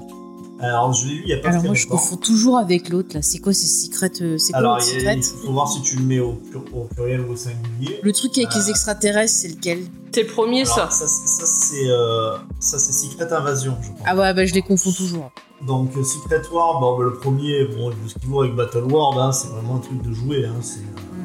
Alors, 0.62 0.92
je 0.92 1.06
l'ai 1.08 1.14
lu 1.14 1.22
il 1.24 1.28
y 1.30 1.32
a 1.34 1.38
pas 1.38 1.48
Alors 1.48 1.58
très 1.60 1.68
moi, 1.68 1.74
je 1.76 1.84
longtemps. 1.86 1.96
confonds 1.96 2.16
toujours 2.16 2.56
avec 2.58 2.88
l'autre, 2.88 3.14
là. 3.14 3.20
C'est 3.22 3.38
quoi, 3.40 3.52
c'est 3.52 3.66
Secret 3.66 4.12
euh, 4.20 4.38
C'est 4.38 4.52
quoi 4.52 4.60
Alors, 4.60 4.78
il, 4.80 4.86
y 4.86 4.90
a- 4.96 5.00
Secret 5.00 5.16
il 5.16 5.22
faut 5.46 5.52
voir 5.52 5.68
si 5.70 5.82
tu 5.82 5.96
le 5.96 6.04
mets 6.04 6.20
au, 6.20 6.34
plur- 6.34 6.64
au 6.72 6.84
pluriel 6.84 7.20
ou 7.22 7.32
au 7.32 7.36
singulier. 7.36 7.98
Le 8.02 8.12
truc 8.12 8.38
avec 8.38 8.54
Euh, 8.54 8.58
les 8.60 8.70
extraterrestres, 8.70 9.32
c'est 9.34 9.48
lequel? 9.48 9.80
C'est 10.14 10.22
le 10.22 10.28
premier, 10.28 10.64
ça. 10.64 10.74
Alors, 10.74 10.92
ça, 10.92 11.06
c'est- 11.08 11.26
ça, 11.26 11.46
c'est 11.46 11.88
euh, 11.90 12.36
ça, 12.60 12.78
c'est 12.78 12.92
Secret 12.92 13.32
Invasion, 13.32 13.76
je 13.82 13.88
crois. 13.90 14.06
Ah 14.06 14.16
ouais, 14.16 14.32
bah 14.34 14.46
je 14.46 14.54
les 14.54 14.62
confonds 14.62 14.92
toujours. 14.92 15.30
Donc, 15.66 15.96
euh, 15.96 16.02
Secret 16.04 16.42
War, 16.52 16.80
bon, 16.80 16.96
bah, 16.98 17.04
le 17.04 17.14
premier, 17.14 17.64
bon, 17.66 17.90
il 17.90 17.96
vaut 17.96 18.08
ce 18.08 18.14
qu'il 18.18 18.28
vaut 18.28 18.42
avec 18.42 18.54
Battle 18.54 18.84
World, 18.84 19.18
hein, 19.20 19.32
c'est 19.32 19.48
vraiment 19.48 19.76
un 19.76 19.80
truc 19.80 20.00
de 20.02 20.12
jouer. 20.12 20.44
Hein, 20.46 20.54
c'est, 20.60 20.78
euh, 20.80 21.21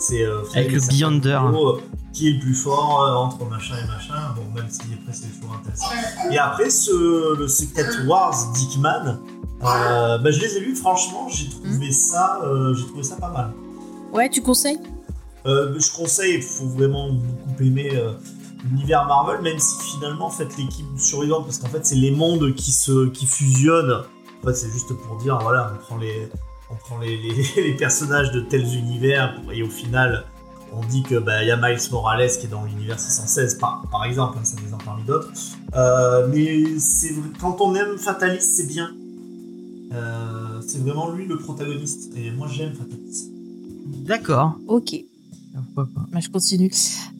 c'est, 0.00 0.24
euh, 0.24 0.40
Avec 0.54 0.72
le 0.72 0.80
Beyonder. 0.80 1.38
euh, 1.54 1.72
Qui 2.12 2.28
est 2.28 2.32
le 2.32 2.40
plus 2.40 2.54
fort 2.54 3.02
euh, 3.02 3.14
entre 3.14 3.44
machin 3.48 3.74
et 3.76 3.86
machin, 3.86 4.34
bon, 4.34 4.42
même 4.54 4.68
si 4.68 4.80
après 5.00 5.12
c'est 5.12 5.28
toujours 5.28 5.54
intéressant. 5.60 5.86
Et 6.32 6.38
après, 6.38 6.70
ce, 6.70 7.36
le 7.38 7.46
Secret 7.46 7.86
Wars 8.06 8.50
Dickman, 8.54 9.20
euh, 9.62 10.18
bah, 10.18 10.30
je 10.30 10.40
les 10.40 10.56
ai 10.56 10.60
lus, 10.60 10.74
franchement, 10.74 11.28
j'ai 11.28 11.48
trouvé, 11.48 11.92
ça, 11.92 12.40
euh, 12.44 12.74
j'ai 12.74 12.86
trouvé 12.86 13.02
ça 13.04 13.16
pas 13.16 13.30
mal. 13.30 13.52
Ouais, 14.12 14.28
tu 14.28 14.42
conseilles? 14.42 14.80
Euh, 15.46 15.78
je 15.78 15.92
conseille, 15.96 16.34
il 16.36 16.42
faut 16.42 16.66
vraiment 16.66 17.10
beaucoup 17.12 17.62
aimer 17.62 17.90
euh, 17.94 18.12
l'univers 18.64 19.06
Marvel, 19.06 19.40
même 19.42 19.58
si 19.58 19.76
finalement, 19.92 20.28
faites 20.30 20.56
l'équipe 20.58 20.86
survivante, 20.98 21.44
parce 21.44 21.58
qu'en 21.58 21.68
fait, 21.68 21.86
c'est 21.86 21.94
les 21.94 22.10
mondes 22.10 22.54
qui, 22.54 22.72
se, 22.72 23.06
qui 23.08 23.26
fusionnent. 23.26 24.02
En 24.42 24.46
fait, 24.46 24.54
c'est 24.54 24.70
juste 24.70 24.92
pour 24.92 25.16
dire, 25.18 25.38
voilà, 25.40 25.72
on 25.74 25.78
prend 25.84 25.96
les, 25.98 26.28
on 26.70 26.76
prend 26.76 26.98
les, 26.98 27.16
les, 27.16 27.62
les 27.62 27.74
personnages 27.76 28.30
de 28.32 28.40
tels 28.40 28.74
univers, 28.76 29.40
et 29.52 29.62
au 29.62 29.68
final, 29.70 30.24
on 30.72 30.84
dit 30.86 31.02
que 31.02 31.16
bah, 31.16 31.42
y 31.44 31.50
a 31.50 31.56
Miles 31.56 31.80
Morales 31.90 32.28
qui 32.38 32.46
est 32.46 32.50
dans 32.50 32.64
l'univers 32.64 32.98
616, 33.00 33.56
par, 33.56 33.84
par 33.90 34.04
exemple, 34.04 34.38
hein, 34.40 34.44
ça 34.44 34.56
des 34.56 34.62
exemple 34.62 34.84
parmi 34.84 35.02
d'autres. 35.04 35.32
Euh, 35.74 36.28
mais 36.32 36.78
c'est 36.78 37.12
vrai- 37.12 37.30
quand 37.40 37.60
on 37.60 37.74
aime 37.74 37.98
Fatalist, 37.98 38.50
c'est 38.54 38.66
bien. 38.68 38.90
Euh, 39.92 40.60
c'est 40.66 40.78
vraiment 40.78 41.10
lui 41.10 41.26
le 41.26 41.36
protagoniste, 41.36 42.12
et 42.16 42.30
moi 42.30 42.46
j'aime 42.48 42.72
Fatalist. 42.74 43.30
D'accord. 44.06 44.52
Ok. 44.68 44.94
Pourquoi 45.74 45.88
pas. 45.92 46.06
Bah, 46.12 46.20
je 46.22 46.28
continue. 46.28 46.70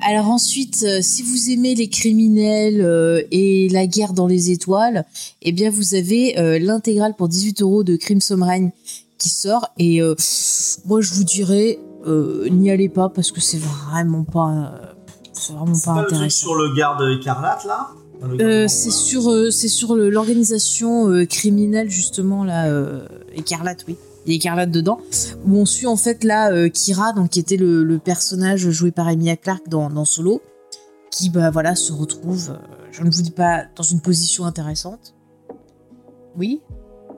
Alors 0.07 0.29
ensuite, 0.31 0.85
euh, 0.87 1.01
si 1.03 1.23
vous 1.25 1.51
aimez 1.51 1.75
les 1.75 1.89
criminels 1.89 2.81
euh, 2.81 3.23
et 3.33 3.69
la 3.71 3.89
guerre 3.89 4.13
dans 4.13 4.29
les 4.29 4.53
étoiles, 4.53 5.05
eh 5.43 5.51
bien 5.51 5.69
vous 5.71 5.95
avez 5.97 6.39
euh, 6.39 6.61
l'intégrale 6.61 7.15
pour 7.19 7.29
18 7.29 7.61
euros 7.63 7.83
de 7.83 7.97
Crimson 7.97 8.39
Reign 8.41 8.71
qui 9.21 9.29
sort. 9.29 9.69
Et 9.79 10.03
euh, 10.03 10.17
moi 10.87 11.01
je 11.01 11.15
vous 11.15 11.23
dirais, 11.25 11.79
euh, 12.07 12.49
n'y 12.51 12.71
allez 12.73 12.89
pas 12.89 13.09
parce 13.09 13.31
que 13.31 13.41
c'est 13.41 13.61
vraiment 13.61 14.25
pas, 14.25 14.49
euh, 14.51 14.93
c'est 15.33 15.53
vraiment 15.53 15.79
pas, 15.85 15.95
pas 15.95 16.01
le 16.01 16.07
truc 16.07 16.17
intéressant. 16.17 16.41
sur 16.47 16.55
le 16.57 16.75
garde 16.75 17.03
écarlate 17.21 17.65
là? 17.67 17.91
Euh, 18.41 18.69
c'est 18.69 18.91
sur, 18.91 19.31
euh, 19.31 19.51
c'est 19.51 19.69
sur 19.69 19.95
le- 19.95 20.11
l'organisation 20.11 21.09
euh, 21.09 21.25
criminelle 21.25 21.89
justement 21.89 22.45
là, 22.45 22.67
euh, 22.67 23.07
écarlate, 23.35 23.85
oui. 23.89 23.97
Il 24.27 24.33
y 24.33 24.35
a 24.35 24.37
écarlate 24.37 24.71
dedans, 24.71 25.01
où 25.47 25.57
on 25.57 25.65
suit 25.65 25.87
en 25.87 25.97
fait 25.97 26.23
là 26.25 26.53
euh, 26.53 26.69
Kira, 26.69 27.15
donc 27.15 27.31
qui 27.31 27.41
était 27.41 27.57
le, 27.57 27.83
le 27.83 27.99
personnage 27.99 28.69
joué 28.69 28.91
par 28.91 29.09
Emilia 29.09 29.37
Clarke 29.39 29.67
dans, 29.71 29.89
dans 29.89 30.05
Solo, 30.05 30.43
qui 31.11 31.31
bah 31.31 31.49
voilà 31.51 31.75
se 31.75 31.93
retrouve, 31.95 32.51
euh, 32.51 32.57
je 32.93 33.03
ne 33.03 33.11
vous 33.11 33.23
dis 33.23 33.31
pas 33.31 33.65
dans 33.75 33.83
une 33.83 34.01
position 34.03 34.45
intéressante. 34.45 35.15
Oui, 36.37 36.61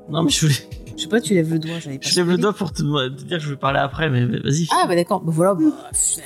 Non, 0.09 0.23
mais 0.23 0.31
je, 0.31 0.47
voulais- 0.47 0.82
je 0.97 1.03
sais 1.03 1.09
pas, 1.09 1.21
tu 1.21 1.35
lèves 1.35 1.51
le 1.53 1.59
doigt, 1.59 1.79
j'avais 1.81 1.99
pas. 1.99 2.09
je 2.09 2.17
lève 2.17 2.29
le 2.29 2.37
doigt 2.39 2.53
pour 2.53 2.73
te, 2.73 2.83
te 2.83 3.23
dire 3.25 3.39
que 3.39 3.45
je 3.45 3.51
vais 3.51 3.57
parler 3.57 3.79
après, 3.81 4.09
mais 4.11 4.27
mais 4.27 4.39
vas-y. 4.39 4.67
Ah 4.73 4.87
bah 4.87 4.95
d'accord, 4.97 5.21
bah 5.23 5.33
voilà, 5.35 5.55
bah, 5.55 5.63
euh, 5.65 6.21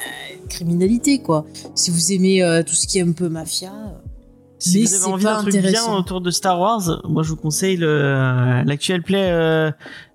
criminalité 0.49 1.21
quoi. 1.21 1.45
Si 1.75 1.91
vous 1.91 2.13
aimez 2.13 2.43
euh, 2.43 2.63
tout 2.63 2.75
ce 2.75 2.87
qui 2.87 2.99
est 2.99 3.03
un 3.03 3.13
peu 3.13 3.29
mafia. 3.29 3.71
euh, 3.71 3.89
si 4.59 4.79
mais 4.81 4.85
vous 4.87 4.95
avez 4.95 5.05
envie 5.13 5.25
d'un 5.25 5.43
truc 5.43 5.57
bien 5.57 5.93
autour 5.95 6.21
de 6.21 6.31
Star 6.31 6.59
Wars, 6.59 7.03
moi 7.09 7.23
je 7.23 7.29
vous 7.31 7.37
conseille 7.37 7.77
le- 7.77 8.63
l'actuel 8.65 9.03
play 9.03 9.29
euh, 9.31 9.71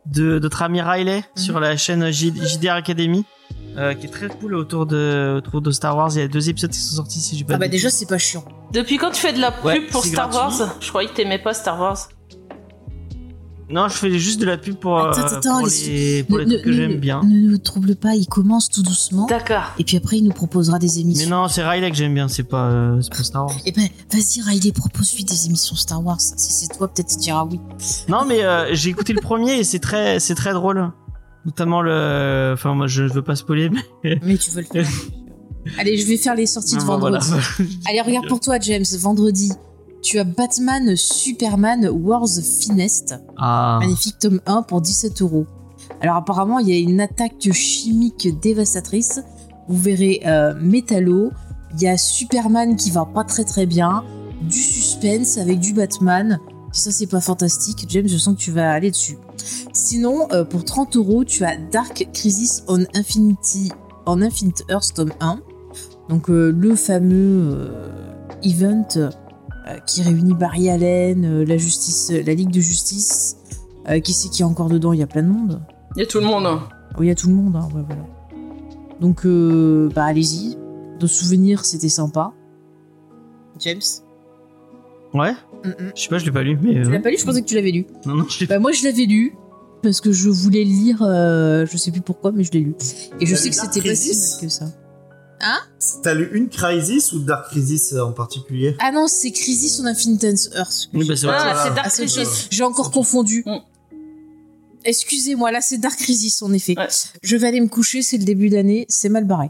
de 0.07 0.39
notre 0.39 0.63
ami 0.63 0.81
Riley 0.81 1.17
Mhm. 1.17 1.23
sur 1.43 1.59
la 1.59 1.77
chaîne 1.77 2.09
J- 2.11 2.33
JDR 2.35 2.71
Academy. 2.73 3.23
euh, 3.77 3.93
qui 3.93 4.07
est 4.07 4.09
très 4.09 4.27
cool 4.27 4.55
autour 4.55 4.85
de, 4.85 5.35
autour 5.37 5.61
de 5.61 5.71
Star 5.71 5.95
Wars. 5.95 6.09
Il 6.13 6.19
y 6.19 6.21
a 6.23 6.27
deux 6.27 6.49
épisodes 6.49 6.71
qui 6.71 6.79
sont 6.79 6.95
sortis 6.97 7.19
si 7.21 7.37
j'ai 7.37 7.45
pas 7.45 7.53
Ah 7.53 7.57
bah 7.57 7.69
déjà 7.69 7.89
c'est 7.89 8.05
pas 8.05 8.17
chiant. 8.17 8.43
Depuis 8.73 8.97
quand 8.97 9.11
tu 9.11 9.21
fais 9.21 9.31
de 9.31 9.39
la 9.39 9.51
pub 9.51 9.63
Ouais, 9.65 9.79
pour 9.89 10.03
Star 10.03 10.29
gratuit. 10.29 10.59
Wars? 10.61 10.75
Je 10.81 10.89
croyais 10.89 11.07
que 11.07 11.13
t'aimais 11.13 11.39
pas 11.39 11.53
Star 11.53 11.79
Wars. 11.79 12.09
Non, 13.71 13.87
je 13.87 13.93
fais 13.95 14.19
juste 14.19 14.41
de 14.41 14.45
la 14.45 14.57
pub 14.57 14.75
pour, 14.75 14.97
euh, 14.99 15.11
Attends, 15.11 15.35
attends, 15.37 15.59
pour 15.59 15.67
les- 15.67 15.87
les, 16.17 16.23
pour 16.23 16.37
les 16.39 16.45
Ne- 16.45 16.51
trucs 16.51 16.63
que 16.65 16.69
ne- 16.69 16.73
j'aime 16.75 16.91
ne- 16.91 16.97
bien. 16.97 17.21
Ne 17.23 17.49
nous 17.51 17.57
trouble 17.57 17.95
pas, 17.95 18.15
il 18.15 18.27
commence 18.27 18.69
tout 18.69 18.83
doucement. 18.83 19.25
D'accord. 19.27 19.63
Et 19.79 19.83
puis 19.83 19.97
après, 19.97 20.17
il 20.17 20.23
nous 20.23 20.31
proposera 20.33 20.77
des 20.79 20.87
Mais 20.95 20.99
émissions. 21.01 21.29
non, 21.29 21.47
c'est 21.47 21.63
Riley 21.63 21.89
que 21.89 21.95
j'aime 21.97 22.13
bien, 22.13 22.27
c'est 22.27 22.43
pas, 22.43 22.65
euh, 22.65 23.01
c'est 23.01 23.11
pas 23.15 23.23
Star 23.23 23.45
Wars. 23.45 23.55
Eh 23.65 23.71
ben, 23.71 23.87
vas-y, 24.11 24.41
Riley, 24.41 24.71
propose-lui 24.71 25.23
des 25.23 25.45
émissions 25.45 25.75
Star 25.75 26.03
Wars. 26.05 26.19
Si 26.19 26.35
c'est 26.53 26.67
toi, 26.77 26.87
peut-être 26.87 27.07
tu 27.09 27.17
diras 27.17 27.45
oui. 27.49 27.59
Non, 28.09 28.25
mais 28.27 28.43
euh, 28.43 28.73
j'ai 28.73 28.89
écouté 28.89 29.13
le 29.13 29.21
premier 29.21 29.59
et 29.59 29.63
c'est 29.63 29.79
très, 29.79 30.19
c'est 30.19 30.35
très 30.35 30.53
drôle. 30.53 30.91
Notamment 31.45 31.81
le, 31.81 32.51
enfin 32.53 32.75
moi 32.75 32.85
je 32.85 33.01
veux 33.03 33.23
pas 33.23 33.35
spoiler, 33.35 33.71
mais 34.03 34.19
Mais 34.23 34.37
tu 34.37 34.51
veux 34.51 34.61
le 34.61 34.67
faire. 34.67 34.87
Allez, 35.79 35.97
je 35.97 36.05
vais 36.07 36.17
faire 36.17 36.35
les 36.35 36.45
sorties 36.45 36.75
de 36.75 36.81
Bon, 36.83 36.97
voilà. 36.99 37.19
vendredi. 37.19 37.79
Allez, 37.87 38.01
regarde 38.01 38.27
pour 38.27 38.39
toi, 38.39 38.59
James. 38.59 38.83
Vendredi, 38.99 39.51
tu 40.01 40.19
as 40.19 40.23
Batman 40.23 40.95
Superman 40.95 41.89
Wars 41.89 42.39
Finest. 42.41 43.15
Ah, 43.37 43.77
Magnifique 43.81 44.19
tome 44.19 44.41
1 44.45 44.63
pour 44.63 44.81
17 44.81 45.21
euros. 45.21 45.45
Alors 46.01 46.15
apparemment, 46.15 46.59
il 46.59 46.69
y 46.69 46.73
a 46.73 46.77
une 46.77 47.01
attaque 47.01 47.51
chimique 47.51 48.27
dévastatrice. 48.41 49.21
Vous 49.67 49.77
verrez 49.77 50.21
euh, 50.25 50.53
Métallo. 50.59 51.31
Il 51.75 51.83
y 51.83 51.87
a 51.87 51.97
Superman 51.97 52.75
qui 52.75 52.91
va 52.91 53.05
pas 53.05 53.23
très 53.23 53.43
très 53.43 53.65
bien. 53.65 54.03
Du 54.41 54.57
suspense 54.57 55.37
avec 55.37 55.59
du 55.59 55.73
Batman. 55.73 56.39
Si 56.71 56.81
ça 56.81 56.91
c'est 56.91 57.07
pas 57.07 57.21
fantastique, 57.21 57.85
James, 57.89 58.07
je 58.07 58.17
sens 58.17 58.35
que 58.35 58.39
tu 58.39 58.51
vas 58.51 58.71
aller 58.71 58.91
dessus. 58.91 59.17
Sinon, 59.73 60.27
euh, 60.31 60.43
pour 60.43 60.63
30 60.63 60.95
euros, 60.95 61.23
tu 61.23 61.43
as 61.43 61.57
Dark 61.57 62.07
Crisis 62.13 62.63
on 62.67 62.83
Infinity, 62.93 63.71
on 64.05 64.21
Infinite 64.21 64.63
Earth 64.69 64.93
tome 64.95 65.11
1. 65.19 65.39
Donc 66.09 66.29
euh, 66.29 66.51
le 66.51 66.75
fameux 66.75 67.51
euh, 67.53 67.99
event 68.43 68.87
qui 69.85 70.01
réunit 70.01 70.33
Barry 70.33 70.69
Allen, 70.69 71.25
euh, 71.25 71.45
la 71.45 71.57
justice, 71.57 72.11
la 72.11 72.33
Ligue 72.33 72.51
de 72.51 72.59
Justice, 72.61 73.37
euh, 73.89 73.99
qui 73.99 74.13
c'est 74.13 74.29
qui 74.29 74.41
est 74.41 74.45
encore 74.45 74.69
dedans 74.69 74.93
Il 74.93 74.99
y 74.99 75.03
a 75.03 75.07
plein 75.07 75.23
de 75.23 75.27
monde. 75.29 75.61
Il 75.95 75.99
y 75.99 76.03
a 76.03 76.05
tout 76.07 76.19
le 76.19 76.25
monde. 76.25 76.45
hein. 76.45 76.63
Oui, 76.97 77.05
il 77.05 77.09
y 77.09 77.11
a 77.11 77.15
tout 77.15 77.27
le 77.29 77.35
monde, 77.35 77.55
hein, 77.55 77.67
ouais, 77.75 77.81
voilà. 77.85 78.03
Donc, 78.99 79.25
euh, 79.25 79.89
bah 79.95 80.05
allez-y. 80.05 80.57
De 80.99 81.07
souvenirs, 81.07 81.65
c'était 81.65 81.89
sympa. 81.89 82.31
James 83.59 83.79
Ouais. 85.13 85.31
Mm, 85.63 85.67
mm. 85.69 85.91
Je 85.95 86.01
sais 86.01 86.09
pas, 86.09 86.17
je 86.19 86.25
l'ai 86.25 86.31
pas 86.31 86.43
lu, 86.43 86.57
mais. 86.61 86.77
euh, 86.77 86.83
Tu 86.85 86.91
l'as 86.91 86.99
pas 86.99 87.09
lu? 87.09 87.17
Je 87.17 87.25
pensais 87.25 87.41
que 87.41 87.47
tu 87.47 87.55
l'avais 87.55 87.71
lu. 87.71 87.85
Non, 88.05 88.15
non, 88.15 88.25
je 88.29 88.39
l'ai 88.41 88.45
Bah 88.47 88.59
moi 88.59 88.71
je 88.71 88.83
l'avais 88.83 89.05
lu 89.05 89.35
parce 89.83 89.99
que 89.99 90.11
je 90.11 90.29
voulais 90.29 90.63
le 90.63 90.69
lire, 90.69 91.01
euh, 91.01 91.65
je 91.65 91.75
sais 91.75 91.89
plus 91.91 92.01
pourquoi, 92.01 92.31
mais 92.31 92.43
je 92.43 92.51
l'ai 92.51 92.59
lu. 92.61 92.75
Et 93.19 93.25
je 93.25 93.35
sais 93.35 93.49
que 93.49 93.55
c'était 93.55 93.81
pas 93.81 93.95
si 93.95 94.09
mal 94.09 94.41
que 94.41 94.47
ça. 94.49 94.65
T'as 96.03 96.13
lu 96.13 96.29
une 96.33 96.49
Crisis 96.49 97.11
ou 97.13 97.19
Dark 97.19 97.49
Crisis 97.49 97.93
en 97.93 98.11
particulier? 98.11 98.75
Ah 98.79 98.91
non, 98.91 99.07
c'est 99.07 99.31
Crisis 99.31 99.79
on 99.79 99.85
Infinite 99.85 100.23
Earth. 100.55 100.89
Oui, 100.93 101.05
bah, 101.07 101.15
c'est 101.15 101.25
vrai. 101.27 101.35
Ah, 101.39 101.43
voilà. 101.53 101.63
c'est 101.63 101.75
Dark 101.75 101.87
Ah, 101.87 101.89
Crisis. 102.23 102.47
J'ai 102.51 102.63
encore 102.63 102.91
confondu. 102.91 103.43
Mm. 103.45 103.57
Excusez-moi, 104.83 105.51
là 105.51 105.61
c'est 105.61 105.77
Dark 105.77 105.97
Crisis 105.99 106.41
en 106.41 106.51
effet. 106.53 106.73
Ouais. 106.77 106.87
Je 107.21 107.35
vais 107.37 107.47
aller 107.47 107.61
me 107.61 107.67
coucher, 107.67 108.01
c'est 108.01 108.17
le 108.17 108.23
début 108.23 108.49
d'année, 108.49 108.85
c'est 108.89 109.09
mal 109.09 109.25
barré. 109.25 109.49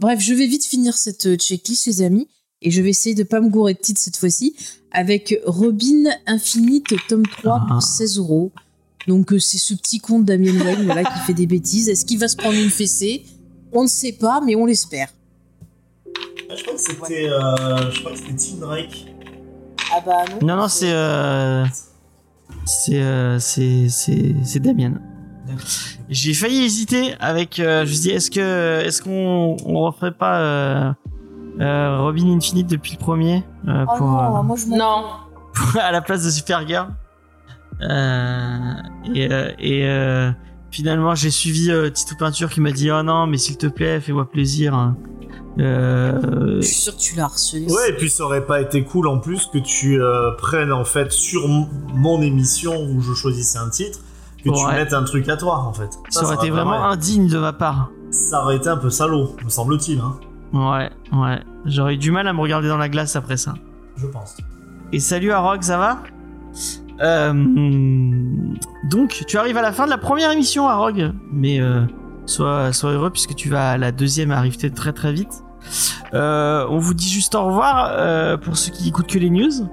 Bref, 0.00 0.18
je 0.20 0.34
vais 0.34 0.46
vite 0.46 0.66
finir 0.66 0.96
cette 0.96 1.26
euh, 1.26 1.36
checklist, 1.36 1.86
les 1.86 2.02
amis, 2.02 2.26
et 2.62 2.70
je 2.72 2.82
vais 2.82 2.90
essayer 2.90 3.14
de 3.14 3.22
pas 3.22 3.40
me 3.40 3.48
gourer 3.48 3.74
de 3.74 3.78
titre 3.78 4.00
cette 4.00 4.16
fois-ci, 4.16 4.56
avec 4.90 5.38
Robin 5.46 6.10
Infinite 6.26 6.94
tome 7.08 7.26
3 7.26 7.60
Ah. 7.62 7.66
pour 7.68 7.82
16 7.82 8.18
euros. 8.18 8.50
Donc 9.06 9.32
euh, 9.32 9.38
c'est 9.38 9.58
ce 9.58 9.74
petit 9.74 10.00
conte 10.00 10.24
Damien 10.24 10.58
Wayne 10.64 10.84
voilà, 10.84 11.04
qui 11.04 11.18
fait 11.26 11.34
des 11.34 11.46
bêtises. 11.46 11.88
Est-ce 11.88 12.04
qu'il 12.04 12.18
va 12.18 12.26
se 12.28 12.36
prendre 12.36 12.58
une 12.58 12.70
fessée? 12.70 13.24
On 13.72 13.84
ne 13.84 13.88
sait 13.88 14.12
pas, 14.12 14.40
mais 14.44 14.56
on 14.56 14.66
l'espère. 14.66 15.08
Ah, 16.52 16.56
Je 16.56 16.62
crois 16.62 16.74
que 16.74 16.80
c'était. 16.80 17.28
euh, 17.28 17.90
je 17.90 18.00
crois 18.00 18.12
que 18.12 18.18
c'était 18.18 18.34
Tim 18.36 18.66
Drake. 18.66 19.06
Ah 19.94 20.00
bah 20.04 20.12
non. 20.40 20.46
Non, 20.46 20.56
non, 20.62 20.68
c'est. 20.68 20.92
Euh... 20.92 21.64
C'est. 22.64 23.02
Euh... 23.02 23.38
C'est. 23.38 23.88
C'est 23.88 24.34
c'est 24.44 24.60
Damien. 24.60 24.94
J'ai 26.08 26.34
failli 26.34 26.64
hésiter 26.64 27.14
avec. 27.20 27.58
euh, 27.58 27.84
je 27.84 27.90
me 27.90 27.94
suis 27.94 28.00
dit, 28.02 28.10
est-ce 28.10 28.30
que. 28.30 28.80
Est-ce 28.84 29.02
qu'on. 29.02 29.56
On 29.64 29.80
referait 29.80 30.12
pas. 30.12 30.38
Euh... 30.40 30.92
euh, 31.60 31.98
Robin 32.00 32.36
Infinite 32.36 32.68
depuis 32.68 32.92
le 32.92 32.98
premier 32.98 33.44
euh, 33.68 33.84
Oh 33.88 33.96
pour, 33.98 34.06
non, 34.06 34.38
euh, 34.38 34.42
moi 34.42 34.56
je 34.56 34.66
m'en 34.66 34.76
Non. 34.76 35.04
à 35.80 35.90
la 35.92 36.00
place 36.00 36.24
de 36.24 36.30
Supergirl. 36.30 36.88
Euh, 37.82 38.74
et 39.14 39.30
euh, 39.32 39.50
et 39.58 39.86
euh, 39.86 40.30
finalement, 40.70 41.14
j'ai 41.14 41.30
suivi 41.30 41.70
euh, 41.70 41.90
Tito 41.90 42.14
Peinture 42.16 42.48
qui 42.50 42.60
m'a 42.60 42.70
dit 42.72 42.90
Oh 42.90 43.02
non, 43.02 43.26
mais 43.26 43.38
s'il 43.38 43.56
te 43.58 43.66
plaît, 43.66 44.00
fais-moi 44.00 44.30
plaisir. 44.30 44.74
hein. 44.74 44.96
Euh, 45.58 46.56
Je 46.60 46.66
suis 46.66 46.74
sûr 46.76 46.94
que 46.96 47.00
tu 47.00 47.14
l'as 47.16 47.24
harcelé. 47.24 47.66
Ouais, 47.70 47.90
et 47.90 47.92
puis 47.92 48.08
ça 48.08 48.24
aurait 48.24 48.46
pas 48.46 48.60
été 48.60 48.84
cool 48.84 49.06
en 49.08 49.18
plus 49.18 49.46
que 49.52 49.58
tu 49.58 50.00
euh, 50.00 50.30
prennes 50.38 50.72
en 50.72 50.84
fait 50.84 51.12
sur 51.12 51.46
mon 51.48 52.22
émission 52.22 52.72
où 52.90 53.00
je 53.00 53.12
choisissais 53.12 53.58
un 53.58 53.68
titre, 53.68 53.98
que 54.38 54.50
tu 54.50 54.64
Ouais. 54.66 54.72
mettes 54.74 54.92
un 54.94 55.04
truc 55.04 55.28
à 55.28 55.36
toi 55.36 55.58
en 55.58 55.72
fait. 55.72 55.90
ça 56.10 56.24
aurait 56.24 56.36
été 56.36 56.50
vraiment 56.50 56.84
indigne 56.84 57.28
de 57.28 57.38
ma 57.38 57.52
part. 57.52 57.90
Ça 58.10 58.42
aurait 58.42 58.56
été 58.56 58.68
un 58.68 58.76
peu 58.76 58.90
salaud, 58.90 59.36
me 59.44 59.50
semble-t-il, 59.50 60.00
hein, 60.00 60.14
Ouais, 60.52 60.90
ouais. 61.18 61.38
J'aurais 61.64 61.94
eu 61.94 61.98
du 61.98 62.10
mal 62.10 62.26
à 62.28 62.32
me 62.32 62.40
regarder 62.40 62.68
dans 62.68 62.76
la 62.78 62.88
glace 62.88 63.14
après 63.16 63.36
ça. 63.36 63.54
je 63.96 64.06
pense. 64.06 64.36
Et 64.92 65.00
salut 65.00 65.32
à 65.32 65.38
Rock, 65.40 65.62
ça 65.64 65.78
va? 65.78 65.98
Euh, 67.02 67.32
Donc, 68.90 69.24
tu 69.26 69.38
arrives 69.38 69.56
à 69.56 69.62
la 69.62 69.72
fin 69.72 69.84
de 69.86 69.90
la 69.90 69.98
première 69.98 70.30
émission 70.30 70.68
à 70.68 70.76
Rogue, 70.76 71.12
mais 71.32 71.60
euh, 71.60 71.82
sois, 72.26 72.72
sois 72.72 72.92
heureux 72.92 73.10
puisque 73.10 73.34
tu 73.34 73.48
vas 73.48 73.76
la 73.78 73.92
deuxième 73.92 74.30
arriver 74.30 74.70
très 74.70 74.92
très 74.92 75.12
vite. 75.12 75.42
Euh, 76.14 76.66
on 76.68 76.78
vous 76.78 76.94
dit 76.94 77.08
juste 77.08 77.34
au 77.34 77.44
revoir 77.46 77.88
euh, 77.92 78.36
pour 78.36 78.56
ceux 78.56 78.72
qui 78.72 78.88
écoutent 78.88 79.06
que 79.06 79.18
les 79.18 79.30
news, 79.30 79.68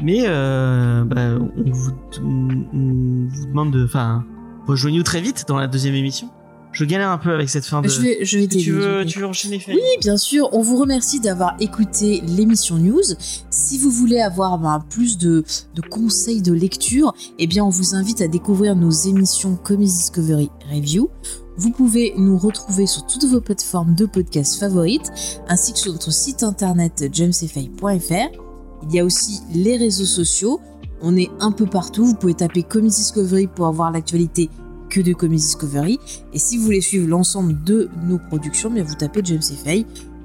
mais 0.00 0.24
euh, 0.26 1.02
bah, 1.04 1.36
on, 1.38 1.70
vous, 1.70 1.90
on- 2.22 2.66
on 2.74 3.28
vous 3.28 3.46
demande 3.46 3.70
de, 3.72 3.84
enfin, 3.84 4.24
rejoignez-nous 4.66 5.02
très 5.04 5.20
vite 5.20 5.44
dans 5.48 5.58
la 5.58 5.66
deuxième 5.66 5.94
émission. 5.94 6.28
Je 6.72 6.84
galère 6.84 7.10
un 7.10 7.18
peu 7.18 7.32
avec 7.34 7.48
cette 7.48 7.64
fin 7.64 7.82
de. 7.82 7.88
Je 7.88 8.00
vais, 8.00 8.18
je 8.24 8.38
tu 8.46 8.70
veux, 8.70 8.98
t'aider. 8.98 9.06
tu 9.10 9.18
veux 9.18 9.26
enchaîner 9.26 9.60
Oui, 9.66 9.80
bien 10.00 10.16
sûr. 10.16 10.48
On 10.52 10.62
vous 10.62 10.76
remercie 10.76 11.18
d'avoir 11.18 11.56
écouté 11.58 12.22
l'émission 12.24 12.76
News. 12.76 13.02
Si 13.50 13.76
vous 13.76 13.90
voulez 13.90 14.20
avoir 14.20 14.56
ben, 14.56 14.78
plus 14.88 15.18
de, 15.18 15.42
de 15.74 15.80
conseils 15.82 16.42
de 16.42 16.52
lecture, 16.52 17.12
eh 17.40 17.48
bien, 17.48 17.64
on 17.64 17.70
vous 17.70 17.96
invite 17.96 18.20
à 18.20 18.28
découvrir 18.28 18.76
nos 18.76 18.90
émissions 18.92 19.56
Comics 19.56 19.88
Discovery 19.88 20.48
Review. 20.72 21.10
Vous 21.56 21.70
pouvez 21.70 22.14
nous 22.16 22.38
retrouver 22.38 22.86
sur 22.86 23.06
toutes 23.06 23.24
vos 23.24 23.40
plateformes 23.40 23.94
de 23.94 24.06
podcasts 24.06 24.58
favorites, 24.58 25.10
ainsi 25.48 25.72
que 25.72 25.78
sur 25.78 25.92
notre 25.92 26.12
site 26.12 26.42
internet 26.42 27.08
jamesfay.fr. 27.12 28.40
Il 28.82 28.94
y 28.94 28.98
a 28.98 29.04
aussi 29.04 29.40
les 29.52 29.76
réseaux 29.76 30.06
sociaux. 30.06 30.60
On 31.02 31.16
est 31.16 31.30
un 31.40 31.52
peu 31.52 31.66
partout. 31.66 32.04
Vous 32.04 32.14
pouvez 32.14 32.34
taper 32.34 32.62
Comics 32.62 32.92
Discovery 32.92 33.46
pour 33.46 33.66
avoir 33.66 33.90
l'actualité 33.90 34.48
que 34.88 35.00
de 35.00 35.12
Comics 35.12 35.40
Discovery. 35.40 35.98
Et 36.32 36.38
si 36.38 36.56
vous 36.56 36.64
voulez 36.64 36.80
suivre 36.80 37.08
l'ensemble 37.08 37.62
de 37.64 37.88
nos 38.04 38.18
productions, 38.18 38.70
bien 38.70 38.82
vous 38.82 38.94
tapez 38.94 39.20
James. 39.24 39.42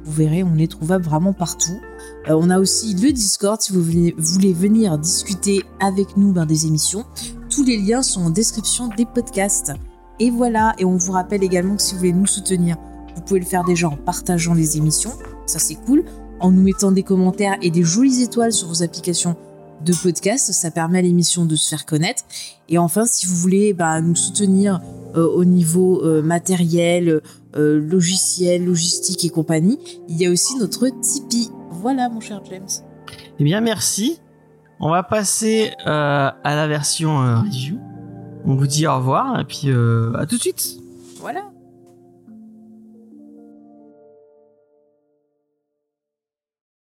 Vous 0.06 0.12
verrez, 0.12 0.44
on 0.44 0.56
est 0.58 0.70
trouvable 0.70 1.04
vraiment 1.04 1.34
partout. 1.34 1.80
Euh, 2.30 2.38
on 2.38 2.50
a 2.50 2.60
aussi 2.60 2.94
le 2.94 3.12
Discord 3.12 3.60
si 3.62 3.74
vous 3.74 3.82
voulez, 3.82 4.14
voulez 4.18 4.54
venir 4.54 4.98
discuter 4.98 5.64
avec 5.80 6.16
nous 6.16 6.32
ben, 6.32 6.46
des 6.46 6.68
émissions. 6.68 7.06
Tous 7.50 7.64
les 7.64 7.78
liens 7.78 8.04
sont 8.04 8.22
en 8.22 8.30
description 8.30 8.90
des 8.96 9.06
podcasts. 9.06 9.74
Et 10.20 10.30
voilà, 10.30 10.74
et 10.78 10.86
on 10.86 10.96
vous 10.96 11.12
rappelle 11.12 11.44
également 11.44 11.76
que 11.76 11.82
si 11.82 11.94
vous 11.94 12.00
voulez 12.00 12.14
nous 12.14 12.26
soutenir, 12.26 12.78
vous 13.16 13.22
pouvez 13.22 13.40
le 13.40 13.46
faire 13.46 13.64
déjà 13.64 13.90
en 13.90 13.98
partageant 13.98 14.54
les 14.54 14.78
émissions, 14.78 15.12
ça 15.46 15.60
c'est 15.60 15.76
cool, 15.76 16.04
en 16.40 16.52
nous 16.52 16.62
mettant 16.62 16.92
des 16.92 17.04
commentaires 17.04 17.58
et 17.62 17.72
des 17.72 17.84
jolies 17.84 18.22
étoiles 18.22 18.54
sur 18.54 18.68
vos 18.68 18.84
applications 18.84 19.36
de 19.84 19.94
podcast, 19.94 20.52
ça 20.52 20.72
permet 20.72 21.00
à 21.00 21.02
l'émission 21.02 21.46
de 21.46 21.56
se 21.56 21.70
faire 21.70 21.86
connaître. 21.86 22.24
Et 22.70 22.78
enfin, 22.78 23.06
si 23.06 23.26
vous 23.26 23.36
voulez 23.36 23.74
bah, 23.74 24.00
nous 24.02 24.16
soutenir 24.16 24.82
euh, 25.16 25.28
au 25.28 25.46
niveau 25.46 26.04
euh, 26.04 26.22
matériel, 26.22 27.22
euh, 27.56 27.80
logiciel, 27.80 28.66
logistique 28.66 29.26
et 29.26 29.30
compagnie, 29.30 29.80
il 30.08 30.18
y 30.18 30.26
a 30.26 30.32
aussi 30.32 30.58
notre 30.58 30.88
Tipeee. 30.88 31.50
Voilà, 31.72 32.10
mon 32.10 32.22
cher 32.22 32.42
James. 32.50 32.68
Eh 33.40 33.44
bien, 33.44 33.62
merci. 33.62 34.20
On 34.80 34.90
va 34.90 35.04
passer 35.04 35.72
à 35.86 36.36
la 36.44 36.68
version 36.68 37.18
review. 37.18 37.80
On 38.48 38.54
vous 38.54 38.68
dit 38.68 38.86
au 38.86 38.96
revoir 38.96 39.40
et 39.40 39.44
puis 39.44 39.64
euh, 39.66 40.14
à 40.16 40.26
tout 40.26 40.36
de 40.36 40.42
suite. 40.42 40.78
Voilà. 41.20 41.42